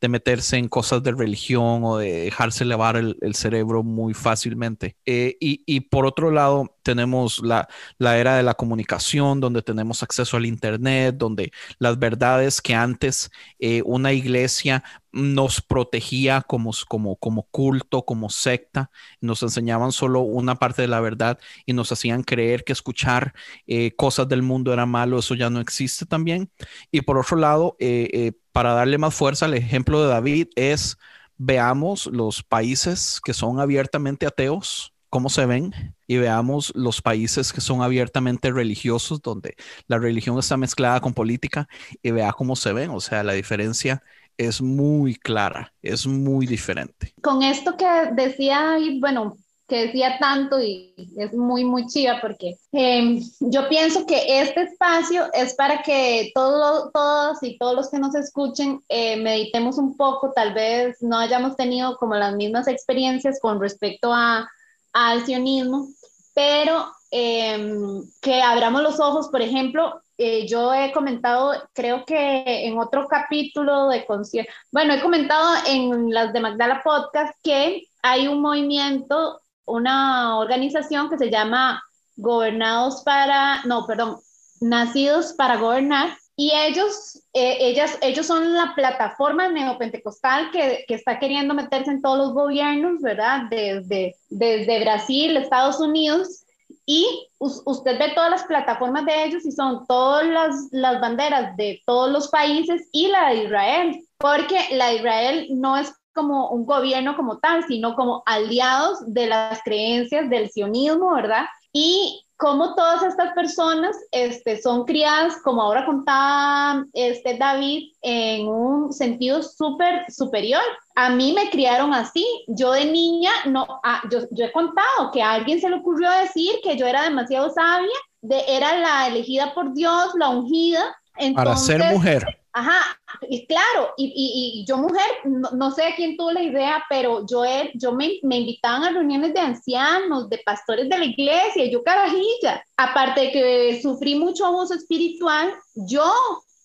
meterse 0.09 0.57
en 0.57 0.69
cosas 0.69 1.03
de 1.03 1.12
religión 1.12 1.83
o 1.83 1.99
de 1.99 2.25
dejarse 2.25 2.65
elevar 2.65 2.97
el, 2.97 3.35
cerebro 3.35 3.83
muy 3.83 4.15
fácilmente. 4.15 4.97
Eh, 5.05 5.37
y, 5.41 5.81
por 5.81 6.07
otro 6.07 6.31
lado, 6.31 6.77
tenemos 6.83 7.41
la, 7.43 7.69
la, 7.99 8.19
era 8.19 8.37
de 8.37 8.43
la 8.43 8.55
comunicación, 8.55 9.41
donde 9.41 9.62
tenemos 9.62 10.03
acceso 10.03 10.37
al 10.37 10.47
Internet, 10.47 11.16
donde 11.19 11.51
las 11.79 11.99
verdades 11.99 12.61
que 12.61 12.75
antes 12.75 13.31
eh, 13.59 13.83
una 13.85 14.12
iglesia 14.12 14.85
nos 15.15 15.61
protegía 15.61 16.43
como, 16.43 16.73
como, 16.89 17.16
como 17.16 17.45
culto, 17.45 18.05
como 18.05 18.31
secta, 18.31 18.91
nos 19.21 19.43
enseñaban 19.43 19.93
solo 19.93 20.21
una 20.21 20.57
parte 20.57 20.83
de 20.83 20.89
la 20.89 21.01
verdad 21.01 21.39
y 21.65 21.73
nos 21.73 21.93
hacían 21.93 22.25
creer 22.25 22.65
que 22.65 22.73
escuchar 22.73 23.33
eh, 23.66 23.93
cosas 23.95 24.29
del 24.29 24.43
mundo 24.43 24.73
era 24.73 24.87
malo, 24.87 25.21
eso 25.21 25.37
ya 25.37 25.51
no 25.51 25.61
existe 25.61 26.05
también. 26.05 26.51
Y 26.91 27.03
por 27.03 27.16
otro 27.19 27.34
lado, 27.36 27.77
eh, 27.78 28.09
eh, 28.12 28.32
para 28.52 28.74
darle 28.74 28.98
más 28.98 29.15
fuerza 29.15 29.47
al 29.47 29.55
ejemplo 29.55 30.02
de 30.02 30.09
David 30.09 30.48
es, 30.55 30.97
veamos 31.36 32.06
los 32.06 32.43
países 32.43 33.20
que 33.24 33.35
son 33.35 33.61
abiertamente 33.61 34.27
ateos, 34.27 34.93
cómo 35.11 35.28
se 35.28 35.47
ven 35.47 35.94
y 36.06 36.16
veamos 36.16 36.73
los 36.74 37.01
países 37.01 37.52
que 37.52 37.61
son 37.61 37.82
abiertamente 37.82 38.51
religiosos, 38.51 39.23
donde 39.23 39.55
la 39.86 39.98
religión 39.98 40.39
está 40.39 40.56
mezclada 40.56 41.01
con 41.01 41.15
política 41.15 41.69
y 42.02 42.11
vea 42.11 42.32
cómo 42.32 42.56
se 42.56 42.73
ven. 42.73 42.90
O 42.90 43.01
sea, 43.01 43.23
la 43.23 43.32
diferencia 43.32 44.02
es 44.36 44.61
muy 44.61 45.15
clara, 45.15 45.73
es 45.82 46.06
muy 46.06 46.47
diferente. 46.47 47.15
Con 47.23 47.43
esto 47.43 47.77
que 47.77 47.86
decía 48.15 48.77
bueno, 49.01 49.36
que 49.66 49.86
decía 49.86 50.19
tanto 50.19 50.61
y 50.61 50.95
es 51.16 51.32
muy, 51.32 51.65
muy 51.65 51.86
chiva 51.86 52.19
porque 52.20 52.59
em, 52.73 53.20
yo 53.41 53.69
pienso 53.69 54.05
que 54.07 54.41
este 54.41 54.62
espacio 54.62 55.27
es 55.32 55.55
para 55.55 55.82
que 55.82 56.31
todos, 56.35 56.93
todos 56.93 57.43
y 57.43 57.57
todos 57.59 57.74
los 57.74 57.91
que 57.91 57.99
nos 57.99 58.15
escuchen 58.15 58.82
eh, 58.89 59.16
meditemos 59.16 59.78
un 59.78 59.97
poco, 59.97 60.32
tal 60.32 60.53
vez 60.53 61.01
no 61.01 61.19
hayamos 61.19 61.57
tenido 61.57 61.97
como 61.97 62.15
las 62.15 62.35
mismas 62.35 62.69
experiencias 62.69 63.39
con 63.41 63.61
respecto 63.61 64.12
a, 64.12 64.49
al 64.93 65.24
sionismo, 65.24 65.89
pero 66.35 66.86
em, 67.11 68.03
que 68.20 68.43
abramos 68.43 68.82
los 68.82 69.01
ojos, 69.01 69.28
por 69.28 69.41
ejemplo, 69.41 70.03
eh, 70.19 70.47
yo 70.47 70.73
he 70.73 70.93
comentado, 70.93 71.55
creo 71.73 72.05
que 72.05 72.66
en 72.66 72.78
otro 72.78 73.07
capítulo 73.09 73.89
de 73.89 74.05
concierto, 74.05 74.53
bueno, 74.70 74.95
he 74.95 75.01
comentado 75.01 75.57
en 75.66 76.12
las 76.12 76.32
de 76.32 76.41
Magdala 76.41 76.82
Podcast 76.85 77.35
que 77.43 77.89
hay 78.03 78.28
un 78.28 78.41
movimiento, 78.41 79.41
una 79.66 80.39
organización 80.39 81.09
que 81.09 81.19
se 81.19 81.31
llama 81.31 81.82
Gobernados 82.16 83.03
para, 83.03 83.65
no, 83.65 83.86
perdón, 83.86 84.19
Nacidos 84.61 85.32
para 85.35 85.57
Gobernar, 85.57 86.16
y 86.36 86.51
ellos, 86.53 87.23
eh, 87.32 87.59
ellas, 87.61 87.97
ellos 88.01 88.27
son 88.27 88.55
la 88.55 88.74
plataforma 88.74 89.49
neopentecostal 89.49 90.51
que, 90.51 90.85
que, 90.89 90.95
está 90.95 91.20
queriendo 91.20 91.55
meterse 91.55 91.93
en 91.93 92.03
todos 92.03 92.19
los 92.19 92.32
gobiernos, 92.32 93.01
¿verdad? 93.01 93.43
Desde, 93.51 94.16
desde 94.31 94.81
Brasil, 94.81 95.36
Estados 95.36 95.78
Unidos, 95.78 96.45
y 96.86 97.28
usted 97.39 97.99
ve 97.99 98.12
todas 98.15 98.31
las 98.31 98.45
plataformas 98.45 99.07
de 99.07 99.24
ellos 99.24 99.45
y 99.47 99.53
son 99.53 99.86
todas 99.86 100.27
las, 100.27 100.69
las, 100.70 101.01
banderas 101.01 101.57
de 101.57 101.81
todos 101.86 102.11
los 102.11 102.28
países 102.28 102.89
y 102.93 103.09
la 103.09 103.31
de 103.31 103.45
Israel, 103.45 104.05
porque 104.19 104.59
la 104.73 104.89
de 104.89 104.97
Israel 104.97 105.47
no 105.51 105.77
es 105.77 105.95
como 106.15 106.49
un 106.51 106.65
gobierno 106.65 107.16
como 107.16 107.39
tal, 107.39 107.65
sino 107.66 107.95
como 107.95 108.23
aliados 108.27 108.99
de 109.07 109.27
las 109.27 109.62
creencias 109.62 110.31
del 110.31 110.51
sionismo, 110.51 111.12
¿verdad? 111.15 111.45
Y 111.73 112.24
cómo 112.36 112.74
todas 112.74 113.03
estas 113.03 113.32
personas 113.32 113.97
este, 114.11 114.61
son 114.61 114.85
criadas, 114.85 115.36
como 115.43 115.62
ahora 115.62 115.86
contaba 115.86 116.85
este, 116.93 117.36
David, 117.39 117.93
en 118.03 118.49
un 118.49 118.93
sentido 118.93 119.43
súper 119.43 120.05
superior. 120.11 120.62
A 120.95 121.11
mí 121.11 121.32
me 121.32 121.51
criaron 121.51 121.95
así. 121.95 122.27
Yo 122.49 122.73
de 122.73 122.86
niña, 122.86 123.31
no, 123.47 123.66
ah, 123.82 124.03
yo, 124.11 124.20
yo, 124.31 124.47
he 124.47 124.53
contado 124.53 125.11
que 125.12 125.23
a 125.23 125.32
alguien 125.32 125.61
se 125.61 125.69
le 125.69 125.77
ocurrió 125.77 126.11
decir 126.11 126.53
que 126.62 126.77
yo 126.77 126.86
era 126.86 127.05
demasiado 127.05 127.51
sabia, 127.51 127.97
de, 128.20 128.43
era 128.49 128.78
la 128.78 129.07
elegida 129.09 129.55
por 129.55 129.73
Dios, 129.74 130.12
la 130.19 130.31
ungida. 130.31 130.97
Para 131.35 131.57
ser 131.57 131.93
mujer. 131.93 132.44
Ajá, 132.56 132.97
y 133.28 133.48
claro, 133.48 133.94
y, 133.97 134.12
y, 134.14 134.64
yo 134.64 134.76
mujer, 134.76 135.02
no, 135.24 135.72
sé 135.72 135.93
quién 135.97 136.16
tuvo 136.16 136.31
la 136.31 136.40
idea, 136.40 136.85
pero 136.89 137.26
yo, 137.26 137.43
yo 137.74 137.93
me, 137.93 138.20
me 138.22 138.39
invitaban 138.39 138.85
a 138.85 138.90
reuniones 138.90 139.35
de 139.35 139.40
ancianos, 139.40 140.28
de 140.28 140.39
pastores 140.39 140.89
de 140.89 140.97
la 140.97 141.05
iglesia, 141.05 141.68
yo 141.68 141.82
carajilla. 141.82 142.64
Aparte 142.76 143.22
de 143.22 143.32
que 143.32 143.82
sufrí 143.82 144.14
mucho 144.14 144.47
abuso 144.47 144.74
espiritual, 144.74 145.52
yo 145.74 146.05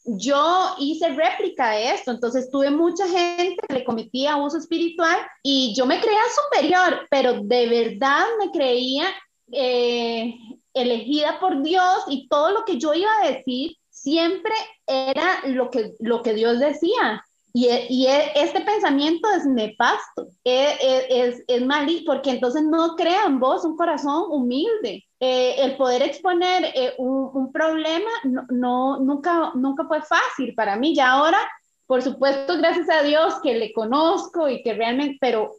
yo 0.06 0.76
hice 0.78 1.10
réplica 1.10 1.72
de 1.72 1.92
esto, 1.92 2.12
entonces 2.12 2.50
tuve 2.52 2.70
mucha 2.70 3.08
gente 3.08 3.62
que 3.68 3.74
le 3.74 3.84
cometía 3.84 4.34
abuso 4.34 4.58
espiritual 4.58 5.18
y 5.44 5.74
yo 5.76 5.86
me 5.86 6.00
creía 6.00 6.22
superior, 6.46 7.08
pero 7.10 7.42
de 7.42 7.68
verdad 7.68 8.26
me 8.40 8.52
creía 8.52 9.06
eh, 9.52 10.36
elegida 10.74 11.40
por 11.40 11.62
Dios 11.62 12.06
y 12.08 12.28
todo 12.28 12.52
lo 12.52 12.66
que 12.66 12.78
yo 12.78 12.94
iba 12.94 13.10
a 13.22 13.32
decir 13.32 13.79
siempre 14.02 14.54
era 14.88 15.42
lo 15.48 15.70
que, 15.70 15.94
lo 16.00 16.22
que 16.22 16.34
Dios 16.34 16.60
decía. 16.60 17.24
Y, 17.52 17.68
y 17.90 18.06
este 18.36 18.62
pensamiento 18.62 19.28
es 19.32 19.46
nefasto, 19.46 20.28
es, 20.44 20.78
es, 21.10 21.44
es 21.48 21.66
mal, 21.66 21.88
porque 22.06 22.30
entonces 22.30 22.64
no 22.64 22.96
crea 22.96 23.26
en 23.26 23.40
vos 23.40 23.66
un 23.66 23.76
corazón 23.76 24.26
humilde. 24.30 25.04
Eh, 25.20 25.56
el 25.58 25.76
poder 25.76 26.04
exponer 26.04 26.72
eh, 26.76 26.94
un, 26.98 27.30
un, 27.34 27.52
problema 27.52 28.10
no, 28.24 28.46
no, 28.50 29.00
nunca, 29.00 29.52
nunca 29.56 29.86
fue 29.86 30.02
fácil 30.04 30.54
para 30.56 30.78
mí. 30.78 30.96
Ya 30.96 31.12
ahora, 31.12 31.40
por 31.88 32.02
supuesto, 32.02 32.58
gracias 32.58 32.88
a 32.90 33.02
Dios 33.02 33.34
que 33.42 33.56
le 33.56 33.74
conozco 33.74 34.48
y 34.48 34.62
que 34.62 34.76
realmente, 34.76 35.18
pero 35.20 35.56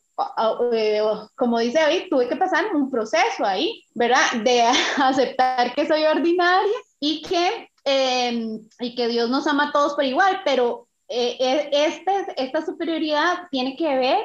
eh, 0.73 1.01
como 1.37 1.59
dice 1.59 1.81
David, 1.81 2.05
tuve 2.11 2.29
que 2.29 2.37
pasar 2.37 2.75
un 2.75 2.91
proceso 2.91 3.45
ahí, 3.45 3.85
¿verdad? 3.95 4.33
De 4.45 4.63
aceptar 5.03 5.75
que 5.75 5.87
soy 5.87 6.05
ordinaria 6.05 6.77
y 7.01 7.23
que, 7.23 7.69
em, 7.85 8.61
y 8.79 8.95
que 8.95 9.09
Dios 9.09 9.31
nos 9.31 9.47
ama 9.47 9.69
a 9.69 9.73
todos 9.73 9.95
por 9.95 10.05
igual, 10.05 10.41
pero 10.45 10.89
eh, 11.09 11.37
eh, 11.41 11.71
este, 11.73 12.13
esta 12.37 12.65
superioridad 12.65 13.49
tiene 13.51 13.77
que 13.77 13.97
ver 13.97 14.19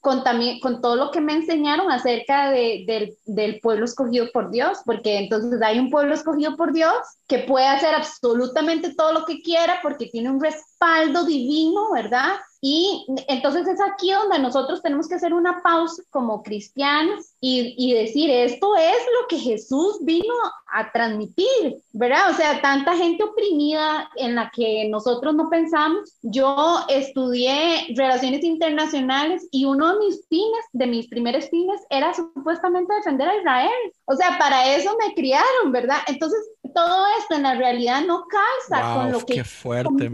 con, 0.00 0.22
también, 0.22 0.60
con 0.60 0.80
todo 0.80 0.96
lo 0.96 1.10
que 1.10 1.20
me 1.20 1.32
enseñaron 1.32 1.90
acerca 1.90 2.50
de, 2.50 2.84
del, 2.86 3.16
del 3.24 3.60
pueblo 3.60 3.84
escogido 3.84 4.30
por 4.32 4.50
Dios, 4.50 4.78
porque 4.84 5.18
entonces 5.18 5.60
hay 5.62 5.78
un 5.78 5.90
pueblo 5.90 6.14
escogido 6.14 6.56
por 6.56 6.72
Dios 6.72 6.96
que 7.26 7.40
puede 7.40 7.66
hacer 7.66 7.94
absolutamente 7.94 8.94
todo 8.94 9.12
lo 9.12 9.24
que 9.24 9.42
quiera 9.42 9.80
porque 9.82 10.06
tiene 10.06 10.30
un 10.30 10.40
respaldo 10.40 11.24
divino, 11.24 11.92
¿verdad? 11.92 12.34
Y 12.60 13.06
entonces 13.28 13.66
es 13.68 13.80
aquí 13.80 14.10
donde 14.12 14.40
nosotros 14.40 14.82
tenemos 14.82 15.08
que 15.08 15.14
hacer 15.14 15.32
una 15.32 15.62
pausa 15.62 16.02
como 16.10 16.42
cristianos 16.42 17.34
y, 17.40 17.74
y, 17.78 17.94
decir, 17.94 18.30
esto 18.30 18.76
es 18.76 18.98
lo 19.20 19.28
que 19.28 19.38
Jesús 19.38 19.98
vino 20.02 20.34
a 20.72 20.90
transmitir, 20.90 21.76
¿verdad? 21.92 22.30
O 22.30 22.34
sea, 22.34 22.60
tanta 22.60 22.96
gente 22.96 23.22
oprimida 23.22 24.10
en 24.16 24.34
la 24.34 24.50
que 24.52 24.88
nosotros 24.88 25.34
no 25.34 25.48
pensamos. 25.48 26.18
Yo 26.22 26.80
estudié 26.88 27.86
relaciones 27.96 28.42
internacionales 28.42 29.46
y 29.52 29.64
uno 29.64 29.92
de 29.92 29.98
mis 30.06 30.26
fines, 30.28 30.64
de 30.72 30.86
mis 30.86 31.08
primeros 31.08 31.48
fines, 31.48 31.80
era 31.90 32.12
supuestamente 32.12 32.92
defender 32.94 33.28
a 33.28 33.36
Israel. 33.36 33.92
O 34.06 34.16
sea, 34.16 34.36
para 34.36 34.74
eso 34.74 34.96
me 34.98 35.14
criaron, 35.14 35.70
¿verdad? 35.70 35.98
Entonces, 36.08 36.40
todo 36.74 37.06
esto 37.20 37.36
en 37.36 37.44
la 37.44 37.54
realidad 37.54 38.02
no 38.04 38.24
calza 38.26 38.94
con 38.94 39.12
lo 39.12 39.20
que... 39.20 39.34
Qué 39.34 39.44
fuerte, 39.44 40.10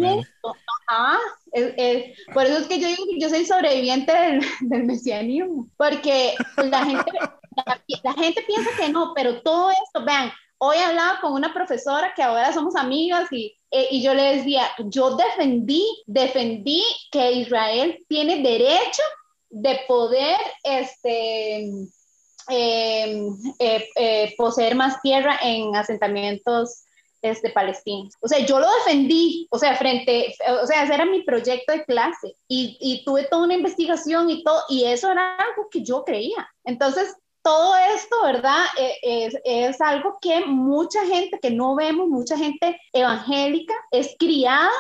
Ajá. 0.87 1.19
Por 2.33 2.45
eso 2.45 2.59
es 2.59 2.67
que 2.67 2.81
yo 2.81 2.89
digo 2.89 3.05
que 3.11 3.21
yo 3.21 3.29
soy 3.29 3.45
sobreviviente 3.45 4.13
del, 4.13 4.41
del 4.61 4.85
mesianismo, 4.85 5.69
porque 5.77 6.35
la 6.57 6.85
gente, 6.85 7.13
la, 8.03 8.13
gente 8.15 8.43
piensa 8.47 8.71
que 8.79 8.89
no, 8.89 9.13
pero 9.15 9.43
todo 9.43 9.71
esto, 9.71 10.05
vean, 10.05 10.33
hoy 10.59 10.77
hablaba 10.79 11.21
con 11.21 11.33
una 11.33 11.53
profesora 11.53 12.13
que 12.15 12.23
ahora 12.23 12.53
somos 12.53 12.77
amigas 12.77 13.31
y, 13.31 13.57
eh, 13.71 13.89
y 13.91 14.03
yo 14.03 14.15
le 14.15 14.37
decía, 14.37 14.65
yo 14.87 15.17
defendí, 15.17 15.85
defendí 16.07 16.83
que 17.11 17.33
Israel 17.33 18.05
tiene 18.09 18.43
derecho 18.43 19.03
de 19.51 19.81
poder, 19.87 20.39
este, 20.65 21.71
eh, 22.51 23.29
eh, 23.59 23.89
eh, 23.97 24.35
poseer 24.37 24.75
más 24.75 25.01
tierra 25.01 25.39
en 25.43 25.75
asentamientos 25.77 26.85
este, 27.25 27.51
palestinos. 27.51 28.15
O 28.21 28.29
sea, 28.29 28.45
yo 28.45 28.61
lo 28.61 28.67
defendí, 28.79 29.49
o 29.51 29.59
sea, 29.59 29.75
frente, 29.77 30.35
o 30.63 30.67
sea, 30.67 30.85
ese 30.85 30.95
era 30.95 31.07
mi 31.07 31.23
proyecto 31.23 31.73
de 31.73 31.85
clase 31.85 32.37
y, 32.47 32.77
y 32.81 33.03
tuve 33.05 33.25
toda 33.25 33.45
una 33.45 33.55
investigación 33.55 34.29
y 34.29 34.45
todo, 34.45 34.63
y 34.69 34.85
eso 34.85 35.11
era 35.11 35.37
algo 35.37 35.69
que 35.71 35.83
yo 35.83 36.05
creía. 36.05 36.47
Entonces, 36.65 37.17
todo 37.43 37.77
esto, 37.95 38.23
¿verdad? 38.23 38.65
Es, 39.03 39.37
es, 39.45 39.81
algo 39.81 40.19
que 40.21 40.45
mucha 40.47 41.05
gente 41.07 41.39
que 41.41 41.51
no 41.51 41.75
vemos, 41.75 42.09
mucha 42.09 42.37
gente 42.37 42.79
evangélica, 42.93 43.75
es 43.91 44.15
criada 44.19 44.71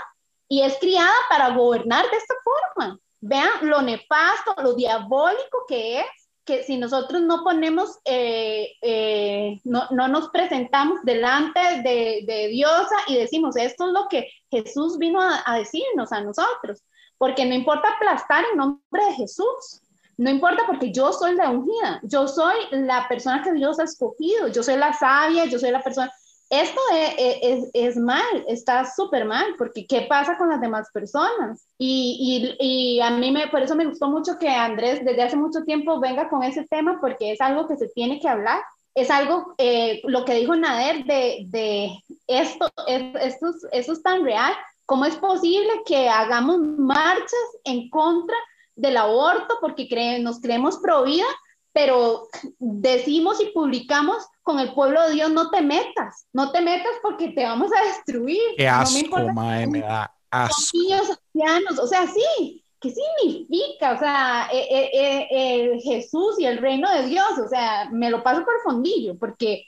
y 0.48 0.62
es 0.62 0.76
criada 0.78 1.14
para 1.28 1.50
gobernar 1.50 2.04
de 2.10 2.16
esta 2.16 2.34
forma. 2.44 2.98
Vean 3.20 3.50
lo 3.62 3.80
nefasto, 3.80 4.54
lo 4.62 4.74
diabólico 4.74 5.64
que 5.66 6.00
es 6.00 6.23
que 6.44 6.62
si 6.62 6.76
nosotros 6.76 7.22
no 7.22 7.42
ponemos, 7.42 7.98
eh, 8.04 8.72
eh, 8.82 9.60
no, 9.64 9.88
no, 9.90 10.08
nos 10.08 10.28
presentamos 10.28 11.00
delante 11.02 11.60
de, 11.82 12.24
de, 12.26 12.48
Diosa 12.48 12.96
y 13.08 13.16
decimos, 13.16 13.56
esto 13.56 13.86
es 13.86 13.92
lo 13.92 14.06
que 14.08 14.28
Jesús 14.50 14.98
vino 14.98 15.20
a, 15.20 15.42
a, 15.46 15.58
decirnos 15.58 16.12
a 16.12 16.20
nosotros, 16.20 16.82
porque 17.16 17.46
no 17.46 17.54
importa 17.54 17.88
aplastar 17.88 18.44
en 18.50 18.58
nombre 18.58 19.04
de 19.06 19.14
Jesús, 19.14 19.82
no 20.16 20.30
importa 20.30 20.64
porque 20.66 20.92
yo 20.92 21.12
soy 21.12 21.34
la 21.34 21.50
ungida, 21.50 22.00
yo 22.04 22.28
soy 22.28 22.54
la 22.70 23.08
persona 23.08 23.42
que 23.42 23.52
Dios 23.52 23.78
ha 23.80 23.84
escogido, 23.84 24.48
yo 24.48 24.62
soy 24.62 24.76
la 24.76 24.92
sabia, 24.92 25.46
yo 25.46 25.58
soy 25.58 25.70
la 25.70 25.82
persona, 25.82 26.12
esto 26.50 26.80
es, 26.92 27.38
es, 27.42 27.70
es, 27.72 27.96
mal, 27.96 28.44
está 28.48 28.84
súper 28.84 29.24
mal, 29.24 29.54
porque 29.56 29.86
¿qué 29.86 30.02
pasa 30.02 30.36
con 30.36 30.48
las 30.48 30.60
demás 30.60 30.88
personas? 30.92 31.66
Y, 31.78 32.56
y, 32.60 32.96
y, 32.96 33.00
a 33.00 33.10
mí 33.10 33.30
me, 33.30 33.48
por 33.48 33.62
eso 33.62 33.74
me 33.74 33.86
gustó 33.86 34.08
mucho 34.08 34.38
que 34.38 34.48
Andrés 34.48 35.04
desde 35.04 35.22
hace 35.22 35.36
mucho 35.36 35.62
tiempo 35.64 36.00
venga 36.00 36.28
con 36.28 36.42
ese 36.42 36.64
tema, 36.64 36.98
porque 37.00 37.32
es 37.32 37.40
algo 37.40 37.66
que 37.66 37.76
se 37.76 37.88
tiene 37.88 38.20
que 38.20 38.28
hablar. 38.28 38.62
Es 38.94 39.10
algo, 39.10 39.54
eh, 39.58 40.00
lo 40.04 40.24
que 40.24 40.34
dijo 40.34 40.54
Nader 40.54 41.04
de, 41.04 41.46
de 41.48 41.90
esto, 42.28 42.70
es, 42.86 43.02
esto, 43.20 43.46
esto 43.72 43.92
es 43.92 44.02
tan 44.02 44.22
real. 44.24 44.52
¿Cómo 44.86 45.06
es 45.06 45.16
posible 45.16 45.82
que 45.86 46.08
hagamos 46.08 46.58
marchas 46.58 47.58
en 47.64 47.88
contra 47.88 48.36
del 48.76 48.96
aborto 48.96 49.56
porque 49.60 49.88
creen, 49.88 50.22
nos 50.22 50.40
creemos 50.40 50.78
pro 50.78 51.04
vida, 51.04 51.26
pero 51.72 52.28
decimos 52.58 53.40
y 53.40 53.46
publicamos 53.46 54.24
con 54.44 54.60
el 54.60 54.72
pueblo 54.74 55.02
de 55.08 55.14
Dios, 55.14 55.32
no 55.32 55.50
te 55.50 55.62
metas, 55.62 56.26
no 56.32 56.52
te 56.52 56.60
metas 56.60 56.92
porque 57.02 57.28
te 57.30 57.44
vamos 57.44 57.72
a 57.72 57.84
destruir. 57.86 58.40
Qué 58.56 58.68
asco, 58.68 59.18
no 59.18 59.32
me, 59.32 59.66
me 59.66 59.80
da 59.80 60.14
asco. 60.30 60.78
Niños 60.78 61.18
ancianos, 61.34 61.78
o 61.78 61.86
sea, 61.86 62.06
sí, 62.06 62.62
¿qué 62.78 62.90
significa? 62.90 63.92
O 63.92 63.98
sea, 63.98 64.48
eh, 64.52 64.90
eh, 64.92 65.28
eh, 65.30 65.80
Jesús 65.82 66.38
y 66.38 66.44
el 66.44 66.58
reino 66.58 66.92
de 66.92 67.06
Dios, 67.06 67.38
o 67.42 67.48
sea, 67.48 67.88
me 67.90 68.10
lo 68.10 68.22
paso 68.22 68.44
por 68.44 68.60
fondillo, 68.62 69.18
porque, 69.18 69.64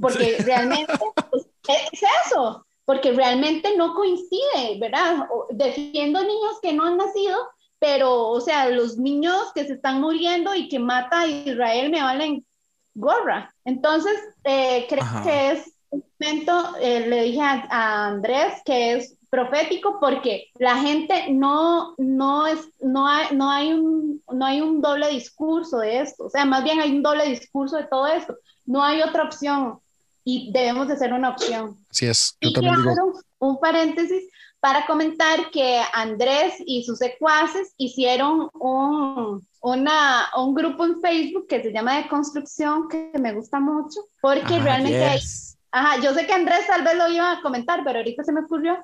porque 0.00 0.38
realmente 0.42 0.94
pues, 1.30 1.46
es 1.68 2.02
eso, 2.26 2.66
porque 2.86 3.12
realmente 3.12 3.76
no 3.76 3.92
coincide, 3.94 4.78
¿verdad? 4.80 5.26
Defiendo 5.50 6.20
niños 6.22 6.58
que 6.62 6.72
no 6.72 6.84
han 6.84 6.96
nacido, 6.96 7.36
pero, 7.78 8.28
o 8.28 8.40
sea, 8.40 8.70
los 8.70 8.96
niños 8.96 9.52
que 9.54 9.66
se 9.66 9.74
están 9.74 10.00
muriendo 10.00 10.54
y 10.54 10.70
que 10.70 10.78
mata 10.78 11.20
a 11.20 11.26
Israel 11.26 11.90
me 11.90 12.02
valen 12.02 12.46
gorra. 12.94 13.54
Entonces, 13.64 14.14
eh, 14.44 14.86
creo 14.88 15.04
que 15.22 15.52
es 15.52 15.72
un 15.90 16.04
momento, 16.18 16.76
eh, 16.80 17.06
le 17.06 17.22
dije 17.24 17.40
a, 17.40 18.06
Andrés 18.06 18.54
que 18.64 18.94
es 18.94 19.16
profético 19.30 19.98
porque 20.00 20.50
la 20.58 20.76
gente 20.76 21.32
no, 21.32 21.94
no, 21.98 22.46
es, 22.46 22.60
no, 22.80 23.06
hay, 23.08 23.34
no, 23.34 23.50
hay 23.50 23.72
un, 23.72 24.22
no 24.32 24.46
hay 24.46 24.60
un 24.60 24.80
doble 24.80 25.08
discurso 25.08 25.78
de 25.78 26.00
esto, 26.00 26.26
o 26.26 26.30
sea, 26.30 26.44
más 26.44 26.62
bien 26.62 26.80
hay 26.80 26.92
un 26.92 27.02
doble 27.02 27.28
discurso 27.28 27.76
de 27.76 27.84
todo 27.84 28.06
esto, 28.06 28.36
no 28.64 28.82
hay 28.82 29.02
otra 29.02 29.24
opción 29.24 29.80
y 30.24 30.52
debemos 30.52 30.88
de 30.88 30.96
ser 30.96 31.12
una 31.12 31.30
opción. 31.30 31.76
Así 31.90 32.06
es, 32.06 32.36
yo 32.40 32.50
y 32.50 32.52
también 32.52 32.76
digo... 32.76 33.20
Un 33.40 33.58
paréntesis 33.58 34.24
para 34.64 34.86
comentar 34.86 35.50
que 35.50 35.82
Andrés 35.92 36.54
y 36.64 36.84
sus 36.84 36.96
secuaces 36.98 37.74
hicieron 37.76 38.48
un, 38.54 39.46
una, 39.64 40.26
un 40.36 40.54
grupo 40.54 40.84
en 40.84 41.00
Facebook 41.00 41.46
que 41.48 41.62
se 41.62 41.72
llama 41.72 41.96
De 41.96 42.08
Construcción, 42.08 42.86
que 42.88 43.10
me 43.18 43.32
gusta 43.32 43.58
mucho, 43.60 44.00
porque 44.20 44.56
Ah, 44.56 44.62
realmente, 44.62 45.10
yes. 45.14 45.56
ajá, 45.72 46.00
yo 46.02 46.12
sé 46.12 46.26
que 46.26 46.34
Andrés 46.34 46.66
tal 46.66 46.82
vez 46.84 46.94
lo 46.96 47.08
iba 47.08 47.32
a 47.32 47.40
comentar, 47.40 47.82
pero 47.82 47.98
ahorita 48.00 48.22
se 48.24 48.32
me 48.32 48.40
ocurrió 48.40 48.76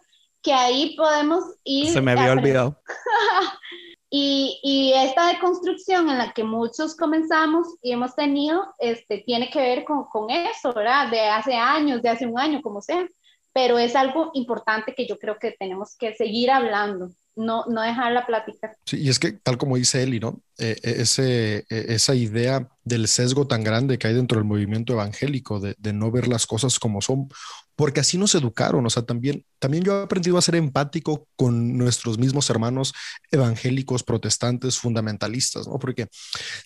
que 0.43 0.55
ahí 0.55 0.97
podemos 0.97 1.45
ir. 1.65 1.93
Se 1.93 2.01
me 2.01 2.13
había 2.13 2.31
a- 2.31 2.33
olvidado. 2.33 2.81
Y, 4.13 4.59
y 4.65 4.93
esta 4.93 5.29
deconstrucción 5.29 6.11
en 6.11 6.19
la 6.19 6.33
que 6.33 6.43
muchos 6.43 6.97
comenzamos 6.97 7.69
y 7.81 7.93
hemos 7.93 8.17
tenido, 8.17 8.75
este, 8.81 9.19
tiene 9.19 9.49
que 9.51 9.61
ver 9.61 9.85
con, 9.85 10.07
con 10.07 10.31
eso, 10.31 10.73
¿verdad? 10.73 11.09
De 11.13 11.21
hace 11.29 11.55
años, 11.55 12.03
de 12.03 12.09
hace 12.09 12.27
un 12.27 12.37
año, 12.37 12.61
como 12.61 12.83
sea. 12.83 13.07
Pero 13.53 13.79
es 13.79 13.95
algo 13.95 14.31
importante 14.35 14.97
que 14.97 15.07
yo 15.07 15.17
creo 15.17 15.39
que 15.39 15.53
tenemos 15.53 15.97
que 15.97 16.13
seguir 16.17 16.51
hablando, 16.51 17.11
no, 17.37 17.65
no 17.67 17.83
dejar 17.83 18.13
la 18.13 18.27
plática. 18.27 18.77
Sí, 18.85 18.99
y 19.01 19.09
es 19.09 19.19
que 19.19 19.33
tal 19.33 19.57
como 19.59 19.77
dice 19.77 20.03
Eli, 20.03 20.21
¿no? 20.21 20.43
Eh, 20.59 20.77
eh, 20.83 20.95
ese, 20.99 21.59
eh, 21.59 21.87
esa 21.89 22.15
idea 22.15 22.69
del 22.85 23.09
sesgo 23.09 23.47
tan 23.47 23.65
grande 23.65 23.99
que 23.99 24.09
hay 24.09 24.15
dentro 24.15 24.39
del 24.39 24.47
movimiento 24.47 24.93
evangélico, 24.93 25.61
de, 25.61 25.75
de 25.79 25.93
no 25.93 26.11
ver 26.11 26.29
las 26.29 26.47
cosas 26.47 26.79
como 26.79 27.01
son, 27.01 27.29
porque 27.81 28.01
así 28.01 28.19
nos 28.19 28.35
educaron. 28.35 28.85
O 28.85 28.91
sea, 28.91 29.05
también, 29.05 29.47
también 29.59 29.83
yo 29.83 29.99
he 29.99 30.03
aprendido 30.03 30.37
a 30.37 30.43
ser 30.43 30.55
empático 30.55 31.27
con 31.35 31.79
nuestros 31.79 32.19
mismos 32.19 32.51
hermanos 32.51 32.93
evangélicos, 33.31 34.03
protestantes, 34.03 34.77
fundamentalistas, 34.77 35.67
¿no? 35.67 35.79
Porque 35.79 36.07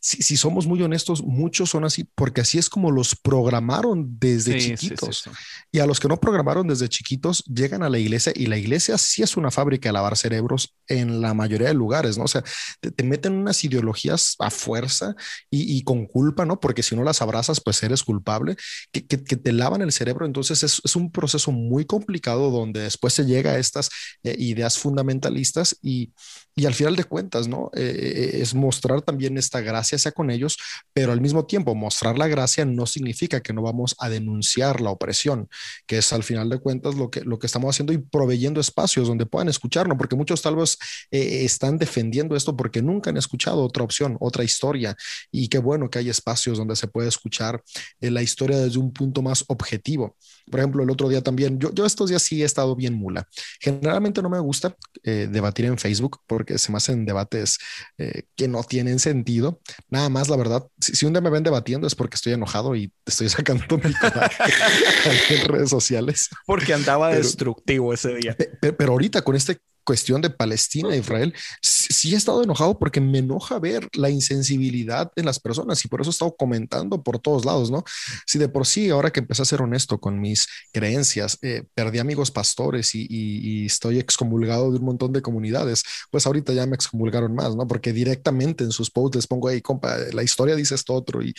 si, 0.00 0.24
si 0.24 0.36
somos 0.36 0.66
muy 0.66 0.82
honestos, 0.82 1.22
muchos 1.22 1.70
son 1.70 1.84
así, 1.84 2.02
porque 2.16 2.40
así 2.40 2.58
es 2.58 2.68
como 2.68 2.90
los 2.90 3.14
programaron 3.14 4.18
desde 4.18 4.58
chiquitos. 4.58 5.30
y 5.70 5.78
a 5.78 5.86
los 5.86 6.00
que 6.00 6.08
no 6.08 6.18
programaron 6.18 6.66
desde 6.66 6.88
chiquitos, 6.88 7.44
llegan 7.44 7.84
a 7.84 7.90
la 7.90 8.00
iglesia 8.00 8.32
y 8.34 8.46
la 8.46 8.58
iglesia 8.58 8.98
sí 8.98 9.22
es 9.22 9.36
una 9.36 9.52
fábrica 9.52 9.90
de 9.90 9.92
lavar 9.92 10.16
cerebros 10.16 10.74
en 10.88 11.20
la 11.20 11.32
mayoría 11.32 11.68
de 11.68 11.74
lugares, 11.74 12.18
¿no? 12.18 12.24
O 12.24 12.28
sea, 12.28 12.42
te, 12.80 13.04
meten 13.04 13.34
unas 13.34 13.62
ideologías 13.62 14.34
a 14.40 14.50
fuerza 14.50 15.14
y, 15.48 15.80
con 15.84 16.06
culpa, 16.06 16.44
¿no? 16.44 16.58
Porque 16.58 16.82
si 16.82 16.96
no 16.96 17.04
las 17.04 17.22
abrazas, 17.22 17.60
pues 17.60 17.80
eres 17.84 18.02
culpable, 18.02 18.56
que, 18.90 19.00
te 19.04 19.52
lavan 19.52 19.80
el 19.80 19.92
cerebro. 19.92 20.26
Entonces 20.26 20.64
es, 20.64 20.96
un 20.96 21.03
proceso 21.10 21.52
muy 21.52 21.84
complicado 21.84 22.50
donde 22.50 22.80
después 22.80 23.14
se 23.14 23.24
llega 23.24 23.52
a 23.52 23.58
estas 23.58 23.90
eh, 24.22 24.34
ideas 24.38 24.78
fundamentalistas 24.78 25.76
y, 25.82 26.12
y 26.54 26.66
al 26.66 26.74
final 26.74 26.96
de 26.96 27.04
cuentas, 27.04 27.48
¿no? 27.48 27.70
Eh, 27.74 27.82
eh, 27.82 28.42
es 28.42 28.54
mostrar 28.54 29.02
también 29.02 29.38
esta 29.38 29.60
gracia 29.60 29.96
hacia 29.96 30.12
con 30.12 30.30
ellos, 30.30 30.56
pero 30.92 31.12
al 31.12 31.20
mismo 31.20 31.46
tiempo 31.46 31.74
mostrar 31.74 32.18
la 32.18 32.28
gracia 32.28 32.64
no 32.64 32.86
significa 32.86 33.40
que 33.40 33.52
no 33.52 33.62
vamos 33.62 33.94
a 33.98 34.08
denunciar 34.08 34.80
la 34.80 34.90
opresión, 34.90 35.48
que 35.86 35.98
es 35.98 36.12
al 36.12 36.22
final 36.22 36.48
de 36.48 36.58
cuentas 36.58 36.94
lo 36.94 37.10
que, 37.10 37.22
lo 37.22 37.38
que 37.38 37.46
estamos 37.46 37.74
haciendo 37.74 37.92
y 37.92 37.98
proveyendo 37.98 38.60
espacios 38.60 39.08
donde 39.08 39.26
puedan 39.26 39.48
escucharnos, 39.48 39.98
porque 39.98 40.16
muchos 40.16 40.42
tal 40.42 40.56
vez 40.56 40.78
están 41.10 41.78
defendiendo 41.78 42.36
esto 42.36 42.56
porque 42.56 42.82
nunca 42.82 43.10
han 43.10 43.16
escuchado 43.16 43.62
otra 43.62 43.84
opción, 43.84 44.16
otra 44.20 44.44
historia, 44.44 44.96
y 45.30 45.48
qué 45.48 45.58
bueno 45.58 45.90
que 45.90 45.98
hay 45.98 46.08
espacios 46.08 46.58
donde 46.58 46.76
se 46.76 46.88
puede 46.88 47.08
escuchar 47.08 47.62
la 48.00 48.22
historia 48.22 48.58
desde 48.58 48.78
un 48.78 48.92
punto 48.92 49.22
más 49.22 49.44
objetivo. 49.48 50.16
Por 50.50 50.60
ejemplo, 50.60 50.82
el 50.82 50.90
otro 50.90 51.08
día 51.08 51.22
también, 51.22 51.58
yo, 51.58 51.72
yo 51.72 51.84
estos 51.84 52.10
días 52.10 52.22
sí 52.22 52.42
he 52.42 52.44
estado 52.44 52.76
bien 52.76 52.94
mula. 52.94 53.28
Generalmente 53.60 54.22
no 54.22 54.30
me 54.30 54.38
gusta 54.38 54.76
debatir 55.02 55.66
en 55.66 55.78
Facebook 55.78 56.20
porque 56.26 56.44
que 56.44 56.58
se 56.58 56.70
me 56.70 56.78
hacen 56.78 57.04
debates 57.04 57.58
eh, 57.98 58.24
que 58.36 58.48
no 58.48 58.62
tienen 58.62 58.98
sentido. 58.98 59.60
Nada 59.88 60.08
más, 60.08 60.28
la 60.28 60.36
verdad, 60.36 60.66
si, 60.78 61.06
un 61.06 61.12
día 61.12 61.20
me 61.20 61.30
ven 61.30 61.42
debatiendo 61.42 61.86
es 61.86 61.94
porque 61.94 62.16
estoy 62.16 62.32
enojado 62.32 62.76
y 62.76 62.92
estoy 63.06 63.28
sacando 63.30 63.78
mi 63.78 63.84
en 65.30 65.48
redes 65.48 65.70
sociales. 65.70 66.28
Porque 66.46 66.74
andaba 66.74 67.14
destructivo 67.14 67.92
ese 67.92 68.14
día. 68.14 68.36
pero 68.60 68.92
ahorita 68.92 69.22
con 69.22 69.36
este 69.36 69.58
cuestión 69.84 70.20
de 70.20 70.30
Palestina 70.30 70.94
e 70.94 70.98
Israel, 70.98 71.34
sí 71.62 72.14
he 72.14 72.16
estado 72.16 72.42
enojado 72.42 72.78
porque 72.78 73.00
me 73.00 73.18
enoja 73.18 73.58
ver 73.58 73.88
la 73.92 74.10
insensibilidad 74.10 75.12
en 75.16 75.26
las 75.26 75.38
personas 75.38 75.84
y 75.84 75.88
por 75.88 76.00
eso 76.00 76.10
he 76.10 76.12
estado 76.12 76.34
comentando 76.36 77.02
por 77.02 77.18
todos 77.18 77.44
lados, 77.44 77.70
¿no? 77.70 77.84
Si 78.26 78.38
de 78.38 78.48
por 78.48 78.66
sí, 78.66 78.90
ahora 78.90 79.10
que 79.10 79.20
empecé 79.20 79.42
a 79.42 79.44
ser 79.44 79.62
honesto 79.62 79.98
con 79.98 80.20
mis 80.20 80.48
creencias, 80.72 81.38
eh, 81.42 81.64
perdí 81.74 81.98
amigos 81.98 82.30
pastores 82.30 82.94
y, 82.94 83.06
y, 83.08 83.66
estoy 83.66 83.98
excomulgado 83.98 84.70
de 84.70 84.78
un 84.78 84.84
montón 84.84 85.12
de 85.12 85.22
comunidades, 85.22 85.82
pues 86.10 86.26
ahorita 86.26 86.52
ya 86.52 86.66
me 86.66 86.74
excomulgaron 86.74 87.34
más, 87.34 87.54
¿no? 87.56 87.66
Porque 87.66 87.92
directamente 87.92 88.64
en 88.64 88.72
sus 88.72 88.90
posts 88.90 89.16
les 89.16 89.26
pongo, 89.26 89.50
hey, 89.50 89.60
compa, 89.60 89.96
la 90.12 90.22
historia 90.22 90.56
dice 90.56 90.74
esto 90.74 90.94
otro 90.94 91.22
y, 91.22 91.34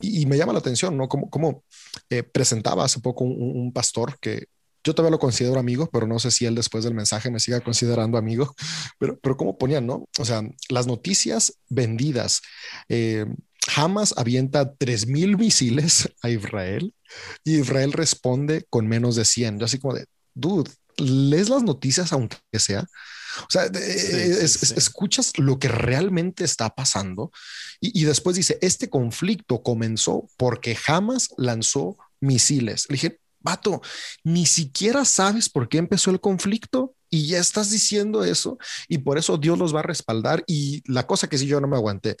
y, 0.00 0.26
me 0.26 0.36
llama 0.36 0.52
la 0.52 0.60
atención, 0.60 0.96
¿no? 0.96 1.08
Como, 1.08 1.30
como 1.30 1.64
eh, 2.10 2.22
presentaba 2.22 2.84
hace 2.84 3.00
poco 3.00 3.24
un 3.24 3.72
pastor 3.72 4.18
que 4.20 4.46
yo 4.84 4.94
todavía 4.94 5.12
lo 5.12 5.18
considero 5.18 5.58
amigo, 5.58 5.88
pero 5.92 6.06
no 6.06 6.18
sé 6.18 6.30
si 6.30 6.44
él 6.44 6.54
después 6.54 6.84
del 6.84 6.94
mensaje 6.94 7.30
me 7.30 7.40
siga 7.40 7.60
considerando 7.60 8.18
amigo. 8.18 8.54
Pero, 8.98 9.18
pero 9.20 9.36
¿cómo 9.36 9.58
ponían, 9.58 9.86
no? 9.86 10.08
O 10.18 10.24
sea, 10.24 10.42
las 10.68 10.86
noticias 10.86 11.58
vendidas. 11.68 12.40
Eh, 12.88 13.26
Hamas 13.74 14.14
avienta 14.16 14.74
3.000 14.74 15.38
misiles 15.38 16.08
a 16.22 16.30
Israel 16.30 16.94
y 17.44 17.58
Israel 17.58 17.92
responde 17.92 18.64
con 18.70 18.86
menos 18.86 19.16
de 19.16 19.24
100. 19.24 19.58
Yo 19.58 19.64
así 19.64 19.78
como 19.78 19.94
de, 19.94 20.06
dude, 20.34 20.70
lees 20.96 21.48
las 21.48 21.62
noticias 21.62 22.12
aunque 22.12 22.36
sea. 22.58 22.86
O 23.40 23.50
sea, 23.50 23.64
escuchas 23.64 25.38
lo 25.38 25.58
que 25.58 25.68
realmente 25.68 26.44
está 26.44 26.68
pasando 26.70 27.32
y, 27.80 28.02
y, 28.02 28.04
después 28.04 28.36
dice, 28.36 28.58
este 28.60 28.90
conflicto 28.90 29.62
comenzó 29.62 30.28
porque 30.36 30.76
Hamas 30.86 31.30
lanzó 31.38 31.96
misiles. 32.20 32.86
Le 32.88 32.94
dije, 32.94 33.21
vato, 33.42 33.82
ni 34.24 34.46
siquiera 34.46 35.04
sabes 35.04 35.48
por 35.48 35.68
qué 35.68 35.78
empezó 35.78 36.10
el 36.10 36.20
conflicto 36.20 36.94
y 37.10 37.26
ya 37.26 37.38
estás 37.38 37.70
diciendo 37.70 38.24
eso 38.24 38.58
y 38.88 38.98
por 38.98 39.18
eso 39.18 39.36
Dios 39.36 39.58
los 39.58 39.74
va 39.74 39.80
a 39.80 39.84
respaldar 39.84 40.42
y 40.46 40.82
la 40.90 41.06
cosa 41.06 41.28
que 41.28 41.36
sí 41.36 41.46
yo 41.46 41.60
no 41.60 41.68
me 41.68 41.76
aguanté, 41.76 42.16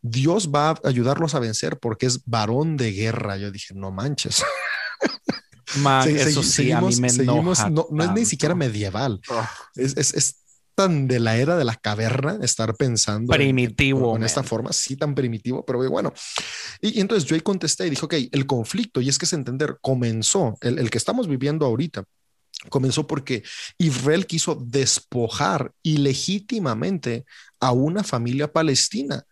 Dios 0.00 0.50
va 0.50 0.70
a 0.70 0.80
ayudarlos 0.84 1.34
a 1.34 1.40
vencer 1.40 1.78
porque 1.78 2.06
es 2.06 2.24
varón 2.24 2.76
de 2.76 2.92
guerra. 2.92 3.36
Yo 3.36 3.50
dije, 3.50 3.74
no 3.74 3.90
manches. 3.90 4.42
eso 6.06 6.42
sí, 6.42 6.72
a 6.72 6.80
mí 6.80 6.96
me 6.96 7.12
no, 7.12 7.52
es 7.52 8.12
ni 8.12 8.24
siquiera 8.24 8.54
medieval. 8.54 9.20
Es, 9.74 9.96
es, 9.96 10.36
de 10.88 11.20
la 11.20 11.36
era 11.36 11.56
de 11.56 11.64
la 11.64 11.76
caverna 11.76 12.38
estar 12.42 12.74
pensando 12.74 13.32
primitivo 13.32 14.16
en, 14.16 14.22
esta 14.22 14.42
forma, 14.42 14.72
sí, 14.72 14.96
tan 14.96 15.14
primitivo, 15.14 15.64
pero 15.64 15.88
bueno. 15.90 16.12
Y, 16.80 17.00
entonces 17.00 17.28
yo 17.28 17.34
ahí 17.34 17.40
contesté 17.40 17.86
y 17.86 17.90
dije, 17.90 18.04
ok, 18.04 18.14
el 18.32 18.46
conflicto, 18.46 19.00
y 19.00 19.08
es 19.08 19.18
que 19.18 19.24
es 19.24 19.32
entender, 19.32 19.78
comenzó, 19.80 20.56
el, 20.60 20.78
el 20.78 20.90
que 20.90 20.98
estamos 20.98 21.28
viviendo 21.28 21.66
ahorita, 21.66 22.04
comenzó 22.68 23.06
porque 23.06 23.42
Israel 23.78 24.26
quiso 24.26 24.54
despojar 24.54 25.72
ilegítimamente 25.82 27.24
a 27.58 27.72
una 27.72 28.04
familia 28.04 28.52
palestina. 28.52 29.24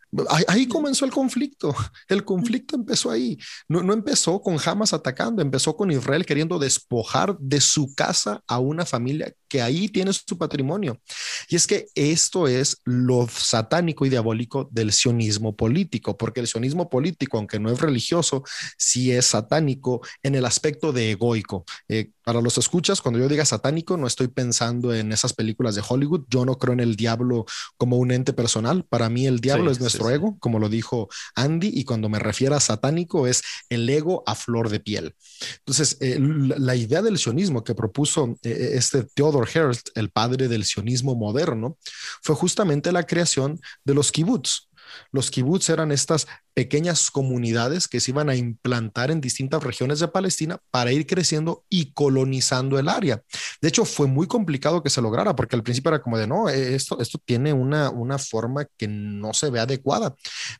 Ahí, 0.48 0.66
comenzó 0.66 1.05
el 1.05 1.10
conflicto. 1.10 1.74
El 2.09 2.24
conflicto 2.24 2.76
empezó 2.76 3.10
ahí. 3.10 3.39
No, 3.68 3.82
no, 3.82 3.93
empezó 3.93 4.40
con 4.40 4.56
Hamas 4.64 4.93
atacando, 4.93 5.43
empezó 5.43 5.76
con 5.76 5.90
Israel 5.90 6.24
queriendo 6.24 6.59
despojar 6.59 7.36
de 7.39 7.60
su 7.60 7.94
casa 7.94 8.43
a 8.47 8.59
una 8.59 8.86
familia 8.86 9.35
que 9.48 9.60
ahí 9.60 9.89
tiene 9.89 10.12
su 10.12 10.39
patrimonio. 10.39 11.01
Y 11.48 11.56
es 11.56 11.66
que 11.66 11.86
esto 11.94 12.48
es 12.48 12.80
lo 12.85 13.28
satánico 13.28 14.06
y 14.06 14.09
diabólico 14.09 14.68
del 14.70 14.93
sionismo 14.93 15.56
político, 15.56 16.16
porque 16.16 16.40
el 16.40 16.47
sionismo 16.47 16.89
político, 16.89 17.39
aunque 17.39 17.59
no 17.59 17.70
es 17.70 17.80
religioso, 17.80 18.44
sí 18.76 19.12
es 19.12 19.26
satánico 19.26 20.01
en 20.22 20.35
el 20.35 20.44
aspecto 20.44 20.93
de 20.93 21.12
egoico. 21.12 21.64
Eh, 21.89 22.10
para 22.28 22.42
los 22.42 22.59
escuchas, 22.59 23.00
cuando 23.00 23.18
yo 23.18 23.26
diga 23.26 23.46
satánico, 23.46 23.96
no 23.96 24.06
estoy 24.06 24.28
pensando 24.28 24.92
en 24.92 25.12
esas 25.12 25.32
películas 25.32 25.74
de 25.74 25.82
Hollywood. 25.88 26.26
Yo 26.28 26.44
no 26.44 26.59
creo 26.59 26.74
en 26.74 26.80
el 26.80 26.94
diablo 26.94 27.46
como 27.78 27.96
un 27.96 28.10
ente 28.10 28.34
personal. 28.34 28.84
Para 28.84 29.09
mí 29.09 29.26
el 29.26 29.40
diablo 29.40 29.70
es 29.70 29.80
nuestro 29.80 30.10
ego, 30.10 30.36
como 30.38 30.59
lo 30.59 30.68
dijo 30.68 31.09
Andy, 31.36 31.70
y 31.72 31.84
cuando 31.84 32.10
me 32.10 32.18
refiero 32.18 32.55
a 32.55 32.60
satánico 32.60 33.26
es 33.26 33.42
el 33.70 33.88
ego 33.88 34.24
a 34.26 34.34
flor 34.34 34.68
de 34.68 34.78
piel. 34.78 35.14
Entonces, 35.60 35.96
eh, 36.02 36.18
la, 36.20 36.76
idea 36.76 37.00
del 37.00 37.16
sionismo 37.16 37.64
que 37.64 37.74
propuso 37.74 38.36
eh, 38.42 38.72
este 38.74 39.05
Theodor 39.05 39.48
Herzl, 39.48 39.84
el 39.94 40.10
padre 40.10 40.48
del 40.48 40.66
sionismo 40.66 41.14
moderno, 41.14 41.78
fue 42.22 42.34
justamente 42.34 42.92
la 42.92 43.05
creación 43.05 43.59
de 43.84 43.94
los 43.94 44.12
kibbutz, 44.12 44.68
los 45.12 45.30
kibbutz 45.30 45.68
eran 45.70 45.92
estas 45.92 46.26
pequeñas 46.54 47.10
comunidades 47.10 47.86
que 47.88 48.00
se 48.00 48.10
iban 48.10 48.28
a 48.28 48.36
implantar 48.36 49.10
en 49.10 49.20
distintas 49.20 49.62
regiones 49.62 50.00
de 50.00 50.08
Palestina 50.08 50.58
para 50.70 50.92
ir 50.92 51.06
creciendo 51.06 51.64
y 51.68 51.92
colonizando 51.92 52.78
el 52.78 52.88
área. 52.88 53.22
De 53.60 53.68
hecho, 53.68 53.84
fue 53.84 54.06
muy 54.06 54.26
complicado 54.26 54.82
que 54.82 54.90
se 54.90 55.02
lograra 55.02 55.36
porque 55.36 55.56
al 55.56 55.62
principio 55.62 55.90
era 55.90 56.02
como 56.02 56.18
de, 56.18 56.26
no, 56.26 56.48
esto, 56.48 57.00
esto 57.00 57.18
tiene 57.24 57.52
una, 57.52 57.90
una 57.90 58.18
forma 58.18 58.66
que 58.76 58.88
no 58.88 59.32
se 59.34 59.50
ve 59.50 59.60
adecuada, 59.60 60.14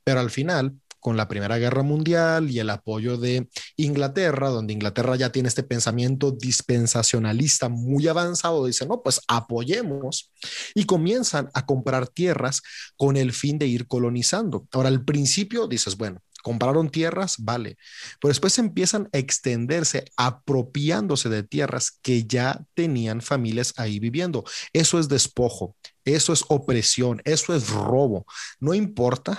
pero 0.05 0.21
al 0.21 0.31
final 0.31 0.75
con 1.01 1.17
la 1.17 1.29
Primera 1.29 1.59
Guerra 1.59 1.83
Mundial 1.83 2.51
y 2.51 2.59
el 2.59 2.71
apoyo 2.71 3.17
de 3.17 3.49
Inglaterra, 3.77 4.49
donde 4.49 4.73
Inglaterra 4.73 5.17
ya 5.17 5.31
tiene 5.31 5.49
este 5.49 5.63
pensamiento 5.63 6.31
dispensacionalista 6.33 7.69
muy 7.69 8.09
avanzado, 8.09 8.67
dice, 8.67 8.87
no, 8.87 9.03
pues 9.03 9.21
apoyemos 9.29 10.33
y 10.75 10.85
comienzan 10.85 11.51
a 11.55 11.67
comprar 11.67 12.09
tierras 12.09 12.63
con 12.97 13.17
el 13.17 13.33
fin 13.33 13.59
de 13.59 13.67
ir 13.67 13.87
colonizando. 13.87 14.67
Ahora, 14.73 14.89
al 14.89 15.05
principio 15.05 15.67
dices, 15.67 15.97
bueno, 15.97 16.21
compraron 16.49 16.89
tierras, 16.89 17.37
vale, 17.39 17.77
pero 18.19 18.31
después 18.31 18.59
empiezan 18.59 19.11
a 19.13 19.19
extenderse 19.19 20.07
apropiándose 20.17 21.29
de 21.29 21.43
tierras 21.43 21.99
que 22.01 22.25
ya 22.25 22.65
tenían 22.73 23.21
familias 23.21 23.75
ahí 23.77 23.99
viviendo. 23.99 24.45
Eso 24.73 24.99
es 24.99 25.11
despojo, 25.11 25.77
eso 26.07 26.33
es 26.33 26.47
opresión, 26.49 27.21
eso 27.27 27.55
es 27.55 27.69
robo. 27.69 28.25
No 28.61 28.73
importa 28.73 29.39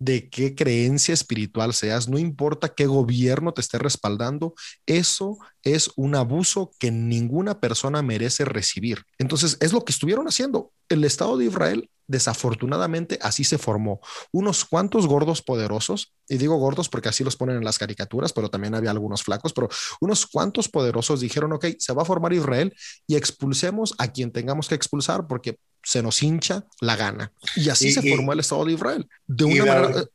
de 0.00 0.28
qué 0.28 0.56
creencia 0.56 1.14
espiritual 1.14 1.74
seas, 1.74 2.08
no 2.08 2.18
importa 2.18 2.74
qué 2.74 2.86
gobierno 2.86 3.52
te 3.54 3.60
esté 3.60 3.78
respaldando, 3.78 4.54
eso 4.84 5.38
es 5.62 5.92
un 5.94 6.16
abuso 6.16 6.72
que 6.80 6.90
ninguna 6.90 7.60
persona 7.60 8.02
merece 8.02 8.44
recibir. 8.44 9.04
Entonces, 9.18 9.58
es 9.60 9.72
lo 9.72 9.84
que 9.84 9.92
estuvieron 9.92 10.26
haciendo. 10.26 10.72
El 10.88 11.04
Estado 11.04 11.36
de 11.36 11.44
Israel 11.44 11.88
desafortunadamente 12.08 13.18
así 13.22 13.44
se 13.44 13.58
formó. 13.58 14.00
Unos 14.32 14.64
cuantos 14.64 15.06
gordos 15.06 15.42
poderosos, 15.42 16.14
y 16.28 16.38
digo 16.38 16.56
gordos 16.56 16.88
porque 16.88 17.10
así 17.10 17.22
los 17.22 17.36
ponen 17.36 17.56
en 17.56 17.64
las 17.64 17.78
caricaturas, 17.78 18.32
pero 18.32 18.50
también 18.50 18.74
había 18.74 18.90
algunos 18.90 19.22
flacos, 19.22 19.52
pero 19.52 19.68
unos 20.00 20.26
cuantos 20.26 20.68
poderosos 20.68 21.20
dijeron, 21.20 21.52
ok, 21.52 21.66
se 21.78 21.92
va 21.92 22.02
a 22.02 22.06
formar 22.06 22.32
Israel 22.32 22.74
y 23.06 23.14
expulsemos 23.16 23.94
a 23.98 24.10
quien 24.10 24.32
tengamos 24.32 24.68
que 24.68 24.74
expulsar 24.74 25.26
porque 25.28 25.58
se 25.84 26.02
nos 26.02 26.22
hincha 26.22 26.64
la 26.80 26.96
gana. 26.96 27.32
Y 27.54 27.68
así 27.68 27.92
se 27.92 28.02
formó 28.02 28.32
el 28.32 28.40
Estado 28.40 28.64
de 28.64 28.72
Israel. 28.72 29.06
De 29.26 29.44
una 29.44 29.64
manera, 29.64 30.00
eh, 30.00 30.06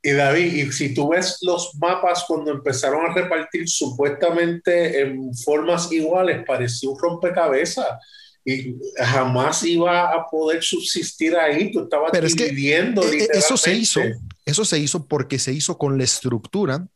Y 0.00 0.12
David, 0.12 0.52
y 0.54 0.72
si 0.72 0.94
tú 0.94 1.08
ves 1.08 1.38
los 1.42 1.74
mapas 1.74 2.24
cuando 2.26 2.52
empezaron 2.52 3.04
a 3.04 3.14
repartir 3.14 3.68
supuestamente 3.68 5.00
en 5.00 5.34
formas 5.34 5.90
iguales, 5.90 6.44
parecía 6.46 6.88
un 6.88 6.98
rompecabezas 6.98 7.86
y 8.44 8.76
jamás 8.96 9.62
iba 9.64 10.12
a 10.12 10.26
poder 10.30 10.62
subsistir 10.62 11.36
ahí. 11.36 11.70
Tú 11.70 11.82
estabas 11.84 12.10
Pero 12.12 12.26
es 12.26 12.34
que 12.34 12.46
e, 12.46 12.78
e, 12.78 13.28
eso 13.32 13.56
se 13.56 13.74
hizo, 13.74 14.00
eso 14.44 14.64
se 14.64 14.78
hizo 14.78 15.06
porque 15.06 15.38
se 15.38 15.52
hizo 15.52 15.76
con 15.78 15.98
la 15.98 16.04
estructura 16.04 16.86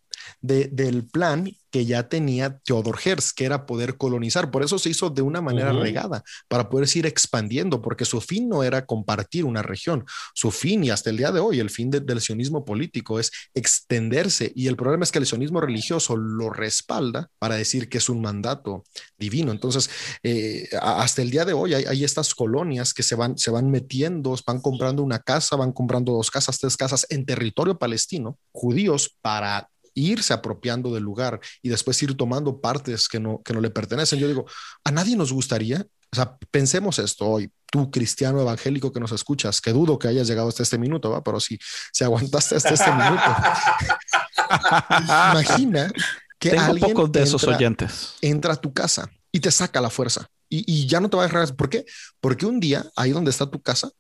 de, 0.43 0.69
del 0.69 1.07
plan 1.07 1.51
que 1.73 1.87
ya 1.87 2.09
tenía 2.09 2.59
Theodor 2.59 2.99
Herz, 3.03 3.33
que 3.33 3.47
era 3.47 3.65
poder 3.65 3.97
colonizar. 3.97 4.51
Por 4.51 4.63
eso 4.63 4.79
se 4.79 4.91
hizo 4.91 5.09
de 5.09 5.23
una 5.23 5.41
manera 5.41 5.73
regada, 5.73 6.23
para 6.47 6.69
poder 6.69 6.87
ir 6.95 7.07
expandiendo, 7.07 7.81
porque 7.81 8.05
su 8.05 8.21
fin 8.21 8.49
no 8.49 8.63
era 8.63 8.85
compartir 8.85 9.47
una 9.47 9.63
región. 9.63 10.05
Su 10.35 10.51
fin, 10.51 10.85
y 10.85 10.91
hasta 10.91 11.09
el 11.09 11.17
día 11.17 11.33
de 11.33 11.41
hoy, 11.41 11.61
el 11.61 11.71
fin 11.71 11.91
del 11.91 12.21
sionismo 12.21 12.67
político 12.67 13.19
es 13.19 13.33
extenderse. 13.55 14.53
Y 14.55 14.69
el 14.69 14.77
problema 14.77 15.05
es 15.05 15.11
que 15.11 15.19
el 15.19 15.27
sionismo 15.27 15.63
religioso 15.63 16.15
lo 16.15 16.51
respalda 16.51 17.31
para 17.39 17.55
decir 17.55 17.89
que 17.89 17.99
es 17.99 18.11
un 18.11 18.21
mandato 18.21 18.85
divino. 19.17 19.51
Entonces, 19.51 19.89
eh, 20.23 20.69
hasta 20.79 21.23
el 21.23 21.31
día 21.31 21.47
de 21.47 21.55
hoy 21.55 21.73
hay, 21.73 21.85
hay, 21.85 22.05
estas 22.05 22.35
colonias 22.35 22.93
que 22.93 23.03
se 23.03 23.15
van, 23.15 23.39
se 23.39 23.51
van 23.51 23.71
metiendo, 23.71 24.37
van 24.47 24.61
comprando 24.61 25.03
una 25.03 25.21
casa, 25.21 25.57
van 25.57 25.73
comprando 25.73 26.13
dos 26.13 26.31
casas, 26.31 26.59
tres 26.59 26.77
casas 26.77 27.07
en 27.09 27.25
territorio 27.25 27.79
palestino, 27.79 28.37
judíos, 28.53 29.17
para 29.23 29.71
irse 29.95 30.33
apropiando 30.33 30.93
del 30.93 31.03
lugar 31.03 31.41
y 31.63 31.69
después 31.69 32.03
ir 32.03 32.17
tomando 32.17 32.61
partes 32.61 33.09
que 33.09 33.21
no, 33.21 33.43
que 33.45 33.53
no 33.53 33.61
le 33.61 33.71
pertenecen. 33.71 34.19
Yo 34.19 34.29
digo, 34.29 34.47
a 34.85 34.91
nadie 34.91 35.17
nos 35.17 35.33
gustaría, 35.33 35.87
o 36.13 36.17
sea, 36.17 36.37
pensemos 36.51 36.99
esto 36.99 37.27
hoy, 37.27 37.51
tú 37.71 37.91
cristiano 37.91 38.41
evangélico 38.41 38.93
que 38.93 39.01
nos 39.01 39.13
escuchas, 39.13 39.61
que 39.61 39.73
dudo 39.73 39.99
que 39.99 40.09
hayas 40.09 40.29
llegado 40.29 40.49
hasta 40.49 40.63
este 40.63 40.79
minuto, 40.79 41.11
¿va? 41.11 41.23
pero 41.23 41.41
si, 41.41 41.59
si 41.93 42.05
aguantaste 42.05 42.57
hasta 42.57 42.75
este 42.75 42.93
minuto, 42.93 43.23
imagina 44.99 45.91
que 46.39 46.51
Tengo 46.51 46.63
alguien 46.65 46.93
pocos 46.93 47.13
de 47.13 47.21
entra, 47.21 47.23
esos 47.23 47.45
oyentes. 47.45 48.15
entra 48.21 48.55
a 48.55 48.57
tu 48.57 48.73
casa 48.73 49.11
y 49.31 49.41
te 49.41 49.51
saca 49.51 49.81
la 49.81 49.91
fuerza 49.91 50.29
y, 50.49 50.65
y 50.71 50.87
ya 50.87 51.01
no 51.01 51.09
te 51.09 51.17
va 51.17 51.25
a 51.25 51.27
dejar. 51.27 51.55
¿Por 51.57 51.71
qué? 51.71 51.87
Porque 52.21 52.47
un 52.47 52.61
día, 52.61 52.85
ahí 52.97 53.13
donde 53.13 53.31
está 53.31 53.51
tu 53.51 53.63
casa, 53.63 53.91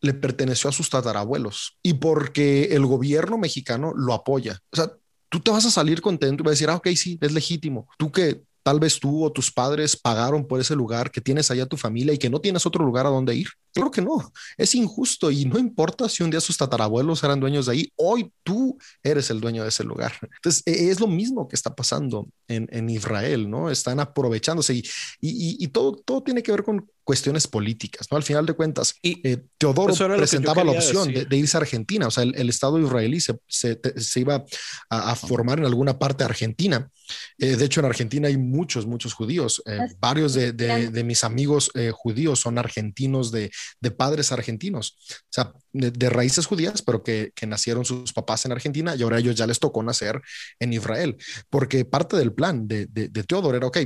le 0.00 0.14
perteneció 0.14 0.70
a 0.70 0.72
sus 0.72 0.90
tatarabuelos 0.90 1.78
y 1.82 1.94
porque 1.94 2.64
el 2.76 2.86
gobierno 2.86 3.38
mexicano 3.38 3.92
lo 3.96 4.14
apoya. 4.14 4.60
O 4.70 4.76
sea, 4.76 4.92
tú 5.28 5.40
te 5.40 5.50
vas 5.50 5.66
a 5.66 5.70
salir 5.70 6.00
contento 6.00 6.42
y 6.42 6.44
vas 6.44 6.50
a 6.50 6.56
decir, 6.56 6.70
ah, 6.70 6.76
ok, 6.76 6.88
sí, 6.96 7.18
es 7.20 7.32
legítimo. 7.32 7.88
Tú 7.98 8.10
que 8.10 8.42
tal 8.62 8.80
vez 8.80 8.98
tú 8.98 9.24
o 9.24 9.30
tus 9.30 9.52
padres 9.52 9.96
pagaron 9.96 10.46
por 10.46 10.60
ese 10.60 10.74
lugar 10.74 11.10
que 11.10 11.20
tienes 11.20 11.50
allá 11.50 11.66
tu 11.66 11.76
familia 11.76 12.12
y 12.12 12.18
que 12.18 12.30
no 12.30 12.40
tienes 12.40 12.66
otro 12.66 12.84
lugar 12.84 13.06
a 13.06 13.10
donde 13.10 13.34
ir. 13.34 13.48
Claro 13.76 13.90
que 13.90 14.00
no, 14.00 14.32
es 14.56 14.74
injusto 14.74 15.30
y 15.30 15.44
no 15.44 15.58
importa 15.58 16.08
si 16.08 16.22
un 16.22 16.30
día 16.30 16.40
sus 16.40 16.56
tatarabuelos 16.56 17.22
eran 17.22 17.38
dueños 17.38 17.66
de 17.66 17.72
ahí, 17.72 17.92
hoy 17.96 18.32
tú 18.42 18.78
eres 19.02 19.28
el 19.28 19.38
dueño 19.38 19.62
de 19.62 19.68
ese 19.68 19.84
lugar. 19.84 20.14
Entonces, 20.22 20.62
e, 20.64 20.88
es 20.88 20.98
lo 20.98 21.06
mismo 21.06 21.46
que 21.46 21.56
está 21.56 21.74
pasando 21.74 22.26
en, 22.48 22.66
en 22.72 22.88
Israel, 22.88 23.50
¿no? 23.50 23.68
Están 23.70 24.00
aprovechándose 24.00 24.76
y, 24.76 24.78
y, 25.20 25.62
y, 25.62 25.68
todo, 25.68 25.92
todo 25.92 26.22
tiene 26.22 26.42
que 26.42 26.52
ver 26.52 26.64
con 26.64 26.90
cuestiones 27.04 27.46
políticas, 27.46 28.08
¿no? 28.10 28.16
Al 28.16 28.22
final 28.22 28.46
de 28.46 28.54
cuentas, 28.54 28.94
y 29.02 29.20
eh, 29.28 29.44
Teodoro 29.58 29.94
presentaba 30.16 30.64
la 30.64 30.72
opción 30.72 31.12
de, 31.12 31.26
de, 31.26 31.36
irse 31.36 31.58
a 31.58 31.60
Argentina, 31.60 32.08
o 32.08 32.10
sea, 32.10 32.24
el, 32.24 32.34
el 32.34 32.48
Estado 32.48 32.80
israelí 32.80 33.20
se, 33.20 33.38
se, 33.46 33.78
se 33.96 34.20
iba 34.20 34.42
a, 34.88 35.10
a, 35.10 35.14
formar 35.14 35.58
en 35.58 35.66
alguna 35.66 35.98
parte 35.98 36.24
argentina. 36.24 36.90
Eh, 37.38 37.56
de 37.56 37.64
hecho, 37.64 37.80
en 37.80 37.86
Argentina 37.86 38.28
hay 38.28 38.36
muchos, 38.36 38.86
muchos 38.86 39.14
judíos. 39.14 39.62
Eh, 39.66 39.78
varios 40.00 40.34
de, 40.34 40.52
de, 40.52 40.90
de, 40.90 41.04
mis 41.04 41.24
amigos 41.24 41.70
eh, 41.74 41.92
judíos 41.94 42.40
son 42.40 42.58
argentinos 42.58 43.30
de, 43.30 43.50
padres 43.90 44.32
argentinos, 44.32 44.96
o 45.22 45.30
sea, 45.30 45.52
de, 45.72 46.10
raíces 46.10 46.46
judías, 46.46 46.82
pero 46.82 47.02
que, 47.02 47.32
que 47.34 47.46
nacieron 47.46 47.84
sus 47.84 48.12
papás 48.12 48.44
en 48.44 48.52
Argentina 48.52 48.94
y 48.94 49.02
ahora 49.02 49.16
a 49.16 49.20
ellos 49.20 49.36
ya 49.36 49.46
les 49.46 49.58
tocó 49.58 49.82
nacer 49.82 50.20
en 50.58 50.72
Israel, 50.72 51.16
porque 51.50 51.84
parte 51.84 52.16
del 52.16 52.32
plan 52.32 52.66
de, 52.66 52.86
Teodoro 53.26 53.56
era, 53.56 53.66
ok, 53.66 53.78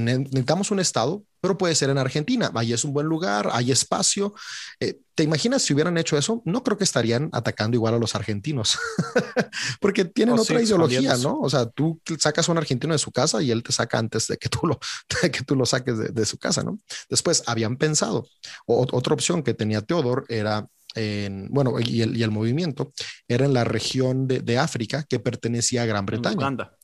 necesitamos 0.00 0.70
un 0.70 0.80
Estado, 0.80 1.24
pero 1.40 1.58
puede 1.58 1.74
ser 1.74 1.90
en 1.90 1.98
Argentina. 1.98 2.50
Ahí 2.54 2.72
es 2.72 2.84
un 2.84 2.92
buen 2.92 3.06
lugar, 3.06 3.50
hay 3.52 3.72
espacio. 3.72 4.34
Eh, 4.80 5.00
¿Te 5.14 5.24
imaginas 5.24 5.62
si 5.62 5.74
hubieran 5.74 5.98
hecho 5.98 6.16
eso? 6.16 6.42
No 6.44 6.62
creo 6.62 6.78
que 6.78 6.84
estarían 6.84 7.28
atacando 7.32 7.76
igual 7.76 7.94
a 7.94 7.98
los 7.98 8.14
argentinos, 8.14 8.78
porque 9.80 10.04
tienen 10.04 10.38
oh, 10.38 10.42
otra 10.42 10.58
sí, 10.58 10.64
ideología, 10.64 11.16
¿no? 11.18 11.38
O 11.40 11.50
sea, 11.50 11.66
tú 11.66 12.00
sacas 12.18 12.48
a 12.48 12.52
un 12.52 12.58
argentino 12.58 12.94
de 12.94 12.98
su 12.98 13.10
casa 13.12 13.42
y 13.42 13.50
él 13.50 13.62
te 13.62 13.72
saca 13.72 13.98
antes 13.98 14.28
de 14.28 14.36
que 14.36 14.48
tú 14.48 14.66
lo, 14.66 14.78
que 15.20 15.44
tú 15.44 15.56
lo 15.56 15.66
saques 15.66 15.98
de, 15.98 16.08
de, 16.08 16.24
su 16.24 16.38
casa, 16.38 16.62
¿no? 16.62 16.78
Después 17.10 17.42
habían 17.46 17.76
pensado, 17.76 18.26
o, 18.66 18.86
otra 18.92 19.14
opción 19.14 19.42
que 19.42 19.52
tenía 19.52 19.82
Teodor 19.82 20.24
era 20.28 20.66
en, 20.94 21.48
bueno, 21.50 21.74
y 21.80 22.02
el, 22.02 22.16
y 22.16 22.22
el, 22.22 22.30
movimiento 22.30 22.92
era 23.26 23.44
en 23.46 23.54
la 23.54 23.64
región 23.64 24.28
de, 24.28 24.40
de 24.40 24.58
África 24.58 25.04
que 25.08 25.18
pertenecía 25.18 25.82
a 25.82 25.86
Gran 25.86 26.06
Bretaña. 26.06 26.32
En 26.32 26.38
Uganda. 26.38 26.76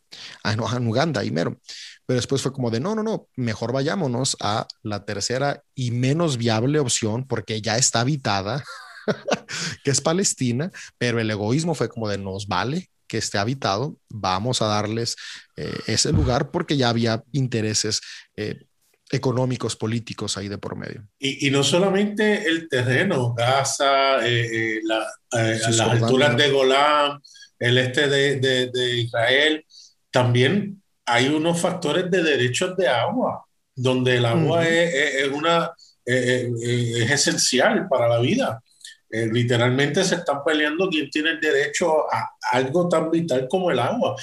Ah, 0.42 0.56
no, 0.56 0.74
en 0.74 0.86
Uganda 0.86 1.24
y 1.24 1.30
mero. 1.30 1.60
Pero 2.08 2.16
después 2.16 2.40
fue 2.40 2.54
como 2.54 2.70
de, 2.70 2.80
no, 2.80 2.94
no, 2.94 3.02
no, 3.02 3.28
mejor 3.36 3.70
vayámonos 3.70 4.34
a 4.40 4.66
la 4.82 5.04
tercera 5.04 5.62
y 5.74 5.90
menos 5.90 6.38
viable 6.38 6.78
opción 6.78 7.28
porque 7.28 7.60
ya 7.60 7.76
está 7.76 8.00
habitada, 8.00 8.64
que 9.84 9.90
es 9.90 10.00
Palestina, 10.00 10.72
pero 10.96 11.20
el 11.20 11.30
egoísmo 11.30 11.74
fue 11.74 11.90
como 11.90 12.08
de, 12.08 12.16
nos 12.16 12.46
vale 12.48 12.88
que 13.06 13.18
esté 13.18 13.36
habitado, 13.36 13.98
vamos 14.08 14.62
a 14.62 14.68
darles 14.68 15.16
eh, 15.56 15.78
ese 15.86 16.10
lugar 16.12 16.50
porque 16.50 16.78
ya 16.78 16.88
había 16.88 17.22
intereses 17.32 18.00
eh, 18.36 18.64
económicos, 19.10 19.76
políticos 19.76 20.38
ahí 20.38 20.48
de 20.48 20.56
por 20.56 20.76
medio. 20.76 21.06
Y, 21.18 21.46
y 21.46 21.50
no 21.50 21.62
solamente 21.62 22.48
el 22.48 22.70
terreno, 22.70 23.34
Gaza, 23.34 24.26
eh, 24.26 24.80
la, 24.82 25.06
sí, 25.30 25.76
las 25.76 25.80
alturas 25.80 26.38
de 26.38 26.50
Golán, 26.50 27.20
el 27.58 27.76
este 27.76 28.08
de, 28.08 28.36
de, 28.40 28.70
de 28.70 28.96
Israel, 28.96 29.66
también 30.10 30.82
hay 31.08 31.28
unos 31.28 31.60
factores 31.60 32.10
de 32.10 32.22
derechos 32.22 32.76
de 32.76 32.88
agua, 32.88 33.44
donde 33.74 34.16
el 34.16 34.26
agua 34.26 34.60
uh 34.60 34.62
-huh. 34.62 34.66
es, 34.66 35.14
es, 35.14 35.28
una, 35.28 35.70
es, 36.04 36.50
es, 36.62 37.10
esencial 37.10 37.88
para 37.88 38.08
la 38.08 38.18
vida. 38.18 38.62
Eh, 39.10 39.26
literalmente 39.32 40.04
se 40.04 40.16
están 40.16 40.44
peleando 40.44 40.90
quién 40.90 41.08
tiene 41.08 41.30
el 41.30 41.40
derecho 41.40 42.12
a 42.12 42.30
algo 42.52 42.88
tan 42.88 43.10
vital 43.10 43.46
como 43.48 43.70
el 43.70 43.78
agua. 43.78 44.14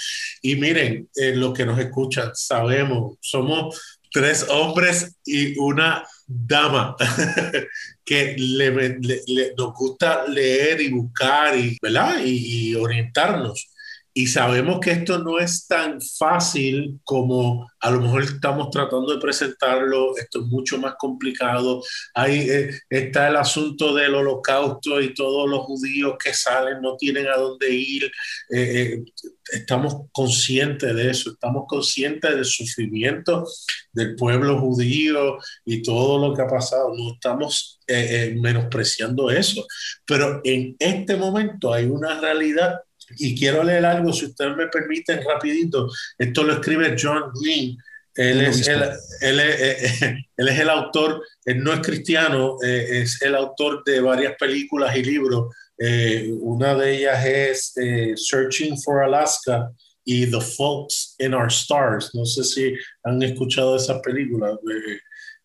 Y 0.41 0.55
miren, 0.57 1.09
eh, 1.15 1.35
los 1.35 1.53
que 1.53 1.65
nos 1.65 1.79
escuchan, 1.79 2.31
sabemos, 2.35 3.17
somos 3.19 3.97
tres 4.11 4.45
hombres 4.49 5.17
y 5.25 5.57
una 5.57 6.05
dama 6.27 6.95
que 8.05 8.35
le, 8.37 8.71
le, 8.99 9.21
le, 9.27 9.53
nos 9.57 9.73
gusta 9.73 10.27
leer 10.27 10.81
y 10.81 10.89
buscar 10.89 11.57
y, 11.57 11.77
¿verdad? 11.81 12.19
y, 12.23 12.69
y 12.69 12.75
orientarnos 12.75 13.74
y 14.17 14.27
sabemos 14.27 14.79
que 14.79 14.91
esto 14.91 15.19
no 15.19 15.39
es 15.39 15.67
tan 15.67 15.99
fácil 16.01 17.01
como 17.03 17.69
a 17.81 17.91
lo 17.91 17.99
mejor 17.99 18.23
estamos 18.23 18.69
tratando 18.69 19.13
de 19.13 19.19
presentarlo, 19.19 20.15
esto 20.15 20.39
es 20.39 20.45
mucho 20.45 20.77
más 20.77 20.95
complicado. 20.97 21.83
Ahí 22.13 22.49
eh, 22.49 22.69
está 22.89 23.27
el 23.27 23.35
asunto 23.35 23.93
del 23.93 24.15
holocausto 24.15 25.01
y 25.01 25.13
todos 25.13 25.49
los 25.49 25.65
judíos 25.65 26.15
que 26.17 26.33
salen 26.33 26.81
no 26.81 26.95
tienen 26.95 27.27
a 27.27 27.35
dónde 27.35 27.69
ir. 27.69 28.05
Eh, 28.05 28.93
eh, 28.93 29.03
estamos 29.51 30.07
conscientes 30.13 30.95
de 30.95 31.11
eso, 31.11 31.31
estamos 31.31 31.65
conscientes 31.67 32.33
del 32.33 32.45
sufrimiento 32.45 33.45
del 33.91 34.15
pueblo 34.15 34.59
judío 34.61 35.39
y 35.65 35.81
todo 35.81 36.25
lo 36.25 36.33
que 36.33 36.41
ha 36.41 36.47
pasado. 36.47 36.93
No 36.95 37.15
estamos 37.15 37.81
eh, 37.85 38.33
menospreciando 38.39 39.29
eso, 39.29 39.67
pero 40.05 40.39
en 40.45 40.77
este 40.79 41.17
momento 41.17 41.73
hay 41.73 41.85
una 41.85 42.19
realidad 42.19 42.79
y 43.17 43.37
quiero 43.37 43.63
leer 43.63 43.85
algo, 43.85 44.11
si 44.13 44.25
ustedes 44.25 44.55
me 44.55 44.67
permiten, 44.67 45.21
rapidito. 45.23 45.89
Esto 46.17 46.43
lo 46.43 46.53
escribe 46.53 46.95
John 46.99 47.31
Green. 47.41 47.77
Él 48.15 48.41
es 48.41 48.65
el, 48.67 48.81
él, 49.21 49.39
es, 49.41 50.01
él 50.01 50.47
es 50.47 50.59
el 50.59 50.69
autor, 50.69 51.21
él 51.43 51.61
no 51.61 51.73
es 51.73 51.81
cristiano, 51.81 52.55
eh, 52.63 53.01
es 53.01 53.21
el 53.21 53.35
autor 53.35 53.83
de 53.83 53.99
varias 53.99 54.35
películas 54.39 54.95
y 54.95 55.03
libros. 55.03 55.53
Eh, 55.77 56.31
una 56.39 56.75
de 56.75 56.97
ellas 56.97 57.25
es 57.25 57.77
eh, 57.77 58.13
Searching 58.15 58.81
for 58.81 59.03
Alaska 59.03 59.69
y 60.05 60.29
The 60.29 60.39
Faults 60.39 61.15
in 61.19 61.33
Our 61.33 61.51
Stars. 61.51 62.11
No 62.13 62.25
sé 62.25 62.43
si 62.43 62.73
han 63.03 63.21
escuchado 63.23 63.75
esas 63.75 63.99
películas, 64.01 64.53
eh, 64.53 64.99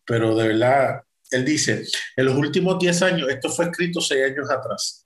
pero 0.05 0.35
de 0.35 0.49
verdad, 0.49 1.01
él 1.31 1.43
dice, 1.43 1.85
en 2.15 2.25
los 2.25 2.35
últimos 2.35 2.79
10 2.79 3.01
años, 3.01 3.29
esto 3.29 3.49
fue 3.49 3.65
escrito 3.65 3.99
6 3.99 4.31
años 4.31 4.49
atrás, 4.49 5.00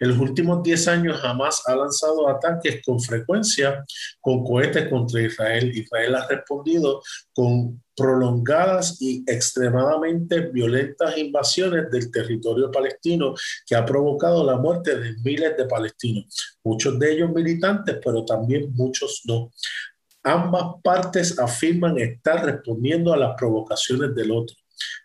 en 0.00 0.08
los 0.08 0.18
últimos 0.18 0.62
10 0.62 0.88
años 0.88 1.20
jamás 1.20 1.62
ha 1.66 1.76
lanzado 1.76 2.28
ataques 2.28 2.80
con 2.84 3.00
frecuencia 3.00 3.84
con 4.20 4.44
cohetes 4.44 4.88
contra 4.88 5.22
Israel. 5.22 5.76
Israel 5.76 6.14
ha 6.14 6.26
respondido 6.26 7.02
con 7.34 7.82
prolongadas 7.94 8.96
y 9.00 9.22
extremadamente 9.26 10.40
violentas 10.40 11.18
invasiones 11.18 11.90
del 11.90 12.10
territorio 12.10 12.70
palestino 12.70 13.34
que 13.66 13.76
ha 13.76 13.84
provocado 13.84 14.44
la 14.44 14.56
muerte 14.56 14.98
de 14.98 15.14
miles 15.22 15.54
de 15.56 15.66
palestinos, 15.66 16.58
muchos 16.64 16.98
de 16.98 17.12
ellos 17.12 17.30
militantes, 17.30 17.98
pero 18.02 18.24
también 18.24 18.72
muchos 18.74 19.20
no. 19.26 19.50
Ambas 20.22 20.80
partes 20.82 21.38
afirman 21.38 21.98
estar 21.98 22.44
respondiendo 22.44 23.12
a 23.12 23.16
las 23.16 23.34
provocaciones 23.36 24.14
del 24.14 24.30
otro 24.32 24.56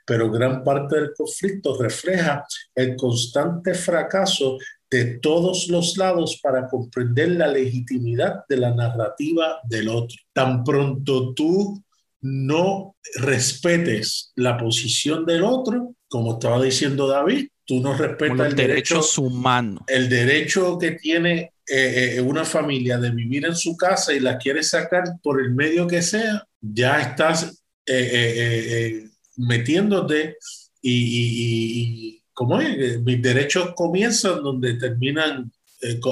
pero 0.05 0.31
gran 0.31 0.63
parte 0.63 0.97
del 0.97 1.13
conflicto 1.15 1.77
refleja 1.81 2.45
el 2.75 2.95
constante 2.95 3.73
fracaso 3.73 4.57
de 4.89 5.17
todos 5.17 5.67
los 5.67 5.97
lados 5.97 6.39
para 6.41 6.67
comprender 6.67 7.31
la 7.31 7.47
legitimidad 7.47 8.43
de 8.47 8.57
la 8.57 8.73
narrativa 8.73 9.59
del 9.63 9.89
otro. 9.89 10.17
Tan 10.31 10.63
pronto 10.63 11.33
tú 11.33 11.83
no 12.21 12.95
respetes 13.15 14.31
la 14.35 14.57
posición 14.57 15.25
del 15.25 15.43
otro, 15.43 15.95
como 16.07 16.33
estaba 16.33 16.61
diciendo 16.61 17.07
David, 17.07 17.47
tú 17.65 17.81
no 17.81 17.93
respetas 17.97 18.47
el 18.47 18.55
derecho, 18.55 19.01
humano. 19.17 19.83
El 19.87 20.07
derecho 20.07 20.77
que 20.77 20.91
tiene 20.91 21.53
eh, 21.67 22.15
eh, 22.15 22.21
una 22.21 22.45
familia 22.45 22.97
de 22.97 23.11
vivir 23.11 23.45
en 23.45 23.55
su 23.55 23.75
casa 23.75 24.13
y 24.13 24.19
la 24.19 24.37
quieres 24.37 24.69
sacar 24.69 25.03
por 25.21 25.41
el 25.41 25.51
medio 25.51 25.87
que 25.87 26.01
sea, 26.01 26.47
ya 26.61 27.01
estás 27.01 27.63
eh, 27.85 29.07
metiéndote 29.37 30.37
y, 30.81 32.21
¿cómo 32.33 32.59
es? 32.59 33.01
Mis 33.01 33.21
derechos 33.21 33.73
comienzan 33.75 34.43
donde 34.43 34.75
terminan, 34.75 35.51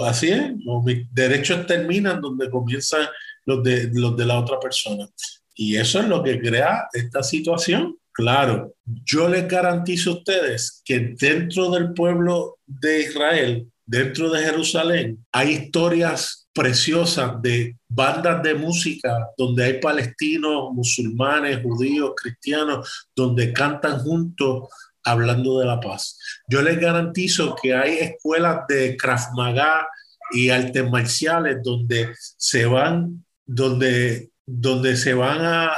así 0.06 0.30
es, 0.30 0.54
mis 0.84 1.14
derechos 1.14 1.68
terminan 1.68 2.22
donde 2.22 2.50
comienzan 2.50 3.08
los 3.46 3.64
de, 3.64 3.90
los 3.94 4.18
de 4.18 4.26
la 4.26 4.40
otra 4.40 4.60
persona. 4.60 5.08
Y 5.56 5.76
eso 5.76 6.00
es 6.00 6.08
lo 6.08 6.24
que 6.24 6.40
crea 6.40 6.88
esta 6.94 7.22
situación. 7.22 7.98
Claro, 8.12 8.76
yo 8.86 9.28
les 9.28 9.48
garantizo 9.48 10.12
a 10.12 10.14
ustedes 10.16 10.82
que 10.86 11.16
dentro 11.20 11.72
del 11.72 11.94
pueblo 11.94 12.60
de 12.66 13.02
Israel, 13.02 13.68
dentro 13.86 14.30
de 14.30 14.44
Jerusalén, 14.44 15.26
hay 15.32 15.52
historias 15.52 16.43
preciosas 16.54 17.42
de 17.42 17.78
bandas 17.88 18.44
de 18.44 18.54
música 18.54 19.28
donde 19.38 19.64
hay 19.64 19.80
palestinos, 19.80 20.72
musulmanes, 20.74 21.62
judíos, 21.62 22.12
cristianos, 22.16 23.08
donde 23.16 23.52
cantan 23.54 24.00
juntos 24.00 24.70
hablando 25.04 25.60
de 25.60 25.66
la 25.66 25.80
paz. 25.80 26.18
Yo 26.48 26.62
les 26.62 26.80
garantizo 26.80 27.56
que 27.62 27.74
hay 27.74 27.98
escuelas 27.98 28.62
de 28.68 28.96
Krav 28.96 29.34
Maga 29.36 29.88
y 30.32 30.50
artes 30.50 30.90
marciales 30.90 31.58
donde 31.64 32.14
se 32.38 32.66
van, 32.66 33.26
donde 33.46 34.32
donde 34.46 34.96
se 34.98 35.14
van 35.14 35.40
a, 35.42 35.72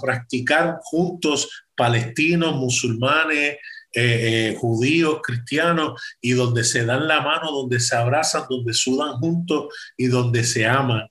practicar 0.00 0.78
juntos 0.82 1.66
palestinos, 1.76 2.56
musulmanes, 2.56 3.58
eh, 3.94 4.50
eh, 4.50 4.56
judíos, 4.58 5.20
cristianos, 5.22 6.00
y 6.20 6.32
donde 6.32 6.62
se 6.64 6.84
dan 6.84 7.08
la 7.08 7.22
mano, 7.22 7.50
donde 7.50 7.80
se 7.80 7.96
abrazan, 7.96 8.44
donde 8.48 8.74
sudan 8.74 9.14
juntos 9.14 9.74
y 9.96 10.06
donde 10.06 10.44
se 10.44 10.66
aman. 10.66 11.08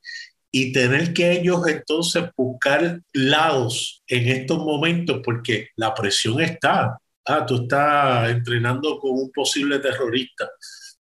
Y 0.52 0.72
tener 0.72 1.14
que 1.14 1.32
ellos 1.32 1.68
entonces 1.68 2.26
buscar 2.36 3.02
lados 3.14 4.04
en 4.08 4.28
estos 4.28 4.60
momentos, 4.60 5.22
porque 5.24 5.70
la 5.76 5.94
presión 5.94 6.40
está. 6.40 6.98
Ah, 7.26 7.46
tú 7.46 7.64
estás 7.64 8.30
entrenando 8.30 9.00
con 9.00 9.12
un 9.12 9.32
posible 9.32 9.80
terrorista. 9.80 10.48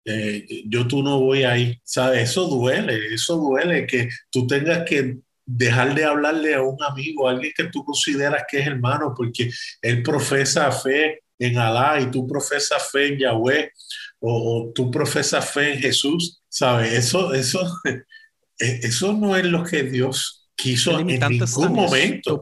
Eh, 0.03 0.63
yo 0.65 0.87
tú 0.87 1.03
no 1.03 1.19
voy 1.19 1.43
ahí, 1.43 1.79
¿sabes? 1.83 2.31
Eso 2.31 2.47
duele, 2.47 3.13
eso 3.13 3.35
duele 3.37 3.85
que 3.85 4.09
tú 4.31 4.47
tengas 4.47 4.83
que 4.83 5.17
dejar 5.45 5.93
de 5.93 6.05
hablarle 6.05 6.55
a 6.55 6.61
un 6.61 6.81
amigo, 6.83 7.27
a 7.27 7.31
alguien 7.31 7.53
que 7.55 7.65
tú 7.65 7.83
consideras 7.83 8.43
que 8.49 8.59
es 8.59 8.67
hermano, 8.67 9.13
porque 9.15 9.51
él 9.81 10.03
profesa 10.03 10.71
fe 10.71 11.21
en 11.39 11.57
Alá 11.57 11.99
y 12.01 12.11
tú 12.11 12.27
profesas 12.27 12.89
fe 12.91 13.07
en 13.07 13.19
Yahweh 13.19 13.71
o, 14.19 14.71
tú 14.73 14.89
profesas 14.89 15.49
fe 15.49 15.73
en 15.73 15.79
Jesús, 15.79 16.41
¿sabes? 16.49 16.93
Eso, 16.93 17.33
eso, 17.33 17.61
e, 18.59 18.79
eso 18.83 19.13
no 19.13 19.35
es 19.35 19.45
lo 19.45 19.63
que 19.63 19.83
Dios 19.83 20.49
quiso 20.55 20.99
en 20.99 21.07
ningún 21.07 21.73
momento. 21.73 22.41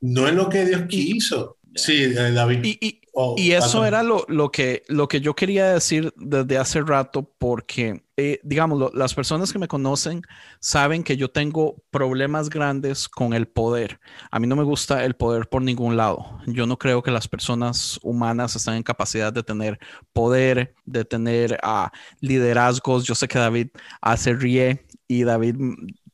No 0.00 0.28
es 0.28 0.34
lo 0.34 0.48
que 0.48 0.64
Dios 0.66 0.82
quiso. 0.88 1.58
Sí, 1.74 2.04
eh, 2.04 2.32
David. 2.32 2.64
Y, 2.64 3.00
oh, 3.12 3.36
eso 3.38 3.84
era 3.84 4.02
lo, 4.02 4.24
lo, 4.28 4.50
que, 4.50 4.82
lo 4.88 5.08
que 5.08 5.20
yo 5.20 5.34
quería 5.34 5.72
decir 5.72 6.12
desde 6.16 6.58
hace 6.58 6.80
rato, 6.80 7.30
porque, 7.38 8.02
eh, 8.16 8.40
digamos, 8.42 8.92
las 8.94 9.14
personas 9.14 9.52
que 9.52 9.58
me 9.58 9.68
conocen 9.68 10.22
saben 10.58 11.04
que 11.04 11.16
yo 11.16 11.30
tengo 11.30 11.76
problemas 11.90 12.50
grandes 12.50 13.08
con 13.08 13.32
el 13.34 13.46
poder. 13.46 14.00
A 14.30 14.40
mí 14.40 14.46
no 14.46 14.56
me 14.56 14.64
gusta 14.64 15.04
el 15.04 15.14
poder 15.14 15.48
por 15.48 15.62
ningún 15.62 15.96
lado. 15.96 16.40
Yo 16.46 16.66
no 16.66 16.76
creo 16.78 17.02
que 17.02 17.10
las 17.10 17.28
personas 17.28 18.00
humanas 18.02 18.56
están 18.56 18.74
en 18.74 18.82
capacidad 18.82 19.32
de 19.32 19.42
tener 19.42 19.78
poder, 20.12 20.74
de 20.84 21.04
tener 21.04 21.60
uh, 21.62 21.88
liderazgos. 22.20 23.04
Yo 23.04 23.14
sé 23.14 23.28
que 23.28 23.38
David 23.38 23.68
hace 24.00 24.32
ríe 24.32 24.84
y 25.06 25.24
David 25.24 25.56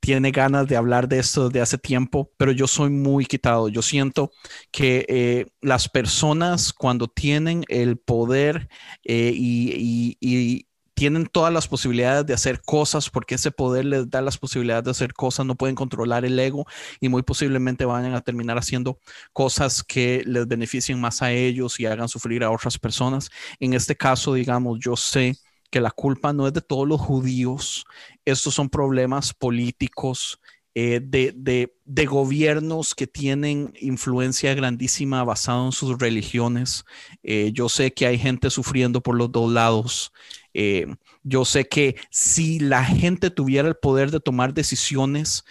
tiene 0.06 0.30
ganas 0.30 0.68
de 0.68 0.76
hablar 0.76 1.08
de 1.08 1.18
esto 1.18 1.48
desde 1.48 1.60
hace 1.60 1.78
tiempo, 1.78 2.30
pero 2.36 2.52
yo 2.52 2.68
soy 2.68 2.90
muy 2.90 3.26
quitado. 3.26 3.68
Yo 3.68 3.82
siento 3.82 4.30
que 4.70 5.04
eh, 5.08 5.46
las 5.60 5.88
personas 5.88 6.72
cuando 6.72 7.08
tienen 7.08 7.64
el 7.66 7.96
poder 7.96 8.68
eh, 9.02 9.32
y, 9.34 10.64
tienen 10.94 11.26
todas 11.26 11.52
las 11.52 11.68
posibilidades 11.68 12.24
de 12.24 12.32
hacer 12.32 12.62
cosas 12.62 13.10
porque 13.10 13.34
ese 13.34 13.50
poder 13.50 13.84
les 13.84 14.08
da 14.08 14.22
las 14.22 14.38
posibilidades 14.38 14.84
de 14.84 14.92
hacer 14.92 15.12
cosas, 15.12 15.44
no 15.44 15.54
pueden 15.54 15.74
controlar 15.74 16.24
el 16.24 16.38
ego 16.38 16.64
y 17.00 17.10
muy 17.10 17.22
posiblemente 17.22 17.84
vayan 17.84 18.14
a 18.14 18.22
terminar 18.22 18.56
haciendo 18.56 18.98
cosas 19.34 19.82
que 19.82 20.22
les 20.24 20.48
beneficien 20.48 20.98
más 20.98 21.20
a 21.20 21.32
ellos 21.32 21.78
y 21.80 21.84
hagan 21.84 22.08
sufrir 22.08 22.44
a 22.44 22.50
otras 22.50 22.78
personas. 22.78 23.28
En 23.60 23.74
este 23.74 23.94
caso, 23.94 24.32
digamos, 24.32 24.78
yo 24.80 24.96
sé 24.96 25.36
que 25.70 25.80
la 25.80 25.90
culpa 25.90 26.32
no 26.32 26.46
es 26.46 26.54
de 26.54 26.62
todos 26.62 26.88
los 26.88 27.00
judíos, 27.00 27.84
estos 28.26 28.54
son 28.54 28.68
problemas 28.68 29.32
políticos 29.32 30.38
eh, 30.78 31.00
de, 31.02 32.06
gobiernos 32.06 32.94
que 32.94 33.06
tienen 33.06 33.72
influencia 33.80 34.52
grandísima 34.54 35.24
basado 35.24 35.64
en 35.64 35.72
sus 35.72 35.98
religiones. 35.98 36.84
Eh, 37.22 37.50
yo 37.54 37.70
sé 37.70 37.94
que 37.94 38.06
hay 38.06 38.18
gente 38.18 38.50
sufriendo 38.50 39.00
por 39.02 39.16
los 39.16 39.32
dos 39.32 39.50
lados. 39.50 40.12
Eh, 40.52 40.86
yo 41.22 41.46
sé 41.46 41.66
que 41.66 41.96
si 42.10 42.58
la 42.60 42.84
gente 42.84 43.30
tuviera 43.30 43.68
el 43.68 43.76
poder 43.76 44.10
de 44.10 44.20
tomar 44.20 44.52
decisiones 44.52 45.44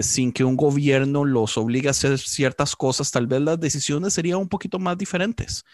sin 0.00 0.32
que 0.32 0.44
un 0.44 0.56
gobierno 0.56 1.26
los 1.26 1.58
obligue 1.58 1.88
a 1.88 1.90
hacer 1.90 2.18
ciertas 2.18 2.74
cosas, 2.74 3.10
tal 3.10 3.26
vez 3.26 3.42
las 3.42 3.60
decisiones 3.60 4.14
serían 4.14 4.38
un 4.38 4.48
poquito 4.48 4.78
más 4.78 4.96
diferentes. 4.96 5.64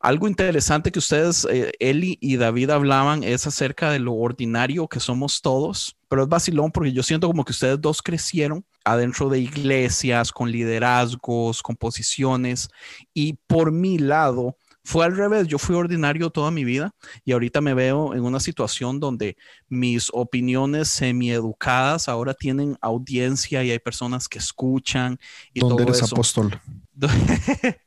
Algo 0.00 0.28
interesante 0.28 0.92
que 0.92 0.98
ustedes, 0.98 1.46
eh, 1.50 1.72
Eli 1.78 2.18
y 2.20 2.36
David, 2.36 2.70
hablaban 2.70 3.24
es 3.24 3.46
acerca 3.46 3.90
de 3.90 3.98
lo 3.98 4.14
ordinario 4.14 4.88
que 4.88 5.00
somos 5.00 5.40
todos, 5.40 5.96
pero 6.08 6.22
es 6.22 6.28
vacilón 6.28 6.70
porque 6.70 6.92
yo 6.92 7.02
siento 7.02 7.26
como 7.26 7.44
que 7.44 7.52
ustedes 7.52 7.80
dos 7.80 8.02
crecieron 8.02 8.64
adentro 8.84 9.28
de 9.28 9.40
iglesias, 9.40 10.30
con 10.30 10.50
liderazgos, 10.50 11.62
con 11.62 11.74
posiciones, 11.76 12.68
y 13.12 13.34
por 13.46 13.72
mi 13.72 13.98
lado, 13.98 14.56
fue 14.86 15.04
al 15.04 15.16
revés, 15.16 15.48
yo 15.48 15.58
fui 15.58 15.74
ordinario 15.74 16.30
toda 16.30 16.52
mi 16.52 16.62
vida 16.62 16.94
y 17.24 17.32
ahorita 17.32 17.60
me 17.60 17.74
veo 17.74 18.14
en 18.14 18.22
una 18.22 18.38
situación 18.38 19.00
donde 19.00 19.36
mis 19.68 20.10
opiniones 20.12 20.86
semieducadas 20.86 22.08
ahora 22.08 22.34
tienen 22.34 22.78
audiencia 22.80 23.64
y 23.64 23.72
hay 23.72 23.80
personas 23.80 24.28
que 24.28 24.38
escuchan 24.38 25.18
y 25.52 25.58
¿Dónde 25.58 25.82
eres 25.82 26.04
apóstol? 26.04 26.60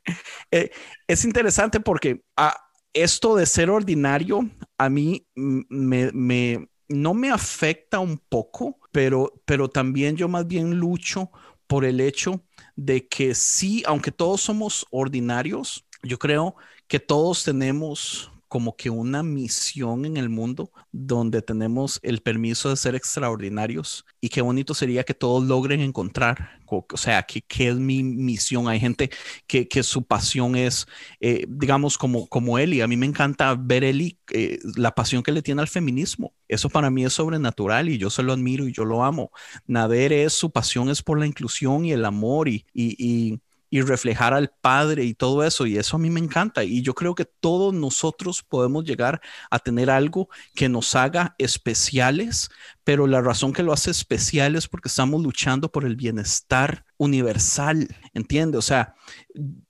Eh, 0.52 0.70
es 1.06 1.24
interesante 1.24 1.78
porque 1.78 2.24
ah, 2.36 2.56
esto 2.92 3.36
de 3.36 3.46
ser 3.46 3.70
ordinario 3.70 4.50
a 4.78 4.88
mí 4.90 5.26
me, 5.36 6.68
no 6.88 7.14
me 7.14 7.30
afecta 7.30 8.00
un 8.00 8.18
poco, 8.18 8.78
pero, 8.90 9.32
pero 9.44 9.68
también 9.70 10.16
yo 10.16 10.28
más 10.28 10.46
bien 10.48 10.74
lucho 10.74 11.30
por 11.68 11.84
el 11.84 12.00
hecho 12.00 12.42
de 12.74 13.06
que 13.06 13.36
sí, 13.36 13.84
aunque 13.86 14.10
todos 14.10 14.40
somos 14.40 14.86
ordinarios, 14.90 15.86
yo 16.02 16.18
creo 16.18 16.56
que 16.88 16.98
todos 16.98 17.44
tenemos 17.44 18.32
como 18.50 18.74
que 18.74 18.90
una 18.90 19.22
misión 19.22 20.04
en 20.04 20.16
el 20.16 20.28
mundo 20.28 20.72
donde 20.90 21.40
tenemos 21.40 22.00
el 22.02 22.20
permiso 22.20 22.68
de 22.68 22.76
ser 22.76 22.96
extraordinarios 22.96 24.04
y 24.20 24.28
qué 24.28 24.42
bonito 24.42 24.74
sería 24.74 25.04
que 25.04 25.14
todos 25.14 25.44
logren 25.44 25.80
encontrar, 25.80 26.58
o 26.66 26.84
sea, 26.96 27.22
qué 27.22 27.68
es 27.68 27.76
mi 27.76 28.02
misión. 28.02 28.66
Hay 28.66 28.80
gente 28.80 29.08
que, 29.46 29.68
que 29.68 29.84
su 29.84 30.04
pasión 30.04 30.56
es, 30.56 30.88
eh, 31.20 31.46
digamos, 31.48 31.96
como, 31.96 32.26
como 32.28 32.58
Eli. 32.58 32.80
A 32.80 32.88
mí 32.88 32.96
me 32.96 33.06
encanta 33.06 33.54
ver 33.54 33.84
Eli, 33.84 34.18
eh, 34.32 34.58
la 34.76 34.96
pasión 34.96 35.22
que 35.22 35.30
le 35.30 35.42
tiene 35.42 35.62
al 35.62 35.68
feminismo. 35.68 36.34
Eso 36.48 36.68
para 36.68 36.90
mí 36.90 37.04
es 37.04 37.12
sobrenatural 37.12 37.88
y 37.88 37.98
yo 37.98 38.10
se 38.10 38.24
lo 38.24 38.32
admiro 38.32 38.66
y 38.66 38.72
yo 38.72 38.84
lo 38.84 39.04
amo. 39.04 39.30
Nader 39.68 40.12
es, 40.12 40.32
su 40.32 40.50
pasión 40.50 40.90
es 40.90 41.02
por 41.02 41.20
la 41.20 41.26
inclusión 41.26 41.84
y 41.84 41.92
el 41.92 42.04
amor 42.04 42.48
y, 42.48 42.66
y 42.74 42.96
y 43.00 43.40
reflejar 43.70 44.34
al 44.34 44.50
Padre 44.60 45.04
y 45.04 45.14
todo 45.14 45.44
eso. 45.44 45.66
Y 45.66 45.78
eso 45.78 45.96
a 45.96 46.00
mí 46.00 46.10
me 46.10 46.20
encanta. 46.20 46.64
Y 46.64 46.82
yo 46.82 46.94
creo 46.94 47.14
que 47.14 47.24
todos 47.24 47.72
nosotros 47.72 48.42
podemos 48.42 48.84
llegar 48.84 49.20
a 49.50 49.58
tener 49.58 49.90
algo 49.90 50.28
que 50.54 50.68
nos 50.68 50.94
haga 50.96 51.34
especiales, 51.38 52.50
pero 52.84 53.06
la 53.06 53.20
razón 53.20 53.52
que 53.52 53.62
lo 53.62 53.72
hace 53.72 53.90
especial 53.90 54.56
es 54.56 54.66
porque 54.66 54.88
estamos 54.88 55.22
luchando 55.22 55.70
por 55.70 55.84
el 55.84 55.96
bienestar 55.96 56.84
universal, 56.96 57.88
¿entiende? 58.12 58.58
O 58.58 58.62
sea, 58.62 58.94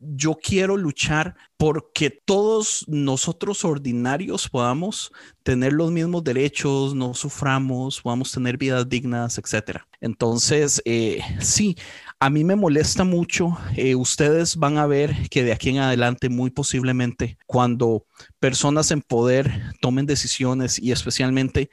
yo 0.01 0.37
quiero 0.43 0.77
luchar 0.77 1.37
porque 1.57 2.11
todos 2.11 2.85
nosotros 2.89 3.65
ordinarios 3.65 4.49
podamos 4.49 5.13
tener 5.43 5.73
los 5.73 5.91
mismos 5.93 6.25
derechos, 6.25 6.95
no 6.95 7.15
suframos, 7.15 8.01
podamos 8.01 8.33
tener 8.33 8.57
vidas 8.57 8.89
dignas, 8.89 9.39
etcétera. 9.39 9.87
Entonces, 10.01 10.83
eh, 10.85 11.21
sí, 11.41 11.77
a 12.21 12.29
mí 12.29 12.45
me 12.45 12.55
molesta 12.55 13.03
mucho. 13.05 13.57
Eh, 13.77 13.95
ustedes 13.95 14.57
van 14.57 14.77
a 14.77 14.87
ver 14.87 15.29
que 15.31 15.43
de 15.43 15.53
aquí 15.53 15.71
en 15.71 15.79
adelante, 15.79 16.29
muy 16.29 16.51
posiblemente, 16.51 17.39
cuando 17.47 18.07
personas 18.39 18.91
en 18.91 19.01
poder 19.01 19.73
tomen 19.81 20.05
decisiones 20.05 20.79
y 20.79 20.93
especialmente 20.93 21.71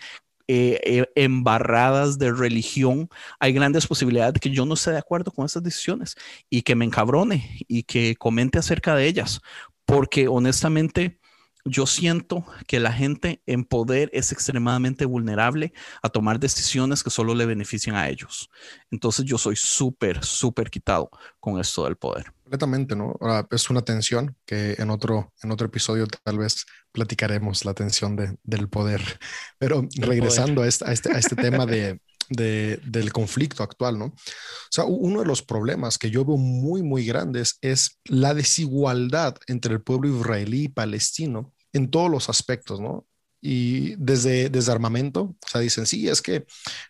eh, 0.47 0.79
eh, 0.85 1.05
embarradas 1.15 2.17
de 2.17 2.31
religión, 2.31 3.09
hay 3.39 3.51
grandes 3.51 3.85
posibilidades 3.85 4.35
de 4.35 4.39
que 4.39 4.49
yo 4.49 4.65
no 4.65 4.75
esté 4.75 4.91
de 4.91 4.97
acuerdo 4.99 5.31
con 5.31 5.45
esas 5.45 5.61
decisiones 5.63 6.15
y 6.49 6.61
que 6.61 6.75
me 6.75 6.85
encabrone 6.85 7.59
y 7.67 7.83
que 7.83 8.15
comente 8.15 8.57
acerca 8.57 8.95
de 8.95 9.05
ellas, 9.05 9.41
porque 9.85 10.29
honestamente 10.29 11.19
yo 11.69 11.85
siento 11.85 12.45
que 12.67 12.79
la 12.79 12.91
gente 12.91 13.41
en 13.45 13.63
poder 13.63 14.09
es 14.13 14.31
extremadamente 14.31 15.05
vulnerable 15.05 15.73
a 16.01 16.09
tomar 16.09 16.39
decisiones 16.39 17.03
que 17.03 17.09
solo 17.09 17.35
le 17.35 17.45
benefician 17.45 17.95
a 17.95 18.09
ellos. 18.09 18.49
Entonces 18.91 19.25
yo 19.25 19.37
soy 19.37 19.55
súper, 19.55 20.23
súper 20.23 20.69
quitado 20.69 21.09
con 21.39 21.59
esto 21.59 21.83
del 21.85 21.97
poder. 21.97 22.31
Completamente, 22.43 22.95
¿no? 22.95 23.13
es 23.51 23.69
una 23.69 23.81
tensión 23.81 24.35
que 24.45 24.75
en 24.77 24.89
otro, 24.89 25.33
en 25.43 25.51
otro 25.51 25.67
episodio 25.67 26.07
tal 26.23 26.37
vez 26.37 26.65
platicaremos 26.91 27.65
la 27.65 27.73
tensión 27.73 28.15
de, 28.15 28.37
del 28.43 28.69
poder. 28.69 29.01
Pero 29.59 29.87
regresando 29.97 30.61
A, 30.61 30.67
este, 30.67 30.85
a, 30.85 30.91
este, 30.91 31.11
a 31.11 31.17
este 31.17 31.35
tema 31.35 31.65
de, 31.65 31.99
de, 32.29 32.79
del 32.85 33.11
conflicto 33.13 33.63
actual, 33.63 33.97
¿no? 33.99 34.05
O 34.05 34.71
sea, 34.71 34.85
uno 34.85 35.21
de 35.21 35.25
los 35.25 35.41
problemas 35.41 35.97
que 35.97 36.09
yo 36.09 36.25
veo 36.25 36.37
muy, 36.37 36.83
muy 36.83 37.05
grandes 37.05 37.57
es 37.61 37.99
la 38.05 38.33
desigualdad 38.33 39.35
entre 39.47 39.73
el 39.73 39.81
pueblo 39.81 40.09
israelí 40.09 40.63
y 40.63 40.69
palestino 40.69 41.53
en 41.77 41.89
todos 41.89 42.09
los 42.09 42.29
aspectos, 42.29 42.79
¿no? 42.79 43.05
Y 43.39 43.95
desde 43.97 44.49
desarmamento, 44.49 45.21
o 45.21 45.47
sea, 45.47 45.61
dicen, 45.61 45.85
sí, 45.85 46.09
es 46.09 46.21
que 46.21 46.45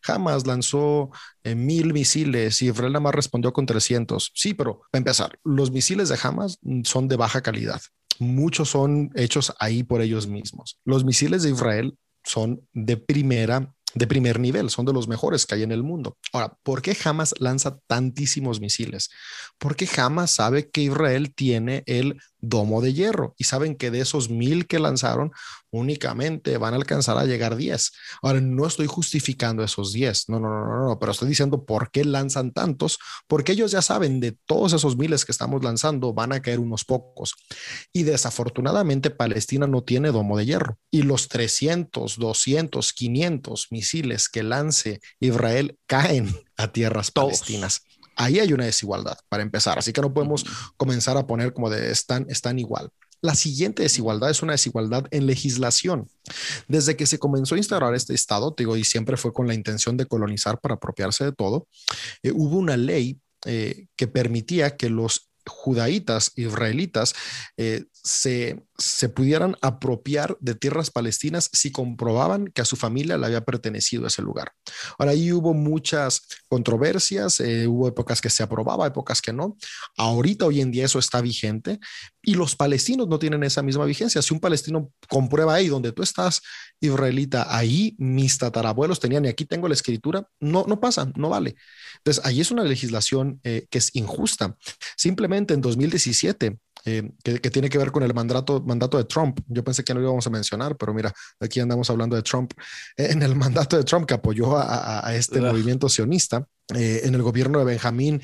Hamas 0.07 0.47
lanzó 0.47 1.11
eh, 1.43 1.55
mil 1.55 1.93
misiles 1.93 2.61
y 2.61 2.69
Israel 2.69 2.93
nada 2.93 3.01
más 3.01 3.15
respondió 3.15 3.51
con 3.51 3.65
300. 3.65 4.31
Sí, 4.33 4.53
pero 4.53 4.81
para 4.91 4.99
empezar, 4.99 5.39
los 5.43 5.71
misiles 5.71 6.09
de 6.09 6.17
Hamas 6.21 6.59
son 6.83 7.07
de 7.09 7.17
baja 7.17 7.41
calidad. 7.41 7.81
Muchos 8.19 8.69
son 8.69 9.11
hechos 9.13 9.53
ahí 9.59 9.83
por 9.83 10.01
ellos 10.01 10.27
mismos. 10.27 10.79
Los 10.85 11.03
misiles 11.03 11.43
de 11.43 11.51
Israel 11.51 11.97
son 12.23 12.61
de 12.73 12.97
primera 12.97 13.73
de 13.93 14.07
primer 14.07 14.39
nivel, 14.39 14.69
son 14.69 14.85
de 14.85 14.93
los 14.93 15.07
mejores 15.07 15.45
que 15.45 15.55
hay 15.55 15.63
en 15.63 15.71
el 15.71 15.83
mundo. 15.83 16.17
Ahora, 16.33 16.57
¿por 16.63 16.81
qué 16.81 16.95
Hamas 17.03 17.33
lanza 17.39 17.79
tantísimos 17.87 18.59
misiles? 18.59 19.09
Porque 19.57 19.87
Hamas 19.97 20.31
sabe 20.31 20.69
que 20.69 20.81
Israel 20.81 21.33
tiene 21.33 21.83
el 21.85 22.21
domo 22.39 22.81
de 22.81 22.93
hierro 22.93 23.33
y 23.37 23.45
saben 23.45 23.75
que 23.75 23.91
de 23.91 24.01
esos 24.01 24.29
mil 24.29 24.67
que 24.67 24.79
lanzaron, 24.79 25.31
únicamente 25.71 26.57
van 26.57 26.73
a 26.73 26.77
alcanzar 26.77 27.17
a 27.17 27.25
llegar 27.25 27.55
10. 27.55 27.91
Ahora, 28.21 28.41
no 28.41 28.65
estoy 28.65 28.87
justificando 28.87 29.63
esos 29.63 29.93
10, 29.93 30.29
no, 30.29 30.39
no, 30.39 30.49
no, 30.49 30.65
no, 30.65 30.87
no, 30.87 30.99
pero 30.99 31.11
estoy 31.11 31.29
diciendo 31.29 31.65
por 31.65 31.91
qué 31.91 32.05
lanzan 32.05 32.51
tantos, 32.51 32.99
porque 33.27 33.51
ellos 33.51 33.71
ya 33.71 33.81
saben 33.81 34.19
de 34.19 34.37
todos 34.45 34.73
esos 34.73 34.97
miles 34.97 35.25
que 35.25 35.31
estamos 35.31 35.63
lanzando, 35.63 36.13
van 36.13 36.31
a 36.31 36.41
caer 36.41 36.59
unos 36.59 36.85
pocos. 36.85 37.35
Y 37.91 38.03
desafortunadamente, 38.03 39.09
Palestina 39.09 39.67
no 39.67 39.83
tiene 39.83 40.11
domo 40.11 40.37
de 40.37 40.45
hierro. 40.45 40.77
Y 40.91 41.03
los 41.03 41.27
300, 41.27 42.17
200, 42.17 42.93
500 42.93 43.67
misiles 43.71 44.29
que 44.29 44.43
lance 44.43 44.99
Israel 45.19 45.77
caen 45.85 46.33
a 46.57 46.71
tierras 46.71 47.11
palestinas 47.11 47.86
ahí 48.17 48.39
hay 48.39 48.51
una 48.53 48.65
desigualdad 48.65 49.17
para 49.29 49.43
empezar. 49.43 49.79
Así 49.79 49.93
que 49.93 50.01
no 50.01 50.13
podemos 50.13 50.45
comenzar 50.75 51.17
a 51.17 51.25
poner 51.25 51.53
como 51.53 51.69
de 51.69 51.91
están, 51.91 52.25
están 52.29 52.59
igual. 52.59 52.89
La 53.21 53.35
siguiente 53.35 53.83
desigualdad 53.83 54.29
es 54.29 54.43
una 54.43 54.53
desigualdad 54.53 55.05
en 55.11 55.25
legislación. 55.25 56.07
Desde 56.67 56.95
que 56.95 57.07
se 57.07 57.17
comenzó 57.17 57.55
a 57.55 57.57
instaurar 57.57 57.95
este 57.95 58.13
Estado, 58.13 58.53
digo, 58.55 58.77
y 58.77 58.83
siempre 58.83 59.17
fue 59.17 59.33
con 59.33 59.47
la 59.47 59.55
intención 59.55 59.97
de 59.97 60.05
colonizar 60.05 60.59
para 60.59 60.75
apropiarse 60.75 61.25
de 61.25 61.31
todo, 61.31 61.67
eh, 62.21 62.31
hubo 62.31 62.57
una 62.57 62.77
ley 62.77 63.19
eh, 63.45 63.87
que 63.95 64.07
permitía 64.07 64.75
que 64.75 64.89
los 64.89 65.29
judaítas, 65.47 66.31
israelitas, 66.35 67.13
eh, 67.55 67.85
se, 67.91 68.63
se, 68.77 69.09
pudieran 69.09 69.55
apropiar 69.61 70.37
de 70.39 70.55
tierras 70.55 70.91
palestinas 70.91 71.49
si 71.53 71.71
comprobaban 71.71 72.47
que 72.47 72.61
a 72.61 72.65
su 72.65 72.75
familia 72.75 73.17
le 73.17 73.25
había 73.25 73.45
pertenecido 73.45 74.05
ese 74.05 74.21
lugar. 74.21 74.51
Ahora, 74.97 75.11
ahí 75.11 75.31
hubo 75.31 75.53
muchas 75.53 76.27
controversias, 76.47 77.39
eh, 77.39 77.67
hubo 77.67 77.87
épocas 77.87 78.21
que 78.21 78.29
se 78.29 78.43
aprobaba, 78.43 78.87
épocas 78.87 79.21
que 79.21 79.33
no. 79.33 79.57
Ahorita, 79.97 80.45
hoy 80.45 80.61
en 80.61 80.71
día, 80.71 80.85
eso 80.85 80.99
está 80.99 81.21
vigente 81.21 81.79
y 82.21 82.35
los 82.35 82.55
palestinos 82.55 83.07
no 83.07 83.19
tienen 83.19 83.43
esa 83.43 83.63
misma 83.63 83.85
vigencia. 83.85 84.21
Si 84.21 84.33
un 84.33 84.39
palestino 84.39 84.91
comprueba 85.07 85.55
ahí 85.55 85.67
donde 85.67 85.91
tú 85.91 86.03
estás, 86.03 86.41
israelita, 86.79 87.55
ahí 87.55 87.95
mis 87.97 88.37
tatarabuelos 88.37 88.99
tenían 88.99 89.25
y 89.25 89.29
aquí 89.29 89.45
tengo 89.45 89.67
la 89.67 89.73
escritura, 89.73 90.27
no, 90.39 90.65
no 90.67 90.79
pasa, 90.79 91.11
no 91.15 91.29
vale. 91.29 91.55
Entonces, 91.97 92.23
ahí 92.25 92.41
es 92.41 92.51
una 92.51 92.63
legislación 92.63 93.39
eh, 93.43 93.65
que 93.69 93.77
es 93.77 93.95
injusta. 93.95 94.57
Simplemente 94.95 95.53
en 95.53 95.61
2017, 95.61 96.57
eh, 96.89 97.11
que, 97.21 97.51
tiene 97.51 97.69
que 97.69 97.77
ver 97.77 97.91
con 97.91 98.01
el 98.03 98.13
mandato, 98.13 98.61
mandato 98.61 98.97
de 98.97 99.03
Trump. 99.03 99.41
Yo 99.47 99.61
pensé 99.61 99.83
que 99.83 99.93
no 99.93 99.99
lo 99.99 100.05
íbamos 100.05 100.25
a 100.25 100.29
mencionar, 100.29 100.77
pero 100.77 100.93
mira, 100.93 101.13
aquí 101.37 101.59
andamos 101.59 101.89
hablando 101.89 102.15
de 102.15 102.21
Trump. 102.21 102.53
En 102.97 103.21
el 103.23 103.35
mandato 103.35 103.75
de 103.75 103.83
Trump 103.83 104.05
que 104.05 104.13
apoyó 104.13 104.57
a, 104.57 105.13
este 105.13 105.41
movimiento 105.51 105.89
sionista, 105.89 106.47
eh, 106.73 107.01
en 107.03 107.13
el 107.13 107.23
gobierno 107.23 107.59
de 107.59 107.65
Benjamín 107.65 108.21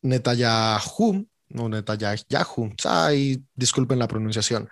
Netanyahu, 0.00 1.26
no 1.50 1.68
Netanyahu, 1.68 2.74
ay, 2.84 3.44
disculpen 3.54 3.98
la 3.98 4.08
pronunciación, 4.08 4.68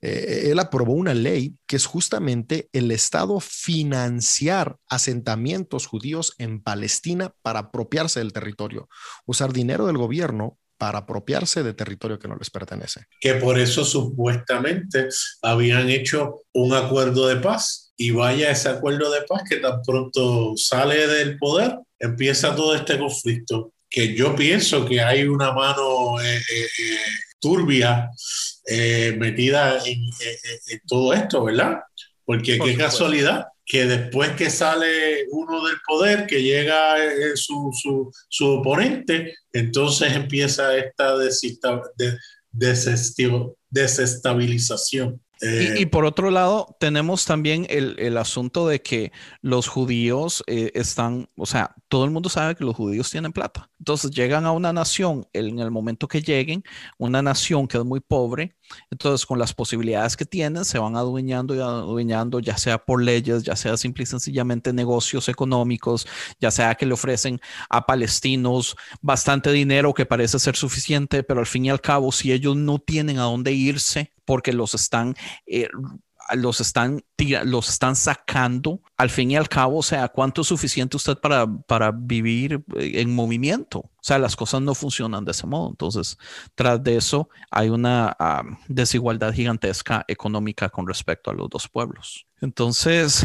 él 0.00 0.58
aprobó 0.58 0.94
una 0.94 1.14
ley 1.14 1.56
que 1.66 1.76
es 1.76 1.86
justamente 1.86 2.68
el 2.72 2.90
Estado 2.90 3.38
financiar 3.40 4.76
asentamientos 4.88 5.86
judíos 5.86 6.34
en 6.38 6.60
Palestina 6.60 7.32
para 7.42 7.60
apropiarse 7.60 8.18
del 8.18 8.32
territorio, 8.32 8.88
usar 9.26 9.52
dinero 9.52 9.86
del 9.86 9.96
gobierno 9.96 10.58
para 10.78 10.98
apropiarse 10.98 11.62
de 11.62 11.74
territorio 11.74 12.18
que 12.18 12.28
no 12.28 12.36
les 12.36 12.50
pertenece. 12.50 13.06
Que 13.20 13.34
por 13.34 13.58
eso 13.58 13.84
supuestamente 13.84 15.08
habían 15.42 15.88
hecho 15.88 16.42
un 16.52 16.74
acuerdo 16.74 17.28
de 17.28 17.36
paz 17.36 17.92
y 17.96 18.10
vaya 18.10 18.50
ese 18.50 18.68
acuerdo 18.68 19.10
de 19.10 19.22
paz 19.22 19.42
que 19.48 19.56
tan 19.56 19.80
pronto 19.82 20.52
sale 20.56 21.06
del 21.06 21.38
poder, 21.38 21.78
empieza 21.98 22.54
todo 22.54 22.74
este 22.74 22.98
conflicto, 22.98 23.72
que 23.88 24.14
yo 24.14 24.36
pienso 24.36 24.84
que 24.84 25.00
hay 25.00 25.24
una 25.24 25.52
mano 25.52 26.20
eh, 26.20 26.36
eh, 26.36 26.64
eh, 26.64 26.98
turbia 27.40 28.10
metida 29.16 29.78
en, 29.86 30.00
en, 30.00 30.80
todo 30.88 31.12
esto, 31.12 31.44
¿verdad? 31.44 31.78
Porque 32.24 32.58
qué 32.58 32.76
casualidad 32.76 33.46
que 33.66 33.84
después 33.84 34.30
que 34.32 34.48
sale 34.48 35.26
uno 35.32 35.66
del 35.66 35.76
poder, 35.86 36.26
que 36.26 36.40
llega 36.40 37.04
eh, 37.04 37.32
su, 37.34 37.70
su, 37.74 38.10
su 38.28 38.46
oponente, 38.46 39.34
entonces 39.52 40.14
empieza 40.14 40.76
esta 40.76 41.16
desestabilización. 42.52 45.20
Y, 45.42 45.82
eh, 45.82 45.86
por 45.86 46.06
otro 46.06 46.30
lado, 46.30 46.76
tenemos 46.80 47.26
también 47.26 47.66
el, 47.68 47.94
el 47.98 48.16
asunto 48.16 48.66
de 48.68 48.80
que 48.80 49.12
los 49.42 49.68
judíos 49.68 50.42
eh, 50.46 50.70
están, 50.74 51.28
o 51.36 51.44
sea, 51.44 51.74
todo 51.88 52.06
el 52.06 52.10
mundo 52.10 52.30
sabe 52.30 52.54
que 52.54 52.64
los 52.64 52.74
judíos 52.74 53.10
tienen 53.10 53.32
plata. 53.32 53.68
Entonces 53.78 54.12
llegan 54.12 54.46
a 54.46 54.52
una 54.52 54.72
nación, 54.72 55.26
en 55.34 55.58
el 55.58 55.70
momento 55.70 56.08
que 56.08 56.22
lleguen, 56.22 56.62
una 56.96 57.20
nación 57.20 57.68
que 57.68 57.76
es 57.76 57.84
muy 57.84 58.00
pobre, 58.00 58.56
entonces 58.90 59.26
con 59.26 59.38
las 59.38 59.54
posibilidades 59.54 60.16
que 60.16 60.24
tienen, 60.24 60.64
se 60.64 60.78
van 60.78 60.96
adueñando 60.96 61.54
y 61.54 61.60
adueñando, 61.60 62.40
ya 62.40 62.56
sea 62.56 62.78
por 62.78 63.02
leyes, 63.02 63.42
ya 63.42 63.56
sea 63.56 63.76
simple 63.76 64.04
y 64.04 64.06
sencillamente 64.06 64.72
negocios 64.72 65.28
económicos, 65.28 66.06
ya 66.40 66.50
sea 66.50 66.74
que 66.74 66.86
le 66.86 66.94
ofrecen 66.94 67.40
a 67.68 67.86
palestinos 67.86 68.76
bastante 69.00 69.52
dinero 69.52 69.94
que 69.94 70.06
parece 70.06 70.38
ser 70.38 70.56
suficiente, 70.56 71.22
pero 71.22 71.40
al 71.40 71.46
fin 71.46 71.64
y 71.66 71.70
al 71.70 71.80
cabo, 71.80 72.12
si 72.12 72.32
ellos 72.32 72.56
no 72.56 72.78
tienen 72.78 73.18
a 73.18 73.24
dónde 73.24 73.52
irse, 73.52 74.12
porque 74.24 74.52
los 74.52 74.74
están, 74.74 75.14
eh, 75.46 75.68
los 76.34 76.60
están, 76.60 77.02
los 77.44 77.68
están 77.68 77.96
sacando. 77.96 78.80
Al 78.96 79.10
fin 79.10 79.30
y 79.30 79.36
al 79.36 79.48
cabo, 79.48 79.78
o 79.78 79.82
sea, 79.82 80.08
¿cuánto 80.08 80.42
es 80.42 80.48
suficiente 80.48 80.96
usted 80.96 81.18
para, 81.18 81.46
para 81.46 81.92
vivir 81.92 82.64
eh, 82.76 83.00
en 83.00 83.14
movimiento? 83.14 83.78
O 83.78 83.90
sea, 84.00 84.18
las 84.18 84.36
cosas 84.36 84.62
no 84.62 84.74
funcionan 84.74 85.24
de 85.24 85.32
ese 85.32 85.46
modo. 85.46 85.70
Entonces, 85.70 86.16
tras 86.54 86.82
de 86.82 86.96
eso, 86.96 87.28
hay 87.50 87.68
una 87.68 88.16
ah, 88.18 88.42
desigualdad 88.68 89.32
gigantesca 89.32 90.04
económica 90.08 90.68
con 90.68 90.86
respecto 90.86 91.30
a 91.30 91.34
los 91.34 91.48
dos 91.50 91.68
pueblos. 91.68 92.26
Entonces, 92.40 93.24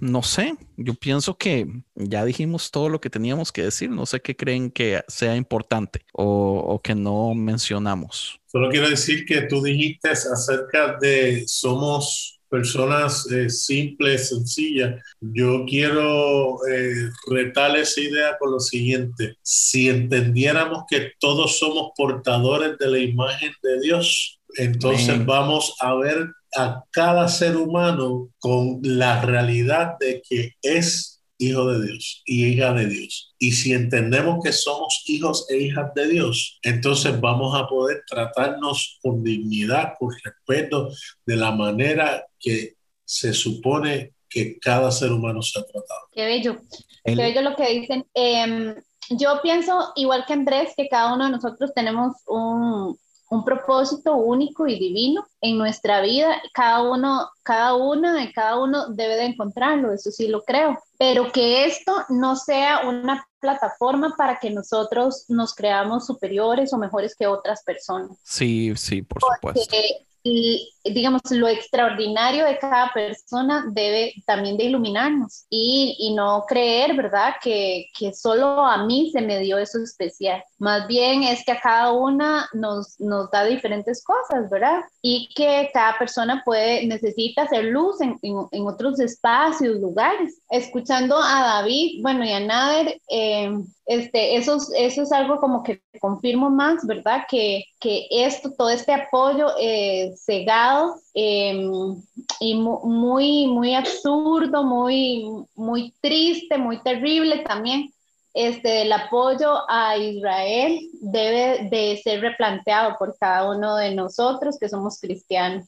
no 0.00 0.22
sé, 0.22 0.56
yo 0.76 0.94
pienso 0.94 1.36
que 1.36 1.66
ya 1.94 2.24
dijimos 2.24 2.70
todo 2.70 2.88
lo 2.88 3.00
que 3.00 3.10
teníamos 3.10 3.52
que 3.52 3.62
decir. 3.62 3.90
No 3.90 4.06
sé 4.06 4.20
qué 4.20 4.36
creen 4.36 4.70
que 4.70 5.02
sea 5.08 5.36
importante 5.36 6.04
o, 6.12 6.58
o 6.58 6.80
que 6.80 6.94
no 6.94 7.34
mencionamos. 7.34 8.39
Solo 8.50 8.68
quiero 8.68 8.88
decir 8.88 9.24
que 9.24 9.42
tú 9.42 9.62
dijiste 9.62 10.10
acerca 10.10 10.98
de 11.00 11.44
somos 11.46 12.40
personas 12.48 13.30
eh, 13.30 13.48
simples, 13.48 14.28
sencillas. 14.28 15.00
Yo 15.20 15.64
quiero 15.66 16.58
eh, 16.66 17.10
retar 17.28 17.76
esa 17.76 18.00
idea 18.00 18.36
con 18.38 18.50
lo 18.50 18.60
siguiente. 18.60 19.36
Si 19.42 19.88
entendiéramos 19.88 20.82
que 20.90 21.12
todos 21.20 21.58
somos 21.58 21.92
portadores 21.96 22.76
de 22.78 22.88
la 22.88 22.98
imagen 22.98 23.52
de 23.62 23.80
Dios, 23.80 24.40
entonces 24.56 25.24
vamos 25.24 25.76
a 25.80 25.94
ver 25.94 26.26
a 26.56 26.82
cada 26.90 27.28
ser 27.28 27.56
humano 27.56 28.30
con 28.40 28.80
la 28.82 29.22
realidad 29.22 29.92
de 30.00 30.20
que 30.28 30.54
es 30.60 31.09
hijo 31.40 31.66
de 31.66 31.86
Dios 31.86 32.22
y 32.26 32.46
hija 32.46 32.72
de 32.72 32.86
Dios. 32.86 33.34
Y 33.38 33.52
si 33.52 33.72
entendemos 33.72 34.44
que 34.44 34.52
somos 34.52 35.02
hijos 35.06 35.46
e 35.48 35.56
hijas 35.56 35.92
de 35.94 36.06
Dios, 36.06 36.58
entonces 36.62 37.18
vamos 37.20 37.58
a 37.58 37.66
poder 37.66 38.04
tratarnos 38.06 38.98
con 39.02 39.24
dignidad, 39.24 39.94
con 39.98 40.10
respeto, 40.22 40.90
de 41.24 41.36
la 41.36 41.50
manera 41.50 42.26
que 42.38 42.74
se 43.04 43.32
supone 43.32 44.12
que 44.28 44.58
cada 44.60 44.92
ser 44.92 45.12
humano 45.12 45.42
se 45.42 45.58
ha 45.58 45.64
tratado. 45.64 46.00
Qué 46.12 46.26
bello. 46.26 46.60
Qué 47.04 47.14
bello 47.14 47.40
lo 47.40 47.56
que 47.56 47.68
dicen. 47.72 48.06
Em, 48.14 48.74
yo 49.08 49.40
pienso, 49.42 49.92
igual 49.96 50.24
que 50.26 50.34
Andrés, 50.34 50.74
que 50.76 50.88
cada 50.88 51.14
uno 51.14 51.24
de 51.24 51.32
nosotros 51.32 51.72
tenemos 51.74 52.12
un, 52.26 52.96
un 53.30 53.44
propósito 53.44 54.16
único 54.16 54.66
y 54.66 54.78
divino 54.78 55.24
en 55.40 55.56
nuestra 55.56 56.02
vida. 56.02 56.42
Cada 56.52 56.82
uno, 56.82 57.30
cada 57.42 57.74
uno 57.74 58.12
de 58.12 58.32
cada 58.32 58.60
uno 58.60 58.88
debe 58.88 59.16
de 59.16 59.26
encontrarlo, 59.26 59.92
eso 59.92 60.10
sí 60.10 60.26
lo 60.28 60.42
creo. 60.42 60.78
Pero 60.98 61.30
que 61.32 61.64
esto 61.64 62.04
no 62.08 62.36
sea 62.36 62.88
una 62.88 63.24
plataforma 63.38 64.14
para 64.18 64.38
que 64.38 64.50
nosotros 64.50 65.24
nos 65.28 65.54
creamos 65.54 66.06
superiores 66.06 66.72
o 66.72 66.78
mejores 66.78 67.14
que 67.16 67.26
otras 67.26 67.62
personas. 67.62 68.18
Sí, 68.22 68.74
sí, 68.76 69.02
por 69.02 69.22
supuesto. 69.22 69.76
Digamos, 70.22 71.22
lo 71.30 71.48
extraordinario 71.48 72.44
de 72.44 72.58
cada 72.58 72.92
persona 72.92 73.64
debe 73.72 74.14
también 74.26 74.56
de 74.56 74.64
iluminarnos 74.64 75.46
y, 75.48 75.96
y 75.98 76.14
no 76.14 76.44
creer, 76.46 76.94
¿verdad? 76.94 77.34
Que, 77.42 77.86
que, 77.98 78.12
solo 78.12 78.64
a 78.64 78.84
mí 78.84 79.10
se 79.12 79.20
me 79.20 79.38
dio 79.40 79.58
eso 79.58 79.82
especial. 79.82 80.42
Más 80.58 80.86
bien 80.86 81.22
es 81.22 81.44
que 81.44 81.52
a 81.52 81.60
cada 81.60 81.92
una 81.92 82.48
nos, 82.52 82.98
nos 83.00 83.30
da 83.30 83.44
diferentes 83.44 84.04
cosas, 84.04 84.50
¿verdad? 84.50 84.80
Y 85.02 85.28
que 85.34 85.70
cada 85.72 85.98
persona 85.98 86.42
puede, 86.44 86.86
necesita 86.86 87.42
hacer 87.42 87.64
luz 87.64 88.00
en, 88.00 88.18
en, 88.22 88.66
otros 88.66 89.00
espacios, 89.00 89.76
lugares. 89.76 90.40
Escuchando 90.50 91.16
a 91.16 91.42
David, 91.42 92.02
bueno, 92.02 92.24
y 92.24 92.32
a 92.32 92.40
Nader, 92.40 93.00
eh, 93.08 93.50
este, 93.90 94.36
eso, 94.36 94.58
eso 94.76 95.02
es 95.02 95.12
algo 95.12 95.38
como 95.38 95.62
que 95.62 95.82
confirmo 96.00 96.48
más, 96.48 96.86
¿verdad? 96.86 97.24
Que, 97.28 97.64
que 97.80 98.06
esto, 98.10 98.52
todo 98.56 98.70
este 98.70 98.92
apoyo 98.92 99.48
eh, 99.58 100.12
cegado 100.16 100.96
Em, 101.12 102.00
y 102.40 102.54
muy, 102.54 103.46
muy 103.46 103.74
absurdo, 103.74 104.62
muy, 104.62 105.24
muy 105.54 105.92
triste, 106.00 106.56
muy 106.56 106.80
terrible 106.82 107.38
también. 107.38 107.92
Este, 108.32 108.82
el 108.82 108.92
apoyo 108.92 109.68
a 109.68 109.96
Israel 109.96 110.78
debe 111.00 111.68
de 111.68 112.00
ser 112.02 112.20
replanteado 112.20 112.96
por 112.96 113.16
cada 113.18 113.50
uno 113.50 113.74
de 113.74 113.92
nosotros 113.92 114.56
que 114.60 114.68
somos 114.68 115.00
cristianos. 115.00 115.66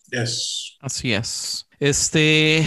Así 0.81 1.13
es. 1.13 1.67
Este, 1.81 2.65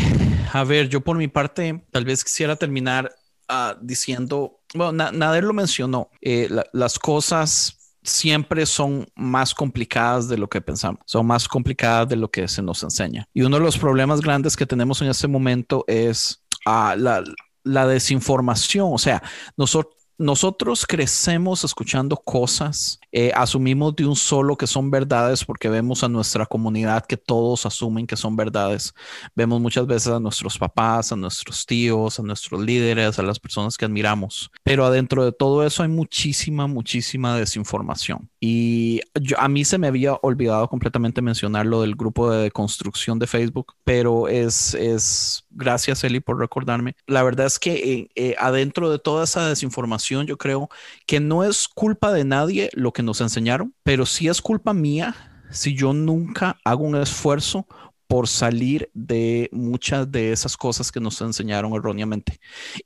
a 0.52 0.66
ver, 0.66 0.90
yo 0.90 1.00
por 1.00 1.18
mi 1.18 1.30
parte, 1.30 1.82
tal 1.92 2.04
vez 2.04 2.26
quisiera 2.26 2.58
terminar 2.58 3.16
uh, 3.50 3.80
diciendo, 3.82 4.60
bueno, 4.76 5.12
Nader 5.12 5.44
lo 5.44 5.54
mencionó, 5.54 6.10
eh, 6.22 6.50
las 6.74 7.00
cosas 7.00 7.78
siempre 8.04 8.66
son 8.66 9.08
más 9.16 9.54
complicadas 9.54 10.28
de 10.28 10.38
lo 10.38 10.48
que 10.48 10.62
pensamos, 10.62 11.02
son 11.06 11.26
más 11.26 11.48
complicadas 11.48 12.08
de 12.08 12.16
lo 12.16 12.30
que 12.30 12.48
se 12.48 12.62
nos 12.62 12.84
enseña. 12.84 13.28
Y 13.34 13.42
uno 13.42 13.58
de 13.58 13.64
los 13.64 13.78
problemas 13.78 14.22
grandes 14.22 14.56
que 14.56 14.66
tenemos 14.66 15.02
en 15.02 15.10
este 15.10 15.28
momento 15.28 15.84
es 15.88 16.44
ah, 16.66 16.96
la, 16.98 17.24
la 17.64 17.88
desinformación, 17.88 18.90
o 18.92 18.98
sea, 18.98 19.24
nosotros 19.58 19.96
nosotros 20.18 20.86
crecemos 20.88 21.64
escuchando 21.64 22.16
cosas, 22.18 23.00
eh, 23.12 23.32
asumimos 23.36 23.96
de 23.96 24.06
un 24.06 24.16
solo 24.16 24.58
que 24.58 24.68
son 24.68 24.92
verdades 24.92 25.44
porque 25.44 25.70
vemos 25.70 26.04
a 26.04 26.10
nuestra 26.10 26.46
comunidad 26.46 27.06
que 27.06 27.18
todos 27.18 27.66
asumen 27.66 28.08
que 28.08 28.16
son 28.16 28.36
verdades. 28.36 28.94
Vemos 29.36 29.62
muchas 29.62 29.88
veces 29.88 30.12
a 30.12 30.20
nuestros 30.20 30.58
papás, 30.58 31.12
a 31.12 31.16
nuestros 31.16 31.66
tíos, 31.66 32.20
a 32.20 32.24
nuestros 32.24 32.62
líderes, 32.62 33.18
a 33.20 33.24
las 33.24 33.40
personas 33.40 33.78
que 33.78 33.86
admiramos. 33.86 34.52
Pero 34.64 34.86
adentro 34.86 35.24
de 35.24 35.32
todo 35.32 35.66
eso 35.66 35.84
hay 35.84 35.90
muchísima, 35.90 36.68
muchísima 36.68 37.38
desinformación. 37.38 38.30
Y 38.40 39.02
a 39.38 39.48
mí 39.48 39.66
se 39.66 39.78
me 39.78 39.88
había 39.88 40.14
olvidado 40.22 40.68
completamente 40.68 41.22
mencionar 41.22 41.66
lo 41.66 41.82
del 41.82 41.96
grupo 41.96 42.30
de 42.30 42.52
construcción 42.52 43.18
de 43.18 43.28
Facebook, 43.28 43.74
pero 43.84 44.28
es, 44.28 44.74
es 44.76 45.45
gracias 45.56 46.04
Eli 46.04 46.20
por 46.20 46.40
recordarme. 46.40 46.96
La 47.08 47.24
verdad 47.24 47.48
es 47.48 47.60
que 47.60 47.74
eh, 47.74 48.10
eh, 48.16 48.36
adentro 48.38 48.92
de 48.92 49.00
toda 49.00 49.24
esa 49.24 49.48
desinformación 49.48 50.28
yo 50.28 50.38
creo 50.38 50.70
que 51.08 51.20
no 51.20 51.44
es 51.44 51.68
culpa 51.68 52.14
de 52.14 52.26
nadie 52.26 52.70
lo 52.74 52.94
que 52.94 53.04
nos 53.04 53.22
enseñaron, 53.22 53.74
pero 53.84 54.06
sí 54.06 54.28
es 54.28 54.42
culpa 54.42 54.74
mía 54.74 55.16
si 55.52 55.74
yo 55.76 55.94
nunca 55.94 56.58
hago 56.64 56.84
un 56.84 56.96
esfuerzo 56.96 57.66
por 58.08 58.28
salir 58.28 58.90
de 58.94 59.50
muchas 59.52 60.12
de 60.12 60.32
esas 60.32 60.56
cosas 60.58 60.92
que 60.92 61.00
nos 61.00 61.20
enseñaron 61.22 61.74
erróneamente. 61.74 62.40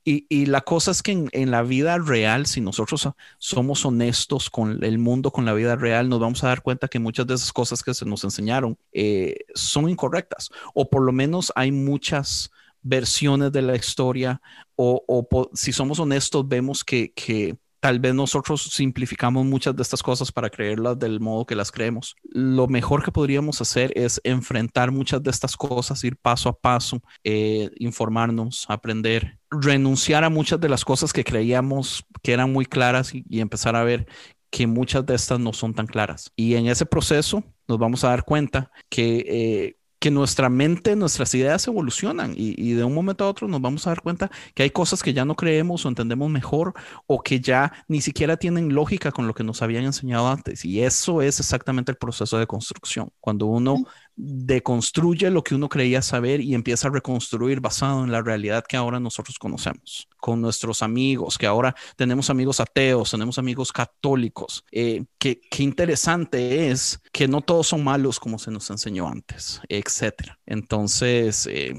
Y, 0.04 0.46
la 0.46 0.62
cosa 0.62 0.92
es 0.92 1.04
que 1.04 1.28
en, 1.32 1.52
la 1.52 1.62
vida 1.62 1.98
real, 1.98 2.46
si 2.46 2.62
nosotros 2.62 3.10
somos 3.38 3.86
honestos 3.86 4.50
con 4.50 4.84
el 4.84 4.98
mundo, 4.98 5.32
con 5.32 5.46
la 5.46 5.54
vida 5.54 5.76
real, 5.76 6.10
nos 6.10 6.20
vamos 6.20 6.44
a 6.44 6.48
dar 6.48 6.62
cuenta 6.62 6.88
que 6.88 7.00
muchas 7.00 7.28
de 7.28 7.36
esas 7.36 7.52
cosas 7.52 7.84
que 7.84 7.94
se 7.94 8.06
nos 8.06 8.24
enseñaron 8.24 8.78
eh, 8.94 9.36
son 9.54 9.90
incorrectas, 9.90 10.50
o 10.74 10.90
por 10.90 11.04
lo 11.04 11.12
menos 11.12 11.52
hay 11.56 11.72
muchas 11.72 12.50
versiones 12.82 13.52
de 13.52 13.62
la 13.62 13.76
historia, 13.76 14.42
o, 14.76 15.28
si 15.54 15.74
somos 15.74 16.00
honestos, 16.00 16.48
vemos 16.48 16.84
que, 16.84 17.12
que 17.14 17.58
tal 17.80 18.00
vez 18.00 18.14
nosotros 18.14 18.62
simplificamos 18.62 19.46
muchas 19.46 19.76
de 19.76 19.82
estas 19.82 20.04
cosas 20.04 20.32
para 20.32 20.50
creerlas 20.50 21.00
del 21.00 21.20
modo 21.20 21.46
que 21.46 21.56
las 21.56 21.72
creemos. 21.72 22.16
Lo 22.24 22.68
mejor 22.68 23.04
que 23.04 23.12
podríamos 23.12 23.62
hacer 23.62 23.92
es 23.96 24.20
enfrentar 24.24 24.92
muchas 24.92 25.24
de 25.24 25.32
estas 25.32 25.56
cosas, 25.56 26.04
ir 26.04 26.18
paso 26.18 26.50
a 26.50 26.54
paso, 26.54 27.02
eh, 27.24 27.70
informarnos, 27.78 28.66
aprender, 28.68 29.40
renunciar 29.50 30.24
a 30.24 30.30
muchas 30.30 30.60
de 30.60 30.70
las 30.70 30.84
cosas 30.84 31.14
que 31.14 31.24
creíamos 31.24 32.06
que 32.22 32.34
eran 32.34 32.52
muy 32.52 32.66
claras 32.66 33.14
y, 33.14 33.26
empezar 33.40 33.76
a 33.76 33.84
ver 33.84 34.06
que 34.52 34.68
muchas 34.68 35.06
de 35.06 35.16
estas 35.16 35.40
no 35.40 35.54
son 35.54 35.74
tan 35.74 35.88
claras. 35.88 36.32
Y 36.36 36.56
en 36.56 36.68
ese 36.68 36.86
proceso 36.86 37.44
nos 37.68 37.78
vamos 37.78 38.04
a 38.04 38.10
dar 38.10 38.26
cuenta 38.26 38.72
que 38.90 39.26
eh, 39.28 39.79
que 40.00 40.12
nuestra 40.12 40.50
mente, 40.50 40.96
nuestras 40.96 41.34
ideas 41.36 41.68
evolucionan 41.68 42.34
y, 42.36 42.74
de 42.74 42.84
un 42.84 42.94
momento 42.94 43.26
a 43.26 43.30
otro 43.30 43.48
nos 43.48 43.62
vamos 43.62 43.86
a 43.86 43.92
dar 43.92 44.02
cuenta 44.02 44.32
que 44.54 44.64
hay 44.64 44.70
cosas 44.70 45.04
que 45.04 45.14
ya 45.14 45.26
no 45.26 45.36
creemos 45.36 45.86
o 45.86 45.90
entendemos 45.90 46.30
mejor 46.30 46.74
o 47.06 47.22
que 47.22 47.42
ya 47.42 47.74
ni 47.88 48.02
siquiera 48.02 48.38
tienen 48.38 48.74
lógica 48.74 49.12
con 49.12 49.28
lo 49.28 49.34
que 49.34 49.44
nos 49.44 49.62
habían 49.62 49.84
enseñado 49.84 50.30
antes. 50.30 50.64
Y 50.66 50.82
eso 50.82 51.22
es 51.22 51.40
exactamente 51.40 51.92
el 51.92 51.98
proceso 51.98 52.38
de 52.38 52.48
construcción. 52.48 53.12
Cuando 53.20 53.46
uno 53.48 53.84
deconstruye 54.22 55.30
lo 55.30 55.44
que 55.44 55.56
uno 55.56 55.70
creía 55.70 56.02
saber 56.02 56.42
y 56.42 56.54
empieza 56.54 56.90
a 56.90 56.92
reconstruir 56.92 57.62
basado 57.62 58.04
en 58.04 58.12
la 58.12 58.22
realidad 58.22 58.66
que 58.68 58.76
ahora 58.76 59.00
nosotros 59.00 59.40
conocemos, 59.40 60.10
con 60.18 60.42
nuestros 60.42 60.84
amigos, 60.84 61.38
que 61.38 61.48
ahora 61.48 61.74
tenemos 61.96 62.30
amigos 62.30 62.60
ateos, 62.60 63.12
tenemos 63.12 63.40
amigos 63.40 63.72
católicos. 63.72 64.66
Eh, 64.74 65.06
qué, 65.18 65.40
interesante 65.60 66.70
es 66.70 67.02
que 67.14 67.30
no 67.30 67.40
todos 67.40 67.68
son 67.68 67.82
malos 67.82 68.20
como 68.20 68.38
se 68.40 68.52
nos 68.52 68.70
enseñó 68.70 69.08
antes, 69.08 69.62
etcétera. 69.70 70.38
Entonces, 70.46 71.48
eh, 71.50 71.74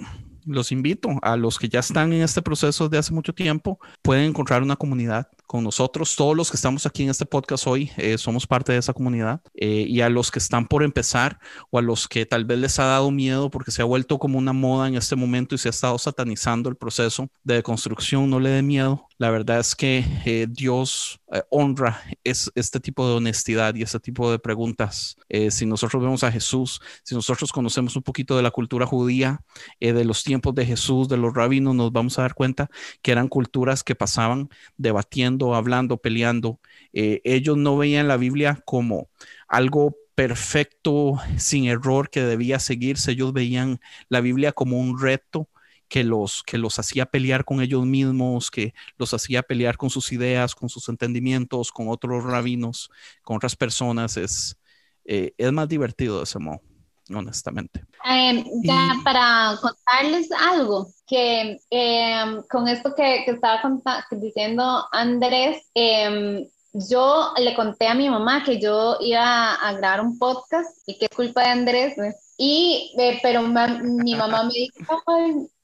los 0.46 0.72
invito 0.72 1.10
a 1.20 1.36
los 1.36 1.58
que 1.58 1.68
ya 1.68 1.80
están 1.80 2.14
en 2.14 2.22
este 2.22 2.40
proceso 2.40 2.88
de 2.88 2.96
hace 2.96 3.12
mucho 3.12 3.34
tiempo, 3.34 3.78
pueden 4.00 4.24
encontrar 4.24 4.62
una 4.62 4.76
comunidad 4.76 5.28
con 5.50 5.64
nosotros. 5.64 6.14
Todos 6.14 6.36
los 6.36 6.48
que 6.48 6.56
estamos 6.56 6.86
aquí 6.86 7.02
en 7.02 7.10
este 7.10 7.26
podcast 7.26 7.66
hoy 7.66 7.90
eh, 7.96 8.16
somos 8.18 8.46
parte 8.46 8.70
de 8.70 8.78
esa 8.78 8.92
comunidad 8.92 9.40
eh, 9.54 9.84
y 9.88 10.00
a 10.00 10.08
los 10.08 10.30
que 10.30 10.38
están 10.38 10.68
por 10.68 10.84
empezar 10.84 11.40
o 11.70 11.80
a 11.80 11.82
los 11.82 12.06
que 12.06 12.24
tal 12.24 12.44
vez 12.44 12.60
les 12.60 12.78
ha 12.78 12.84
dado 12.84 13.10
miedo 13.10 13.50
porque 13.50 13.72
se 13.72 13.82
ha 13.82 13.84
vuelto 13.84 14.20
como 14.20 14.38
una 14.38 14.52
moda 14.52 14.86
en 14.86 14.94
este 14.94 15.16
momento 15.16 15.56
y 15.56 15.58
se 15.58 15.68
ha 15.68 15.70
estado 15.70 15.98
satanizando 15.98 16.68
el 16.68 16.76
proceso 16.76 17.28
de 17.42 17.64
construcción, 17.64 18.30
no 18.30 18.38
le 18.38 18.50
dé 18.50 18.62
miedo. 18.62 19.08
La 19.20 19.28
verdad 19.28 19.60
es 19.60 19.76
que 19.76 20.02
eh, 20.24 20.46
Dios 20.48 21.20
honra 21.50 22.02
es, 22.24 22.50
este 22.54 22.80
tipo 22.80 23.06
de 23.06 23.16
honestidad 23.16 23.74
y 23.74 23.82
este 23.82 24.00
tipo 24.00 24.32
de 24.32 24.38
preguntas. 24.38 25.14
si 25.50 25.66
nosotros 25.66 26.02
vemos 26.02 26.24
a 26.24 26.32
Jesús, 26.32 26.80
si 27.04 27.14
nosotros 27.14 27.52
conocemos 27.52 27.94
un 27.96 28.02
poquito 28.02 28.34
de 28.34 28.42
la 28.42 28.50
cultura 28.50 28.86
judía, 28.86 29.40
de 29.78 30.04
los 30.06 30.24
tiempos 30.24 30.54
de 30.54 30.64
Jesús, 30.64 31.06
de 31.06 31.18
los 31.18 31.34
rabinos, 31.34 31.74
nos 31.74 31.92
vamos 31.92 32.18
a 32.18 32.22
dar 32.22 32.34
cuenta 32.34 32.70
que 33.02 33.12
eran 33.12 33.28
culturas 33.28 33.84
que 33.84 33.94
pasaban 33.94 34.48
debatiendo 34.78 35.50
hablando, 35.54 35.98
peleando. 35.98 36.60
Eh, 36.92 37.20
ellos 37.24 37.56
no 37.56 37.76
veían 37.76 38.08
la 38.08 38.16
Biblia 38.16 38.62
como 38.64 39.10
algo 39.46 39.96
perfecto, 40.14 41.18
sin 41.36 41.66
error, 41.66 42.10
que 42.10 42.22
debía 42.22 42.58
seguirse. 42.58 43.12
Ellos 43.12 43.32
veían 43.32 43.80
la 44.08 44.20
Biblia 44.20 44.52
como 44.52 44.78
un 44.78 45.00
reto 45.00 45.48
que 45.90 46.04
los, 46.04 46.42
que 46.44 46.56
los 46.56 46.78
hacía 46.78 47.04
pelear 47.04 47.44
con 47.44 47.60
ellos 47.60 47.84
mismos, 47.84 48.50
que 48.50 48.72
los 48.96 49.12
hacía 49.12 49.42
pelear 49.42 49.76
con 49.76 49.90
sus 49.90 50.12
ideas, 50.12 50.54
con 50.54 50.68
sus 50.68 50.88
entendimientos, 50.88 51.72
con 51.72 51.88
otros 51.88 52.22
rabinos, 52.24 52.90
con 53.22 53.36
otras 53.36 53.56
personas. 53.56 54.16
Es, 54.16 54.56
eh, 55.04 55.34
es 55.36 55.52
más 55.52 55.68
divertido 55.68 56.18
de 56.18 56.24
ese 56.24 56.38
modo 56.38 56.62
honestamente. 57.12 57.84
Em, 58.04 58.44
ya 58.62 58.94
para 59.02 59.58
contarles 59.60 60.30
algo, 60.30 60.86
que 61.08 61.58
em, 61.70 62.42
con 62.48 62.68
esto 62.68 62.94
que, 62.94 63.22
que 63.24 63.32
estaba 63.32 63.60
diciendo 64.12 64.86
Andrés, 64.92 65.60
em, 65.74 66.46
yo 66.72 67.32
le 67.36 67.54
conté 67.56 67.88
a 67.88 67.94
mi 67.94 68.08
mamá 68.08 68.44
que 68.44 68.60
yo 68.60 68.96
iba 69.00 69.54
a 69.54 69.72
grabar 69.72 70.02
un 70.02 70.20
podcast 70.20 70.70
y 70.86 70.96
que 70.98 71.06
es 71.06 71.10
culpa 71.10 71.42
de 71.42 71.48
Andrés, 71.48 71.96
y, 72.38 72.94
eh, 72.96 73.18
pero 73.22 73.42
mi 73.42 74.14
mamá 74.14 74.44
me 74.44 74.52
dijo, 74.52 75.02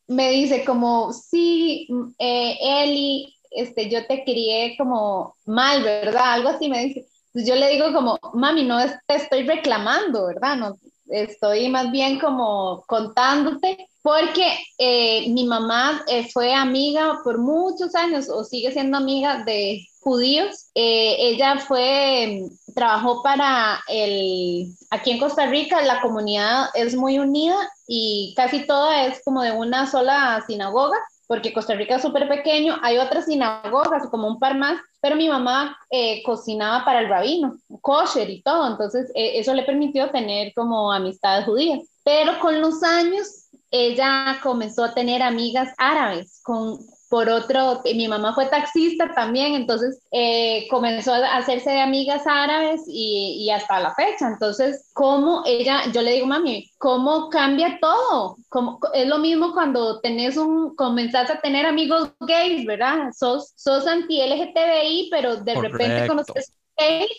me 0.09 0.31
dice 0.31 0.65
como, 0.65 1.13
sí, 1.13 1.89
eh, 2.19 2.59
Eli, 2.61 3.35
este, 3.51 3.89
yo 3.89 4.07
te 4.07 4.23
crié 4.25 4.77
como 4.77 5.35
mal, 5.47 5.83
¿verdad? 5.83 6.35
Algo 6.35 6.49
así 6.51 6.69
me 6.69 6.85
dice. 6.85 7.07
Pues 7.33 7.47
yo 7.47 7.55
le 7.55 7.69
digo 7.71 7.93
como, 7.93 8.19
mami, 8.35 8.65
no 8.65 8.79
te 9.07 9.15
estoy 9.15 9.43
reclamando, 9.43 10.27
¿verdad? 10.27 10.57
No, 10.57 10.77
estoy 11.09 11.69
más 11.69 11.91
bien 11.91 12.19
como 12.19 12.85
contándote, 12.87 13.89
porque 14.07 14.57
eh, 14.79 15.29
mi 15.31 15.43
mamá 15.47 16.05
eh, 16.07 16.31
fue 16.33 16.55
amiga 16.55 17.19
por 17.25 17.39
muchos 17.39 17.93
años 17.97 18.29
o 18.29 18.45
sigue 18.45 18.71
siendo 18.71 18.99
amiga 18.99 19.43
de 19.43 19.85
judíos. 19.99 20.71
Eh, 20.77 21.17
ella 21.19 21.59
fue, 21.59 22.45
trabajó 22.73 23.25
para 23.25 23.83
el, 23.89 24.69
aquí 24.91 25.11
en 25.11 25.19
Costa 25.19 25.47
Rica, 25.47 25.83
la 25.83 26.01
comunidad 26.01 26.67
es 26.75 26.95
muy 26.95 27.19
unida 27.19 27.57
y 27.89 28.33
casi 28.37 28.65
toda 28.65 29.07
es 29.07 29.25
como 29.25 29.43
de 29.43 29.51
una 29.51 29.91
sola 29.91 30.41
sinagoga 30.47 30.99
porque 31.27 31.53
Costa 31.53 31.75
Rica 31.75 31.97
es 31.97 32.03
súper 32.03 32.29
pequeño, 32.29 32.77
hay 32.83 32.99
otras 32.99 33.27
sinagogas, 33.27 34.09
como 34.11 34.29
un 34.29 34.39
par 34.39 34.57
más, 34.57 34.79
pero 35.01 35.17
mi 35.17 35.29
mamá 35.29 35.77
eh, 35.91 36.23
cocinaba 36.25 36.85
para 36.85 37.01
el 37.01 37.09
rabino, 37.09 37.59
kosher 37.81 38.31
y 38.31 38.43
todo, 38.43 38.69
entonces 38.69 39.11
eh, 39.15 39.39
eso 39.39 39.53
le 39.55 39.65
permitió 39.65 40.11
tener 40.11 40.53
como 40.55 40.93
amistades 40.93 41.45
judías. 41.45 41.81
Pero 42.05 42.39
con 42.39 42.61
los 42.61 42.83
años 42.85 43.46
ella 43.71 44.39
comenzó 44.43 44.85
a 44.85 44.95
tener 44.95 45.23
amigas 45.23 45.73
árabes 45.79 46.41
con 46.43 46.79
por 47.09 47.29
otro, 47.29 47.83
mi 47.85 48.09
mamá 48.09 48.35
fue 48.35 48.47
taxista 48.47 49.13
también, 49.15 49.55
entonces 49.55 50.01
eh, 50.11 50.67
comenzó 50.69 51.15
a 51.15 51.37
hacerse 51.37 51.71
de 51.71 51.81
amigas 51.81 52.27
árabes 52.27 52.83
y, 52.89 53.45
y, 53.45 53.51
hasta 53.51 53.79
la 53.79 53.95
fecha. 53.95 54.27
Entonces, 54.27 54.91
¿cómo 54.93 55.43
ella, 55.47 55.83
yo 55.93 56.03
le 56.03 56.15
digo, 56.15 56.27
mami, 56.27 56.69
cómo 56.79 57.31
cambia 57.31 57.79
todo? 57.81 58.39
¿Cómo, 58.49 58.81
es 58.93 59.07
lo 59.07 59.19
mismo 59.19 59.53
cuando 59.53 60.01
tenés 60.01 60.37
un, 60.37 60.75
comenzás 60.75 61.31
a 61.31 61.41
tener 61.41 61.65
amigos 61.65 62.11
gays, 62.21 62.67
¿verdad? 62.67 63.13
Sos, 63.17 63.53
sos 63.55 63.87
anti-LGTBI, 63.87 65.09
pero 65.11 65.37
de 65.37 65.55
repente 65.55 66.09
conoces 66.09 66.53
gays 66.77 67.11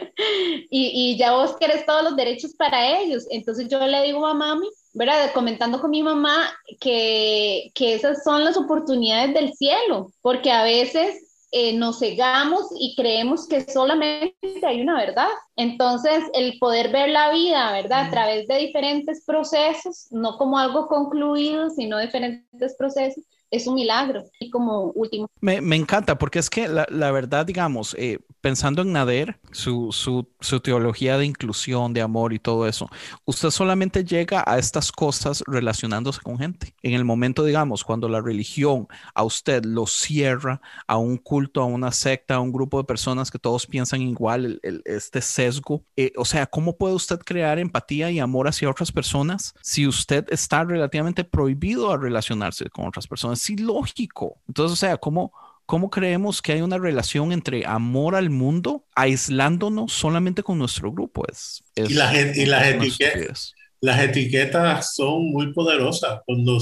y, 0.70 1.12
y 1.12 1.16
ya 1.18 1.32
vos 1.32 1.56
querés 1.56 1.86
todos 1.86 2.02
los 2.02 2.16
derechos 2.16 2.54
para 2.54 3.00
ellos. 3.00 3.26
Entonces 3.30 3.68
yo 3.68 3.84
le 3.86 4.02
digo 4.02 4.26
a 4.26 4.34
mami, 4.34 4.68
¿verdad? 4.94 5.32
Comentando 5.32 5.80
con 5.80 5.90
mi 5.90 6.02
mamá 6.02 6.52
que, 6.80 7.70
que 7.74 7.94
esas 7.94 8.22
son 8.24 8.44
las 8.44 8.56
oportunidades 8.56 9.34
del 9.34 9.52
cielo, 9.54 10.12
porque 10.20 10.50
a 10.50 10.64
veces 10.64 11.32
eh, 11.54 11.74
nos 11.74 11.98
cegamos 11.98 12.66
y 12.78 12.94
creemos 12.96 13.46
que 13.46 13.60
solamente 13.60 14.34
hay 14.66 14.80
una 14.80 14.96
verdad. 14.96 15.28
Entonces, 15.56 16.24
el 16.32 16.58
poder 16.58 16.90
ver 16.90 17.10
la 17.10 17.30
vida, 17.30 17.72
¿verdad? 17.72 18.06
A 18.06 18.10
través 18.10 18.48
de 18.48 18.56
diferentes 18.56 19.22
procesos, 19.26 20.08
no 20.10 20.38
como 20.38 20.58
algo 20.58 20.88
concluido, 20.88 21.68
sino 21.68 21.98
diferentes 21.98 22.74
procesos, 22.76 23.22
es 23.52 23.66
un 23.66 23.74
milagro. 23.74 24.24
Y 24.40 24.50
como 24.50 24.86
último. 24.92 25.28
Me, 25.40 25.60
me 25.60 25.76
encanta 25.76 26.18
porque 26.18 26.38
es 26.38 26.50
que 26.50 26.66
la, 26.66 26.86
la 26.88 27.12
verdad, 27.12 27.46
digamos, 27.46 27.94
eh, 27.98 28.18
pensando 28.40 28.82
en 28.82 28.92
Nader, 28.92 29.38
su, 29.52 29.92
su, 29.92 30.26
su, 30.40 30.60
teología 30.60 31.18
de 31.18 31.26
inclusión, 31.26 31.92
de 31.92 32.00
amor 32.00 32.32
y 32.32 32.38
todo 32.38 32.66
eso, 32.66 32.88
usted 33.26 33.50
solamente 33.50 34.04
llega 34.04 34.42
a 34.46 34.58
estas 34.58 34.90
cosas 34.90 35.44
relacionándose 35.46 36.20
con 36.22 36.38
gente. 36.38 36.74
En 36.82 36.94
el 36.94 37.04
momento, 37.04 37.44
digamos, 37.44 37.84
cuando 37.84 38.08
la 38.08 38.22
religión 38.22 38.88
a 39.14 39.22
usted 39.22 39.64
lo 39.64 39.86
cierra 39.86 40.60
a 40.86 40.96
un 40.96 41.18
culto, 41.18 41.60
a 41.60 41.66
una 41.66 41.92
secta, 41.92 42.36
a 42.36 42.40
un 42.40 42.52
grupo 42.52 42.78
de 42.78 42.84
personas 42.84 43.30
que 43.30 43.38
todos 43.38 43.66
piensan 43.66 44.00
igual, 44.00 44.46
el, 44.46 44.60
el, 44.62 44.82
este 44.86 45.20
sesgo, 45.20 45.84
eh, 45.96 46.12
o 46.16 46.24
sea, 46.24 46.46
¿cómo 46.46 46.76
puede 46.76 46.94
usted 46.94 47.18
crear 47.18 47.58
empatía 47.58 48.10
y 48.10 48.18
amor 48.18 48.48
hacia 48.48 48.70
otras 48.70 48.90
personas 48.90 49.54
si 49.60 49.86
usted 49.86 50.24
está 50.30 50.64
relativamente 50.64 51.22
prohibido 51.22 51.92
a 51.92 51.98
relacionarse 51.98 52.70
con 52.70 52.86
otras 52.86 53.06
personas? 53.06 53.41
Es 53.42 53.50
ilógico. 53.50 54.40
Entonces, 54.46 54.72
o 54.72 54.76
sea, 54.76 54.96
¿cómo, 54.96 55.32
¿cómo 55.66 55.90
creemos 55.90 56.40
que 56.40 56.52
hay 56.52 56.60
una 56.60 56.78
relación 56.78 57.32
entre 57.32 57.66
amor 57.66 58.14
al 58.14 58.30
mundo 58.30 58.86
aislándonos 58.94 59.92
solamente 59.92 60.42
con 60.42 60.58
nuestro 60.58 60.92
grupo? 60.92 61.24
Es, 61.30 61.62
es 61.74 61.90
y, 61.90 61.94
la, 61.94 62.14
y 62.14 62.46
las, 62.46 62.66
etiquetas, 62.68 63.54
las 63.80 64.00
etiquetas 64.00 64.94
son 64.94 65.32
muy 65.32 65.52
poderosas. 65.52 66.20
Cuando 66.24 66.60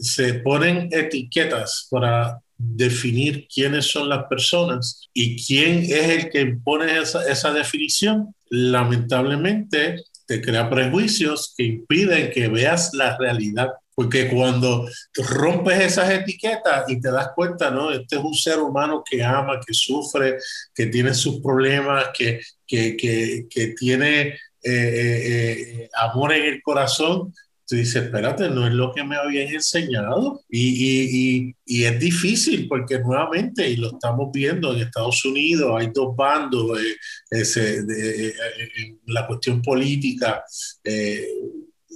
se 0.00 0.34
ponen 0.34 0.88
etiquetas 0.90 1.86
para 1.90 2.38
definir 2.56 3.46
quiénes 3.52 3.88
son 3.90 4.08
las 4.08 4.24
personas 4.24 5.08
y 5.12 5.44
quién 5.44 5.80
es 5.80 6.08
el 6.08 6.30
que 6.30 6.40
impone 6.40 6.98
esa, 6.98 7.28
esa 7.30 7.52
definición, 7.52 8.34
lamentablemente 8.48 10.02
te 10.26 10.40
crea 10.40 10.70
prejuicios 10.70 11.52
que 11.56 11.64
impiden 11.64 12.30
que 12.32 12.48
veas 12.48 12.94
la 12.94 13.18
realidad 13.18 13.68
porque 13.94 14.28
cuando 14.28 14.88
rompes 15.16 15.80
esas 15.80 16.10
etiquetas 16.10 16.88
y 16.88 17.00
te 17.00 17.10
das 17.10 17.28
cuenta, 17.34 17.70
¿no? 17.70 17.90
Este 17.90 18.16
es 18.16 18.22
un 18.22 18.34
ser 18.34 18.58
humano 18.58 19.02
que 19.08 19.22
ama, 19.22 19.60
que 19.64 19.72
sufre, 19.72 20.38
que 20.74 20.86
tiene 20.86 21.14
sus 21.14 21.40
problemas, 21.40 22.08
que, 22.16 22.40
que, 22.66 22.96
que, 22.96 23.46
que 23.48 23.68
tiene 23.68 24.20
eh, 24.22 24.38
eh, 24.62 25.82
eh, 25.82 25.90
amor 25.94 26.32
en 26.32 26.44
el 26.44 26.62
corazón, 26.62 27.32
tú 27.66 27.76
dices, 27.76 28.04
espérate, 28.04 28.50
no 28.50 28.66
es 28.66 28.72
lo 28.72 28.92
que 28.92 29.04
me 29.04 29.16
habían 29.16 29.52
enseñado. 29.52 30.42
Y, 30.48 30.68
y, 30.68 31.08
y, 31.12 31.56
y, 31.64 31.84
es 31.84 31.98
difícil 31.98 32.68
porque 32.68 32.98
nuevamente, 32.98 33.68
y 33.68 33.76
lo 33.76 33.88
estamos 33.88 34.30
viendo 34.32 34.72
en 34.72 34.82
Estados 34.82 35.24
Unidos, 35.24 35.72
hay 35.78 35.90
dos 35.92 36.14
bandos, 36.14 36.78
eh, 36.78 36.96
ese, 37.30 37.82
de, 37.82 38.28
eh, 38.28 38.34
en 38.76 38.98
la 39.06 39.26
cuestión 39.26 39.62
política. 39.62 40.44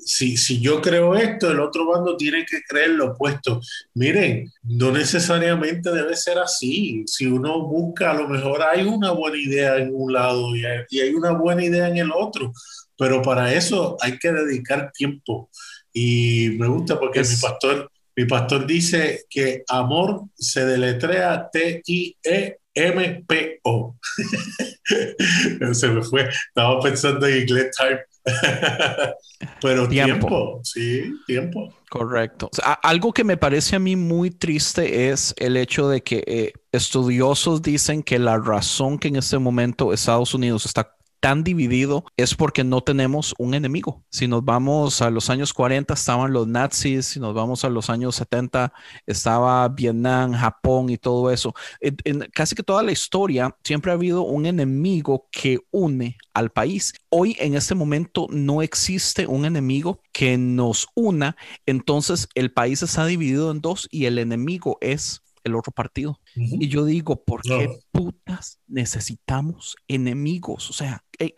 Si, 0.08 0.38
si, 0.38 0.58
yo 0.58 0.80
creo 0.80 1.14
esto, 1.14 1.50
el 1.50 1.60
otro 1.60 1.86
bando 1.86 2.16
tiene 2.16 2.46
que 2.46 2.62
creer 2.66 2.90
lo 2.90 3.12
opuesto. 3.12 3.60
Miren, 3.92 4.50
no 4.62 4.90
necesariamente 4.90 5.90
debe 5.92 6.16
ser 6.16 6.38
así. 6.38 7.04
Si 7.06 7.26
uno 7.26 7.66
busca, 7.66 8.12
a 8.12 8.14
lo 8.14 8.26
mejor 8.26 8.62
hay 8.62 8.84
una 8.84 9.10
buena 9.10 9.36
idea 9.36 9.76
en 9.76 9.90
un 9.94 10.10
lado 10.10 10.56
y 10.56 10.64
hay, 10.64 10.78
y 10.88 11.00
hay 11.00 11.14
una 11.14 11.32
buena 11.32 11.62
idea 11.62 11.88
en 11.88 11.98
el 11.98 12.10
otro, 12.10 12.54
pero 12.96 13.20
para 13.20 13.52
eso 13.52 13.98
hay 14.00 14.18
que 14.18 14.32
dedicar 14.32 14.90
tiempo. 14.92 15.50
Y 15.92 16.56
me 16.58 16.68
gusta 16.68 16.98
porque 16.98 17.20
es... 17.20 17.30
mi 17.30 17.36
pastor, 17.46 17.90
mi 18.16 18.24
pastor 18.24 18.66
dice 18.66 19.26
que 19.28 19.62
amor 19.68 20.22
se 20.34 20.64
deletrea 20.64 21.50
T-I-E-M-P-O. 21.52 22.56
se 25.72 25.88
me 25.88 26.02
fue, 26.02 26.30
estaba 26.48 26.80
pensando 26.80 27.26
en 27.26 27.42
inglés 27.42 27.76
time. 27.76 28.00
Pero 29.60 29.88
tiempo. 29.88 30.26
tiempo. 30.28 30.60
sí, 30.62 31.12
tiempo. 31.26 31.72
Correcto. 31.88 32.48
O 32.52 32.54
sea, 32.54 32.72
algo 32.74 33.12
que 33.12 33.24
me 33.24 33.36
parece 33.36 33.76
a 33.76 33.78
mí 33.78 33.96
muy 33.96 34.30
triste 34.30 35.10
es 35.10 35.34
el 35.38 35.56
hecho 35.56 35.88
de 35.88 36.02
que 36.02 36.22
eh, 36.26 36.52
estudiosos 36.72 37.62
dicen 37.62 38.02
que 38.02 38.18
la 38.18 38.38
razón 38.38 38.98
que 38.98 39.08
en 39.08 39.16
este 39.16 39.38
momento 39.38 39.92
Estados 39.92 40.34
Unidos 40.34 40.66
está 40.66 40.97
tan 41.20 41.44
dividido 41.44 42.04
es 42.16 42.34
porque 42.34 42.64
no 42.64 42.80
tenemos 42.80 43.34
un 43.38 43.54
enemigo. 43.54 44.04
Si 44.10 44.28
nos 44.28 44.44
vamos 44.44 45.02
a 45.02 45.10
los 45.10 45.30
años 45.30 45.52
40 45.52 45.94
estaban 45.94 46.32
los 46.32 46.46
nazis, 46.46 47.06
si 47.06 47.20
nos 47.20 47.34
vamos 47.34 47.64
a 47.64 47.68
los 47.68 47.90
años 47.90 48.16
70 48.16 48.72
estaba 49.06 49.68
Vietnam, 49.68 50.32
Japón 50.32 50.90
y 50.90 50.98
todo 50.98 51.30
eso. 51.30 51.54
En, 51.80 52.20
casi 52.32 52.54
que 52.54 52.62
toda 52.62 52.82
la 52.82 52.92
historia 52.92 53.56
siempre 53.64 53.90
ha 53.90 53.94
habido 53.94 54.22
un 54.22 54.46
enemigo 54.46 55.28
que 55.30 55.58
une 55.70 56.16
al 56.34 56.50
país. 56.50 56.94
Hoy 57.10 57.36
en 57.40 57.54
este 57.54 57.74
momento 57.74 58.26
no 58.30 58.62
existe 58.62 59.26
un 59.26 59.44
enemigo 59.44 60.00
que 60.12 60.38
nos 60.38 60.86
una, 60.94 61.36
entonces 61.66 62.28
el 62.34 62.52
país 62.52 62.82
está 62.82 63.06
dividido 63.06 63.50
en 63.50 63.60
dos 63.60 63.88
y 63.90 64.06
el 64.06 64.18
enemigo 64.18 64.78
es 64.80 65.22
el 65.44 65.54
otro 65.54 65.72
partido. 65.72 66.20
Uh 66.36 66.40
-huh. 66.40 66.56
Y 66.60 66.68
yo 66.68 66.84
digo, 66.84 67.24
¿por 67.24 67.42
qué 67.42 67.68
no. 67.68 67.74
putas 67.92 68.60
necesitamos 68.66 69.76
enemigos? 69.88 70.70
O 70.70 70.72
sea, 70.72 71.04
hey, 71.18 71.34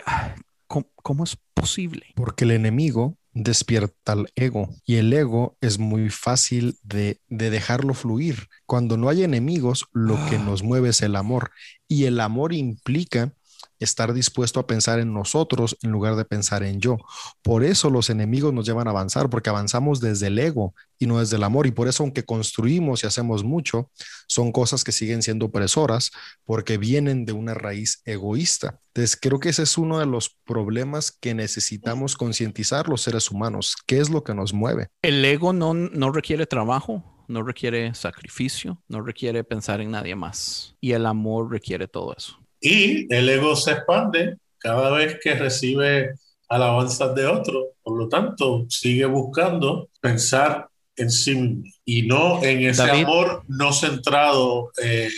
¿cómo, 0.67 0.87
¿cómo, 0.97 1.25
es 1.25 1.37
posible? 1.55 2.07
Porque 2.15 2.45
el 2.45 2.53
enemigo 2.53 3.17
despierta 3.33 4.13
el 4.15 4.29
ego 4.35 4.69
y 4.85 4.97
el 4.97 5.13
ego 5.13 5.57
es 5.61 5.79
muy 5.79 6.11
fácil 6.11 6.77
de, 6.83 7.21
de 7.29 7.51
dejarlo 7.51 7.95
fluir. 7.95 8.49
Cuando 8.67 8.97
no 8.97 9.09
hay 9.09 9.23
enemigos, 9.23 9.87
lo 9.93 10.17
ah. 10.17 10.27
que 10.29 10.39
nos 10.39 10.63
mueve 10.63 10.91
es 10.91 11.03
el 11.03 11.17
amor 11.17 11.53
y 11.87 12.05
el 12.05 12.21
amor 12.21 12.53
implica 12.53 13.33
estar 13.81 14.13
dispuesto 14.13 14.61
a 14.61 14.67
pensar 14.67 15.01
en 15.01 15.13
nosotros 15.13 15.77
en 15.83 15.91
lugar 15.91 16.17
de 16.17 16.25
pensar 16.25 16.63
en 16.63 16.81
yo. 16.81 16.99
Por 17.43 17.65
eso 17.65 17.91
los 17.91 18.11
enemigos 18.11 18.55
nos 18.55 18.67
llevan 18.67 18.87
a 18.87 18.91
avanzar, 18.91 19.29
porque 19.31 19.51
avanzamos 19.51 20.01
desde 20.01 20.29
el 20.29 20.39
ego 20.39 20.75
y 20.99 21.07
no 21.07 21.19
desde 21.19 21.37
el 21.37 21.43
amor. 21.43 21.67
Y 21.67 21.73
por 21.73 21.89
eso, 21.89 22.03
aunque 22.03 22.25
construimos 22.25 23.03
y 23.03 23.07
hacemos 23.07 23.43
mucho, 23.43 23.91
son 24.29 24.53
cosas 24.53 24.85
que 24.85 24.93
siguen 24.93 25.23
siendo 25.23 25.47
opresoras 25.47 26.13
porque 26.45 26.79
vienen 26.79 27.25
de 27.25 27.33
una 27.33 27.55
raíz 27.55 28.03
egoísta. 28.05 28.81
Entonces, 28.95 29.19
creo 29.21 29.41
que 29.41 29.49
ese 29.49 29.63
es 29.63 29.79
uno 29.79 29.99
de 29.99 30.07
los 30.07 30.37
problemas 30.45 31.11
que 31.11 31.35
necesitamos 31.35 32.17
concientizar 32.17 32.89
los 32.89 33.03
seres 33.03 33.31
humanos. 33.31 33.77
¿Qué 33.87 33.99
es 33.99 34.11
lo 34.11 34.25
que 34.25 34.35
nos 34.35 34.53
mueve? 34.53 34.89
El 35.03 35.25
ego 35.25 35.53
no, 35.53 35.75
no 35.75 36.13
requiere 36.13 36.47
trabajo 36.47 37.05
no 37.31 37.45
requiere 37.45 37.95
sacrificio, 37.95 38.83
no 38.89 39.03
requiere 39.03 39.45
pensar 39.45 39.81
en 39.81 39.93
nadie 39.93 40.17
más. 40.17 40.77
Y 40.81 40.93
el 40.93 41.07
amor 41.07 41.51
requiere 41.51 41.87
todo 41.87 42.13
eso. 42.17 42.41
Y 42.61 43.13
el 43.13 43.29
ego 43.29 43.57
se 43.57 43.73
expande 43.73 44.37
cada 44.59 44.91
vez 44.91 45.19
que 45.23 45.35
recibe 45.35 46.15
alabanzas 46.49 47.15
de 47.15 47.27
otro. 47.27 47.69
Por 47.83 47.99
lo 47.99 48.09
tanto, 48.09 48.67
sigue 48.69 49.07
buscando 49.07 49.89
pensar 50.01 50.69
en 50.97 51.11
sí 51.11 51.63
y 51.85 52.03
no 52.03 52.43
en 52.43 52.61
ese 52.67 52.83
amor 52.83 53.45
no 53.49 53.73
centrado 53.73 54.71
eh, 54.83 55.09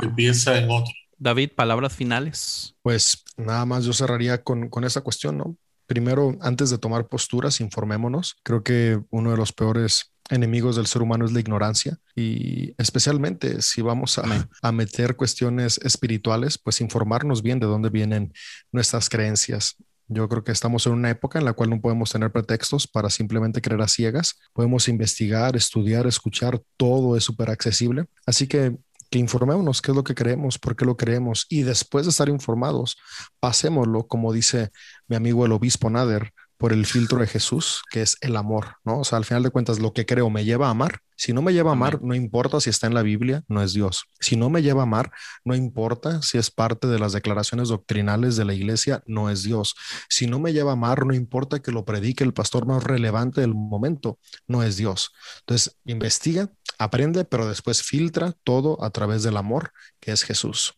que 0.00 0.08
piensa 0.08 0.58
en 0.58 0.70
otro. 0.70 0.92
David, 1.18 1.50
palabras 1.54 1.92
finales. 1.92 2.74
Pues 2.82 3.24
nada 3.36 3.66
más 3.66 3.84
yo 3.84 3.92
cerraría 3.92 4.42
con, 4.42 4.70
con 4.70 4.84
esa 4.84 5.02
cuestión, 5.02 5.36
¿no? 5.36 5.56
Primero, 5.86 6.36
antes 6.40 6.70
de 6.70 6.78
tomar 6.78 7.08
posturas, 7.08 7.60
informémonos. 7.60 8.36
Creo 8.42 8.62
que 8.62 9.00
uno 9.10 9.32
de 9.32 9.36
los 9.36 9.52
peores 9.52 10.09
enemigos 10.30 10.76
del 10.76 10.86
ser 10.86 11.02
humano 11.02 11.24
es 11.24 11.32
la 11.32 11.40
ignorancia 11.40 11.98
y 12.14 12.74
especialmente 12.78 13.62
si 13.62 13.82
vamos 13.82 14.18
a, 14.18 14.48
a, 14.62 14.72
meter 14.72 15.16
cuestiones 15.16 15.78
espirituales, 15.78 16.58
pues 16.58 16.80
informarnos 16.80 17.42
bien 17.42 17.60
de 17.60 17.66
dónde 17.66 17.90
vienen 17.90 18.32
nuestras 18.72 19.08
creencias. 19.08 19.76
Yo 20.08 20.28
creo 20.28 20.42
que 20.42 20.52
estamos 20.52 20.86
en 20.86 20.92
una 20.92 21.10
época 21.10 21.38
en 21.38 21.44
la 21.44 21.52
cual 21.52 21.70
no 21.70 21.80
podemos 21.80 22.10
tener 22.10 22.32
pretextos 22.32 22.86
para 22.86 23.10
simplemente 23.10 23.60
creer 23.60 23.80
a 23.80 23.88
ciegas. 23.88 24.40
Podemos 24.52 24.88
investigar, 24.88 25.56
estudiar, 25.56 26.06
escuchar, 26.06 26.60
todo 26.76 27.16
es 27.16 27.22
súper 27.22 27.50
accesible. 27.50 28.06
Así 28.26 28.48
que 28.48 28.76
que 29.10 29.18
informémonos 29.18 29.82
qué 29.82 29.90
es 29.90 29.96
lo 29.96 30.04
que 30.04 30.14
creemos, 30.14 30.58
por 30.58 30.76
qué 30.76 30.84
lo 30.84 30.96
creemos 30.96 31.46
y 31.48 31.62
después 31.62 32.06
de 32.06 32.10
estar 32.10 32.28
informados, 32.28 32.96
pasémoslo, 33.40 34.06
como 34.06 34.32
dice 34.32 34.70
mi 35.08 35.16
amigo 35.16 35.44
el 35.44 35.52
obispo 35.52 35.90
Nader, 35.90 36.32
por 36.60 36.74
el 36.74 36.84
filtro 36.84 37.20
de 37.20 37.26
Jesús, 37.26 37.82
que 37.90 38.02
es 38.02 38.18
el 38.20 38.36
amor, 38.36 38.76
¿no? 38.84 39.00
O 39.00 39.04
sea, 39.04 39.16
al 39.16 39.24
final 39.24 39.42
de 39.42 39.48
cuentas, 39.48 39.78
lo 39.78 39.94
que 39.94 40.04
creo 40.04 40.28
me 40.28 40.44
lleva 40.44 40.66
a 40.66 40.72
amar. 40.72 41.00
Si 41.16 41.32
no 41.32 41.40
me 41.40 41.54
lleva 41.54 41.70
a 41.70 41.72
amar, 41.72 42.02
no 42.02 42.14
importa 42.14 42.60
si 42.60 42.68
está 42.68 42.86
en 42.86 42.92
la 42.92 43.00
Biblia, 43.00 43.44
no 43.48 43.62
es 43.62 43.72
Dios. 43.72 44.04
Si 44.20 44.36
no 44.36 44.50
me 44.50 44.60
lleva 44.60 44.80
a 44.80 44.82
amar, 44.82 45.10
no 45.42 45.54
importa 45.54 46.20
si 46.20 46.36
es 46.36 46.50
parte 46.50 46.86
de 46.86 46.98
las 46.98 47.12
declaraciones 47.12 47.70
doctrinales 47.70 48.36
de 48.36 48.44
la 48.44 48.52
iglesia, 48.52 49.02
no 49.06 49.30
es 49.30 49.42
Dios. 49.42 49.74
Si 50.10 50.26
no 50.26 50.38
me 50.38 50.52
lleva 50.52 50.72
a 50.72 50.74
amar, 50.74 51.06
no 51.06 51.14
importa 51.14 51.60
que 51.60 51.72
lo 51.72 51.86
predique 51.86 52.24
el 52.24 52.34
pastor 52.34 52.66
más 52.66 52.84
relevante 52.84 53.40
del 53.40 53.54
momento, 53.54 54.18
no 54.46 54.62
es 54.62 54.76
Dios. 54.76 55.12
Entonces, 55.40 55.78
investiga, 55.86 56.50
aprende, 56.78 57.24
pero 57.24 57.48
después 57.48 57.82
filtra 57.82 58.34
todo 58.44 58.84
a 58.84 58.90
través 58.90 59.22
del 59.22 59.38
amor, 59.38 59.72
que 59.98 60.12
es 60.12 60.24
Jesús. 60.24 60.74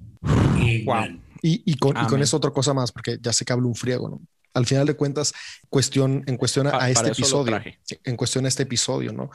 Y, 1.43 1.61
y, 1.67 1.75
con, 1.75 1.97
y, 1.97 2.07
con, 2.07 2.23
eso 2.23 2.37
otra 2.37 2.53
cosa 2.53 2.73
más, 2.73 2.93
porque 2.93 3.19
ya 3.21 3.33
sé 3.33 3.45
que 3.45 3.53
hablo 3.53 3.67
un 3.67 3.75
friego, 3.75 4.09
¿no? 4.09 4.21
Al 4.55 4.67
final 4.67 4.87
de 4.87 4.95
cuentas, 4.95 5.33
cuestión, 5.69 6.23
en 6.27 6.37
cuestión 6.37 6.67
a, 6.67 6.91
este 6.91 7.09
episodio, 7.09 7.61
en 8.05 8.17
cuestión 8.17 8.45
a 8.45 8.49
este 8.49 8.65
episodio, 8.65 9.13
¿no? 9.13 9.31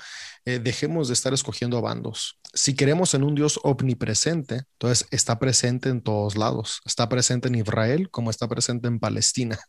Eh, 0.45 0.59
dejemos 0.59 1.07
de 1.07 1.13
estar 1.13 1.33
escogiendo 1.33 1.81
bandos. 1.81 2.39
Si 2.53 2.75
queremos 2.75 3.13
en 3.13 3.23
un 3.23 3.35
Dios 3.35 3.59
omnipresente, 3.63 4.63
entonces 4.73 5.07
está 5.11 5.39
presente 5.39 5.89
en 5.89 6.01
todos 6.01 6.37
lados. 6.37 6.81
Está 6.85 7.09
presente 7.09 7.47
en 7.47 7.55
Israel 7.55 8.09
como 8.09 8.29
está 8.29 8.47
presente 8.47 8.87
en 8.87 8.99
Palestina. 8.99 9.59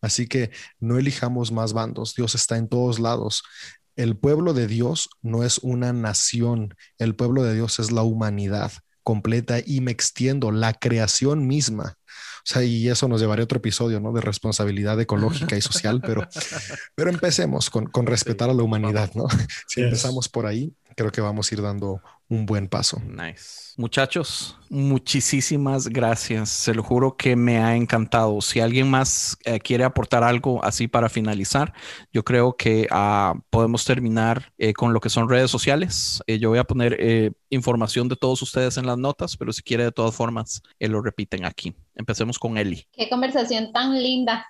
Así 0.00 0.26
que 0.26 0.50
no 0.80 0.98
elijamos 0.98 1.52
más 1.52 1.72
bandos. 1.72 2.14
Dios 2.14 2.34
está 2.34 2.56
en 2.56 2.68
todos 2.68 2.98
lados. 2.98 3.42
El 3.96 4.16
pueblo 4.16 4.52
de 4.52 4.66
Dios 4.66 5.08
no 5.22 5.44
es 5.44 5.58
una 5.58 5.92
nación. 5.92 6.74
El 6.98 7.16
pueblo 7.16 7.42
de 7.42 7.54
Dios 7.54 7.78
es 7.78 7.90
la 7.90 8.02
humanidad 8.02 8.72
completa 9.02 9.58
y 9.64 9.80
me 9.80 9.90
extiendo, 9.90 10.50
la 10.50 10.74
creación 10.74 11.46
misma 11.46 11.96
sea, 12.48 12.64
y 12.64 12.88
eso 12.88 13.08
nos 13.08 13.20
llevaría 13.20 13.42
a 13.42 13.44
otro 13.44 13.58
episodio, 13.58 14.00
¿no? 14.00 14.12
De 14.12 14.20
responsabilidad 14.20 14.98
ecológica 15.00 15.56
y 15.56 15.60
social, 15.60 16.00
pero, 16.00 16.26
pero 16.94 17.10
empecemos 17.10 17.68
con, 17.68 17.86
con 17.86 18.06
respetar 18.06 18.48
a 18.48 18.54
la 18.54 18.62
humanidad, 18.62 19.10
¿no? 19.14 19.26
Si 19.66 19.82
empezamos 19.82 20.28
por 20.28 20.46
ahí, 20.46 20.72
creo 20.98 21.12
que 21.12 21.20
vamos 21.20 21.50
a 21.50 21.54
ir 21.54 21.62
dando 21.62 22.02
un 22.28 22.44
buen 22.44 22.66
paso. 22.66 23.00
Nice. 23.06 23.72
Muchachos, 23.76 24.58
muchísimas 24.68 25.86
gracias. 25.86 26.48
Se 26.48 26.74
lo 26.74 26.82
juro 26.82 27.16
que 27.16 27.36
me 27.36 27.58
ha 27.58 27.76
encantado. 27.76 28.40
Si 28.40 28.58
alguien 28.58 28.90
más 28.90 29.38
eh, 29.44 29.60
quiere 29.60 29.84
aportar 29.84 30.24
algo 30.24 30.62
así 30.64 30.88
para 30.88 31.08
finalizar, 31.08 31.72
yo 32.12 32.24
creo 32.24 32.56
que 32.56 32.88
ah, 32.90 33.34
podemos 33.48 33.84
terminar 33.84 34.52
eh, 34.58 34.72
con 34.72 34.92
lo 34.92 34.98
que 34.98 35.08
son 35.08 35.28
redes 35.28 35.52
sociales. 35.52 36.20
Eh, 36.26 36.40
yo 36.40 36.48
voy 36.48 36.58
a 36.58 36.64
poner 36.64 37.32
información 37.48 38.08
de 38.08 38.16
todos 38.16 38.42
ustedes 38.42 38.76
en 38.76 38.86
las 38.86 38.98
notas, 38.98 39.36
pero 39.36 39.52
si 39.52 39.62
quiere 39.62 39.84
de 39.84 39.92
todas 39.92 40.16
formas, 40.16 40.60
lo 40.80 41.00
repiten 41.00 41.44
aquí. 41.44 41.76
Empecemos 41.94 42.40
con 42.40 42.58
Eli. 42.58 42.88
Qué 42.92 43.08
conversación 43.08 43.72
tan 43.72 44.02
linda. 44.02 44.44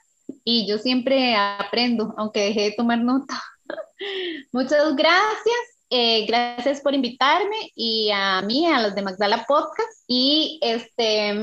Y 0.45 0.66
yo 0.66 0.79
siempre 0.79 1.37
aprendo, 1.37 2.15
aunque 2.16 2.41
dejé 2.41 2.62
de 2.62 2.73
tomar 2.73 3.01
nota. 3.01 3.39
Muchas 4.53 4.97
gracias 4.97 5.78
eh, 5.90 6.27
gracias 6.27 6.81
por 6.81 6.94
invitarme 6.94 7.73
y 7.74 8.10
a 8.12 8.40
mí, 8.43 8.66
a 8.66 8.81
los 8.82 8.94
de 8.94 9.02
Magdala 9.02 9.44
Podcast. 9.47 10.05
Y 10.06 10.60
este, 10.62 11.35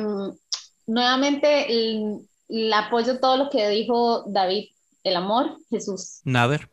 nuevamente 0.86 1.72
el, 1.72 2.20
apoyo 2.74 3.20
todo 3.20 3.38
lo 3.38 3.50
que 3.50 3.68
dijo 3.70 4.24
David, 4.28 4.66
el 5.04 5.16
amor, 5.16 5.58
Jesús. 5.70 6.20
Nader. 6.24 6.70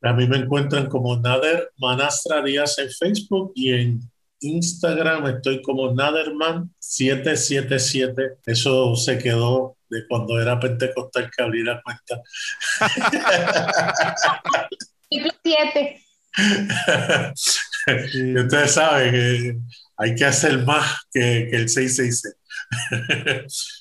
A 0.00 0.12
mí 0.12 0.26
me 0.26 0.38
encuentran 0.38 0.88
como 0.88 1.16
Nader 1.16 1.70
Manastra 1.76 2.42
Díaz 2.42 2.78
en 2.78 2.90
Facebook 2.90 3.52
y 3.54 3.72
en 3.72 4.00
Instagram 4.40 5.26
estoy 5.26 5.62
como 5.62 5.92
Naderman777. 5.92 8.38
Eso 8.46 8.96
se 8.96 9.18
quedó 9.18 9.76
de 9.88 10.04
cuando 10.08 10.40
era 10.40 10.58
pentecostal 10.58 11.30
que 11.30 11.42
abrí 11.42 11.62
la 11.62 11.80
cuenta. 11.82 12.20
7. 15.44 16.01
Ustedes 18.36 18.72
saben 18.72 19.12
que 19.12 19.58
hay 19.96 20.14
que 20.14 20.24
hacer 20.24 20.64
más 20.64 21.02
que, 21.12 21.50
el 21.50 21.68
666. 21.68 22.34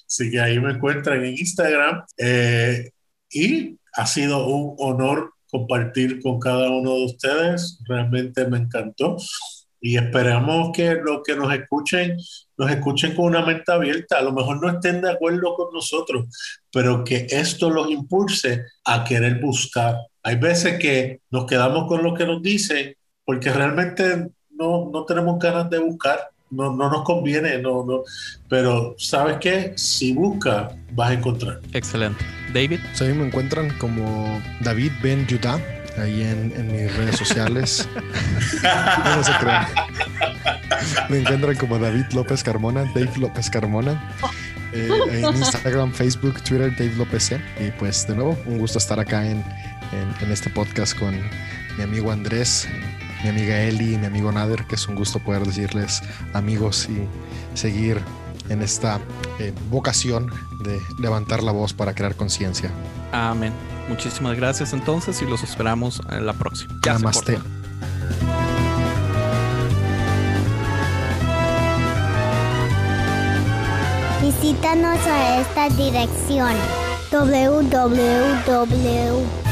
Así 0.07 0.31
que 0.31 0.39
ahí 0.39 0.59
me 0.59 0.71
encuentran 0.71 1.23
en 1.23 1.37
Instagram. 1.37 2.03
Eh, 2.17 2.91
y 3.31 3.77
ha 3.93 4.05
sido 4.05 4.47
un 4.47 4.75
honor 4.79 5.33
compartir 5.49 6.21
con 6.21 6.39
cada 6.39 6.69
uno 6.69 6.95
de 6.95 7.05
ustedes. 7.05 7.79
Realmente 7.87 8.45
me 8.47 8.57
encantó. 8.57 9.17
Y 9.83 9.97
esperamos 9.97 10.71
que 10.75 10.93
los 10.95 11.23
que 11.23 11.35
nos 11.35 11.51
escuchen, 11.53 12.15
nos 12.55 12.69
escuchen 12.69 13.15
con 13.15 13.25
una 13.25 13.43
mente 13.43 13.71
abierta. 13.71 14.19
A 14.19 14.21
lo 14.21 14.31
mejor 14.31 14.61
no 14.61 14.69
estén 14.69 15.01
de 15.01 15.11
acuerdo 15.11 15.55
con 15.55 15.73
nosotros, 15.73 16.25
pero 16.71 17.03
que 17.03 17.25
esto 17.29 17.69
los 17.69 17.89
impulse 17.89 18.65
a 18.85 19.03
querer 19.03 19.39
buscar 19.39 19.95
hay 20.23 20.35
veces 20.35 20.79
que 20.79 21.21
nos 21.29 21.45
quedamos 21.45 21.87
con 21.87 22.03
lo 22.03 22.13
que 22.13 22.25
nos 22.25 22.41
dicen 22.41 22.95
porque 23.25 23.51
realmente 23.51 24.29
no, 24.51 24.89
no 24.91 25.05
tenemos 25.05 25.39
ganas 25.39 25.69
de 25.69 25.79
buscar, 25.79 26.29
no, 26.49 26.75
no 26.75 26.89
nos 26.89 27.03
conviene, 27.03 27.57
no, 27.59 27.85
no. 27.85 28.03
pero 28.49 28.95
¿sabes 28.97 29.37
qué? 29.39 29.73
Si 29.75 30.13
buscas, 30.13 30.73
vas 30.91 31.11
a 31.11 31.13
encontrar. 31.13 31.59
Excelente. 31.73 32.23
David. 32.53 32.79
Sí, 32.93 33.05
me 33.05 33.25
encuentran 33.25 33.69
como 33.77 34.41
David 34.59 34.91
Ben 35.01 35.25
Yudá 35.27 35.59
ahí 35.97 36.21
en, 36.21 36.53
en, 36.55 36.71
mis 36.71 36.95
redes 36.95 37.17
sociales. 37.17 37.87
no 38.63 39.23
se 39.23 39.31
crean. 39.39 39.67
Me 41.09 41.19
encuentran 41.19 41.55
como 41.55 41.79
David 41.79 42.05
López 42.13 42.43
Carmona, 42.43 42.83
Dave 42.93 43.11
López 43.17 43.49
Carmona. 43.49 44.13
Eh, 44.73 44.89
en 45.09 45.25
Instagram, 45.35 45.91
Facebook, 45.91 46.41
Twitter, 46.43 46.71
Dave 46.77 46.93
López 46.95 47.23
C. 47.23 47.41
Y 47.59 47.71
pues 47.71 48.07
de 48.07 48.15
nuevo, 48.15 48.37
un 48.45 48.57
gusto 48.57 48.77
estar 48.77 48.99
acá 48.99 49.25
en 49.25 49.43
en, 49.91 50.31
este 50.31 50.49
podcast 50.49 50.97
con 50.97 51.13
mi 51.77 51.83
amigo 51.83 52.11
Andrés, 52.11 52.67
mi 53.23 53.29
amiga 53.29 53.61
Eli 53.61 53.93
y 53.95 53.97
mi 53.97 54.05
amigo 54.05 54.31
Nader, 54.31 54.65
que 54.65 54.75
es 54.75 54.87
un 54.87 54.95
gusto 54.95 55.19
poder 55.19 55.45
decirles 55.45 56.01
amigos 56.33 56.87
y 56.89 57.07
seguir 57.57 58.01
en 58.49 58.61
esta 58.61 58.99
eh, 59.39 59.53
vocación 59.69 60.31
de 60.63 60.79
levantar 60.99 61.43
la 61.43 61.51
voz 61.51 61.73
para 61.73 61.93
crear 61.93 62.15
conciencia. 62.15 62.71
Amén. 63.11 63.53
Muchísimas 63.89 64.37
gracias 64.37 64.73
entonces 64.73 65.21
y 65.21 65.25
los 65.25 65.43
esperamos 65.43 66.01
en 66.09 66.25
la 66.25 66.33
próxima. 66.33 66.73
Namaste. 66.85 67.39
Visítanos 74.21 74.99
a 75.07 75.41
esta 75.41 75.69
dirección 75.69 76.53
www 77.11 78.01